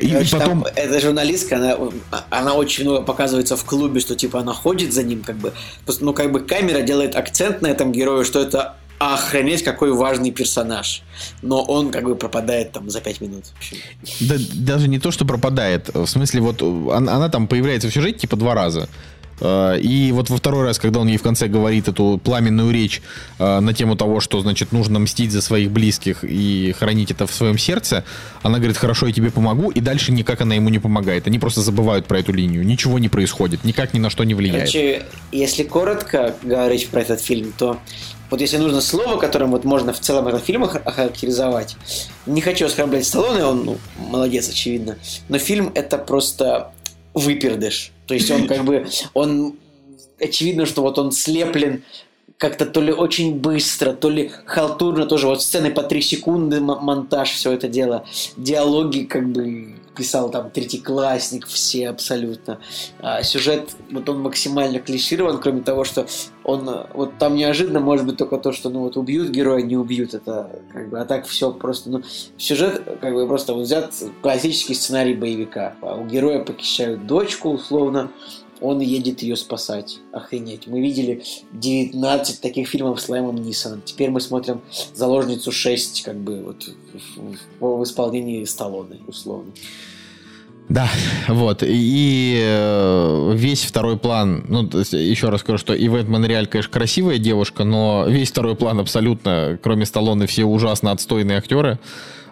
И 0.00 0.10
Короче, 0.10 0.36
потом... 0.36 0.62
Там, 0.62 0.72
эта 0.74 1.00
журналистка, 1.00 1.56
она, 1.56 1.76
она 2.30 2.54
очень 2.54 2.84
много 2.84 3.02
показывается 3.02 3.56
в 3.56 3.64
клубе, 3.64 4.00
что 4.00 4.14
типа 4.14 4.40
она 4.40 4.52
ходит 4.52 4.92
за 4.92 5.02
ним, 5.02 5.22
как 5.22 5.36
бы, 5.36 5.52
ну 6.00 6.12
как 6.12 6.32
бы 6.32 6.40
камера 6.40 6.82
делает 6.82 7.16
акцент 7.16 7.62
на 7.62 7.66
этом 7.68 7.92
герое, 7.92 8.24
что 8.24 8.40
это 8.40 8.76
охренеть, 8.98 9.62
какой 9.62 9.92
важный 9.92 10.30
персонаж. 10.30 11.02
Но 11.42 11.62
он 11.62 11.90
как 11.90 12.04
бы 12.04 12.16
пропадает 12.16 12.72
там 12.72 12.90
за 12.90 13.00
пять 13.00 13.20
минут. 13.20 13.44
Да, 14.20 14.36
даже 14.54 14.88
не 14.88 14.98
то, 14.98 15.10
что 15.10 15.24
пропадает. 15.24 15.88
В 15.94 16.06
смысле, 16.06 16.40
вот 16.40 16.62
она, 16.62 17.14
она 17.14 17.28
там 17.28 17.46
появляется 17.46 17.88
в 17.88 17.94
сюжете 17.94 18.20
типа 18.20 18.36
два 18.36 18.54
раза. 18.54 18.88
И 19.40 20.10
вот 20.12 20.30
во 20.30 20.36
второй 20.36 20.64
раз, 20.64 20.78
когда 20.78 21.00
он 21.00 21.08
ей 21.08 21.16
в 21.16 21.22
конце 21.22 21.46
говорит 21.46 21.88
эту 21.88 22.20
пламенную 22.22 22.70
речь 22.72 23.02
на 23.38 23.72
тему 23.72 23.96
того, 23.96 24.20
что, 24.20 24.40
значит, 24.40 24.72
нужно 24.72 24.98
мстить 24.98 25.32
за 25.32 25.42
своих 25.42 25.70
близких 25.70 26.24
и 26.24 26.74
хранить 26.78 27.10
это 27.10 27.26
в 27.26 27.32
своем 27.32 27.58
сердце, 27.58 28.04
она 28.42 28.58
говорит, 28.58 28.76
хорошо, 28.76 29.06
я 29.06 29.12
тебе 29.12 29.30
помогу, 29.30 29.70
и 29.70 29.80
дальше 29.80 30.12
никак 30.12 30.40
она 30.40 30.54
ему 30.54 30.68
не 30.68 30.78
помогает. 30.78 31.26
Они 31.26 31.38
просто 31.38 31.60
забывают 31.60 32.06
про 32.06 32.18
эту 32.18 32.32
линию. 32.32 32.64
Ничего 32.64 32.98
не 32.98 33.08
происходит, 33.08 33.64
никак 33.64 33.94
ни 33.94 33.98
на 33.98 34.10
что 34.10 34.24
не 34.24 34.34
влияет. 34.34 34.60
Короче, 34.60 35.02
если 35.32 35.62
коротко 35.62 36.34
говорить 36.42 36.88
про 36.88 37.00
этот 37.00 37.20
фильм, 37.20 37.52
то 37.56 37.78
вот 38.30 38.40
если 38.40 38.58
нужно 38.58 38.80
слово, 38.80 39.18
которым 39.18 39.52
вот 39.52 39.64
можно 39.64 39.92
в 39.92 40.00
целом 40.00 40.28
этот 40.28 40.44
фильм 40.44 40.64
охарактеризовать, 40.64 41.76
не 42.26 42.40
хочу 42.40 42.66
оскорблять 42.66 43.06
Сталлоне, 43.06 43.44
он 43.44 43.64
ну, 43.64 43.78
молодец, 43.96 44.48
очевидно, 44.50 44.98
но 45.28 45.38
фильм 45.38 45.72
это 45.74 45.96
просто 45.96 46.72
выпердыш. 47.14 47.92
То 48.06 48.14
есть 48.14 48.30
он 48.30 48.46
как 48.46 48.64
бы, 48.64 48.86
он, 49.14 49.56
очевидно, 50.20 50.66
что 50.66 50.82
вот 50.82 50.98
он 50.98 51.12
слеплен 51.12 51.82
как-то 52.38 52.66
то 52.66 52.80
ли 52.80 52.92
очень 52.92 53.34
быстро, 53.34 53.92
то 53.92 54.08
ли 54.08 54.30
халтурно 54.46 55.06
тоже. 55.06 55.26
Вот 55.26 55.42
сцены 55.42 55.70
по 55.70 55.82
три 55.82 56.00
секунды, 56.00 56.60
монтаж, 56.60 57.32
все 57.32 57.52
это 57.52 57.68
дело. 57.68 58.04
Диалоги 58.36 59.02
как 59.04 59.28
бы 59.28 59.74
писал 59.96 60.30
там 60.30 60.50
третьеклассник, 60.50 61.48
все 61.48 61.88
абсолютно. 61.88 62.60
А 63.00 63.24
сюжет, 63.24 63.70
вот 63.90 64.08
он 64.08 64.20
максимально 64.20 64.78
клиширован, 64.78 65.38
кроме 65.38 65.62
того, 65.62 65.82
что 65.82 66.06
он, 66.44 66.70
вот 66.94 67.18
там 67.18 67.34
неожиданно 67.34 67.80
может 67.80 68.06
быть 68.06 68.16
только 68.16 68.38
то, 68.38 68.52
что 68.52 68.70
ну 68.70 68.80
вот 68.82 68.96
убьют 68.96 69.30
героя, 69.30 69.60
не 69.60 69.76
убьют, 69.76 70.14
это 70.14 70.62
как 70.72 70.90
бы, 70.90 71.00
а 71.00 71.04
так 71.04 71.26
все 71.26 71.50
просто, 71.50 71.90
ну, 71.90 72.02
сюжет 72.36 72.80
как 73.00 73.12
бы 73.12 73.26
просто 73.26 73.54
вот 73.54 73.64
взят 73.64 73.92
классический 74.22 74.74
сценарий 74.74 75.14
боевика. 75.14 75.74
А 75.82 75.96
у 75.96 76.06
героя 76.06 76.44
похищают 76.44 77.04
дочку, 77.08 77.50
условно, 77.50 78.12
он 78.60 78.80
едет 78.80 79.22
ее 79.22 79.36
спасать. 79.36 79.98
Охренеть. 80.12 80.66
Мы 80.66 80.80
видели 80.80 81.22
19 81.52 82.40
таких 82.40 82.68
фильмов 82.68 83.00
с 83.00 83.08
Лэмом 83.08 83.36
Нисоном. 83.36 83.82
Теперь 83.84 84.10
мы 84.10 84.20
смотрим 84.20 84.60
«Заложницу 84.94 85.50
6», 85.50 86.04
как 86.04 86.16
бы, 86.16 86.42
вот, 86.42 86.68
в, 87.16 87.60
в, 87.60 87.78
в 87.78 87.82
исполнении 87.84 88.44
Сталлоне, 88.44 89.00
условно. 89.06 89.52
Да, 90.68 90.90
вот. 91.28 91.62
И 91.62 92.38
э, 92.44 93.32
весь 93.34 93.64
второй 93.64 93.98
план, 93.98 94.44
ну, 94.48 94.64
еще 94.64 95.30
раз 95.30 95.40
скажу, 95.40 95.56
что 95.56 95.74
Ивет 95.74 96.08
Монреаль, 96.08 96.46
конечно, 96.46 96.70
красивая 96.70 97.18
девушка, 97.18 97.64
но 97.64 98.04
весь 98.06 98.30
второй 98.30 98.54
план 98.54 98.78
абсолютно, 98.78 99.58
кроме 99.62 99.86
Сталлоне, 99.86 100.26
все 100.26 100.44
ужасно 100.44 100.90
отстойные 100.90 101.38
актеры. 101.38 101.78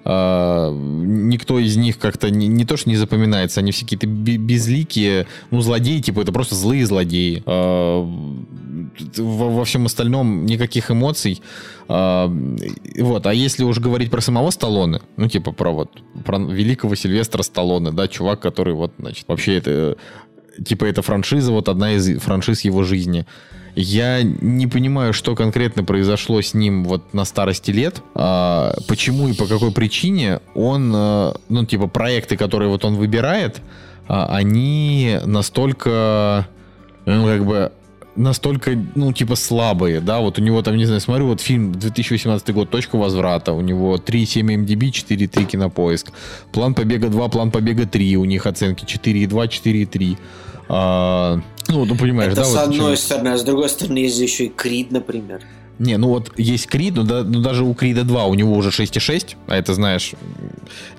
Uh, 0.06 0.72
никто 0.72 1.58
из 1.58 1.76
них 1.76 1.98
как-то 1.98 2.30
не, 2.30 2.46
не 2.46 2.64
то, 2.64 2.76
что 2.76 2.88
не 2.88 2.94
запоминается, 2.94 3.58
они 3.58 3.72
все 3.72 3.82
какие-то 3.82 4.06
безликие, 4.06 5.26
ну, 5.50 5.60
злодеи, 5.60 5.98
типа, 5.98 6.20
это 6.20 6.30
просто 6.30 6.54
злые 6.54 6.86
злодеи. 6.86 7.42
Uh, 7.44 8.46
во, 9.16 9.50
во 9.50 9.64
всем 9.64 9.86
остальном 9.86 10.46
никаких 10.46 10.92
эмоций. 10.92 11.42
Uh, 11.88 12.72
вот, 13.00 13.26
а 13.26 13.34
если 13.34 13.64
уж 13.64 13.80
говорить 13.80 14.12
про 14.12 14.20
самого 14.20 14.50
Сталлоне, 14.50 15.00
ну, 15.16 15.28
типа, 15.28 15.50
про 15.50 15.72
вот, 15.72 15.90
про 16.24 16.38
великого 16.38 16.94
Сильвестра 16.94 17.42
Сталлоне, 17.42 17.90
да, 17.90 18.06
чувак, 18.06 18.38
который 18.38 18.74
вот, 18.74 18.92
значит, 19.00 19.24
вообще 19.26 19.56
это, 19.56 19.96
типа, 20.64 20.84
это 20.84 21.02
франшиза, 21.02 21.50
вот 21.50 21.68
одна 21.68 21.94
из 21.94 22.20
франшиз 22.20 22.60
его 22.60 22.84
жизни. 22.84 23.26
Я 23.76 24.22
не 24.22 24.66
понимаю, 24.66 25.12
что 25.12 25.34
конкретно 25.34 25.84
произошло 25.84 26.40
с 26.40 26.54
ним 26.54 26.84
вот 26.84 27.12
на 27.12 27.26
старости 27.26 27.70
лет, 27.70 28.02
а, 28.14 28.74
почему 28.88 29.28
и 29.28 29.34
по 29.34 29.46
какой 29.46 29.70
причине 29.70 30.40
он, 30.54 30.90
ну, 30.90 31.64
типа, 31.66 31.86
проекты, 31.86 32.38
которые 32.38 32.70
вот 32.70 32.86
он 32.86 32.96
выбирает, 32.96 33.60
а, 34.08 34.34
они 34.34 35.18
настолько, 35.24 36.48
ну, 37.04 37.26
как 37.26 37.44
бы, 37.44 37.72
настолько, 38.16 38.78
ну, 38.94 39.12
типа, 39.12 39.36
слабые, 39.36 40.00
да, 40.00 40.20
вот 40.20 40.38
у 40.38 40.42
него 40.42 40.62
там, 40.62 40.76
не 40.76 40.86
знаю, 40.86 41.00
смотрю, 41.00 41.26
вот 41.26 41.40
фильм 41.40 41.72
2018 41.72 42.54
год, 42.54 42.70
«Точка 42.70 42.96
возврата», 42.96 43.52
у 43.52 43.60
него 43.60 43.96
3,7 43.96 44.64
MDB, 44.64 44.90
4,3 44.90 45.44
кинопоиск, 45.44 46.12
«План 46.52 46.74
побега 46.74 47.08
2», 47.08 47.28
«План 47.28 47.50
побега 47.50 47.84
3», 47.84 48.14
у 48.16 48.24
них 48.24 48.46
оценки 48.46 48.84
4,2, 48.84 49.48
4,3, 49.48 50.16
а, 50.68 51.40
Ну, 51.68 51.84
ну 51.84 51.96
понимаешь, 51.96 52.32
Это 52.32 52.42
да? 52.42 52.44
с 52.46 52.52
вот 52.52 52.58
одной 52.62 52.78
почему. 52.78 52.96
стороны, 52.96 53.28
а 53.28 53.38
с 53.38 53.42
другой 53.42 53.68
стороны 53.68 53.98
есть 53.98 54.18
еще 54.20 54.46
и 54.46 54.48
Крид, 54.48 54.90
например. 54.92 55.40
Не, 55.78 55.98
ну 55.98 56.08
вот 56.08 56.32
есть 56.38 56.68
Крид, 56.68 56.94
но, 56.94 57.02
да- 57.02 57.22
но 57.22 57.40
даже 57.40 57.62
у 57.62 57.74
Крида 57.74 58.04
2 58.04 58.24
у 58.24 58.34
него 58.34 58.54
уже 58.56 58.70
6,6, 58.70 59.36
а 59.46 59.56
это, 59.56 59.74
знаешь, 59.74 60.12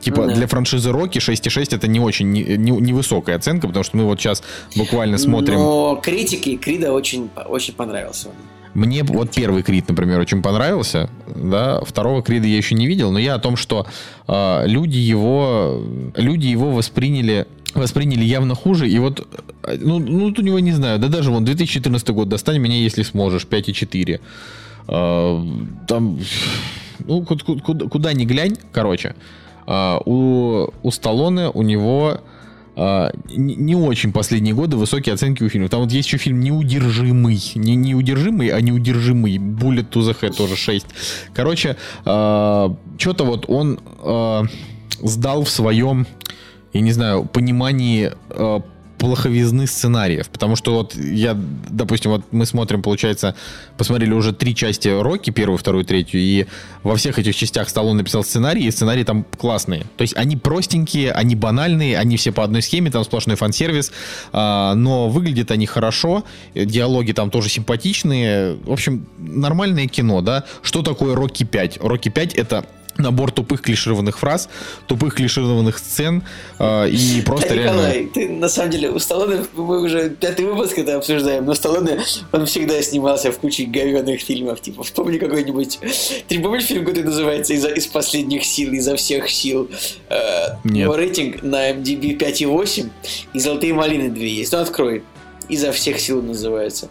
типа 0.02 0.22
Ну 0.24 0.28
да. 0.28 0.36
для 0.36 0.46
франшизы 0.48 0.92
Рокки 0.92 1.18
6,6 1.18 1.76
это 1.76 1.88
не 1.88 2.00
очень 2.00 2.32
не- 2.32 2.44
не- 2.44 2.72
невысокая 2.80 3.36
оценка, 3.38 3.68
потому 3.68 3.84
что 3.84 3.98
мы 3.98 4.04
вот 4.06 4.20
сейчас 4.20 4.44
буквально 4.76 5.18
смотрим... 5.18 5.56
Но 5.56 6.00
критики 6.04 6.58
Крида 6.58 6.92
очень, 6.94 7.30
очень 7.48 7.74
понравился. 7.74 8.28
он. 8.30 8.36
Мне 8.76 9.02
вот 9.04 9.32
первый 9.32 9.64
Крид, 9.64 9.90
например, 9.90 10.20
очень 10.20 10.44
понравился, 10.44 11.10
да, 11.36 11.82
второго 11.82 12.22
Крида 12.22 12.46
я 12.46 12.58
еще 12.58 12.76
не 12.76 12.86
видел, 12.86 13.10
но 13.12 13.18
я 13.18 13.34
о 13.34 13.40
том, 13.40 13.56
что 13.56 13.88
э, 14.28 14.68
люди 14.68 14.98
его, 15.00 15.82
люди 16.16 16.46
его 16.46 16.70
восприняли 16.70 17.48
восприняли 17.78 18.24
явно 18.24 18.56
хуже, 18.56 18.90
и 18.90 19.00
вот, 19.00 19.28
э, 19.64 19.78
ну, 19.80 20.00
ну, 20.00 20.30
тут 20.30 20.40
у 20.40 20.42
него 20.42 20.60
не 20.60 20.72
знаю, 20.74 21.00
да 21.00 21.08
даже 21.08 21.32
вон 21.32 21.46
2014 21.46 22.10
год, 22.10 22.30
достань 22.30 22.60
меня, 22.60 22.78
если 22.78 23.04
сможешь, 23.04 23.46
5,4. 23.46 24.20
Э, 24.88 25.44
там, 25.88 26.20
ну, 27.00 27.24
ку- 27.24 27.38
ку- 27.38 27.60
куда, 27.60 27.86
куда 27.88 28.14
ни 28.14 28.26
глянь, 28.26 28.56
короче, 28.72 29.16
э, 29.68 29.98
у, 30.06 30.68
у 30.84 30.92
Сталлоне 30.92 31.50
у 31.54 31.62
него 31.62 32.20
а, 32.80 33.10
не, 33.28 33.76
очень 33.76 34.12
последние 34.12 34.54
годы 34.54 34.78
высокие 34.78 35.16
оценки 35.16 35.42
у 35.42 35.50
фильмов. 35.50 35.72
Там 35.72 35.80
вот 35.82 35.92
есть 35.92 36.08
еще 36.10 36.18
фильм 36.18 36.42
«Неудержимый». 36.42 37.42
Не 37.56 37.76
неудержимый, 37.76 38.50
а 38.50 38.62
неудержимый. 38.62 39.38
Bullet 39.38 39.90
to 39.90 40.02
the 40.02 40.16
Head 40.22 40.38
тоже 40.38 40.56
6. 40.56 40.86
Короче, 41.34 41.76
что-то 42.04 43.24
вот 43.26 43.46
он 43.48 43.80
а, 44.04 44.44
сдал 45.02 45.44
в 45.44 45.50
своем, 45.50 46.06
я 46.78 46.82
не 46.82 46.92
знаю, 46.92 47.26
понимании 47.26 48.12
а, 48.30 48.62
плоховизны 48.98 49.68
сценариев. 49.68 50.30
Потому 50.30 50.56
что 50.56 50.74
вот 50.74 50.96
я, 50.96 51.38
допустим, 51.70 52.12
вот 52.12 52.24
мы 52.32 52.46
смотрим, 52.46 52.82
получается, 52.82 53.36
посмотрели 53.78 54.14
уже 54.14 54.34
три 54.34 54.56
части 54.56 54.88
Рокки, 54.88 55.30
первую, 55.30 55.58
вторую, 55.58 55.86
третью, 55.86 56.20
и 56.20 56.48
во 56.84 56.96
всех 56.96 57.20
этих 57.20 57.36
частях 57.36 57.70
Сталлоне 57.70 58.00
написал 58.00 58.24
сценарий, 58.24 58.66
и 58.66 58.72
сценарии 58.72 59.04
там 59.04 59.26
классные. 59.38 59.84
То 59.98 60.02
есть 60.02 60.16
они 60.16 60.36
простенькие, 60.36 61.12
они 61.12 61.36
банальные, 61.36 61.98
они 61.98 62.18
все 62.18 62.32
по 62.32 62.44
одной 62.44 62.62
схеме, 62.62 62.92
там 62.92 63.04
сплошной 63.04 63.36
фан-сервис, 63.36 63.92
а, 64.32 64.74
но 64.74 65.10
выглядят 65.10 65.52
они 65.52 65.66
хорошо, 65.66 66.24
э, 66.54 66.66
диалоги 66.66 67.12
там 67.12 67.30
тоже 67.30 67.50
симпатичные. 67.50 68.56
В 68.66 68.72
общем, 68.72 69.08
нормальное 69.18 69.88
кино, 69.88 70.22
да. 70.22 70.46
Что 70.62 70.82
такое 70.82 71.16
Рокки 71.16 71.44
5? 71.44 71.80
Рокки 71.82 72.10
5 72.10 72.34
это 72.34 72.66
набор 72.98 73.32
тупых 73.32 73.62
клишированных 73.62 74.20
фраз, 74.20 74.50
тупых 74.88 75.16
клишированных 75.16 75.78
сцен 75.78 76.24
э, 76.60 76.90
и 76.90 77.22
просто 77.22 77.50
Да, 77.50 77.56
реально... 77.56 77.82
Николай, 77.82 78.06
ты 78.14 78.30
на 78.30 78.50
самом 78.50 78.72
деле 78.72 78.90
у 78.90 79.00
Сталлоне, 79.00 79.46
мы 79.54 79.82
уже 79.82 80.10
пятый 80.10 80.46
выпуск 80.46 80.78
это 80.78 80.98
обсуждаем, 80.98 81.46
но 81.46 81.54
Сталлоне, 81.54 82.00
он 82.32 82.46
всегда 82.46 82.82
снимался 82.82 83.32
в 83.32 83.38
куче 83.40 83.66
говенных 83.66 84.22
фильмов, 84.22 84.62
типа, 84.62 84.84
вспомни 84.84 85.18
какой-нибудь... 85.18 85.80
Ты 86.28 86.40
помнишь 86.40 86.66
фильм, 86.66 86.86
который 86.86 87.04
называется 87.06 87.54
«Из, 87.54 87.66
из 87.66 87.88
последних 87.88 88.46
сил, 88.46 88.74
изо 88.74 88.96
всех 88.96 89.30
сил»? 89.30 89.70
Э, 90.10 90.56
Нет. 90.64 90.86
Его 90.86 90.96
рейтинг 90.96 91.44
на 91.44 91.72
MDB 91.72 92.18
5,8, 92.18 92.90
и 93.34 93.40
«Золотые 93.40 93.74
малины» 93.74 94.10
две 94.10 94.30
есть. 94.30 94.52
Ну, 94.52 94.60
открой. 94.60 95.04
«Изо 95.50 95.72
всех 95.72 96.00
сил» 96.00 96.22
называется. 96.22 96.90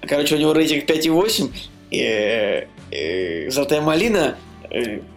Короче, 0.00 0.34
у 0.34 0.38
него 0.38 0.52
рейтинг 0.52 0.84
5,8, 0.84 1.50
э, 1.90 2.66
э, 2.90 3.50
«Золотая 3.50 3.80
малина» 3.80 4.36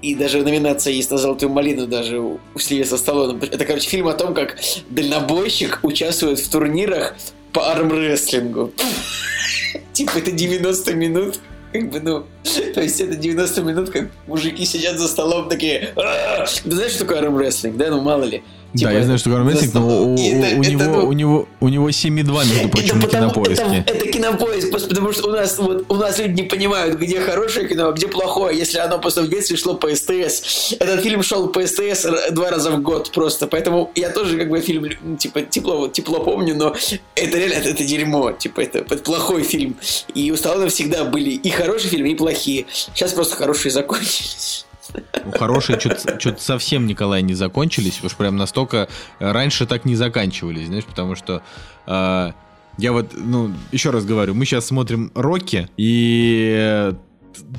и 0.02 0.16
даже 0.16 0.44
номинация 0.44 0.94
есть 0.94 1.10
на 1.12 1.18
«Золотую 1.18 1.52
малину» 1.52 1.88
даже 1.88 2.20
у 2.20 2.40
у 2.54 2.60
Сильвестра 2.60 2.98
Сталлоне. 2.98 3.40
Это, 3.52 3.66
короче, 3.66 3.90
фильм 3.90 4.08
о 4.08 4.14
том, 4.14 4.34
как 4.34 4.58
дальнобойщик 4.90 5.80
участвует 5.84 6.40
в 6.40 6.50
турнирах 6.50 7.16
по 7.54 7.72
армрестлингу. 7.72 8.72
Типа, 9.94 10.18
это 10.18 10.32
90 10.32 10.94
минут. 10.96 11.40
Как 11.72 11.92
бы, 11.92 12.00
ну, 12.00 12.26
то 12.74 12.82
есть 12.82 13.00
это 13.02 13.16
90 13.16 13.62
минут, 13.62 13.90
как 13.90 14.10
мужики 14.26 14.66
сидят 14.66 14.98
за 14.98 15.08
столом 15.08 15.50
такие... 15.50 15.94
«А!» 15.96 16.46
Ты 16.46 16.72
знаешь, 16.72 16.92
что 16.94 17.06
такое 17.06 17.20
армрестлинг, 17.20 17.78
да? 17.78 17.90
Ну, 17.90 18.02
мало 18.02 18.24
ли. 18.24 18.44
Да, 18.78 18.90
Типа, 18.90 18.90
я 18.92 19.04
знаю, 19.04 19.20
что 19.20 19.30
Гармесик, 19.32 19.72
за 19.72 19.80
но 19.80 19.88
у, 20.04 20.14
это- 20.16 20.58
у 20.58 20.62
это, 20.62 20.70
него, 20.72 20.84
ну, 20.84 21.08
у 21.08 21.14
него 21.14 21.48
у 21.60 21.68
него 21.70 21.90
7,2, 21.90 22.46
между 22.46 22.70
прочим, 22.70 23.00
на 23.00 23.06
потому- 23.08 23.32
кинопоиске. 23.32 23.84
Это, 23.86 23.94
это 23.94 24.08
кинопоиск, 24.12 24.70
просто 24.70 24.90
потому 24.90 25.12
что 25.14 25.28
у 25.30 25.32
нас, 25.32 25.58
вот, 25.58 25.86
у 25.90 25.96
нас 25.96 26.20
люди 26.20 26.42
не 26.42 26.48
понимают, 26.48 27.00
где 27.00 27.20
хорошее 27.20 27.68
кино, 27.68 27.90
а 27.90 27.92
где 27.94 28.08
плохое, 28.08 28.58
если 28.58 28.78
оно 28.78 29.00
просто 29.00 29.24
в 29.24 29.30
детстве 29.30 29.58
шло 29.58 29.74
по 29.74 29.94
СТС. 29.96 30.74
Этот 30.80 31.02
фильм 31.02 31.24
шел 31.24 31.48
по 31.50 31.66
СТС 31.66 32.06
два 32.32 32.52
раза 32.52 32.72
в 32.72 32.82
год 32.82 33.12
просто, 33.12 33.48
поэтому 33.48 33.92
я 33.96 34.10
тоже 34.12 34.38
как 34.38 34.50
бы 34.50 34.62
фильм 34.62 34.88
ну, 35.02 35.18
типа 35.18 35.42
тепло, 35.42 35.88
тепло 35.88 36.20
помню, 36.20 36.56
но 36.56 36.76
это 37.16 37.38
реально 37.38 37.56
это, 37.56 37.70
это 37.70 37.84
дерьмо, 37.84 38.32
типа 38.34 38.62
это, 38.62 38.80
это 38.80 38.98
плохой 38.98 39.44
фильм. 39.44 39.76
И 40.14 40.30
у 40.32 40.38
Сталлоне 40.38 40.70
всегда 40.70 41.04
были 41.06 41.32
и 41.32 41.50
хорошие 41.50 41.90
фильмы, 41.90 42.10
и 42.10 42.16
плохие. 42.16 42.66
Сейчас 42.72 43.14
просто 43.14 43.36
хорошие 43.36 43.72
закончились. 43.72 44.67
Ну, 45.26 45.32
Хорошие 45.32 45.80
что-то 45.80 46.42
совсем, 46.42 46.86
Николай, 46.88 47.22
не 47.22 47.34
закончились. 47.34 48.04
Уж 48.04 48.16
прям 48.16 48.38
настолько... 48.38 48.88
э, 49.20 49.32
Раньше 49.32 49.66
так 49.66 49.86
не 49.86 49.96
заканчивались, 49.96 50.68
знаешь, 50.68 50.86
потому 50.86 51.16
что... 51.16 51.42
э, 51.86 52.32
я 52.78 52.92
вот, 52.92 53.14
ну, 53.16 53.52
еще 53.72 53.90
раз 53.90 54.06
говорю, 54.06 54.36
мы 54.36 54.46
сейчас 54.46 54.68
смотрим 54.68 55.12
Рокки, 55.16 55.68
и... 55.78 56.94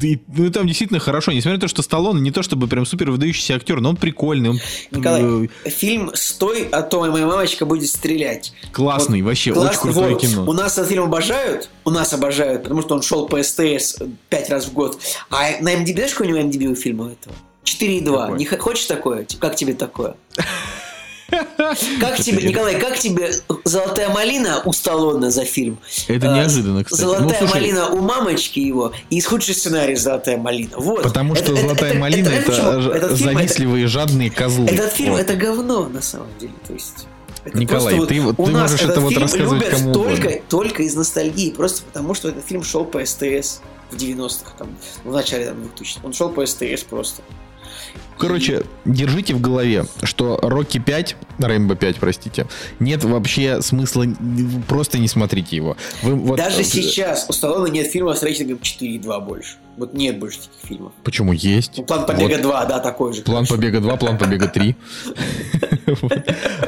и, 0.03 0.19
ну, 0.29 0.51
там 0.51 0.67
действительно 0.67 1.01
хорошо, 1.01 1.33
несмотря 1.33 1.55
на 1.57 1.61
то, 1.61 1.69
что 1.69 1.83
Сталлоне 1.83 2.21
не 2.21 2.31
то 2.31 2.43
чтобы 2.43 2.69
прям 2.69 2.87
супер 2.87 3.11
выдающийся 3.11 3.55
актер, 3.55 3.81
но 3.81 3.91
он 3.91 3.97
прикольный, 3.97 4.51
он 4.51 4.61
Николай, 4.91 5.47
э, 5.65 5.71
фильм 5.71 6.11
«Стой, 6.15 6.69
а 6.71 6.83
то 6.83 7.05
моя 7.11 7.27
мамочка 7.27 7.67
будет 7.67 7.89
стрелять». 7.89 8.53
классный, 8.73 9.23
Вот 9.23 9.29
вообще, 9.29 9.53
класс- 9.53 9.71
очень 9.71 9.81
крутое 9.81 10.13
вот, 10.13 10.21
кино. 10.23 10.45
У 10.47 10.53
нас 10.53 10.73
этот 10.79 10.89
фильм 10.89 11.05
обожают, 11.05 11.71
у 11.85 11.91
нас 11.91 12.13
обожают, 12.13 12.63
потому 12.65 12.83
что 12.83 12.95
он 12.95 13.03
шел 13.03 13.27
по 13.27 13.43
СТС 13.43 13.97
пять 14.29 14.51
раз 14.51 14.67
в 14.67 14.73
год. 14.73 14.99
А 15.31 15.61
на 15.61 15.75
MDB, 15.75 15.93
знаешь, 15.95 16.13
какой 16.13 16.33
у 16.33 16.37
него 16.37 16.49
MDB 16.49 16.67
у 16.67 16.75
фильма 16.75 17.13
этого? 17.13 17.35
4,2. 17.65 18.05
Какой? 18.05 18.39
Не 18.39 18.47
хочешь 18.47 18.87
такое? 18.87 19.25
Типа, 19.25 19.49
Как 19.49 19.57
тебе 19.57 19.75
такое? 19.75 20.17
Как 22.01 22.17
тебе, 22.21 22.43
Николай, 22.49 22.81
как 22.81 22.99
тебе 22.99 23.31
«Золотая 23.65 24.09
малина» 24.09 24.63
у 24.65 24.73
Сталлоне 24.73 25.31
за 25.31 25.45
фильм? 25.45 25.79
Это 26.07 26.33
А, 26.33 26.37
неожиданно, 26.37 26.85
кстати. 26.85 27.03
Ну, 27.03 27.11
«Золотая 27.15 27.39
слушай, 27.41 27.53
малина» 27.53 27.89
у 27.91 28.01
мамочки 28.01 28.61
его 28.61 28.93
и 29.11 29.21
худший 29.21 29.55
сценарий 29.55 29.95
«Золотая 29.97 30.39
малина». 30.39 30.77
Вот. 30.77 31.03
Потому 31.03 31.35
что 31.35 31.45
Это- 31.45 31.53
это- 31.53 31.61
«Золотая 31.63 31.91
это- 31.91 31.99
малина» 31.99 32.29
это- 32.29 32.53
это, 32.53 32.91
это- 32.97 33.17
завистливые 33.17 33.87
жадные 33.89 34.31
козлы. 34.31 34.67
этот 34.69 34.93
фильм 34.93 35.13
Вот. 35.13 35.21
это 35.21 35.35
говно 35.35 35.89
на 35.89 36.01
самом 36.01 36.29
деле. 36.39 36.53
То 36.67 36.73
есть. 36.73 37.07
это 37.45 37.59
Николай, 37.59 38.07
ты 38.07 38.21
вот- 38.21 38.35
у 38.39 38.47
ты 38.47 38.53
нас 38.53 38.63
можешь 38.63 38.81
этот 38.81 38.91
это 38.93 39.01
вот 39.03 39.17
рассказывать 39.17 39.63
любят 39.63 39.79
кому 39.79 39.93
только, 39.93 40.11
угодно. 40.27 40.41
только 40.49 40.83
из 40.83 40.95
ностальгии, 40.97 41.51
просто 41.51 41.83
потому 41.85 42.15
что 42.15 42.29
этот 42.31 42.47
фильм 42.47 42.63
шел 42.63 42.85
по 42.85 43.05
СТС 43.05 43.61
в 43.91 43.97
90-х, 43.97 44.53
там, 44.59 44.77
в 45.05 45.13
начале 45.13 45.47
там, 45.47 45.63
2000 45.63 45.99
Он 46.03 46.13
шел 46.13 46.31
по 46.31 46.45
СТС 46.47 46.83
просто. 46.89 47.23
Короче, 48.19 48.63
держите 48.85 49.35
в 49.35 49.41
голове, 49.41 49.87
что 50.03 50.39
Рокки 50.43 50.79
5, 50.79 51.17
Рейнбо 51.39 51.77
5, 51.77 51.97
простите, 51.97 52.47
нет 52.81 53.05
вообще 53.05 53.63
смысла, 53.63 54.07
просто 54.67 54.99
не 54.99 55.07
смотрите 55.07 55.55
его. 55.55 55.77
Вы 56.03 56.15
вот, 56.15 56.37
Даже 56.37 56.63
э, 56.63 56.65
сейчас 56.65 57.27
у 57.29 57.33
Сталлоне 57.33 57.81
нет 57.81 57.93
фильма 57.93 58.15
с 58.15 58.23
рейтингом 58.23 58.59
4,2 58.59 59.25
больше. 59.25 59.57
Вот 59.79 59.95
нет 59.95 60.19
больше 60.19 60.39
таких 60.41 60.69
фильмов. 60.69 60.93
Почему 61.05 61.33
есть? 61.33 61.75
Ну, 61.77 61.85
план 61.85 62.05
побега 62.05 62.33
Вот. 62.35 62.43
2, 62.43 62.65
да, 62.67 62.79
такой 62.81 63.13
же. 63.13 63.23
План 63.23 63.47
короче. 63.47 63.55
побега 63.55 63.81
2, 63.81 63.97
план 63.97 64.19
побега 64.19 64.49
3. 64.49 64.77
Вот. 66.03 66.13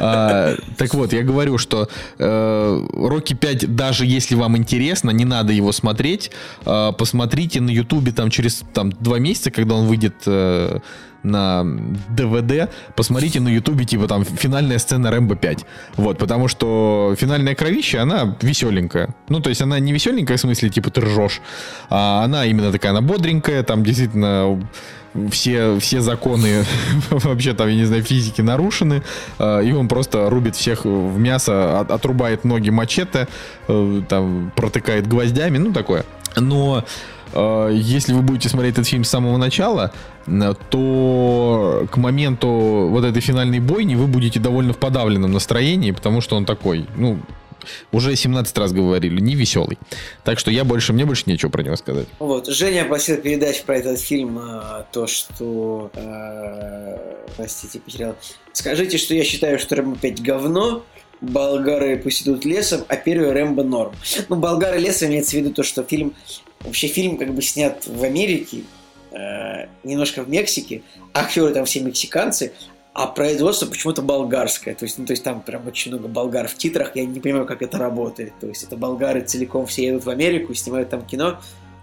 А, 0.00 0.54
Так 0.78 0.94
вот, 0.94 1.12
я 1.12 1.22
говорю, 1.22 1.58
что 1.58 1.88
э, 2.18 2.86
Рокки 2.94 3.34
5, 3.34 3.74
даже 3.76 4.06
если 4.06 4.34
вам 4.34 4.56
интересно, 4.56 5.10
не 5.10 5.26
надо 5.26 5.52
его 5.52 5.72
смотреть. 5.72 6.30
А, 6.64 6.92
Посмотрите 6.92 7.60
на 7.60 7.68
Ютубе 7.70 8.12
там 8.12 8.30
через 8.30 8.62
там, 8.72 8.90
два 8.92 9.18
месяца, 9.18 9.50
когда 9.50 9.74
он 9.74 9.86
выйдет 9.88 10.14
э, 10.24 10.78
на 11.22 11.64
ДВД, 12.08 12.70
посмотрите 12.96 13.40
на 13.40 13.48
Ютубе, 13.48 13.84
типа 13.84 14.06
там 14.08 14.24
финальная 14.24 14.78
сцена 14.78 15.10
Рэмбо 15.10 15.36
5. 15.36 15.64
Вот, 15.96 16.18
потому 16.18 16.48
что 16.48 17.14
финальная 17.18 17.54
кровища, 17.54 18.02
она 18.02 18.36
веселенькая. 18.40 19.14
Ну, 19.28 19.40
то 19.40 19.50
есть 19.50 19.62
она 19.62 19.78
не 19.78 19.92
веселенькая 19.92 20.36
в 20.36 20.40
смысле, 20.40 20.70
типа 20.70 20.90
ты 20.90 21.00
ржешь, 21.00 21.40
а 21.88 22.22
она 22.24 22.46
именно 22.46 22.72
такая, 22.72 22.92
она 22.92 23.00
бодренькая, 23.00 23.62
там 23.62 23.82
действительно 23.82 24.60
все, 25.30 25.78
все 25.80 26.00
законы 26.00 26.64
вообще 27.10 27.52
там, 27.52 27.68
я 27.68 27.74
не 27.74 27.84
знаю, 27.84 28.02
физики 28.02 28.40
нарушены, 28.40 29.02
э, 29.38 29.64
и 29.64 29.72
он 29.72 29.88
просто 29.88 30.30
рубит 30.30 30.56
всех 30.56 30.84
в 30.84 31.18
мясо, 31.18 31.80
от- 31.80 31.90
отрубает 31.90 32.44
ноги 32.44 32.70
мачете, 32.70 33.28
э, 33.68 34.02
там 34.08 34.52
протыкает 34.54 35.06
гвоздями, 35.06 35.58
ну 35.58 35.72
такое. 35.72 36.04
Но 36.36 36.84
если 37.72 38.12
вы 38.12 38.22
будете 38.22 38.48
смотреть 38.48 38.74
этот 38.74 38.86
фильм 38.86 39.04
с 39.04 39.08
самого 39.08 39.36
начала, 39.36 39.92
э, 40.26 40.54
то 40.70 41.86
к 41.90 41.96
моменту 41.96 42.88
вот 42.90 43.04
этой 43.04 43.20
финальной 43.20 43.60
бойни 43.60 43.94
вы 43.94 44.06
будете 44.06 44.40
довольно 44.40 44.72
в 44.72 44.78
подавленном 44.78 45.32
настроении, 45.32 45.92
потому 45.92 46.20
что 46.20 46.36
он 46.36 46.44
такой, 46.44 46.86
ну, 46.96 47.18
уже 47.92 48.16
17 48.16 48.56
раз 48.58 48.72
говорили, 48.72 49.20
не 49.20 49.34
веселый. 49.34 49.78
Так 50.24 50.38
что 50.38 50.50
я 50.50 50.64
больше, 50.64 50.92
мне 50.92 51.04
больше 51.04 51.24
нечего 51.26 51.50
про 51.50 51.62
него 51.62 51.76
сказать. 51.76 52.06
Вот, 52.18 52.48
Женя 52.48 52.84
просил 52.84 53.16
передать 53.18 53.62
про 53.64 53.76
этот 53.76 54.00
фильм 54.00 54.38
а, 54.38 54.86
то, 54.92 55.06
что... 55.06 55.90
а, 55.94 56.98
простите, 57.36 57.80
потерял. 57.80 58.16
Скажите, 58.52 58.98
что 58.98 59.14
я 59.14 59.24
считаю, 59.24 59.58
что 59.58 59.76
Рэмбо 59.76 59.96
5 59.96 60.22
говно, 60.22 60.84
болгары 61.20 61.98
пусть 61.98 62.22
идут 62.22 62.44
лесом, 62.44 62.82
а 62.88 62.96
первый 62.96 63.32
Рэмбо 63.32 63.62
норм. 63.62 63.92
Ну, 64.28 64.36
болгары 64.36 64.78
лесом 64.78 65.08
имеется 65.08 65.36
в 65.36 65.40
виду 65.40 65.52
то, 65.52 65.62
что 65.62 65.82
фильм, 65.82 66.14
вообще 66.60 66.88
фильм 66.88 67.16
как 67.16 67.34
бы 67.34 67.42
снят 67.42 67.86
в 67.86 68.02
Америке, 68.02 68.64
э, 69.12 69.66
немножко 69.84 70.22
в 70.22 70.28
Мексике, 70.28 70.82
актеры 71.14 71.52
там 71.52 71.64
все 71.64 71.80
мексиканцы, 71.80 72.52
а 72.92 73.06
производство 73.06 73.66
почему-то 73.66 74.02
болгарское. 74.02 74.74
То 74.74 74.84
есть, 74.84 74.98
ну, 74.98 75.06
то 75.06 75.12
есть 75.12 75.22
там 75.22 75.40
прям 75.42 75.66
очень 75.66 75.92
много 75.92 76.08
болгар 76.08 76.48
в 76.48 76.56
титрах. 76.56 76.96
Я 76.96 77.06
не 77.06 77.20
понимаю, 77.20 77.46
как 77.46 77.62
это 77.62 77.78
работает. 77.78 78.32
То 78.40 78.48
есть 78.48 78.64
это 78.64 78.76
болгары 78.76 79.20
целиком 79.22 79.66
все 79.66 79.86
едут 79.86 80.04
в 80.04 80.10
Америку, 80.10 80.54
снимают 80.54 80.90
там 80.90 81.06
кино. 81.06 81.40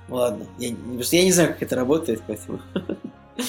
Ну, 0.09 0.15
ладно, 0.15 0.45
я, 0.57 0.69
я 0.69 1.23
не 1.23 1.31
знаю, 1.31 1.49
как 1.49 1.63
это 1.63 1.75
работает, 1.75 2.21
поэтому... 2.27 2.59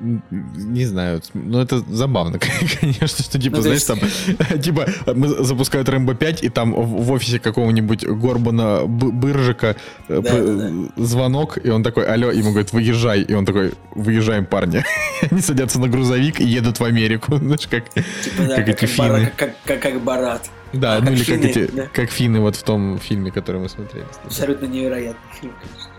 Не 0.00 0.86
знаю, 0.86 1.20
ну 1.34 1.60
это 1.60 1.80
забавно, 1.80 2.38
конечно, 2.80 3.22
что 3.22 3.38
типа, 3.38 3.56
ну, 3.56 3.62
знаешь, 3.62 3.84
там, 3.84 3.98
типа, 4.60 4.86
мы 5.14 5.28
запускают 5.28 5.88
Рэмбо 5.88 6.14
5, 6.14 6.42
и 6.42 6.48
там 6.48 6.72
в 6.72 7.10
офисе 7.10 7.38
какого-нибудь 7.38 8.06
Горбана 8.06 8.86
Быржика 8.86 9.76
э, 10.08 10.20
да, 10.22 10.42
да. 10.42 10.70
звонок, 11.04 11.58
и 11.62 11.68
он 11.68 11.82
такой, 11.82 12.06
алло, 12.06 12.30
ему 12.30 12.50
говорит, 12.50 12.72
выезжай, 12.72 13.22
и 13.22 13.34
он 13.34 13.44
такой, 13.44 13.74
выезжаем, 13.94 14.46
парни. 14.46 14.84
Они 15.30 15.42
садятся 15.42 15.78
на 15.78 15.88
грузовик 15.88 16.40
и 16.40 16.44
едут 16.44 16.80
в 16.80 16.84
Америку, 16.84 17.36
знаешь, 17.36 17.66
как, 17.68 17.90
типа, 17.90 18.04
да, 18.38 18.56
как, 18.56 18.66
как 18.66 18.68
эти 18.68 18.86
финны. 18.86 19.32
Как, 19.36 19.54
как, 19.64 19.80
как 19.82 20.00
Барат. 20.02 20.50
Да, 20.72 20.96
а 20.96 21.00
ну 21.00 21.12
или 21.12 21.22
финны, 21.22 21.42
как 21.42 21.50
эти, 21.50 21.70
да. 21.70 21.88
как 21.92 22.10
финны 22.10 22.40
вот 22.40 22.56
в 22.56 22.62
том 22.62 22.98
фильме, 22.98 23.30
который 23.30 23.60
мы 23.60 23.68
смотрели. 23.68 24.06
Абсолютно 24.24 24.66
невероятный 24.66 25.32
фильм, 25.40 25.52
конечно. 25.60 25.90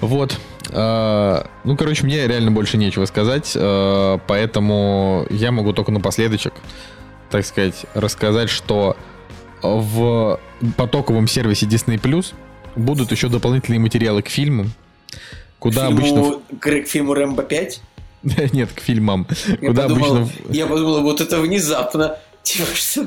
Вот. 0.00 0.38
А, 0.72 1.46
ну, 1.64 1.76
короче, 1.76 2.04
мне 2.04 2.26
реально 2.26 2.50
больше 2.50 2.76
нечего 2.76 3.04
сказать, 3.04 3.52
а, 3.56 4.18
поэтому 4.26 5.26
я 5.30 5.52
могу 5.52 5.72
только 5.72 5.92
напоследочек, 5.92 6.54
так 7.30 7.44
сказать, 7.44 7.86
рассказать, 7.94 8.50
что 8.50 8.96
в 9.62 10.40
потоковом 10.76 11.28
сервисе 11.28 11.66
Disney 11.66 12.00
Plus 12.00 12.34
будут 12.76 13.10
еще 13.12 13.28
дополнительные 13.28 13.80
материалы 13.80 14.22
к 14.22 14.28
фильмам, 14.28 14.72
куда 15.58 15.86
к 15.86 15.90
фильму, 15.90 16.26
обычно... 16.26 16.58
К, 16.58 16.82
к 16.82 16.88
фильму 16.88 17.14
Рэмбо 17.14 17.42
5? 17.42 17.80
Нет, 18.52 18.72
к 18.72 18.80
фильмам. 18.80 19.26
Я 19.60 19.68
куда 19.68 19.82
подумал, 19.82 20.16
обычно... 20.16 20.52
Я 20.52 20.66
подумал, 20.66 21.02
вот 21.02 21.20
это 21.20 21.40
внезапно. 21.40 22.16
Типа, 22.42 22.66
что... 22.74 23.06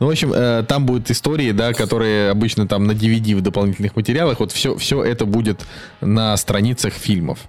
Ну, 0.00 0.06
в 0.06 0.10
общем, 0.10 0.32
э, 0.32 0.64
там 0.66 0.86
будут 0.86 1.10
истории, 1.10 1.52
да, 1.52 1.72
которые 1.72 2.30
обычно 2.30 2.66
там 2.66 2.86
на 2.86 2.92
DVD 2.92 3.36
в 3.36 3.40
дополнительных 3.40 3.96
материалах. 3.96 4.40
Вот 4.40 4.52
все, 4.52 4.76
все 4.76 5.02
это 5.02 5.26
будет 5.26 5.60
на 6.00 6.36
страницах 6.36 6.92
фильмов. 6.92 7.40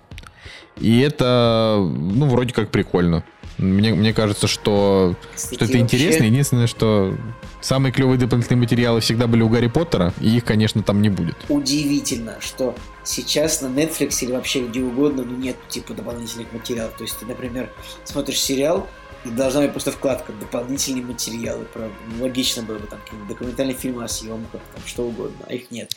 И 0.80 1.00
это, 1.00 1.78
ну, 1.80 2.28
вроде 2.28 2.54
как 2.54 2.70
прикольно. 2.70 3.24
Мне, 3.58 3.94
мне 3.94 4.14
кажется, 4.14 4.48
что, 4.48 5.16
Кстати, 5.36 5.56
что 5.56 5.66
это 5.66 5.78
вообще... 5.78 5.98
интересно. 5.98 6.24
Единственное, 6.24 6.68
что 6.68 7.14
самые 7.60 7.92
клевые 7.92 8.18
дополнительные 8.18 8.62
материалы 8.62 9.02
всегда 9.02 9.28
были 9.28 9.42
у 9.42 9.50
Гарри 9.50 9.68
Поттера, 9.68 10.14
и 10.22 10.38
их, 10.38 10.46
конечно, 10.46 10.82
там 10.82 11.02
не 11.02 11.10
будет. 11.10 11.36
Удивительно, 11.50 12.38
что 12.40 12.74
сейчас 13.04 13.62
на 13.62 13.68
Netflix 13.68 14.20
или 14.22 14.32
вообще 14.32 14.66
где 14.66 14.82
угодно, 14.82 15.24
ну, 15.24 15.36
нет 15.36 15.58
типа 15.68 15.94
дополнительных 15.94 16.54
материалов. 16.54 16.94
То 16.98 17.04
есть 17.04 17.20
ты, 17.20 17.26
например, 17.26 17.70
смотришь 18.06 18.40
сериал, 18.40 18.88
должна 19.26 19.62
быть 19.62 19.72
просто 19.72 19.91
вкладка 19.91 20.34
«Дополнительные 20.34 21.04
материалы». 21.04 21.66
Правда. 21.66 21.96
Логично 22.20 22.64
было 22.64 22.80
бы 22.80 22.88
там 22.88 23.00
какие-нибудь 23.02 23.30
документальные 23.30 23.76
фильмы 23.76 24.04
о 24.04 24.08
съемках, 24.08 24.62
там 24.74 24.82
что 24.86 25.04
угодно, 25.04 25.46
а 25.48 25.54
их 25.54 25.72
нет. 25.72 25.94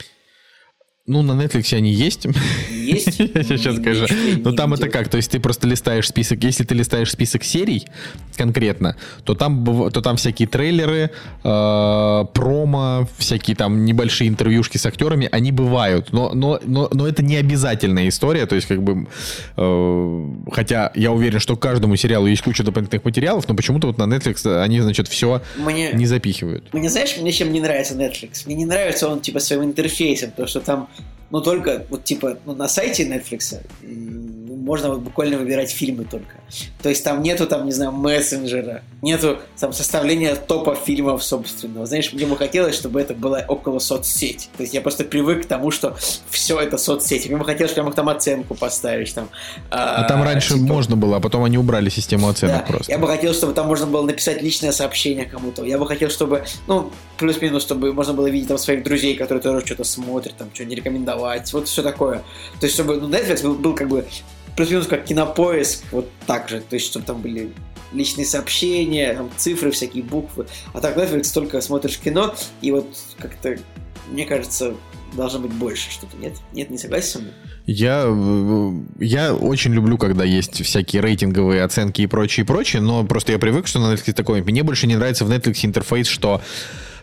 Ну, 1.07 1.23
на 1.23 1.33
Netflix 1.33 1.75
они 1.77 1.93
есть. 1.93 2.27
Есть? 2.83 3.19
Я 3.35 3.43
сейчас 3.43 3.77
скажу. 3.77 4.07
Но 4.39 4.53
там 4.53 4.75
это 4.75 4.89
как? 4.89 5.09
То 5.09 5.17
есть 5.17 5.31
ты 5.31 5.41
просто 5.41 5.67
листаешь 5.67 6.09
список. 6.09 6.43
Если 6.45 6.65
ты 6.65 6.75
листаешь 6.75 7.11
список 7.11 7.45
серий 7.45 7.87
конкретно, 8.37 8.97
то 9.25 9.35
там, 9.35 9.65
то 9.91 10.01
там 10.01 10.17
всякие 10.17 10.49
трейлеры, 10.49 11.11
э, 11.45 12.25
промо, 12.33 13.09
всякие 13.19 13.57
там 13.57 13.85
небольшие 13.85 14.29
интервьюшки 14.29 14.79
с 14.79 14.87
актерами, 14.87 15.29
они 15.31 15.53
бывают. 15.53 16.13
Но, 16.13 16.33
но, 16.35 16.61
но, 16.65 16.89
но 16.93 17.07
это 17.07 17.23
не 17.23 17.37
обязательная 17.37 18.09
история. 18.09 18.47
То 18.47 18.55
есть 18.55 18.67
как 18.67 18.83
бы... 18.83 19.07
Э, 19.57 20.27
хотя 20.53 20.93
я 20.95 21.13
уверен, 21.13 21.41
что 21.41 21.57
каждому 21.57 21.97
сериалу 21.97 22.27
есть 22.27 22.43
куча 22.43 22.63
дополнительных 22.63 23.05
материалов, 23.05 23.49
но 23.49 23.55
почему-то 23.55 23.87
вот 23.87 23.99
на 23.99 24.05
Netflix 24.05 24.63
они, 24.63 24.81
значит, 24.81 25.09
все 25.09 25.43
мне, 25.57 25.93
не 25.93 26.07
запихивают. 26.07 26.73
Мне 26.73 26.91
знаешь, 26.91 27.17
мне 27.19 27.33
чем 27.33 27.53
не 27.53 27.61
нравится 27.61 27.95
Netflix? 27.95 28.43
Мне 28.47 28.55
не 28.55 28.65
нравится 28.65 29.09
он 29.09 29.21
типа 29.21 29.41
своим 29.41 29.65
интерфейсом, 29.65 30.31
потому 30.31 30.49
что 30.49 30.61
там 30.61 30.89
ну, 31.33 31.41
только 31.41 31.87
вот 31.89 32.05
типа 32.05 32.39
ну, 32.45 32.55
на 32.55 32.69
сайте 32.69 33.09
Netflix 33.09 33.59
можно 34.63 34.95
буквально 34.95 35.39
выбирать 35.39 35.71
фильмы 35.71 36.05
только. 36.05 36.37
То 36.83 36.89
есть 36.89 37.05
там 37.05 37.23
нету, 37.23 37.47
там, 37.47 37.67
не 37.67 37.73
знаю, 37.73 37.93
мессенджера, 37.93 38.83
нету 39.01 39.39
там 39.59 39.73
составления 39.73 40.37
топа 40.37 40.75
фильмов 40.75 41.25
собственного. 41.25 41.87
Знаешь, 41.87 42.13
мне 42.13 42.27
бы 42.27 42.37
хотелось, 42.37 42.75
чтобы 42.75 43.01
это 43.01 43.15
было 43.15 43.45
около 43.49 43.79
соцсети. 43.79 44.49
То 44.57 44.63
есть 44.63 44.75
я 44.75 44.81
просто 44.81 45.05
привык 45.05 45.45
к 45.45 45.47
тому, 45.47 45.71
что 45.71 45.97
все 46.31 46.61
это 46.61 46.79
соцсети. 46.79 47.29
Мне 47.29 47.37
бы 47.39 47.45
хотелось 47.45 47.73
прямо 47.73 47.93
там 47.93 48.09
оценку 48.09 48.55
поставить. 48.55 49.15
Там, 49.15 49.29
а, 49.71 49.97
а 49.97 50.09
там 50.09 50.23
раньше 50.23 50.55
типа... 50.55 50.67
можно 50.67 50.97
было, 50.97 51.17
а 51.17 51.21
потом 51.21 51.45
они 51.45 51.59
убрали 51.59 51.89
систему 51.89 52.29
оценок 52.29 52.59
да. 52.59 52.67
просто. 52.67 52.93
Я 52.93 52.99
бы 52.99 53.07
хотел, 53.09 53.35
чтобы 53.35 53.53
там 53.55 53.67
можно 53.67 53.87
было 53.87 54.05
написать 54.05 54.43
личное 54.43 54.73
сообщение 54.73 55.25
кому-то. 55.25 55.65
Я 55.65 55.79
бы 55.79 55.87
хотел, 55.87 56.11
чтобы, 56.11 56.45
ну, 56.67 56.91
плюс-минус, 57.19 57.63
чтобы 57.63 57.93
можно 57.93 58.15
было 58.15 58.29
видеть 58.29 58.49
там 58.49 58.59
своих 58.59 58.85
друзей, 58.85 59.17
которые 59.17 59.43
тоже 59.43 59.65
что-то 59.65 59.85
смотрят, 59.85 60.37
там, 60.37 60.49
что 60.55 60.65
не 60.65 60.75
рекомендовать, 60.75 61.53
вот 61.53 61.69
все 61.69 61.83
такое. 61.83 62.23
То 62.61 62.67
есть, 62.67 62.75
чтобы 62.75 62.97
ну, 62.97 63.09
Netflix 63.09 63.43
был, 63.43 63.55
был 63.55 63.75
как 63.75 63.89
бы 63.89 64.07
плюс-минус 64.57 64.87
как 64.87 65.05
кинопоиск, 65.05 65.85
вот 65.93 66.11
так 66.27 66.49
же, 66.49 66.61
то 66.61 66.75
есть, 66.75 66.87
чтобы 66.87 67.05
там 67.07 67.21
были 67.21 67.53
личные 67.93 68.27
сообщения, 68.27 69.15
там, 69.15 69.31
цифры, 69.37 69.71
всякие 69.71 70.03
буквы. 70.03 70.47
А 70.73 70.81
так 70.81 70.97
Netflix 70.97 71.33
только 71.33 71.61
смотришь 71.61 71.99
кино, 71.99 72.35
и 72.61 72.71
вот 72.71 72.89
как-то, 73.19 73.59
мне 74.11 74.25
кажется, 74.25 74.75
должно 75.15 75.41
быть 75.41 75.53
больше 75.53 75.91
что-то, 75.91 76.17
нет? 76.17 76.35
Нет, 76.53 76.71
не 76.71 76.79
согласен 76.79 77.09
со 77.09 77.19
мной? 77.21 77.33
Я, 77.67 78.07
я 78.99 79.35
очень 79.35 79.73
люблю, 79.73 79.97
когда 79.97 80.25
есть 80.25 80.65
всякие 80.65 81.01
рейтинговые 81.01 81.63
оценки 81.63 82.03
и 82.03 82.07
прочее, 82.07 82.45
и 82.45 82.47
прочее, 82.47 82.83
но 82.83 83.05
просто 83.05 83.33
я 83.33 83.39
привык, 83.39 83.67
что 83.67 83.79
на 83.79 83.93
Netflix 83.93 84.13
такое. 84.15 84.43
Мне 84.43 84.63
больше 84.63 84.87
не 84.87 84.97
нравится 84.97 85.25
в 85.25 85.31
Netflix 85.31 85.65
интерфейс, 85.65 86.09
что 86.09 86.41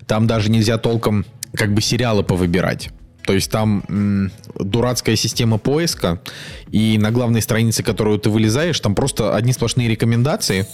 там 0.05 0.27
даже 0.27 0.49
нельзя 0.51 0.77
толком 0.77 1.25
как 1.53 1.73
бы 1.73 1.81
сериалы 1.81 2.23
повыбирать. 2.23 2.89
То 3.29 3.33
есть 3.35 3.51
там 3.51 3.83
м, 3.89 4.31
дурацкая 4.55 5.15
система 5.15 5.59
поиска, 5.59 6.19
и 6.71 6.97
на 6.97 7.11
главной 7.11 7.43
странице, 7.43 7.83
которую 7.83 8.17
ты 8.17 8.31
вылезаешь, 8.31 8.79
там 8.79 8.95
просто 8.95 9.35
одни 9.35 9.53
сплошные 9.53 9.87
рекомендации 9.87 10.65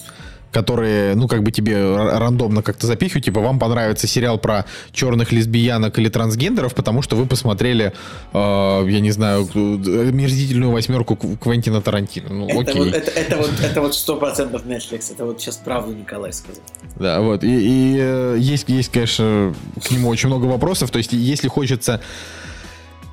которые, 0.55 1.15
ну, 1.15 1.27
как 1.27 1.43
бы 1.43 1.51
тебе 1.51 1.75
рандомно 2.17 2.61
как-то 2.61 2.87
запихивают, 2.87 3.25
типа, 3.25 3.41
вам 3.41 3.59
понравится 3.59 4.07
сериал 4.07 4.37
про 4.37 4.63
черных 4.93 5.33
лесбиянок 5.33 5.99
или 5.99 6.07
трансгендеров, 6.07 6.73
потому 6.73 7.01
что 7.01 7.17
вы 7.17 7.25
посмотрели, 7.25 7.91
э, 8.31 8.87
я 8.87 8.99
не 9.01 9.11
знаю, 9.11 9.49
мерзительную 9.53 10.71
восьмерку 10.71 11.17
Квентина 11.17 11.81
Тарантино. 11.81 12.29
Ну, 12.29 12.47
это 12.47 12.71
окей. 12.71 12.85
Вот, 12.85 12.93
это, 12.93 13.11
это 13.11 13.35
вот 13.35 13.51
это 13.61 13.81
вот 13.81 13.95
сто 13.95 14.15
процентов 14.15 14.65
Netflix, 14.65 15.11
это 15.11 15.25
вот 15.25 15.41
сейчас 15.41 15.57
правду 15.57 15.93
Николай 15.93 16.31
сказал. 16.31 16.63
Да, 16.95 17.19
вот, 17.19 17.43
и, 17.43 17.49
и 17.49 17.97
э, 17.99 18.37
есть, 18.39 18.69
есть, 18.69 18.93
конечно, 18.93 19.53
к 19.85 19.91
нему 19.91 20.07
очень 20.07 20.29
много 20.29 20.45
вопросов, 20.45 20.89
то 20.89 20.99
есть, 20.99 21.11
если 21.11 21.49
хочется 21.49 21.99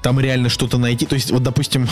там 0.01 0.20
реально 0.20 0.48
что-то 0.48 0.78
найти, 0.78 1.06
то 1.06 1.16
есть, 1.16 1.32
вот, 1.32 1.43
допустим, 1.43 1.89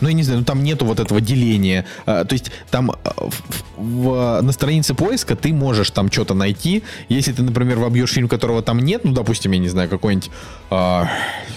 ну, 0.00 0.08
я 0.08 0.14
не 0.14 0.22
знаю, 0.22 0.40
ну 0.40 0.44
там 0.44 0.62
нету 0.62 0.84
вот 0.84 1.00
этого 1.00 1.20
деления. 1.20 1.84
А, 2.06 2.24
то 2.24 2.32
есть 2.32 2.50
там 2.70 2.90
а, 2.90 2.96
в, 3.16 3.42
в, 3.76 4.40
на 4.42 4.52
странице 4.52 4.94
поиска 4.94 5.36
ты 5.36 5.52
можешь 5.52 5.90
там 5.90 6.10
что-то 6.10 6.34
найти. 6.34 6.82
Если 7.08 7.32
ты, 7.32 7.42
например, 7.42 7.78
вобьешь 7.78 8.12
фильм, 8.12 8.28
которого 8.28 8.62
там 8.62 8.78
нет, 8.78 9.04
ну, 9.04 9.12
допустим, 9.12 9.52
я 9.52 9.58
не 9.58 9.68
знаю, 9.68 9.88
какой-нибудь, 9.88 10.30
а, 10.70 11.08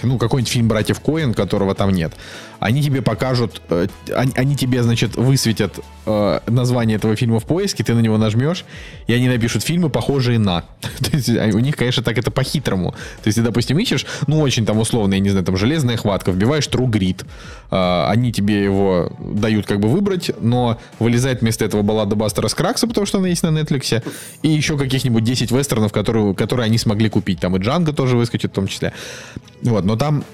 ну, 0.02 0.18
какой-нибудь 0.18 0.52
фильм 0.52 0.68
«Братьев 0.68 1.00
Коэн», 1.00 1.34
которого 1.34 1.74
там 1.74 1.90
нет, 1.90 2.14
они 2.62 2.80
тебе 2.80 3.02
покажут, 3.02 3.60
э, 3.70 3.88
они, 4.14 4.32
они 4.36 4.56
тебе, 4.56 4.82
значит, 4.84 5.16
высветят 5.16 5.80
э, 6.06 6.40
название 6.46 6.96
этого 6.96 7.16
фильма 7.16 7.40
в 7.40 7.44
поиске, 7.44 7.82
ты 7.82 7.92
на 7.92 8.00
него 8.00 8.18
нажмешь, 8.18 8.64
и 9.08 9.12
они 9.12 9.28
напишут 9.28 9.64
фильмы, 9.64 9.90
похожие 9.90 10.38
на. 10.38 10.60
То 11.00 11.16
есть 11.16 11.28
у 11.28 11.58
них, 11.58 11.76
конечно, 11.76 12.04
так 12.04 12.18
это 12.18 12.30
по-хитрому. 12.30 12.92
То 12.92 13.28
есть 13.28 13.36
ты, 13.38 13.42
допустим, 13.42 13.78
ищешь, 13.78 14.06
ну, 14.28 14.40
очень 14.40 14.64
там 14.64 14.78
условно, 14.78 15.14
я 15.14 15.20
не 15.20 15.30
знаю, 15.30 15.44
там 15.44 15.56
«Железная 15.56 15.96
хватка», 15.96 16.30
вбиваешь 16.30 16.68
True 16.68 16.88
Grit, 16.88 17.24
э, 17.70 18.10
они 18.10 18.31
тебе 18.32 18.64
его 18.64 19.12
дают 19.18 19.66
как 19.66 19.80
бы 19.80 19.88
выбрать, 19.88 20.30
но 20.40 20.78
вылезает 20.98 21.40
вместо 21.40 21.64
этого 21.64 21.82
баллада 21.82 22.16
Бастера 22.16 22.48
Скракса, 22.48 22.86
потому 22.86 23.06
что 23.06 23.18
она 23.18 23.28
есть 23.28 23.42
на 23.42 23.48
Netflix, 23.48 24.02
и 24.42 24.48
еще 24.48 24.76
каких-нибудь 24.76 25.24
10 25.24 25.50
вестернов, 25.50 25.92
которые, 25.92 26.34
которые 26.34 26.66
они 26.66 26.78
смогли 26.78 27.08
купить. 27.08 27.40
Там 27.40 27.56
и 27.56 27.60
Джанго 27.60 27.92
тоже 27.92 28.16
выскочит 28.16 28.50
в 28.50 28.54
том 28.54 28.66
числе. 28.66 28.92
Вот, 29.62 29.84
но 29.84 29.96
там 29.96 30.24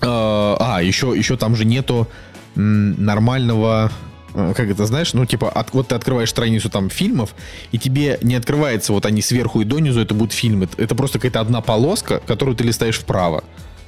Э, 0.00 0.56
а, 0.58 0.80
еще, 0.82 1.14
еще 1.16 1.36
там 1.36 1.56
же 1.56 1.64
нету 1.64 2.06
нормального 2.54 3.90
э, 4.34 4.52
как 4.54 4.70
это 4.70 4.86
знаешь, 4.86 5.14
ну 5.14 5.26
типа 5.26 5.50
от, 5.50 5.72
вот 5.72 5.88
ты 5.88 5.94
открываешь 5.94 6.30
страницу 6.30 6.70
там 6.70 6.90
фильмов 6.90 7.34
и 7.72 7.78
тебе 7.78 8.18
не 8.22 8.34
открывается 8.34 8.92
вот 8.92 9.04
они 9.06 9.20
сверху 9.22 9.60
и 9.60 9.64
донизу 9.64 10.00
это 10.00 10.14
будут 10.14 10.32
фильмы, 10.32 10.68
это 10.76 10.94
просто 10.94 11.18
какая-то 11.18 11.40
одна 11.40 11.60
полоска, 11.60 12.20
которую 12.26 12.56
ты 12.56 12.64
листаешь 12.64 12.98
вправо. 12.98 13.44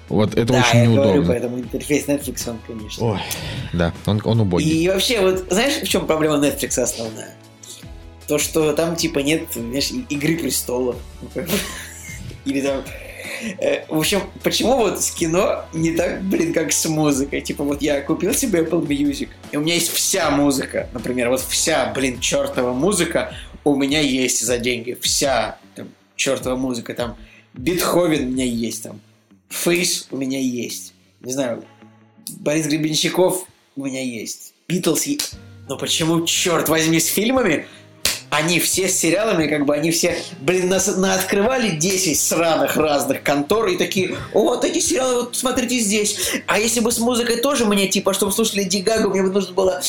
Вот 0.08 0.34
это 0.34 0.52
да, 0.52 0.60
очень 0.60 0.78
я 0.78 0.86
неудобно. 0.86 1.12
Говорю, 1.12 1.26
поэтому 1.26 1.58
интерфейс 1.58 2.06
Netflix, 2.06 2.48
он, 2.48 2.58
конечно. 2.66 3.06
Ой, 3.06 3.20
да, 3.72 3.92
он, 4.06 4.20
он 4.24 4.40
убогий. 4.40 4.68
И 4.68 4.88
вообще, 4.88 5.20
вот 5.20 5.46
знаешь, 5.50 5.82
в 5.82 5.88
чем 5.88 6.06
проблема 6.06 6.36
Netflix 6.36 6.78
основная? 6.78 7.34
то, 8.26 8.36
что 8.36 8.74
там 8.74 8.94
типа 8.94 9.20
нет, 9.20 9.44
знаешь, 9.54 9.90
Игры 10.10 10.36
престолов. 10.36 10.96
Или 12.44 12.60
там 12.60 12.84
Э, 13.58 13.84
в 13.88 13.98
общем, 13.98 14.22
почему 14.42 14.76
вот 14.76 15.02
с 15.02 15.10
кино 15.10 15.64
не 15.72 15.92
так, 15.92 16.22
блин, 16.22 16.52
как 16.52 16.72
с 16.72 16.86
музыкой? 16.88 17.40
Типа 17.40 17.64
вот 17.64 17.82
я 17.82 18.00
купил 18.00 18.34
себе 18.34 18.60
Apple 18.60 18.86
Music, 18.86 19.28
и 19.52 19.56
у 19.56 19.60
меня 19.60 19.74
есть 19.74 19.92
вся 19.92 20.30
музыка. 20.30 20.88
Например, 20.92 21.28
вот 21.28 21.40
вся, 21.40 21.92
блин, 21.94 22.20
чертова 22.20 22.72
музыка 22.72 23.34
у 23.64 23.76
меня 23.76 24.00
есть 24.00 24.44
за 24.44 24.58
деньги. 24.58 24.96
Вся 25.00 25.58
там, 25.74 25.88
чертова 26.16 26.56
музыка. 26.56 26.94
Там 26.94 27.16
Бетховен 27.54 28.26
у 28.26 28.30
меня 28.30 28.44
есть 28.44 28.82
там. 28.82 29.00
Фейс 29.48 30.08
у 30.10 30.16
меня 30.16 30.40
есть. 30.40 30.94
Не 31.20 31.32
знаю, 31.32 31.64
Борис 32.40 32.66
Гребенщиков 32.66 33.46
у 33.76 33.84
меня 33.84 34.02
есть. 34.02 34.54
Битлз 34.68 35.04
есть. 35.04 35.34
Но 35.68 35.76
почему, 35.76 36.24
черт 36.24 36.68
возьми, 36.68 37.00
с 37.00 37.06
фильмами 37.06 37.66
они 38.30 38.60
все 38.60 38.88
с 38.88 38.98
сериалами, 38.98 39.46
как 39.46 39.64
бы 39.64 39.74
они 39.74 39.90
все, 39.90 40.16
блин, 40.40 40.68
нас 40.68 40.86
на 40.96 41.14
открывали 41.14 41.70
10 41.70 42.18
сраных 42.18 42.76
разных 42.76 43.22
контор 43.22 43.68
и 43.68 43.76
такие, 43.76 44.16
о, 44.34 44.60
эти 44.62 44.80
сериалы, 44.80 45.22
вот 45.22 45.36
смотрите 45.36 45.78
здесь. 45.78 46.32
А 46.46 46.58
если 46.58 46.80
бы 46.80 46.92
с 46.92 46.98
музыкой 46.98 47.38
тоже 47.38 47.64
мне, 47.64 47.88
типа, 47.88 48.12
чтобы 48.12 48.32
слушали 48.32 48.64
Ди 48.64 48.82
Гагу, 48.82 49.10
мне 49.10 49.22
бы 49.22 49.30
нужно 49.30 49.54
было 49.54 49.82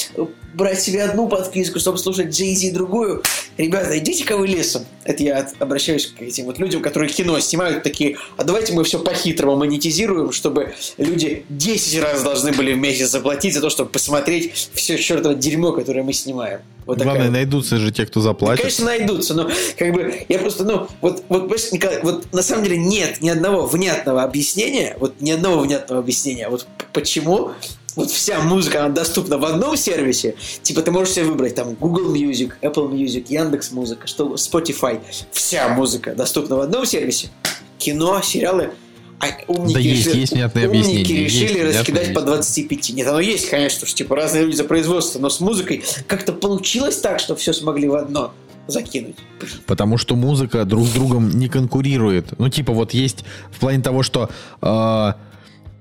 брать 0.53 0.82
себе 0.82 1.03
одну 1.03 1.28
подписку, 1.28 1.80
чтобы 1.80 1.98
слушать 1.98 2.30
Джей 2.30 2.56
Зи 2.56 2.72
другую. 2.72 3.24
Ребята, 3.57 3.98
идите-ка 3.98 4.38
вы 4.38 4.48
лесом. 4.48 4.86
Это 5.03 5.24
я 5.24 5.48
обращаюсь 5.60 6.07
к 6.07 6.22
этим 6.22 6.45
вот 6.45 6.60
людям, 6.60 6.82
которые 6.82 7.10
кино 7.10 7.40
снимают, 7.40 7.84
такие, 7.84 8.18
а 8.38 8.44
давайте 8.44 8.74
мы 8.74 8.84
все 8.84 8.99
по-хитрому 8.99 9.56
монетизируем, 9.57 10.32
чтобы 10.32 10.74
люди 10.98 11.45
10 11.49 12.02
раз 12.02 12.24
должны 12.24 12.52
были 12.52 12.74
в 12.74 12.78
месяц 12.78 13.10
заплатить 13.10 13.53
за 13.53 13.61
то, 13.61 13.70
чтобы 13.70 13.90
посмотреть 13.90 14.70
все 14.74 14.98
чертово 14.98 15.36
дерьмо, 15.36 15.72
которое 15.72 16.03
мы 16.03 16.14
снимаем. 16.14 16.61
Вот 16.90 16.98
Главное, 16.98 17.28
такая... 17.28 17.32
найдутся 17.32 17.78
же 17.78 17.91
те, 17.91 18.07
кто 18.07 18.20
заплатит. 18.20 18.57
Да, 18.57 18.64
конечно, 18.64 18.86
найдутся, 18.86 19.36
но 19.36 19.48
как 19.78 19.94
бы 19.94 20.26
я 20.28 20.40
просто, 20.40 20.64
ну, 20.64 20.88
вот, 21.02 21.24
вот, 21.30 21.52
Николай, 21.72 21.99
вот 22.02 22.34
на 22.34 22.41
самом 22.41 22.64
деле 22.64 22.78
нет 22.78 23.22
ни 23.22 23.30
одного 23.30 23.68
внятного 23.68 24.24
объяснения, 24.24 24.98
вот 24.99 25.22
ни 25.22 25.30
одного 25.30 25.60
внятного 25.60 26.02
объяснения, 26.02 26.49
вот 26.49 26.66
почему 26.91 27.52
вот 27.95 28.10
вся 28.10 28.40
музыка, 28.40 28.86
она 28.86 28.90
доступна 28.95 29.38
в 29.38 29.45
одном 29.45 29.78
сервисе, 29.78 30.34
типа 30.64 30.82
ты 30.82 30.90
можешь 30.90 31.14
себе 31.14 31.26
выбрать 31.26 31.53
там 31.53 31.76
Google 31.76 32.11
Music, 32.16 32.53
Apple 32.64 32.90
Music, 32.90 33.26
Яндекс 33.30 33.70
Музыка, 33.70 34.07
что 34.07 34.34
Spotify, 34.34 34.99
вся 35.32 35.70
музыка 35.70 36.16
доступна 36.16 36.56
в 36.56 36.61
одном 36.61 36.88
сервисе. 36.88 37.30
Кино, 37.78 38.20
сериалы, 38.24 38.72
а 39.20 39.28
умники 39.48 39.74
да 39.74 39.80
есть, 39.80 40.14
есть 40.14 40.32
внятные 40.34 40.68
умники 40.68 40.88
объяснения. 40.88 41.24
решили 41.24 41.60
есть, 41.60 41.78
раскидать 41.78 42.14
по 42.14 42.22
25. 42.22 42.90
Нет, 42.91 43.08
оно 43.08 43.20
есть, 43.20 43.50
конечно, 43.50 43.86
что 43.86 43.96
типа 43.96 44.16
разные 44.16 44.46
люди 44.46 44.56
за 44.56 44.64
производство, 44.64 45.20
но 45.20 45.30
с 45.30 45.40
музыкой 45.40 45.84
как-то 46.08 46.32
получилось 46.34 46.98
так, 46.98 47.20
что 47.20 47.36
все 47.36 47.54
смогли 47.54 47.88
в 47.88 47.96
одно 47.96 48.34
закинуть. 48.68 49.18
Потому 49.66 49.98
что 49.98 50.16
музыка 50.16 50.66
друг 50.66 50.86
с 50.86 50.91
другом 50.91 51.30
не 51.32 51.50
конкурирует. 51.50 52.38
Ну, 52.38 52.50
типа, 52.50 52.72
вот 52.72 52.94
есть 52.94 53.26
в 53.52 53.60
плане 53.60 53.82
того, 53.82 54.04
что 54.04 54.30
э, 54.62 55.14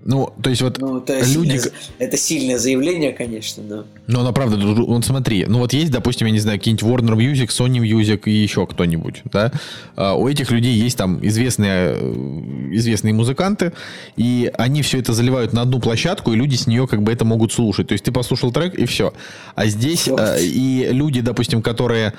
ну, 0.04 0.32
то 0.42 0.50
есть 0.50 0.62
вот 0.62 0.78
ну, 0.78 0.98
это 0.98 1.20
люди... 1.20 1.58
Сильное, 1.58 1.72
это 1.98 2.16
сильное 2.16 2.58
заявление, 2.58 3.12
конечно, 3.12 3.62
да. 3.62 3.84
Но 4.06 4.20
она 4.20 4.32
правда, 4.32 4.56
вот 4.56 5.04
смотри, 5.04 5.44
ну 5.46 5.58
вот 5.58 5.72
есть, 5.72 5.90
допустим, 5.90 6.26
я 6.28 6.32
не 6.32 6.38
знаю, 6.38 6.58
какие-нибудь 6.58 6.88
Warner 6.88 7.16
Music, 7.16 7.48
Sony 7.48 7.80
Music 7.80 8.22
и 8.26 8.30
еще 8.30 8.66
кто-нибудь, 8.66 9.22
да? 9.24 9.52
А 9.96 10.14
у 10.14 10.28
этих 10.28 10.50
людей 10.50 10.74
есть 10.74 10.96
там 10.96 11.18
известные, 11.26 11.96
э, 11.96 12.68
известные 12.72 13.12
музыканты, 13.12 13.72
и 14.16 14.50
они 14.56 14.82
все 14.82 14.98
это 14.98 15.12
заливают 15.12 15.52
на 15.52 15.62
одну 15.62 15.80
площадку, 15.80 16.32
и 16.32 16.36
люди 16.36 16.54
с 16.54 16.66
нее 16.66 16.86
как 16.86 17.02
бы 17.02 17.12
это 17.12 17.24
могут 17.24 17.52
слушать. 17.52 17.88
То 17.88 17.92
есть 17.92 18.04
ты 18.04 18.12
послушал 18.12 18.52
трек, 18.52 18.74
и 18.74 18.86
все. 18.86 19.12
А 19.56 19.66
здесь 19.66 20.00
все. 20.00 20.16
Э, 20.16 20.40
и 20.40 20.88
люди, 20.90 21.20
допустим, 21.20 21.60
которые... 21.60 22.14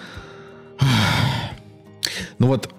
Ну 2.40 2.48
вот 2.48 2.70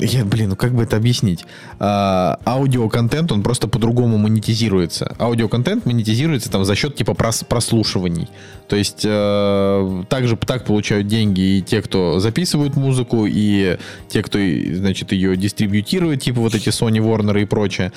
я, 0.00 0.24
блин, 0.24 0.50
ну 0.50 0.56
как 0.56 0.74
бы 0.74 0.82
это 0.84 0.96
объяснить? 0.96 1.44
А, 1.78 2.38
аудиоконтент, 2.44 3.32
он 3.32 3.42
просто 3.42 3.68
по-другому 3.68 4.18
монетизируется. 4.18 5.14
Аудиоконтент 5.18 5.86
монетизируется 5.86 6.50
там 6.50 6.64
за 6.64 6.74
счет 6.74 6.94
типа 6.96 7.14
прос, 7.14 7.44
прослушиваний. 7.44 8.28
То 8.68 8.76
есть 8.76 9.02
э, 9.04 10.04
также 10.08 10.36
так 10.36 10.64
получают 10.64 11.06
деньги 11.06 11.58
и 11.58 11.62
те, 11.62 11.82
кто 11.82 12.20
записывают 12.20 12.76
музыку, 12.76 13.24
и 13.26 13.78
те, 14.08 14.22
кто, 14.22 14.38
значит, 14.38 15.12
ее 15.12 15.36
дистрибьютирует, 15.36 16.22
типа 16.22 16.40
вот 16.40 16.54
эти 16.54 16.68
Sony, 16.68 16.98
Warner 16.98 17.40
и 17.42 17.44
прочее. 17.44 17.92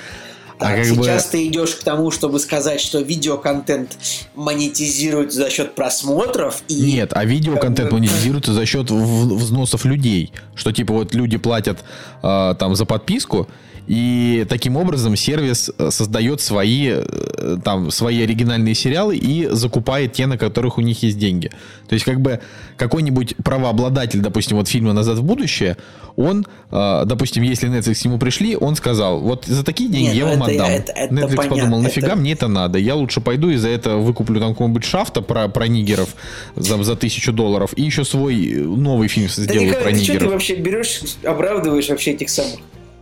А 0.62 0.76
как 0.76 0.86
сейчас 0.86 1.26
бы... 1.26 1.32
ты 1.32 1.48
идешь 1.48 1.76
к 1.76 1.84
тому, 1.84 2.12
чтобы 2.12 2.40
сказать, 2.40 2.80
что 2.80 3.00
видеоконтент 3.00 3.98
монетизируется 4.36 5.38
за 5.38 5.50
счет 5.50 5.76
просмотров. 5.76 6.64
И 6.68 6.76
Нет, 6.76 7.12
а 7.14 7.26
видеоконтент 7.26 7.90
бы... 7.90 7.98
монетизируется 7.98 8.54
за 8.54 8.66
счет 8.66 8.90
взносов 8.92 9.86
людей. 9.86 10.32
Что 10.56 10.72
типа 10.72 10.94
вот 10.94 11.14
люди 11.16 11.38
платят 11.38 11.80
э, 12.22 12.56
там 12.58 12.76
за 12.76 12.86
подписку, 12.86 13.48
и 13.88 14.46
таким 14.48 14.78
образом 14.78 15.16
сервис 15.16 15.72
э, 15.78 15.90
создает 15.92 16.42
свои, 16.42 16.90
э, 16.92 17.58
там, 17.64 17.92
свои 17.92 18.24
оригинальные 18.24 18.76
сериалы 18.76 19.18
и 19.18 19.48
закупает 19.52 20.14
те, 20.14 20.28
на 20.28 20.38
которых 20.38 20.78
у 20.78 20.82
них 20.82 21.02
есть 21.04 21.18
деньги. 21.18 21.50
То 21.88 21.94
есть, 21.94 22.06
как 22.06 22.22
бы, 22.22 22.40
какой-нибудь 22.78 23.36
правообладатель, 23.44 24.20
допустим, 24.20 24.58
вот 24.58 24.68
фильма 24.68 24.94
«Назад 24.94 25.18
в 25.18 25.24
будущее», 25.24 25.78
он, 26.16 26.46
э, 26.72 27.04
допустим, 27.06 27.44
если 27.44 27.70
Netflix 27.70 28.02
к 28.02 28.06
нему 28.06 28.20
пришли, 28.20 28.56
он 28.56 28.76
сказал, 28.76 29.20
вот 29.20 29.46
за 29.46 29.64
такие 29.64 29.90
деньги 29.90 30.08
Нет, 30.08 30.16
я 30.16 30.26
ну 30.26 30.32
вам 30.32 30.44
это, 30.44 30.54
отдам. 30.54 30.70
Это, 30.72 30.92
это 30.92 31.14
Netflix 31.14 31.36
понятно, 31.36 31.56
подумал, 31.56 31.82
нафига 31.82 32.08
это... 32.08 32.16
мне 32.18 32.32
это 32.34 32.48
надо? 32.48 32.78
Я 32.78 32.96
лучше 32.96 33.20
пойду 33.20 33.50
и 33.50 33.56
за 33.56 33.70
это 33.70 33.98
выкуплю 33.98 34.40
там 34.40 34.52
какого-нибудь 34.52 34.84
шафта 34.84 35.22
про, 35.22 35.48
про 35.48 35.68
нигеров 35.68 36.10
за, 36.56 36.82
за 36.84 36.96
тысячу 36.96 37.34
долларов 37.34 37.74
и 37.76 37.82
еще 37.82 38.04
свой 38.04 38.54
новый 38.56 39.08
фильм 39.08 39.28
сделаю 39.28 39.74
да 39.74 39.80
про 39.80 39.92
нигеров. 39.92 40.04
Что 40.04 40.20
ты 40.20 40.32
вообще 40.32 40.56
берешь, 40.56 41.02
оправдываешь 41.24 41.90
вообще 41.90 42.12
этих 42.12 42.30
самых 42.30 42.60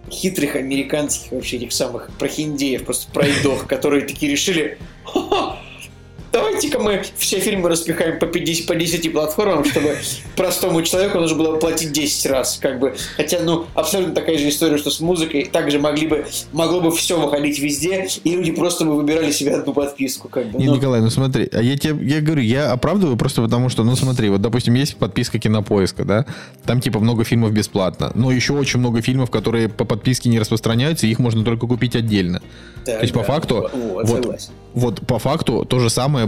хитрых 0.10 0.56
американских 0.56 1.32
вообще 1.32 1.58
этих 1.58 1.74
самых 1.74 2.10
прохиндеев, 2.18 2.86
просто 2.86 3.12
пройдох, 3.12 3.68
которые 3.68 4.06
такие 4.06 4.32
решили, 4.32 4.78
давайте-ка 6.32 6.80
мы 6.80 7.04
все 7.18 7.40
фильмы 7.40 7.70
распихаем 7.70 8.20
по 8.20 8.26
50, 8.26 8.68
по 8.68 8.76
10 8.76 9.12
платформам, 9.12 9.66
чтобы 9.66 9.98
простому 10.36 10.82
человеку 10.84 11.20
нужно 11.20 11.38
было 11.38 11.58
платить 11.58 11.92
10 11.92 12.26
раз, 12.28 12.58
как 12.62 12.80
бы. 12.80 12.96
Хотя, 13.18 13.40
ну, 13.42 13.66
абсолютно 13.74 14.14
такая 14.14 14.38
же 14.38 14.50
история, 14.50 14.78
что 14.78 14.90
с 14.90 15.00
музыкой 15.00 15.46
также 15.46 15.80
могли 15.80 16.08
бы, 16.08 16.26
могло 16.52 16.82
бы 16.82 16.92
все 16.92 17.20
выходить 17.20 17.60
везде, 17.60 18.08
и 18.24 18.32
люди 18.32 18.52
просто 18.52 18.86
бы 18.86 18.96
выбирали 18.96 19.32
себе 19.32 19.56
одну 19.56 19.74
подписку, 19.74 20.30
как 20.30 20.48
бы. 20.48 20.60
Не, 20.60 20.66
ну. 20.66 20.76
Николай, 20.76 21.02
ну 21.02 21.10
смотри, 21.10 21.50
а 21.52 21.62
я 21.62 21.78
тебе, 21.78 22.06
я 22.08 22.22
говорю, 22.22 22.42
я 22.42 22.72
оправдываю 22.72 23.18
просто 23.18 23.42
потому, 23.42 23.70
что, 23.70 23.84
ну 23.84 23.96
смотри, 23.96 24.30
вот, 24.30 24.42
допустим, 24.42 24.74
есть 24.76 24.98
подписка 24.98 25.40
Кинопоиска, 25.40 26.06
да, 26.06 26.26
там 26.66 26.82
типа 26.82 27.00
много 27.00 27.24
фильмов 27.24 27.52
бесплатно, 27.52 28.12
но 28.16 28.32
еще 28.32 28.54
очень 28.54 28.80
много 28.80 29.02
фильмов, 29.02 29.32
которые 29.32 29.70
по 29.70 29.86
подписке 29.86 30.30
не 30.30 30.40
распространяются, 30.40 31.08
их 31.08 31.20
можно 31.20 31.44
только 31.44 31.68
купить 31.68 31.96
отдельно. 31.96 32.42
Так, 32.86 32.96
То 32.98 33.02
есть 33.02 33.14
да, 33.14 33.20
по 33.20 33.26
факту, 33.26 33.70
вот, 33.74 34.08
вот, 34.08 34.40
вот 34.74 35.08
по 35.08 35.20
факту 35.20 35.66
то 35.66 35.80
же 35.80 35.90
самое 35.90 36.28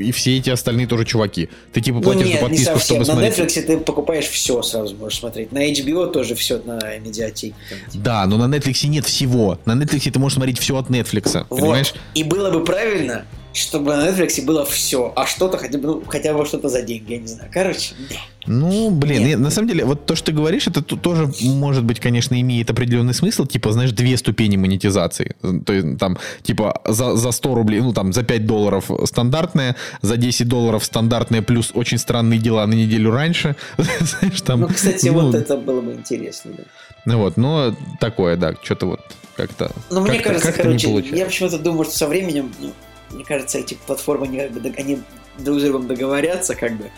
и 0.00 0.12
все 0.12 0.38
эти 0.38 0.50
остальные 0.50 0.86
тоже 0.86 1.04
чуваки. 1.04 1.48
Ты 1.72 1.80
типа 1.80 1.98
ну, 1.98 2.02
платишь 2.02 2.22
ну, 2.22 2.28
нет, 2.28 2.40
за 2.40 2.46
подписку, 2.46 2.72
не 2.72 2.78
совсем. 2.78 2.84
чтобы 2.84 2.98
на 3.00 3.04
смотреть. 3.04 3.38
На 3.38 3.42
Netflix 3.42 3.62
ты 3.62 3.78
покупаешь 3.78 4.26
все 4.26 4.62
сразу 4.62 4.96
можешь 4.96 5.18
смотреть. 5.18 5.52
На 5.52 5.70
HBO 5.70 6.10
тоже 6.10 6.34
все 6.34 6.60
на 6.64 6.98
медиатеке. 6.98 7.54
Да, 7.94 8.26
но 8.26 8.36
на 8.36 8.54
Netflix 8.54 8.86
нет 8.86 9.06
всего. 9.06 9.58
На 9.64 9.72
Netflix 9.72 10.10
ты 10.10 10.18
можешь 10.18 10.36
смотреть 10.36 10.58
все 10.58 10.76
от 10.76 10.88
Netflix. 10.88 11.46
Вот. 11.48 11.60
Понимаешь? 11.60 11.94
И 12.14 12.24
было 12.24 12.50
бы 12.50 12.64
правильно, 12.64 13.24
чтобы 13.52 13.96
на 13.96 14.08
Netflix 14.08 14.44
было 14.44 14.64
все, 14.64 15.12
а 15.16 15.26
что-то 15.26 15.58
хотя 15.58 15.78
бы, 15.78 15.86
ну, 15.86 16.02
хотя 16.06 16.32
бы 16.32 16.44
что-то 16.46 16.68
за 16.68 16.82
деньги, 16.82 17.12
я 17.12 17.18
не 17.18 17.26
знаю. 17.26 17.50
Короче, 17.52 17.94
да. 18.10 18.16
Ну, 18.46 18.90
блин, 18.90 19.24
Нет. 19.24 19.38
на 19.38 19.50
самом 19.50 19.68
деле, 19.68 19.84
вот 19.84 20.06
то, 20.06 20.16
что 20.16 20.26
ты 20.26 20.32
говоришь, 20.32 20.66
это 20.66 20.82
тоже, 20.82 21.30
может 21.42 21.84
быть, 21.84 22.00
конечно, 22.00 22.40
имеет 22.40 22.70
определенный 22.70 23.14
смысл, 23.14 23.46
типа, 23.46 23.72
знаешь, 23.72 23.92
две 23.92 24.16
ступени 24.16 24.56
монетизации. 24.56 25.36
То 25.64 25.72
есть, 25.72 25.98
там, 25.98 26.18
типа, 26.42 26.80
за, 26.86 27.14
за 27.14 27.30
100 27.30 27.54
рублей, 27.54 27.80
ну, 27.80 27.92
там, 27.92 28.12
за 28.12 28.24
5 28.24 28.46
долларов 28.46 28.90
стандартная, 29.04 29.76
за 30.00 30.16
10 30.16 30.48
долларов 30.48 30.84
стандартная, 30.84 31.42
плюс 31.42 31.70
очень 31.74 31.98
странные 31.98 32.40
дела 32.40 32.66
на 32.66 32.74
неделю 32.74 33.12
раньше. 33.12 33.54
знаешь, 33.76 34.40
там, 34.40 34.60
ну, 34.60 34.68
кстати, 34.68 35.08
ну, 35.08 35.20
вот 35.20 35.34
это 35.34 35.56
было 35.56 35.80
бы 35.80 35.92
интересно, 35.92 36.52
да. 36.56 36.64
Ну, 37.04 37.18
вот, 37.18 37.36
но 37.36 37.74
такое, 38.00 38.36
да, 38.36 38.54
что-то 38.62 38.86
вот 38.86 39.00
как-то 39.36 39.72
Ну, 39.90 40.00
мне 40.00 40.20
кажется, 40.20 40.52
короче, 40.52 40.88
я 41.12 41.26
почему-то 41.26 41.58
думаю, 41.58 41.84
что 41.84 41.96
со 41.96 42.08
временем, 42.08 42.52
ну, 42.60 42.72
мне 43.12 43.24
кажется, 43.24 43.58
эти 43.58 43.74
платформы, 43.86 44.26
они, 44.26 44.40
они 44.76 44.98
друг 45.38 45.58
с 45.58 45.62
другом 45.62 45.86
договорятся, 45.86 46.54
как 46.54 46.76
бы, 46.76 46.90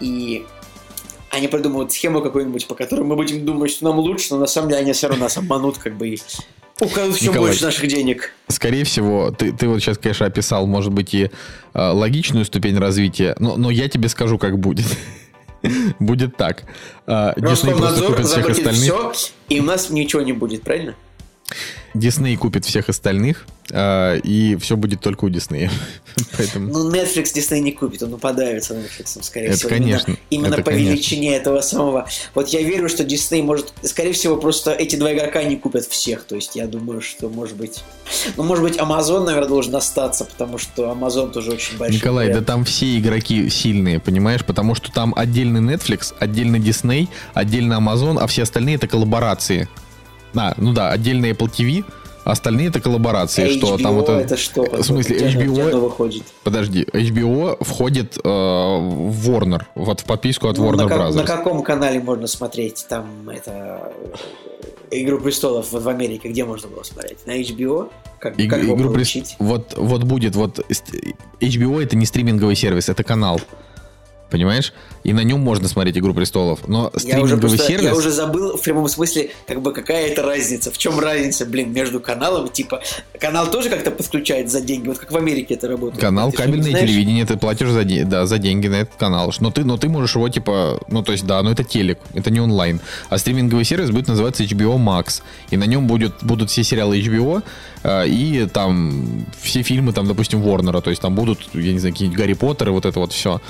и 0.00 0.46
они 1.30 1.48
придумают 1.48 1.92
схему 1.92 2.22
какую-нибудь, 2.22 2.66
по 2.66 2.74
которой 2.74 3.02
мы 3.02 3.16
будем 3.16 3.44
думать, 3.44 3.70
что 3.70 3.84
нам 3.84 3.98
лучше, 3.98 4.28
но 4.30 4.40
на 4.40 4.46
самом 4.46 4.70
деле 4.70 4.82
они 4.82 4.92
все 4.92 5.08
равно 5.08 5.24
нас 5.24 5.36
обманут, 5.36 5.78
как 5.78 5.96
бы, 5.96 6.08
и 6.08 6.18
украдут 6.80 7.16
все 7.16 7.28
Николай, 7.28 7.50
больше 7.50 7.64
наших 7.64 7.86
денег. 7.86 8.32
Скорее 8.48 8.84
всего, 8.84 9.30
ты, 9.30 9.52
ты 9.52 9.68
вот 9.68 9.80
сейчас, 9.80 9.98
конечно, 9.98 10.26
описал, 10.26 10.66
может 10.66 10.92
быть, 10.92 11.14
и 11.14 11.24
э, 11.24 11.30
логичную 11.74 12.44
ступень 12.44 12.78
развития, 12.78 13.36
но, 13.38 13.56
но 13.56 13.70
я 13.70 13.88
тебе 13.88 14.08
скажу, 14.08 14.38
как 14.38 14.58
будет. 14.58 14.86
будет 15.98 16.36
так. 16.36 16.64
Э, 17.06 17.32
Disney 17.36 17.76
просто 17.76 18.04
купит 18.04 18.26
всех 18.26 18.48
остальных. 18.48 19.12
все, 19.12 19.32
и 19.48 19.60
у 19.60 19.64
нас 19.64 19.90
ничего 19.90 20.22
не 20.22 20.32
будет, 20.32 20.62
правильно? 20.62 20.94
Дисней 21.94 22.36
купит 22.36 22.64
всех 22.64 22.88
остальных, 22.88 23.46
а, 23.72 24.16
и 24.16 24.56
все 24.56 24.76
будет 24.76 25.00
только 25.00 25.24
у 25.24 25.28
Диснея. 25.28 25.70
Поэтому... 26.36 26.72
Ну, 26.72 26.90
Netflix 26.90 27.34
Disney 27.34 27.60
не 27.60 27.72
купит, 27.72 28.02
он 28.02 28.18
подавится 28.18 28.74
Netflix, 28.74 29.22
скорее 29.22 29.48
Это 29.48 29.56
всего. 29.56 29.70
конечно, 29.70 30.06
Именно, 30.06 30.18
именно 30.30 30.54
это 30.54 30.62
по 30.62 30.70
конечно. 30.70 30.90
величине 30.92 31.36
этого 31.36 31.60
самого. 31.60 32.08
Вот 32.34 32.48
я 32.48 32.62
верю, 32.62 32.88
что 32.88 33.02
Disney 33.02 33.42
может... 33.42 33.72
Скорее 33.82 34.12
всего, 34.12 34.36
просто 34.36 34.72
эти 34.72 34.96
два 34.96 35.12
игрока 35.12 35.42
не 35.42 35.56
купят 35.56 35.84
всех. 35.84 36.24
То 36.24 36.36
есть 36.36 36.54
я 36.54 36.66
думаю, 36.66 37.00
что, 37.00 37.28
может 37.28 37.56
быть... 37.56 37.82
Ну, 38.36 38.44
может 38.44 38.62
быть, 38.62 38.78
Amazon, 38.78 39.24
наверное, 39.24 39.48
должен 39.48 39.74
остаться, 39.74 40.24
потому 40.24 40.58
что 40.58 40.90
Amazon 40.92 41.32
тоже 41.32 41.52
очень 41.52 41.76
большой. 41.76 41.96
Николай, 41.96 42.26
да 42.28 42.34
бренд. 42.34 42.46
там 42.46 42.64
все 42.64 42.98
игроки 42.98 43.48
сильные, 43.50 43.98
понимаешь? 43.98 44.44
Потому 44.44 44.74
что 44.74 44.92
там 44.92 45.12
отдельный 45.16 45.60
Netflix, 45.60 46.14
отдельно 46.18 46.56
Disney, 46.56 47.08
отдельно 47.34 47.74
Amazon, 47.74 48.18
а 48.20 48.26
все 48.26 48.42
остальные 48.42 48.76
это 48.76 48.86
коллаборации. 48.86 49.68
А, 50.34 50.54
ну 50.56 50.72
да, 50.72 50.90
отдельно 50.90 51.26
Apple 51.26 51.50
TV, 51.50 51.84
остальные 52.24 52.68
это 52.68 52.80
коллаборации. 52.80 53.44
А 53.44 53.50
что 53.58 53.74
HBO 53.76 53.82
там 53.82 53.98
это... 54.00 54.12
это 54.12 54.36
что? 54.36 54.62
В 54.64 54.82
смысле, 54.84 55.16
Где 55.16 55.28
где 55.28 55.44
HBO 55.44 55.68
оно 55.68 55.80
выходит? 55.80 56.22
Подожди, 56.44 56.82
HBO 56.84 57.62
входит 57.64 58.16
э, 58.18 58.20
в 58.22 59.30
Warner, 59.30 59.62
вот 59.74 60.00
в 60.00 60.04
подписку 60.04 60.48
от 60.48 60.58
Ну, 60.58 60.68
Warner 60.70 60.76
на, 60.76 60.88
как- 60.88 60.98
Brothers. 61.00 61.14
на 61.14 61.24
каком 61.24 61.62
канале 61.62 62.00
можно 62.00 62.26
смотреть 62.26 62.86
там 62.88 63.28
это 63.28 63.92
э, 64.90 65.00
Игру 65.02 65.20
престолов 65.20 65.70
в 65.72 65.88
Америке? 65.88 66.28
Где 66.28 66.44
можно 66.44 66.68
было 66.68 66.82
смотреть? 66.82 67.24
На 67.26 67.40
HBO? 67.40 67.90
Как, 68.18 68.38
Иг- 68.38 68.50
как 68.50 68.62
его 68.62 68.74
Игру 68.76 68.90
прес- 68.92 69.12
получить? 69.12 69.36
Вот, 69.38 69.74
вот 69.76 70.02
будет, 70.04 70.34
вот 70.36 70.58
HBO 71.40 71.82
это 71.82 71.96
не 71.96 72.06
стриминговый 72.06 72.54
сервис, 72.56 72.88
это 72.88 73.02
канал. 73.04 73.40
Понимаешь? 74.30 74.72
И 75.02 75.12
на 75.12 75.24
нем 75.24 75.40
можно 75.40 75.66
смотреть 75.68 75.98
Игру 75.98 76.14
престолов. 76.14 76.68
Но 76.68 76.84
Я 76.84 76.88
уже, 76.88 77.00
стриминговый 77.00 77.40
просто, 77.40 77.66
сервис. 77.66 77.84
я 77.84 77.94
уже 77.94 78.10
забыл 78.10 78.56
в 78.56 78.62
прямом 78.62 78.88
смысле, 78.88 79.30
как 79.46 79.60
бы 79.62 79.72
какая 79.72 80.06
это 80.06 80.22
разница. 80.22 80.70
В 80.70 80.78
чем 80.78 80.98
разница, 81.00 81.46
блин, 81.46 81.72
между 81.72 82.00
каналами? 82.00 82.48
Типа, 82.48 82.80
канал 83.18 83.50
тоже 83.50 83.70
как-то 83.70 83.90
подключает 83.90 84.50
за 84.50 84.60
деньги, 84.60 84.88
вот 84.88 84.98
как 84.98 85.10
в 85.10 85.16
Америке 85.16 85.54
это 85.54 85.68
работает. 85.68 86.00
Канал 86.00 86.30
Ты 86.30 86.36
кабельное 86.38 86.70
знаешь? 86.70 86.88
телевидение, 86.88 87.26
ты 87.26 87.36
платишь 87.36 87.68
за, 87.70 87.84
де- 87.84 88.04
да, 88.04 88.26
за 88.26 88.38
деньги 88.38 88.68
на 88.68 88.76
этот 88.76 88.94
канал. 88.96 89.32
Но 89.40 89.50
ты, 89.50 89.64
но 89.64 89.76
ты 89.76 89.88
можешь 89.88 90.14
его 90.14 90.28
типа, 90.28 90.80
ну 90.88 91.02
то 91.02 91.12
есть 91.12 91.26
да, 91.26 91.42
но 91.42 91.50
это 91.50 91.64
телек, 91.64 91.98
это 92.14 92.30
не 92.30 92.40
онлайн. 92.40 92.80
А 93.08 93.18
стриминговый 93.18 93.64
сервис 93.64 93.90
будет 93.90 94.08
называться 94.08 94.44
HBO 94.44 94.76
Max. 94.76 95.22
И 95.50 95.56
на 95.56 95.64
нем 95.64 95.86
будет, 95.86 96.12
будут 96.22 96.50
все 96.50 96.62
сериалы 96.62 97.00
HBO 97.00 97.42
э, 97.82 98.08
и 98.08 98.46
там 98.46 99.26
все 99.42 99.62
фильмы, 99.62 99.92
там, 99.92 100.06
допустим, 100.06 100.42
Warner. 100.42 100.80
То 100.82 100.90
есть 100.90 101.02
там 101.02 101.14
будут, 101.14 101.40
я 101.54 101.72
не 101.72 101.78
знаю, 101.78 101.94
какие-нибудь 101.94 102.18
Гарри 102.18 102.34
Поттеры, 102.34 102.70
вот 102.72 102.84
это 102.86 102.98
вот 103.00 103.12
все. 103.12 103.40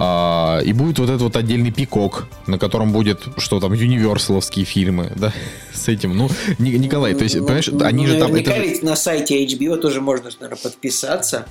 А, 0.00 0.60
и 0.60 0.72
будет 0.72 1.00
вот 1.00 1.08
этот 1.08 1.22
вот 1.22 1.34
отдельный 1.34 1.72
пикок, 1.72 2.28
на 2.46 2.56
котором 2.56 2.92
будет, 2.92 3.20
что 3.38 3.58
там, 3.58 3.72
юниверсаловские 3.72 4.64
фильмы, 4.64 5.10
да, 5.16 5.32
с 5.74 5.88
этим. 5.88 6.16
Ну, 6.16 6.28
Ни- 6.60 6.76
Николай, 6.76 7.14
то 7.14 7.24
есть, 7.24 7.34
Ну, 7.34 7.42
понимаешь, 7.44 7.66
ну, 7.66 7.84
они 7.84 8.06
же 8.06 8.16
там... 8.16 8.30
Наверняка 8.30 8.52
это 8.52 8.62
ведь 8.64 8.82
на 8.84 8.94
сайте 8.94 9.44
HBO 9.44 9.76
тоже 9.76 10.00
можно, 10.00 10.30
наверное, 10.40 10.62
подписаться. 10.62 11.46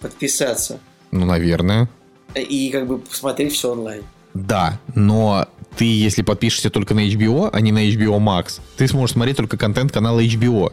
Подписаться. 0.00 0.78
Ну, 1.10 1.24
наверное. 1.24 1.88
И 2.34 2.68
как 2.68 2.86
бы 2.86 2.98
посмотреть 2.98 3.54
все 3.54 3.72
онлайн. 3.72 4.02
Да, 4.34 4.78
но 4.94 5.48
ты, 5.78 5.86
если 5.86 6.20
подпишешься 6.20 6.68
только 6.68 6.92
на 6.92 7.00
HBO, 7.08 7.48
а 7.50 7.60
не 7.62 7.72
на 7.72 7.88
HBO 7.88 8.18
Max, 8.18 8.60
ты 8.76 8.88
сможешь 8.88 9.14
смотреть 9.14 9.38
только 9.38 9.56
контент 9.56 9.90
канала 9.90 10.22
HBO. 10.22 10.70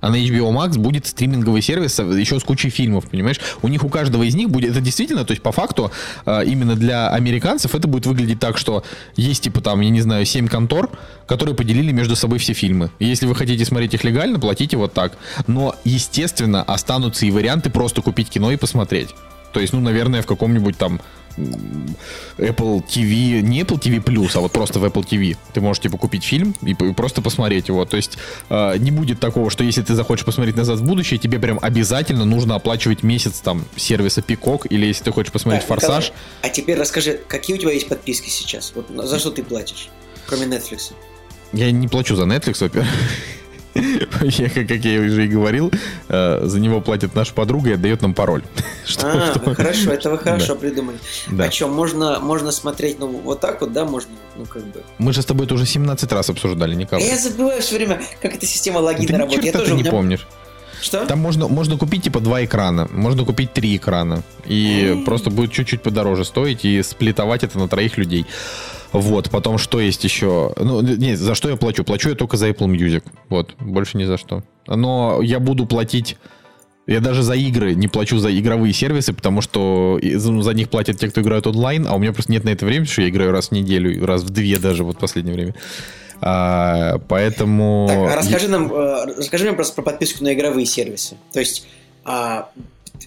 А 0.00 0.10
на 0.10 0.16
HBO 0.16 0.52
Max 0.52 0.78
будет 0.78 1.06
стриминговый 1.06 1.62
сервис 1.62 1.98
еще 1.98 2.38
с 2.38 2.44
кучей 2.44 2.70
фильмов, 2.70 3.08
понимаешь? 3.10 3.40
У 3.62 3.68
них 3.68 3.84
у 3.84 3.88
каждого 3.88 4.22
из 4.22 4.34
них 4.34 4.50
будет, 4.50 4.70
это 4.70 4.80
действительно, 4.80 5.24
то 5.24 5.32
есть 5.32 5.42
по 5.42 5.52
факту, 5.52 5.90
э, 6.26 6.44
именно 6.46 6.76
для 6.76 7.10
американцев 7.10 7.74
это 7.74 7.88
будет 7.88 8.06
выглядеть 8.06 8.38
так, 8.38 8.58
что 8.58 8.84
есть 9.16 9.42
типа 9.42 9.60
там, 9.60 9.80
я 9.80 9.90
не 9.90 10.00
знаю, 10.00 10.24
7 10.24 10.48
контор, 10.48 10.90
которые 11.26 11.54
поделили 11.54 11.92
между 11.92 12.16
собой 12.16 12.38
все 12.38 12.52
фильмы. 12.52 12.90
Если 12.98 13.26
вы 13.26 13.34
хотите 13.34 13.64
смотреть 13.64 13.94
их 13.94 14.04
легально, 14.04 14.38
платите 14.38 14.76
вот 14.76 14.92
так. 14.92 15.12
Но, 15.46 15.74
естественно, 15.84 16.62
останутся 16.62 17.26
и 17.26 17.30
варианты 17.30 17.70
просто 17.70 18.02
купить 18.02 18.30
кино 18.30 18.50
и 18.52 18.56
посмотреть. 18.56 19.10
То 19.52 19.60
есть, 19.60 19.72
ну, 19.72 19.80
наверное, 19.80 20.22
в 20.22 20.26
каком-нибудь 20.26 20.76
там 20.76 21.00
Apple 22.38 22.82
TV, 22.86 23.40
не 23.40 23.62
Apple 23.62 23.80
TV 23.80 24.02
Plus, 24.02 24.30
а 24.34 24.40
вот 24.40 24.52
просто 24.52 24.78
в 24.78 24.84
Apple 24.84 25.04
TV. 25.04 25.36
Ты 25.52 25.60
можешь, 25.60 25.82
типа, 25.82 25.98
купить 25.98 26.24
фильм 26.24 26.54
и 26.62 26.74
просто 26.74 27.22
посмотреть 27.22 27.68
его. 27.68 27.84
То 27.84 27.96
есть, 27.96 28.18
э, 28.50 28.76
не 28.78 28.90
будет 28.90 29.20
такого, 29.20 29.50
что 29.50 29.64
если 29.64 29.82
ты 29.82 29.94
захочешь 29.94 30.24
посмотреть 30.24 30.56
«Назад 30.56 30.78
в 30.78 30.84
будущее», 30.84 31.18
тебе 31.18 31.38
прям 31.38 31.58
обязательно 31.62 32.24
нужно 32.24 32.54
оплачивать 32.54 33.02
месяц 33.02 33.40
там 33.40 33.64
сервиса 33.76 34.22
Пикок, 34.22 34.66
или 34.70 34.86
если 34.86 35.04
ты 35.04 35.12
хочешь 35.12 35.32
посмотреть 35.32 35.66
Так, 35.66 35.78
Николай, 35.78 36.00
«Форсаж», 36.00 36.12
а 36.42 36.48
теперь 36.48 36.78
расскажи, 36.78 37.20
какие 37.28 37.56
у 37.56 37.58
тебя 37.58 37.72
есть 37.72 37.88
подписки 37.88 38.28
сейчас? 38.28 38.72
Вот 38.74 38.86
за 38.88 39.18
что 39.18 39.30
ты 39.30 39.42
платишь? 39.42 39.88
Кроме 40.26 40.46
Netflix. 40.46 40.92
я 41.52 41.70
не 41.70 41.88
плачу 41.88 42.14
за 42.14 42.24
Netflix, 42.24 42.58
во-первых. 42.60 42.90
Я, 44.22 44.48
как 44.50 44.70
я 44.70 45.00
уже 45.00 45.24
и 45.24 45.28
говорил, 45.28 45.72
э, 46.08 46.40
за 46.44 46.60
него 46.60 46.80
платит 46.80 47.14
наша 47.14 47.32
подруга 47.34 47.70
и 47.70 47.72
отдает 47.74 48.02
нам 48.02 48.14
пароль. 48.14 48.42
А, 49.00 49.54
хорошо, 49.54 49.92
это 49.92 50.10
вы 50.10 50.18
хорошо 50.18 50.56
придумали. 50.56 50.98
Да. 51.30 51.44
А 51.44 51.50
что, 51.50 51.68
можно, 51.68 52.20
можно 52.20 52.52
смотреть, 52.52 52.98
ну, 52.98 53.06
вот 53.06 53.40
так 53.40 53.60
вот, 53.60 53.72
да, 53.72 53.84
можно, 53.84 54.10
ну, 54.36 54.44
как 54.46 54.64
бы. 54.64 54.82
Мы 54.98 55.12
же 55.12 55.22
с 55.22 55.26
тобой 55.26 55.46
это 55.46 55.54
уже 55.54 55.66
17 55.66 56.12
раз 56.12 56.30
обсуждали, 56.30 56.74
Николай. 56.74 57.06
я 57.06 57.16
забываю 57.16 57.60
все 57.60 57.76
время, 57.76 58.00
как 58.22 58.34
эта 58.34 58.46
система 58.46 58.78
логина 58.78 59.18
работает. 59.18 59.64
Ты 59.64 59.72
не 59.72 59.84
помнишь. 59.84 60.26
Что? 60.80 61.06
Там 61.06 61.18
можно, 61.18 61.48
можно 61.48 61.76
купить 61.76 62.04
типа 62.04 62.20
два 62.20 62.44
экрана, 62.44 62.88
можно 62.92 63.24
купить 63.24 63.52
три 63.52 63.76
экрана. 63.76 64.22
И 64.46 64.90
М. 64.92 65.04
просто 65.04 65.30
будет 65.30 65.52
чуть-чуть 65.52 65.82
подороже 65.82 66.24
стоить 66.24 66.64
и 66.64 66.82
сплитовать 66.82 67.44
это 67.44 67.58
на 67.58 67.68
троих 67.68 67.98
людей. 67.98 68.26
Вот, 68.92 69.28
потом 69.30 69.58
что 69.58 69.80
есть 69.80 70.02
еще? 70.04 70.52
Ну, 70.56 70.80
нет, 70.80 71.18
за 71.18 71.34
что 71.34 71.50
я 71.50 71.56
плачу? 71.56 71.84
Плачу 71.84 72.08
я 72.08 72.14
только 72.14 72.36
за 72.36 72.48
Apple 72.48 72.68
Music. 72.68 73.02
Вот, 73.28 73.54
больше 73.60 73.98
ни 73.98 74.04
за 74.04 74.16
что. 74.16 74.42
Но 74.66 75.20
я 75.22 75.40
буду 75.40 75.66
платить... 75.66 76.16
Я 76.86 77.00
даже 77.00 77.22
за 77.22 77.34
игры 77.34 77.74
не 77.74 77.86
плачу 77.86 78.16
за 78.16 78.34
игровые 78.34 78.72
сервисы, 78.72 79.12
потому 79.12 79.42
что 79.42 80.00
за 80.02 80.54
них 80.54 80.70
платят 80.70 80.98
те, 80.98 81.10
кто 81.10 81.20
играют 81.20 81.46
онлайн, 81.46 81.86
а 81.86 81.94
у 81.94 81.98
меня 81.98 82.14
просто 82.14 82.32
нет 82.32 82.44
на 82.44 82.48
это 82.48 82.64
времени, 82.64 82.86
что 82.86 83.02
я 83.02 83.10
играю 83.10 83.30
раз 83.30 83.48
в 83.48 83.52
неделю, 83.52 84.06
раз 84.06 84.22
в 84.22 84.30
две 84.30 84.56
даже 84.56 84.84
вот 84.84 84.96
в 84.96 84.98
последнее 84.98 85.34
время. 85.34 85.54
А, 86.20 86.98
поэтому... 87.08 87.86
Так, 87.88 87.98
а 88.12 88.16
расскажи 88.16 88.48
нам, 88.48 88.72
э, 88.72 89.14
расскажи 89.16 89.44
нам 89.46 89.54
просто 89.56 89.74
про 89.74 89.82
подписку 89.82 90.24
на 90.24 90.34
игровые 90.34 90.66
сервисы. 90.66 91.16
То 91.32 91.40
есть, 91.40 91.66
а, 92.04 92.50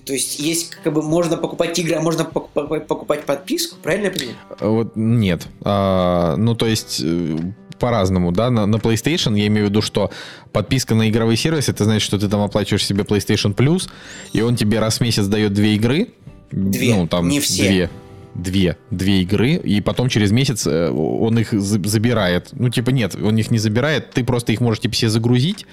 то 0.06 0.14
есть 0.14 0.40
есть 0.40 0.76
как 0.84 0.94
бы 0.94 1.02
можно 1.02 1.38
покупать 1.38 1.78
игры, 1.80 1.96
а 1.96 2.02
можно 2.02 2.22
пок- 2.24 2.50
пок- 2.54 2.80
покупать 2.82 3.26
подписку, 3.26 3.78
правильно 3.82 4.06
я 4.06 4.12
понимаю? 4.12 4.38
Вот 4.60 4.96
нет. 4.96 5.48
А, 5.64 6.36
ну, 6.38 6.56
то 6.56 6.66
есть 6.68 7.02
э, 7.04 7.38
по-разному, 7.80 8.32
да. 8.32 8.50
На, 8.50 8.66
на 8.66 8.78
PlayStation 8.78 9.38
я 9.38 9.48
имею 9.48 9.68
в 9.68 9.70
виду, 9.70 9.82
что 9.82 10.12
подписка 10.54 10.96
на 10.96 11.10
игровой 11.10 11.36
сервис, 11.36 11.68
это 11.68 11.84
значит, 11.84 12.04
что 12.04 12.18
ты 12.18 12.30
там 12.30 12.42
оплачиваешь 12.42 12.86
себе 12.86 13.04
PlayStation 13.04 13.54
Plus, 13.56 13.90
и 14.34 14.42
он 14.42 14.56
тебе 14.56 14.80
раз 14.80 15.00
в 15.00 15.02
месяц 15.02 15.26
дает 15.26 15.54
две 15.54 15.76
игры. 15.76 16.10
Две, 16.52 16.96
Ну, 16.96 17.08
там 17.08 17.28
не 17.28 17.40
все. 17.40 17.64
Две. 17.64 17.90
Две. 18.36 18.78
Две 18.92 19.22
игры, 19.22 19.54
и 19.56 19.82
потом 19.82 20.08
через 20.10 20.32
месяц 20.32 20.66
э, 20.66 20.90
он 20.90 21.38
их 21.40 21.52
за- 21.52 21.86
забирает. 21.88 22.50
Ну, 22.54 22.70
типа, 22.70 22.90
нет, 22.92 23.16
он 23.16 23.38
их 23.38 23.52
не 23.52 23.58
забирает, 23.60 24.12
ты 24.12 24.24
просто 24.24 24.54
их 24.54 24.62
можешь, 24.62 24.82
типа, 24.82 24.96
себе 24.96 25.10
загрузить 25.10 25.66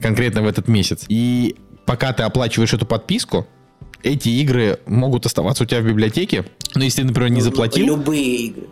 конкретно 0.00 0.42
в 0.42 0.46
этот 0.46 0.68
месяц. 0.68 1.04
И 1.08 1.56
пока 1.86 2.12
ты 2.12 2.22
оплачиваешь 2.22 2.72
эту 2.72 2.86
подписку, 2.86 3.46
эти 4.02 4.28
игры 4.28 4.78
могут 4.86 5.26
оставаться 5.26 5.64
у 5.64 5.66
тебя 5.66 5.80
в 5.80 5.84
библиотеке. 5.86 6.44
Но 6.74 6.84
если 6.84 7.02
ты, 7.02 7.08
например, 7.08 7.30
не 7.30 7.38
Ну, 7.40 7.44
заплатил, 7.44 7.86
Любые 7.86 8.36
игры. 8.46 8.62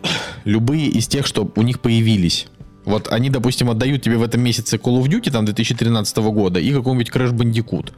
любые 0.45 0.87
из 0.87 1.07
тех, 1.07 1.27
что 1.27 1.51
у 1.55 1.61
них 1.61 1.81
появились. 1.81 2.47
Вот 2.85 3.09
они, 3.11 3.29
допустим, 3.29 3.69
отдают 3.69 4.01
тебе 4.01 4.17
в 4.17 4.23
этом 4.23 4.41
месяце 4.41 4.77
Call 4.77 4.99
of 5.03 5.07
Duty 5.07 5.29
там 5.31 5.45
2013 5.45 6.17
года 6.31 6.59
и 6.59 6.73
какой-нибудь 6.73 7.09
Crash 7.09 7.33
Bandicoot, 7.33 7.91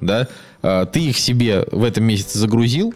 да? 0.00 0.28
А, 0.62 0.86
Ты 0.86 1.00
их 1.00 1.18
себе 1.18 1.66
в 1.70 1.82
этом 1.84 2.04
месяце 2.04 2.38
загрузил, 2.38 2.94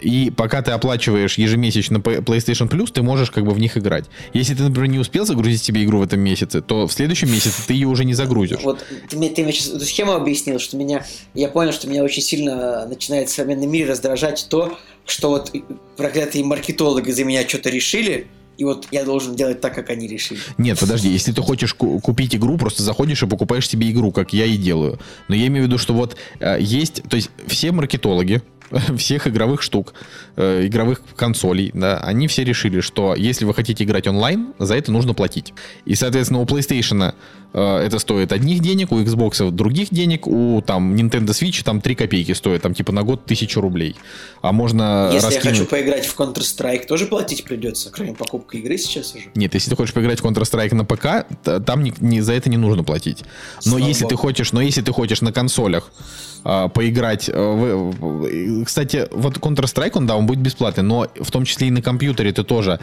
и 0.00 0.30
пока 0.30 0.62
ты 0.62 0.70
оплачиваешь 0.70 1.38
ежемесячно 1.38 1.98
PlayStation 1.98 2.68
Plus, 2.68 2.90
ты 2.92 3.02
можешь 3.02 3.30
как 3.30 3.44
бы 3.44 3.52
в 3.52 3.58
них 3.58 3.76
играть. 3.76 4.06
Если 4.32 4.54
ты, 4.54 4.62
например, 4.62 4.90
не 4.90 4.98
успел 4.98 5.24
загрузить 5.24 5.62
себе 5.62 5.84
игру 5.84 5.98
в 5.98 6.02
этом 6.02 6.20
месяце, 6.20 6.60
то 6.60 6.86
в 6.86 6.92
следующем 6.92 7.30
месяце 7.30 7.62
ты 7.66 7.74
ее 7.74 7.88
уже 7.88 8.04
не 8.04 8.14
загрузишь. 8.14 8.60
Вот 8.62 8.84
ты 9.08 9.16
мне, 9.16 9.30
ты 9.30 9.42
мне 9.42 9.52
сейчас 9.52 9.74
эту 9.74 9.84
схему 9.84 10.12
объяснил, 10.12 10.58
что 10.58 10.76
меня, 10.76 11.04
я 11.34 11.48
понял, 11.48 11.72
что 11.72 11.88
меня 11.88 12.04
очень 12.04 12.22
сильно 12.22 12.86
начинает 12.86 13.28
в 13.28 13.32
современном 13.32 13.70
мире 13.70 13.90
раздражать 13.90 14.46
то, 14.48 14.78
что 15.06 15.30
вот 15.30 15.52
проклятые 15.96 16.44
маркетологи 16.44 17.10
за 17.10 17.24
меня 17.24 17.48
что-то 17.48 17.70
решили, 17.70 18.28
и 18.58 18.64
вот 18.64 18.88
я 18.90 19.04
должен 19.04 19.36
делать 19.36 19.60
так, 19.60 19.74
как 19.74 19.88
они 19.90 20.08
решили. 20.08 20.40
Нет, 20.58 20.78
подожди, 20.80 21.08
если 21.08 21.32
ты 21.32 21.40
хочешь 21.40 21.74
ку- 21.74 22.00
купить 22.00 22.34
игру, 22.34 22.58
просто 22.58 22.82
заходишь 22.82 23.22
и 23.22 23.26
покупаешь 23.26 23.68
себе 23.68 23.90
игру, 23.90 24.10
как 24.10 24.32
я 24.32 24.44
и 24.46 24.56
делаю. 24.56 24.98
Но 25.28 25.36
я 25.36 25.46
имею 25.46 25.64
в 25.64 25.68
виду, 25.68 25.78
что 25.78 25.94
вот 25.94 26.16
э, 26.40 26.56
есть, 26.60 27.02
то 27.08 27.16
есть 27.16 27.30
все 27.46 27.70
маркетологи, 27.70 28.42
всех 28.96 29.26
игровых 29.26 29.62
штук, 29.62 29.94
э, 30.36 30.66
игровых 30.66 31.00
консолей, 31.16 31.70
да, 31.74 31.98
они 31.98 32.28
все 32.28 32.44
решили, 32.44 32.80
что 32.80 33.14
если 33.14 33.44
вы 33.44 33.54
хотите 33.54 33.84
играть 33.84 34.06
онлайн, 34.06 34.54
за 34.58 34.76
это 34.76 34.92
нужно 34.92 35.14
платить. 35.14 35.54
И, 35.84 35.94
соответственно, 35.94 36.40
у 36.40 36.44
PlayStation 36.44 37.14
это 37.52 37.98
стоит 37.98 38.32
одних 38.32 38.60
денег, 38.60 38.92
у 38.92 39.00
Xbox 39.00 39.50
других 39.50 39.88
денег, 39.90 40.26
у 40.26 40.60
там 40.60 40.94
Nintendo 40.94 41.28
Switch 41.28 41.62
там 41.64 41.80
3 41.80 41.94
копейки 41.94 42.32
стоит, 42.32 42.62
там 42.62 42.74
типа 42.74 42.92
на 42.92 43.02
год 43.02 43.24
тысячу 43.24 43.60
рублей. 43.60 43.96
А 44.42 44.52
можно 44.52 45.10
Если 45.12 45.26
раскинуть... 45.26 45.44
я 45.44 45.50
хочу 45.52 45.64
поиграть 45.66 46.06
в 46.06 46.18
Counter-Strike, 46.18 46.86
тоже 46.86 47.06
платить 47.06 47.44
придется, 47.44 47.90
кроме 47.90 48.14
покупки 48.14 48.56
игры 48.58 48.76
сейчас 48.78 49.14
уже? 49.14 49.24
Нет, 49.34 49.54
если 49.54 49.70
ты 49.70 49.76
хочешь 49.76 49.94
поиграть 49.94 50.20
в 50.20 50.24
Counter-Strike 50.24 50.74
на 50.74 50.84
ПК, 50.84 51.26
там 51.64 51.82
не, 51.82 51.92
не- 52.00 52.20
за 52.20 52.34
это 52.34 52.50
не 52.50 52.56
нужно 52.58 52.84
платить. 52.84 53.22
Но 53.64 53.72
Слава 53.72 53.78
если 53.86 54.04
ты 54.04 54.14
богу. 54.14 54.22
хочешь, 54.22 54.52
но 54.52 54.60
если 54.60 54.82
ты 54.82 54.92
хочешь 54.92 55.20
на 55.22 55.32
консолях 55.32 55.90
а, 56.44 56.68
поиграть, 56.68 57.30
а, 57.32 57.54
в- 57.54 57.92
в- 57.92 58.64
кстати, 58.64 59.08
вот 59.10 59.38
Counter-Strike, 59.38 59.92
он 59.94 60.06
да, 60.06 60.16
он 60.16 60.26
будет 60.26 60.40
бесплатный, 60.40 60.84
но 60.84 61.08
в 61.18 61.30
том 61.30 61.44
числе 61.44 61.68
и 61.68 61.70
на 61.70 61.80
компьютере 61.82 62.32
ты 62.32 62.44
тоже 62.44 62.78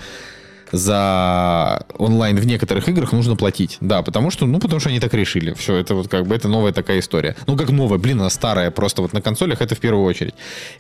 за 0.75 1.85
онлайн 1.97 2.37
в 2.37 2.45
некоторых 2.45 2.87
играх 2.89 3.11
нужно 3.13 3.35
платить. 3.35 3.77
Да, 3.81 4.01
потому 4.01 4.31
что, 4.31 4.45
ну, 4.45 4.59
потому 4.59 4.79
что 4.79 4.89
они 4.89 4.99
так 4.99 5.13
решили. 5.13 5.53
Все, 5.53 5.75
это 5.75 5.95
вот 5.95 6.07
как 6.07 6.27
бы, 6.27 6.35
это 6.35 6.47
новая 6.47 6.73
такая 6.73 6.99
история. 6.99 7.35
Ну, 7.47 7.55
как 7.55 7.69
новая, 7.69 7.97
блин, 7.97 8.19
она 8.19 8.29
старая, 8.29 8.71
просто 8.71 9.01
вот 9.01 9.13
на 9.13 9.21
консолях 9.21 9.61
это 9.61 9.75
в 9.75 9.79
первую 9.79 10.05
очередь. 10.05 10.33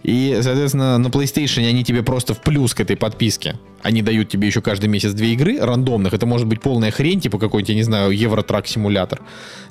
И, 0.03 0.37
соответственно, 0.41 0.97
на 0.97 1.07
PlayStation 1.07 1.67
они 1.67 1.83
тебе 1.83 2.03
просто 2.03 2.33
в 2.33 2.41
плюс 2.41 2.73
к 2.73 2.81
этой 2.81 2.95
подписке. 2.95 3.55
Они 3.81 4.01
дают 4.01 4.29
тебе 4.29 4.47
еще 4.47 4.61
каждый 4.61 4.87
месяц 4.87 5.11
две 5.11 5.33
игры 5.33 5.59
рандомных. 5.59 6.13
Это 6.13 6.25
может 6.25 6.47
быть 6.47 6.59
полная 6.59 6.89
хрень, 6.89 7.21
типа 7.21 7.37
какой-нибудь, 7.37 7.69
я 7.69 7.75
не 7.75 7.83
знаю, 7.83 8.11
Евротрак-симулятор. 8.11 9.21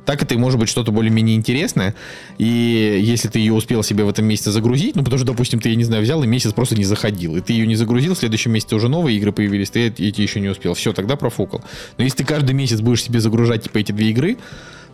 Так 0.05 0.23
это 0.23 0.35
и 0.35 0.37
может 0.37 0.61
быть 0.61 0.69
что-то 0.69 0.93
более-менее 0.93 1.37
интересное. 1.37 1.95
И 2.39 3.01
если 3.03 3.29
ты 3.29 3.39
ее 3.41 3.55
успел 3.55 3.83
себе 3.83 4.05
в 4.05 4.09
этом 4.09 4.27
месяце 4.27 4.53
загрузить, 4.53 4.95
ну, 4.95 5.03
потому 5.03 5.19
что, 5.19 5.27
допустим, 5.27 5.61
ты, 5.61 5.71
я 5.71 5.75
не 5.75 5.85
знаю, 5.85 6.03
взял 6.03 6.23
и 6.23 6.27
месяц 6.27 6.53
просто 6.53 6.77
не 6.77 6.85
заходил, 6.85 7.37
и 7.37 7.41
ты 7.41 7.55
ее 7.55 7.67
не 7.67 7.75
загрузил, 7.75 8.15
в 8.15 8.19
следующем 8.19 8.53
месяце 8.53 8.77
уже 8.77 8.89
новые 8.89 9.17
игры 9.17 9.33
появились, 9.33 9.71
ты 9.71 9.93
эти 10.15 10.23
еще 10.23 10.41
не 10.41 10.49
успел. 10.49 10.75
Все, 10.75 10.93
тогда 10.93 11.17
профукал. 11.17 11.63
Но 11.99 12.05
если 12.05 12.19
ты 12.19 12.25
каждый 12.25 12.53
месяц 12.53 12.81
будешь 12.81 13.03
себе 13.03 13.21
загружать, 13.21 13.65
типа, 13.65 13.79
эти 13.79 13.93
две 13.93 14.11
игры, 14.11 14.39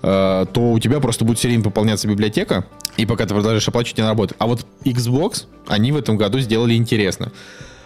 э, 0.03 0.47
то 0.53 0.73
у 0.73 0.79
тебя 0.79 1.01
просто 1.01 1.25
будет 1.25 1.39
все 1.39 1.49
время 1.49 1.63
пополняться 1.63 2.09
библиотека, 2.09 2.65
и 2.97 3.07
пока 3.07 3.25
ты 3.25 3.35
продолжаешь 3.35 3.67
оплачивать, 3.69 4.01
она 4.01 4.11
работает. 4.11 4.37
А 4.41 4.47
вот 4.47 4.67
Xbox, 4.85 5.45
они 5.69 5.93
в 5.93 5.97
этом 5.97 6.17
году 6.17 6.41
сделали 6.41 6.75
интересно. 6.75 7.33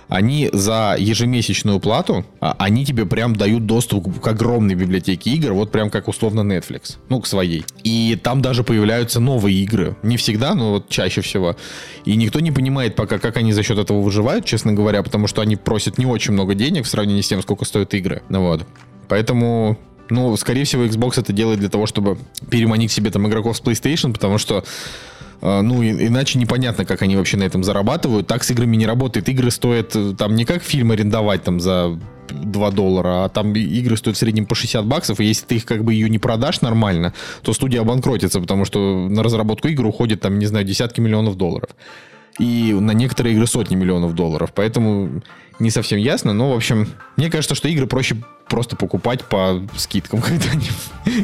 Они 0.09 0.51
за 0.53 0.97
ежемесячную 0.99 1.81
плату, 1.81 2.25
а, 2.41 2.55
они 2.59 2.85
тебе 2.85 3.07
прям 3.07 3.35
дают 3.35 3.67
доступ 3.67 4.21
к 4.21 4.27
огромной 4.27 4.75
библиотеке 4.75 5.31
игр, 5.31 5.53
вот 5.53 5.71
прям 5.73 5.91
как 5.91 6.09
условно 6.09 6.41
Netflix, 6.41 6.97
ну, 7.09 7.21
к 7.21 7.27
своей. 7.27 7.65
И 7.83 8.19
там 8.23 8.43
даже 8.43 8.65
появляются 8.65 9.21
новые 9.21 9.57
игры. 9.63 9.97
Не 10.03 10.17
всегда, 10.17 10.55
но 10.55 10.73
вот 10.73 10.89
чаще 10.89 11.21
всего. 11.21 11.57
И 12.05 12.17
никто 12.17 12.41
не 12.41 12.53
понимает 12.53 12.97
пока, 12.97 13.19
как 13.19 13.37
они 13.37 13.53
за 13.53 13.63
счет 13.63 13.79
этого 13.79 14.01
выживают, 14.01 14.45
честно 14.45 14.73
говоря, 14.73 15.03
потому 15.03 15.27
что 15.27 15.41
они 15.43 15.57
просят 15.57 15.99
не 15.99 16.07
очень 16.07 16.33
много 16.33 16.55
денег 16.55 16.85
в 16.85 16.89
сравнении 16.89 17.23
с 17.23 17.29
тем, 17.29 17.43
сколько 17.43 17.65
стоят 17.65 17.95
игры. 17.95 18.23
Ну 18.29 18.43
вот. 18.43 18.67
Поэтому 19.09 19.79
ну, 20.11 20.37
скорее 20.37 20.65
всего, 20.65 20.85
Xbox 20.85 21.19
это 21.19 21.33
делает 21.33 21.61
для 21.61 21.69
того, 21.69 21.87
чтобы 21.87 22.19
переманить 22.51 22.93
себе 22.93 23.11
там 23.11 23.27
игроков 23.27 23.57
с 23.57 23.63
PlayStation, 23.63 24.13
потому 24.13 24.39
что 24.39 24.65
ну, 25.45 25.83
и- 25.83 26.07
иначе 26.07 26.39
непонятно, 26.39 26.85
как 26.85 27.03
они 27.03 27.17
вообще 27.17 27.37
на 27.37 27.45
этом 27.45 27.63
зарабатывают. 27.63 28.27
Так 28.27 28.45
с 28.45 28.51
играми 28.51 28.77
не 28.77 28.87
работает. 28.87 29.29
Игры 29.29 29.51
стоят 29.51 29.95
э, 29.95 30.15
там 30.17 30.35
не 30.35 30.45
как 30.45 30.63
фильм 30.63 30.91
арендовать 30.91 31.43
там 31.45 31.61
за 31.61 31.99
2 32.31 32.71
доллара, 32.71 33.25
а 33.25 33.29
там 33.29 33.55
игры 33.55 33.97
стоят 33.97 34.17
в 34.17 34.21
среднем 34.21 34.47
по 34.47 34.55
60 34.55 34.87
баксов, 34.87 35.21
и 35.21 35.25
если 35.25 35.45
ты 35.47 35.57
их 35.57 35.67
как 35.67 35.85
бы 35.85 35.93
ее 35.93 36.09
не 36.09 36.19
продашь 36.19 36.63
нормально, 36.63 37.13
то 37.43 37.53
студия 37.53 37.83
обанкротится, 37.83 38.41
потому 38.41 38.65
что 38.65 39.09
на 39.09 39.23
разработку 39.23 39.69
игр 39.69 39.85
уходит 39.87 40.23
там, 40.23 40.39
не 40.39 40.47
знаю, 40.47 40.65
десятки 40.65 41.01
миллионов 41.01 41.37
долларов. 41.37 41.69
И 42.39 42.73
на 42.73 42.93
некоторые 42.93 43.35
игры 43.35 43.47
сотни 43.47 43.77
миллионов 43.77 44.15
долларов. 44.15 44.53
Поэтому 44.55 45.23
не 45.61 45.71
совсем 45.71 45.99
ясно. 45.99 46.33
Но, 46.33 46.51
в 46.51 46.57
общем, 46.57 46.89
мне 47.17 47.31
кажется, 47.31 47.55
что 47.55 47.69
игры 47.69 47.87
проще 47.87 48.17
просто 48.49 48.77
покупать 48.77 49.25
по 49.25 49.63
скидкам, 49.77 50.21
когда, 50.23 50.47
они, 50.51 50.67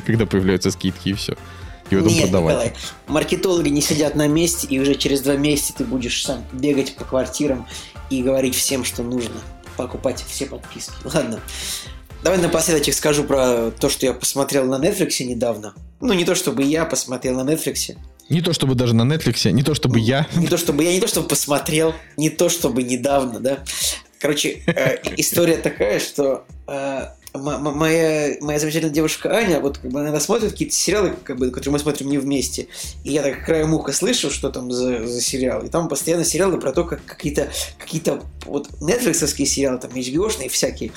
когда 0.07 0.27
появляются 0.27 0.71
скидки, 0.71 1.09
и 1.09 1.13
все. 1.15 1.35
И 1.91 1.97
потом 1.97 2.13
Нет, 2.13 2.23
продавать. 2.23 2.55
Николай, 2.55 2.75
маркетологи 3.07 3.69
не 3.69 3.81
сидят 3.81 4.15
на 4.15 4.29
месте, 4.29 4.67
и 4.69 4.79
уже 4.79 4.95
через 4.95 5.21
два 5.21 5.37
месяца 5.37 5.75
ты 5.77 5.85
будешь 5.85 6.23
сам 6.23 6.45
бегать 6.53 6.95
по 6.95 7.05
квартирам 7.05 7.67
и 8.11 8.23
говорить 8.23 8.55
всем, 8.55 8.85
что 8.85 9.03
нужно 9.03 9.37
покупать 9.77 10.25
все 10.29 10.47
подписки. 10.47 10.93
Ладно. 11.05 11.41
Давай 12.23 12.39
напоследок 12.39 12.93
скажу 12.93 13.25
про 13.25 13.71
то, 13.71 13.89
что 13.89 14.05
я 14.05 14.13
посмотрел 14.13 14.67
на 14.67 14.75
Netflix 14.75 15.25
недавно. 15.25 15.75
Ну, 16.01 16.13
не 16.13 16.25
то, 16.25 16.35
чтобы 16.35 16.63
я 16.63 16.85
посмотрел 16.85 17.43
на 17.43 17.51
Netflix. 17.51 17.97
Не 18.29 18.43
то 18.43 18.53
чтобы 18.53 18.75
даже 18.75 18.95
на 18.95 19.03
Netflix, 19.03 19.51
не 19.51 19.63
то 19.63 19.75
чтобы 19.75 19.99
я. 19.99 20.29
Не 20.37 20.47
то, 20.47 20.57
чтобы 20.57 20.85
я 20.85 20.93
не 20.93 21.01
то, 21.01 21.09
чтобы 21.09 21.29
посмотрел, 21.29 21.95
не 22.17 22.31
то, 22.31 22.49
чтобы 22.49 22.83
недавно, 22.83 23.41
да. 23.41 23.65
Короче, 24.21 24.63
э, 24.67 24.99
история 25.17 25.57
такая, 25.57 25.99
что 25.99 26.45
э, 26.67 27.07
моя, 27.35 28.37
моя 28.41 28.59
замечательная 28.59 28.93
девушка 28.93 29.31
Аня, 29.31 29.61
вот 29.61 29.79
как 29.79 29.91
бы 29.91 30.01
она 30.01 30.19
смотрит 30.21 30.53
какие-то 30.53 30.75
сериалы, 30.75 31.15
как 31.25 31.39
бы, 31.39 31.51
которые 31.51 31.73
мы 31.73 31.79
смотрим 31.79 32.09
не 32.09 32.19
вместе. 32.19 32.69
И 33.05 33.13
я 33.13 33.23
так 33.23 33.45
краем 33.45 33.73
уха 33.75 33.93
слышу, 33.93 34.31
что 34.31 34.51
там 34.51 34.71
за, 34.73 35.07
за 35.07 35.21
сериал. 35.21 35.63
И 35.63 35.69
там 35.69 35.89
постоянно 35.89 36.25
сериалы 36.25 36.59
про 36.59 36.73
то, 36.73 36.85
как 36.85 37.05
какие-то 37.05 37.51
какие-то 37.79 38.23
вот 38.47 38.69
нетфликсовские 38.81 39.47
сериалы, 39.47 39.79
там 39.79 39.91
HBO-шные 39.93 40.49
всякие. 40.49 40.93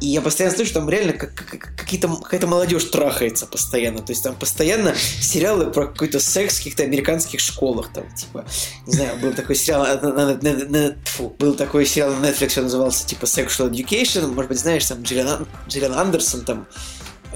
И 0.00 0.08
я 0.08 0.20
постоянно 0.20 0.54
слышу, 0.54 0.74
там 0.74 0.90
реально 0.90 1.14
как, 1.14 1.34
как- 1.34 1.74
какие-то, 1.74 2.08
какая-то 2.08 2.46
молодежь 2.46 2.84
трахается 2.84 3.46
постоянно. 3.46 4.02
То 4.02 4.12
есть 4.12 4.22
там 4.22 4.34
постоянно 4.34 4.94
сериалы 5.20 5.70
про 5.70 5.86
какой-то 5.86 6.20
секс 6.20 6.54
в 6.56 6.58
каких-то 6.58 6.82
американских 6.82 7.40
школах. 7.40 7.90
Там, 7.94 8.04
типа, 8.14 8.44
не 8.86 8.92
знаю, 8.92 9.16
был 9.20 9.32
такой 9.32 9.56
сериал 9.56 9.86
на, 9.86 10.12
на- 10.12 10.34
на- 10.34 10.64
на- 10.68 10.90
тьфу, 11.04 11.34
был 11.38 11.54
такой 11.54 11.86
сериал 11.86 12.12
на 12.14 12.26
Netflix, 12.26 12.58
он 12.58 12.64
назывался 12.64 13.06
типа 13.06 13.24
Sexual 13.24 13.70
Education. 13.70 14.26
Может 14.28 14.48
быть, 14.50 14.58
знаешь, 14.58 14.84
там 14.84 15.00
Джиллиан, 15.02 15.28
Ан- 15.28 15.48
Джиллиан 15.68 15.94
Андерсон 15.94 16.44
там. 16.44 16.66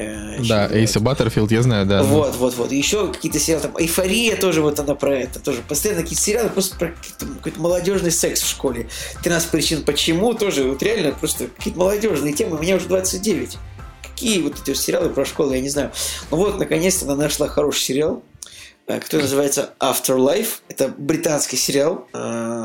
Э, 0.00 0.36
Да. 0.48 0.68
Эйса 0.70 1.00
Баттерфилд, 1.00 1.50
я 1.52 1.62
знаю, 1.62 1.86
да. 1.86 2.02
Вот, 2.02 2.36
вот, 2.36 2.54
вот. 2.56 2.72
Еще 2.72 3.08
какие-то 3.12 3.38
сериалы, 3.38 3.62
там, 3.62 3.76
Эйфория 3.78 4.36
тоже, 4.36 4.62
вот 4.62 4.78
она 4.80 4.94
про 4.94 5.18
это 5.18 5.40
тоже. 5.40 5.62
Постоянно 5.66 6.02
какие-то 6.02 6.22
сериалы 6.22 6.48
просто 6.50 6.76
про 6.76 6.94
какой-то, 7.18 7.60
молодежный 7.60 8.10
секс 8.10 8.42
в 8.42 8.48
школе. 8.48 8.88
13 9.22 9.50
причин 9.50 9.82
почему 9.84 10.34
тоже, 10.34 10.64
вот 10.64 10.82
реально 10.82 11.12
просто 11.12 11.46
какие-то 11.48 11.78
молодежные 11.78 12.32
темы. 12.32 12.56
У 12.56 12.62
меня 12.62 12.76
уже 12.76 12.86
29. 12.86 13.58
Какие 14.02 14.42
вот 14.42 14.60
эти 14.60 14.70
вот 14.70 14.78
сериалы 14.78 15.08
про 15.10 15.24
школу, 15.24 15.52
я 15.52 15.60
не 15.60 15.70
знаю. 15.70 15.92
Ну 16.30 16.36
вот, 16.36 16.58
наконец-то 16.58 17.06
она 17.06 17.16
нашла 17.16 17.48
хороший 17.48 17.80
сериал, 17.80 18.22
э, 18.86 19.00
который 19.00 19.22
называется 19.22 19.70
Afterlife. 19.80 20.60
Это 20.68 20.88
британский 20.96 21.56
сериал 21.56 22.06
э, 22.12 22.18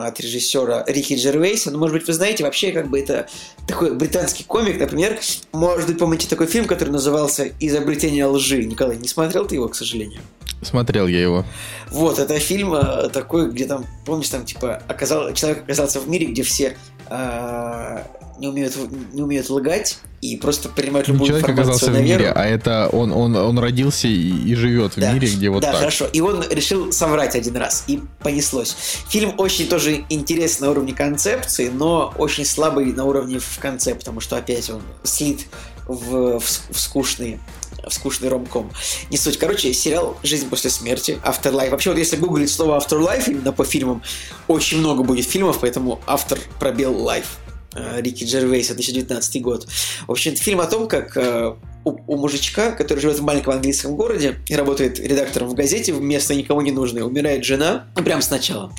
от 0.08 0.20
режиссера 0.20 0.84
Рики 0.88 1.16
Джервейса. 1.16 1.72
Ну, 1.72 1.80
может 1.80 1.98
быть, 1.98 2.08
вы 2.08 2.14
знаете, 2.14 2.44
вообще 2.44 2.72
как 2.72 2.90
бы 2.90 3.00
это 3.00 3.28
такой 3.68 3.94
британский 3.96 4.44
комик, 4.44 4.80
например. 4.80 5.20
Может 5.52 5.88
быть, 5.88 5.98
помните 5.98 6.28
такой 6.28 6.48
фильм, 6.48 6.66
который 6.66 6.90
назывался 6.90 7.52
«Изобретение 7.60 8.26
лжи». 8.26 8.64
Николай, 8.64 8.98
не 8.98 9.08
смотрел 9.08 9.46
ты 9.46 9.56
его, 9.56 9.68
к 9.68 9.76
сожалению? 9.76 10.22
Смотрел 10.62 11.08
я 11.08 11.22
его. 11.22 11.46
Вот, 11.92 12.18
это 12.20 12.40
фильм 12.40 12.74
э, 12.74 13.10
такой, 13.10 13.52
где 13.52 13.66
там, 13.66 13.86
помнишь, 14.06 14.30
там, 14.30 14.46
типа, 14.46 14.82
оказал, 14.88 15.34
человек 15.34 15.64
оказался 15.64 16.00
в 16.00 16.10
мире, 16.10 16.28
где 16.28 16.44
все 16.44 16.76
э, 17.10 18.04
не, 18.38 18.48
умеют, 18.48 18.76
не 19.14 19.22
умеют 19.22 19.50
лгать 19.50 19.98
и 20.22 20.38
просто 20.38 20.70
принимают 20.70 21.08
любую 21.08 21.28
Человек 21.28 21.50
информацию 21.50 21.74
оказался 21.74 21.92
в 21.92 21.94
на 21.94 22.06
веру. 22.06 22.20
мире, 22.20 22.32
а 22.32 22.46
это 22.46 22.90
он, 22.92 23.12
он, 23.12 23.36
он 23.36 23.60
родился 23.60 24.08
и, 24.08 24.12
и 24.12 24.56
живет 24.56 24.96
в 24.96 25.00
Да, 25.00 25.12
мире, 25.14 25.28
где 25.28 25.50
вот 25.50 25.62
да, 25.62 25.72
так. 25.72 25.80
хорошо. 25.80 26.08
И 26.12 26.22
он 26.22 26.44
решил 26.50 26.92
соврать 26.92 27.36
один 27.36 27.56
раз, 27.58 27.84
и 27.88 28.02
понеслось. 28.22 28.76
Фильм 29.10 29.34
очень 29.38 29.68
тоже 29.68 30.06
интересный 30.10 30.66
на 30.66 30.72
уровне 30.72 30.94
концепции, 30.94 31.70
но 31.70 32.14
очень 32.18 32.46
слабый 32.46 32.92
на 32.94 33.06
уровне 33.06 33.40
в 33.40 33.60
конце, 33.60 33.94
потому 33.96 34.20
что 34.20 34.38
опять 34.38 34.70
он 34.70 34.82
слит 35.04 35.46
в, 35.88 36.40
в, 36.40 36.44
в 36.72 36.80
скучный 36.80 37.40
в 37.88 37.94
скучный 37.94 38.30
ромком. 38.30 38.72
Не 39.12 39.18
суть. 39.18 39.38
Короче, 39.38 39.72
сериал 39.74 40.18
«Жизнь 40.24 40.50
после 40.50 40.72
смерти», 40.72 41.20
Afterlife. 41.24 41.70
Вообще, 41.70 41.92
вот 41.92 42.00
если 42.00 42.16
гуглить 42.16 42.50
слово 42.50 42.80
Afterlife 42.80 43.30
именно 43.30 43.52
по 43.52 43.64
фильмам, 43.64 44.02
очень 44.48 44.80
много 44.80 45.04
будет 45.04 45.26
фильмов, 45.26 45.60
поэтому 45.62 46.00
автор 46.08 46.40
пробел 46.60 46.96
Life. 46.96 47.26
Э, 47.76 48.02
Рики 48.02 48.24
Джервейса, 48.24 48.74
2019 48.74 49.42
год. 49.42 49.68
В 50.08 50.12
общем, 50.12 50.32
это 50.32 50.42
фильм 50.42 50.62
о 50.62 50.66
том, 50.66 50.88
как 50.88 51.18
э, 51.18 51.56
у, 51.84 52.16
мужичка, 52.16 52.72
который 52.72 53.00
живет 53.00 53.20
в 53.20 53.24
маленьком 53.24 53.54
английском 53.54 53.96
городе 53.96 54.38
и 54.48 54.56
работает 54.56 54.98
редактором 55.00 55.50
в 55.50 55.56
газете, 55.56 55.94
вместо 55.94 56.34
никому 56.36 56.62
не 56.62 56.72
нужной, 56.72 57.02
умирает 57.02 57.44
жена, 57.44 57.86
ну, 57.98 58.04
прям 58.04 58.22
сначала. 58.22 58.72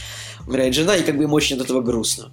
Умирает 0.47 0.75
жена, 0.75 0.97
и 0.97 1.03
как 1.03 1.17
бы 1.17 1.25
ему 1.25 1.35
очень 1.35 1.57
от 1.57 1.63
этого 1.63 1.83
грустно. 1.83 2.31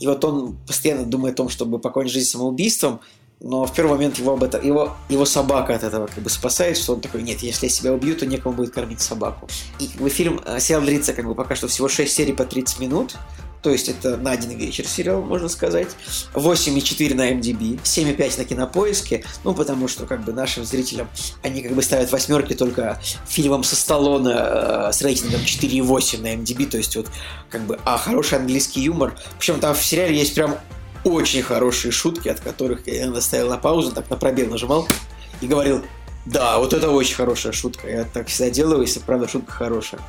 И 0.00 0.06
вот 0.06 0.24
он 0.24 0.56
постоянно 0.66 1.04
думает 1.04 1.34
о 1.34 1.36
том, 1.38 1.48
чтобы 1.48 1.78
покончить 1.78 2.14
жизнь 2.14 2.28
самоубийством, 2.28 3.00
но 3.38 3.64
в 3.64 3.72
первый 3.72 3.92
момент 3.92 4.18
его, 4.18 4.32
об 4.32 4.42
это, 4.42 4.58
его, 4.58 4.96
его 5.08 5.24
собака 5.24 5.74
от 5.74 5.84
этого 5.84 6.08
как 6.08 6.24
бы 6.24 6.28
спасает, 6.28 6.76
что 6.76 6.94
он 6.94 7.00
такой, 7.00 7.22
нет, 7.22 7.40
если 7.40 7.66
я 7.66 7.70
себя 7.70 7.92
убью, 7.92 8.16
то 8.16 8.26
некому 8.26 8.54
будет 8.54 8.74
кормить 8.74 9.00
собаку. 9.00 9.48
И 9.78 9.86
как 9.86 10.02
бы 10.02 10.10
фильм, 10.10 10.40
э, 10.44 10.58
сериал 10.58 10.82
длится 10.82 11.14
как 11.14 11.26
бы 11.26 11.34
пока 11.34 11.54
что 11.54 11.68
всего 11.68 11.88
6 11.88 12.12
серий 12.12 12.32
по 12.32 12.44
30 12.44 12.80
минут, 12.80 13.16
то 13.62 13.70
есть 13.70 13.88
это 13.88 14.16
на 14.16 14.32
один 14.32 14.50
вечер 14.56 14.86
сериал, 14.86 15.22
можно 15.22 15.48
сказать. 15.48 15.88
8,4 16.34 17.14
на 17.14 17.30
MDB, 17.32 17.80
7,5 17.82 18.38
на 18.38 18.44
кинопоиске, 18.44 19.24
ну, 19.44 19.54
потому 19.54 19.88
что, 19.88 20.06
как 20.06 20.24
бы, 20.24 20.32
нашим 20.32 20.64
зрителям, 20.64 21.08
они, 21.42 21.62
как 21.62 21.72
бы, 21.72 21.82
ставят 21.82 22.10
восьмерки 22.10 22.54
только 22.54 23.00
фильмам 23.28 23.62
со 23.64 23.76
Сталлоне 23.76 24.34
э, 24.34 24.90
с 24.92 25.02
рейтингом 25.02 25.40
4,8 25.40 26.22
на 26.22 26.34
MDB, 26.34 26.66
то 26.66 26.78
есть 26.78 26.96
вот, 26.96 27.08
как 27.50 27.62
бы, 27.62 27.78
а, 27.84 27.98
хороший 27.98 28.38
английский 28.38 28.82
юмор. 28.82 29.14
Причем 29.38 29.60
там 29.60 29.74
в 29.74 29.84
сериале 29.84 30.16
есть 30.16 30.34
прям 30.34 30.56
очень 31.04 31.42
хорошие 31.42 31.92
шутки, 31.92 32.28
от 32.28 32.40
которых 32.40 32.86
я 32.86 33.04
иногда 33.04 33.20
ставил 33.20 33.48
на 33.50 33.58
паузу, 33.58 33.92
так 33.92 34.08
на 34.10 34.16
пробел 34.16 34.48
нажимал 34.48 34.86
и 35.40 35.46
говорил, 35.46 35.82
да, 36.26 36.58
вот 36.58 36.74
это 36.74 36.90
очень 36.90 37.14
хорошая 37.14 37.52
шутка. 37.52 37.88
Я 37.88 38.04
так 38.04 38.28
всегда 38.28 38.50
делаю, 38.50 38.82
если 38.82 39.00
правда 39.00 39.26
шутка 39.26 39.52
хорошая. 39.52 40.00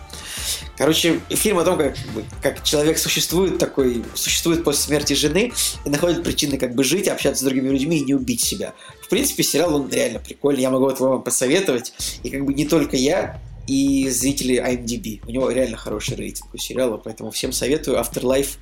Короче, 0.78 1.20
фильм 1.30 1.60
о 1.60 1.64
том, 1.64 1.78
как, 1.78 1.96
как 2.42 2.64
человек 2.64 2.98
существует 2.98 3.58
такой, 3.58 4.04
существует 4.14 4.64
после 4.64 4.84
смерти 4.84 5.14
жены 5.14 5.54
и 5.86 5.90
находит 5.90 6.24
причины 6.24 6.58
как 6.58 6.76
бы 6.76 6.84
жить, 6.84 7.08
общаться 7.08 7.42
с 7.42 7.46
другими 7.46 7.70
людьми 7.70 7.98
и 7.98 8.04
не 8.04 8.14
убить 8.14 8.42
себя. 8.42 8.74
В 9.02 9.10
принципе, 9.10 9.44
сериал, 9.44 9.76
он 9.76 9.90
реально 9.90 10.20
прикольный, 10.20 10.62
я 10.62 10.70
могу 10.70 10.90
его 10.90 11.10
вам 11.10 11.24
посоветовать. 11.24 11.94
И 12.24 12.30
как 12.30 12.46
бы 12.46 12.54
не 12.54 12.66
только 12.66 12.98
я, 12.98 13.40
и 13.68 14.10
зрители 14.10 14.56
IMDb. 14.56 15.22
У 15.26 15.32
него 15.32 15.50
реально 15.50 15.78
хороший 15.78 16.18
рейтинг 16.18 16.54
у 16.54 16.58
сериала, 16.58 16.98
поэтому 16.98 17.32
всем 17.32 17.54
советую. 17.54 17.98
Afterlife. 17.98 18.58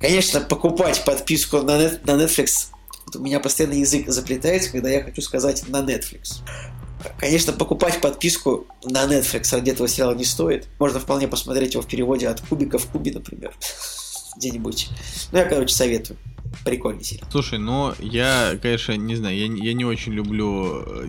Конечно, 0.00 0.40
покупать 0.40 1.04
подписку 1.04 1.58
на, 1.58 1.76
на 1.78 2.12
Netflix 2.12 2.68
у 3.16 3.20
меня 3.20 3.40
постоянно 3.40 3.74
язык 3.74 4.08
заплетается, 4.08 4.70
когда 4.70 4.88
я 4.88 5.02
хочу 5.02 5.22
сказать 5.22 5.68
на 5.68 5.78
Netflix. 5.78 6.40
Конечно, 7.18 7.52
покупать 7.52 8.00
подписку 8.00 8.66
на 8.84 9.04
Netflix 9.04 9.52
ради 9.52 9.70
этого 9.70 9.88
сериала 9.88 10.14
не 10.14 10.24
стоит. 10.24 10.68
Можно 10.78 11.00
вполне 11.00 11.28
посмотреть 11.28 11.74
его 11.74 11.82
в 11.82 11.86
переводе 11.86 12.28
от 12.28 12.40
кубика 12.40 12.78
в 12.78 12.86
кубе, 12.86 13.12
например. 13.12 13.54
Где-нибудь. 14.36 14.88
Ну, 15.32 15.38
я, 15.38 15.44
короче, 15.44 15.74
советую 15.74 16.18
прикольный 16.64 17.04
сериал. 17.04 17.28
Слушай, 17.30 17.58
ну 17.58 17.94
я, 17.98 18.58
конечно, 18.60 18.92
не 18.92 19.16
знаю, 19.16 19.36
я, 19.36 19.46
я 19.46 19.72
не 19.72 19.84
очень 19.84 20.12
люблю 20.12 20.82
э, 20.86 21.06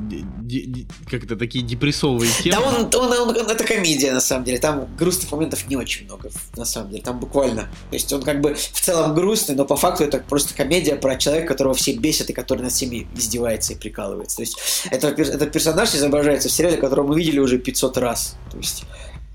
как 1.10 1.24
это 1.24 1.36
такие 1.36 1.64
депрессовые 1.64 2.32
темы. 2.32 2.56
Да 2.56 2.62
он, 2.62 2.76
он, 2.96 3.12
он, 3.12 3.30
он, 3.30 3.50
это 3.50 3.64
комедия 3.64 4.14
на 4.14 4.22
самом 4.22 4.46
деле, 4.46 4.60
там 4.60 4.88
грустных 4.98 5.32
моментов 5.32 5.68
не 5.68 5.76
очень 5.76 6.06
много 6.06 6.30
на 6.56 6.66
самом 6.66 6.92
деле, 6.92 7.04
там 7.04 7.20
буквально, 7.20 7.64
то 7.64 7.94
есть 7.94 8.12
он 8.14 8.22
как 8.22 8.42
бы 8.42 8.54
в 8.54 8.82
целом 8.82 9.14
грустный, 9.14 9.56
но 9.56 9.66
по 9.66 9.76
факту 9.76 10.04
это 10.04 10.20
просто 10.20 10.54
комедия 10.54 10.96
про 10.96 11.16
человека, 11.18 11.48
которого 11.48 11.74
все 11.74 11.94
бесят 11.94 12.30
и 12.30 12.34
который 12.34 12.62
над 12.62 12.72
всеми 12.72 13.08
издевается 13.16 13.74
и 13.74 13.76
прикалывается. 13.76 14.38
То 14.38 14.44
есть 14.44 14.58
это, 14.90 15.08
этот 15.10 15.52
персонаж 15.52 15.94
изображается 15.94 16.50
в 16.50 16.52
сериале, 16.52 16.78
который 16.78 17.06
мы 17.06 17.18
видели 17.18 17.40
уже 17.40 17.58
500 17.58 17.98
раз. 17.98 18.36
То 18.52 18.58
есть 18.58 18.84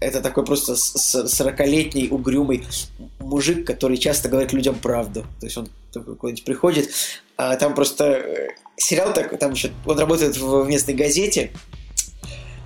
это 0.01 0.21
такой 0.21 0.45
просто 0.45 0.73
40-летний 0.73 2.09
угрюмый 2.11 2.65
мужик, 3.19 3.67
который 3.67 3.97
часто 3.97 4.29
говорит 4.29 4.53
людям 4.53 4.75
правду. 4.75 5.23
То 5.41 5.47
есть 5.47 5.57
он 5.57 5.69
какой-нибудь 5.93 6.45
приходит, 6.45 6.91
а 7.37 7.57
там 7.57 7.75
просто 7.75 8.05
э, 8.05 8.49
сериал 8.77 9.13
так, 9.15 9.39
там 9.39 9.53
еще, 9.53 9.71
он 9.87 9.99
работает 9.99 10.37
в 10.37 10.67
местной 10.67 10.95
газете, 10.95 11.51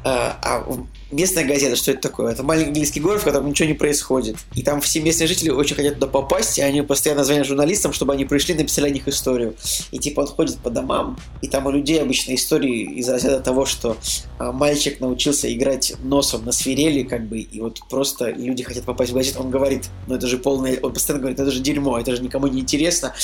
а, 0.05 0.39
а 0.43 0.65
местная 1.11 1.45
газета, 1.45 1.77
что 1.77 1.91
это 1.91 2.01
такое? 2.01 2.33
Это 2.33 2.43
маленький 2.43 2.69
английский 2.69 3.01
город, 3.01 3.21
в 3.21 3.25
котором 3.25 3.49
ничего 3.49 3.69
не 3.69 3.75
происходит. 3.75 4.37
И 4.55 4.63
там 4.63 4.81
все 4.81 5.01
местные 5.01 5.27
жители 5.27 5.51
очень 5.51 5.77
хотят 5.77 5.95
туда 5.95 6.07
попасть, 6.07 6.59
и 6.59 6.63
они 6.63 6.83
постоянно 6.83 7.25
звонят 7.25 7.47
журналистам, 7.47 7.93
чтобы 7.93 8.15
они 8.15 8.25
пришли 8.25 8.55
и 8.55 8.59
написали 8.59 8.87
о 8.87 8.91
них 8.91 9.07
историю. 9.09 9.55
И 9.91 9.99
типа 9.99 10.21
он 10.21 10.27
ходит 10.27 10.59
по 10.59 10.71
домам, 10.71 11.19
и 11.43 11.49
там 11.49 11.67
у 11.67 11.71
людей 11.71 12.01
обычно 12.01 12.35
истории 12.35 12.83
из 12.99 13.09
разряда 13.09 13.41
того, 13.41 13.67
что 13.67 13.97
а, 14.39 14.53
мальчик 14.53 15.01
научился 15.01 15.53
играть 15.53 15.95
носом 16.03 16.45
на 16.45 16.53
свирели, 16.53 17.03
как 17.03 17.27
бы, 17.27 17.41
и 17.41 17.61
вот 17.61 17.81
просто 17.91 18.31
люди 18.31 18.63
хотят 18.63 18.85
попасть 18.85 19.13
в 19.13 19.15
газету. 19.15 19.41
Он 19.41 19.51
говорит, 19.51 19.91
ну 20.07 20.15
это 20.15 20.27
же 20.27 20.39
полное... 20.39 20.79
Он 20.81 20.93
постоянно 20.93 21.21
говорит, 21.21 21.41
это 21.41 21.51
же 21.51 21.61
дерьмо, 21.61 21.99
это 21.99 22.17
же 22.17 22.23
никому 22.23 22.47
не 22.47 22.61
интересно 22.61 23.15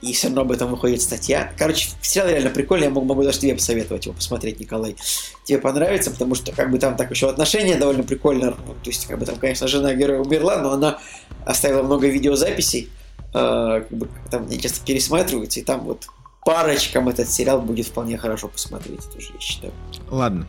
и 0.00 0.12
все 0.12 0.28
равно 0.28 0.42
об 0.42 0.52
этом 0.52 0.70
выходит 0.70 1.02
статья. 1.02 1.52
Короче, 1.56 1.90
сериал 2.02 2.28
реально 2.28 2.50
прикольный, 2.50 2.86
я 2.86 2.90
могу, 2.90 3.06
могу 3.06 3.22
даже 3.24 3.40
тебе 3.40 3.54
посоветовать 3.54 4.06
его 4.06 4.14
посмотреть, 4.14 4.60
Николай. 4.60 4.96
Тебе 5.44 5.58
понравится, 5.58 6.10
потому 6.10 6.34
что 6.34 6.52
как 6.52 6.70
бы 6.70 6.78
там 6.78 6.96
так 6.96 7.10
еще 7.10 7.28
отношения 7.28 7.76
довольно 7.76 8.04
прикольно. 8.04 8.52
То 8.52 8.90
есть, 8.90 9.06
как 9.06 9.18
бы 9.18 9.26
там, 9.26 9.36
конечно, 9.36 9.66
жена 9.66 9.94
героя 9.94 10.20
умерла, 10.20 10.58
но 10.58 10.72
она 10.72 10.98
оставила 11.44 11.82
много 11.82 12.06
видеозаписей, 12.06 12.90
э, 13.34 13.84
как 13.88 13.90
бы, 13.90 14.08
там 14.30 14.46
они 14.46 14.60
часто 14.60 14.84
пересматриваются, 14.84 15.60
и 15.60 15.62
там 15.64 15.80
вот 15.80 16.06
парочкам 16.44 17.08
этот 17.08 17.28
сериал 17.28 17.60
будет 17.60 17.86
вполне 17.86 18.16
хорошо 18.16 18.48
посмотреть, 18.48 19.04
тоже 19.12 19.32
я 19.34 19.40
считаю. 19.40 19.72
Ладно, 20.10 20.46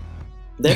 да? 0.60 0.72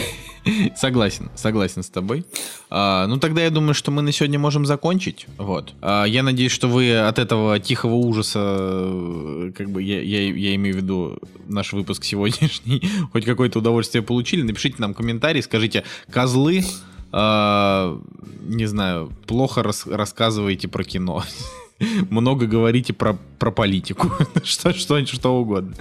Согласен, 0.75 1.29
согласен 1.35 1.83
с 1.83 1.89
тобой. 1.89 2.25
А, 2.69 3.07
ну 3.07 3.17
тогда 3.17 3.43
я 3.43 3.49
думаю, 3.49 3.73
что 3.73 3.91
мы 3.91 4.01
на 4.01 4.11
сегодня 4.11 4.39
можем 4.39 4.65
закончить. 4.65 5.27
Вот. 5.37 5.73
А, 5.81 6.03
я 6.03 6.23
надеюсь, 6.23 6.51
что 6.51 6.67
вы 6.67 6.97
от 6.97 7.19
этого 7.19 7.59
тихого 7.59 7.93
ужаса, 7.93 8.39
э, 8.41 9.51
как 9.55 9.69
бы 9.69 9.81
я, 9.81 10.01
я, 10.01 10.33
я 10.33 10.55
имею 10.55 10.75
в 10.75 10.77
виду 10.77 11.17
наш 11.47 11.71
выпуск 11.71 12.03
сегодняшний, 12.03 12.81
хоть 13.13 13.25
какое-то 13.25 13.59
удовольствие 13.59 14.01
получили. 14.01 14.41
Напишите 14.41 14.75
нам 14.79 14.93
комментарий, 14.93 15.41
скажите, 15.41 15.83
козлы, 16.11 16.63
а, 17.11 17.99
не 18.41 18.65
знаю, 18.65 19.11
плохо 19.27 19.63
рас, 19.63 19.87
рассказываете 19.87 20.67
про 20.67 20.83
кино. 20.83 21.23
много 22.09 22.45
говорите 22.45 22.93
про, 22.93 23.17
про 23.39 23.51
политику, 23.51 24.11
что, 24.43 24.73
что, 24.73 25.05
что 25.05 25.35
угодно. 25.39 25.73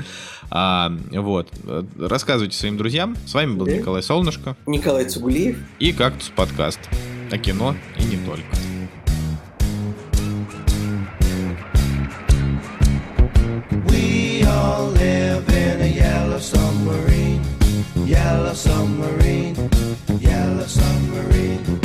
А, 0.51 0.93
вот. 1.13 1.49
Рассказывайте 1.99 2.57
своим 2.57 2.77
друзьям. 2.77 3.17
С 3.27 3.35
вами 3.35 3.55
был 3.55 3.67
Николай 3.67 4.03
Солнышко. 4.03 4.57
Николай 4.67 5.07
Цугулиев. 5.07 5.57
И 5.79 5.93
«Кактус 5.93 6.31
подкаст» 6.35 6.81
о 7.31 7.39
кино 7.39 7.75
и 7.99 8.05
не 8.05 8.17
только. 8.27 8.47
We 13.89 14.45
all 14.45 14.89
live 14.91 15.49
in 15.49 15.81
a 15.81 15.87
yellow 15.87 16.39
submarine, 16.39 17.43
yellow 18.05 18.53
submarine, 18.53 19.57
yellow 20.21 20.67
submarine. 20.67 21.81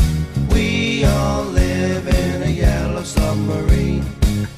We 0.52 1.06
all 1.06 1.44
live 1.46 2.08
in 2.08 2.44
a 2.44 2.50
yellow 2.50 2.67
submarine, 3.08 4.04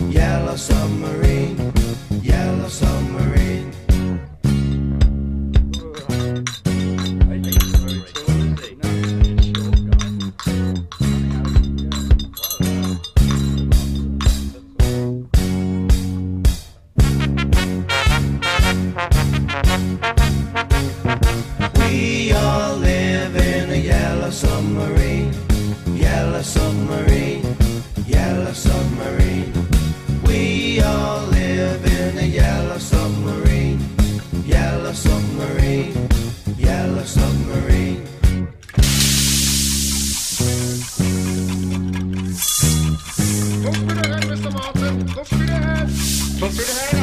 yellow 0.10 0.56
submarine, 0.56 1.72
yellow 2.24 2.68
submarine. 2.68 3.79
closer 46.50 46.92
to 46.92 46.98
her? 46.98 46.99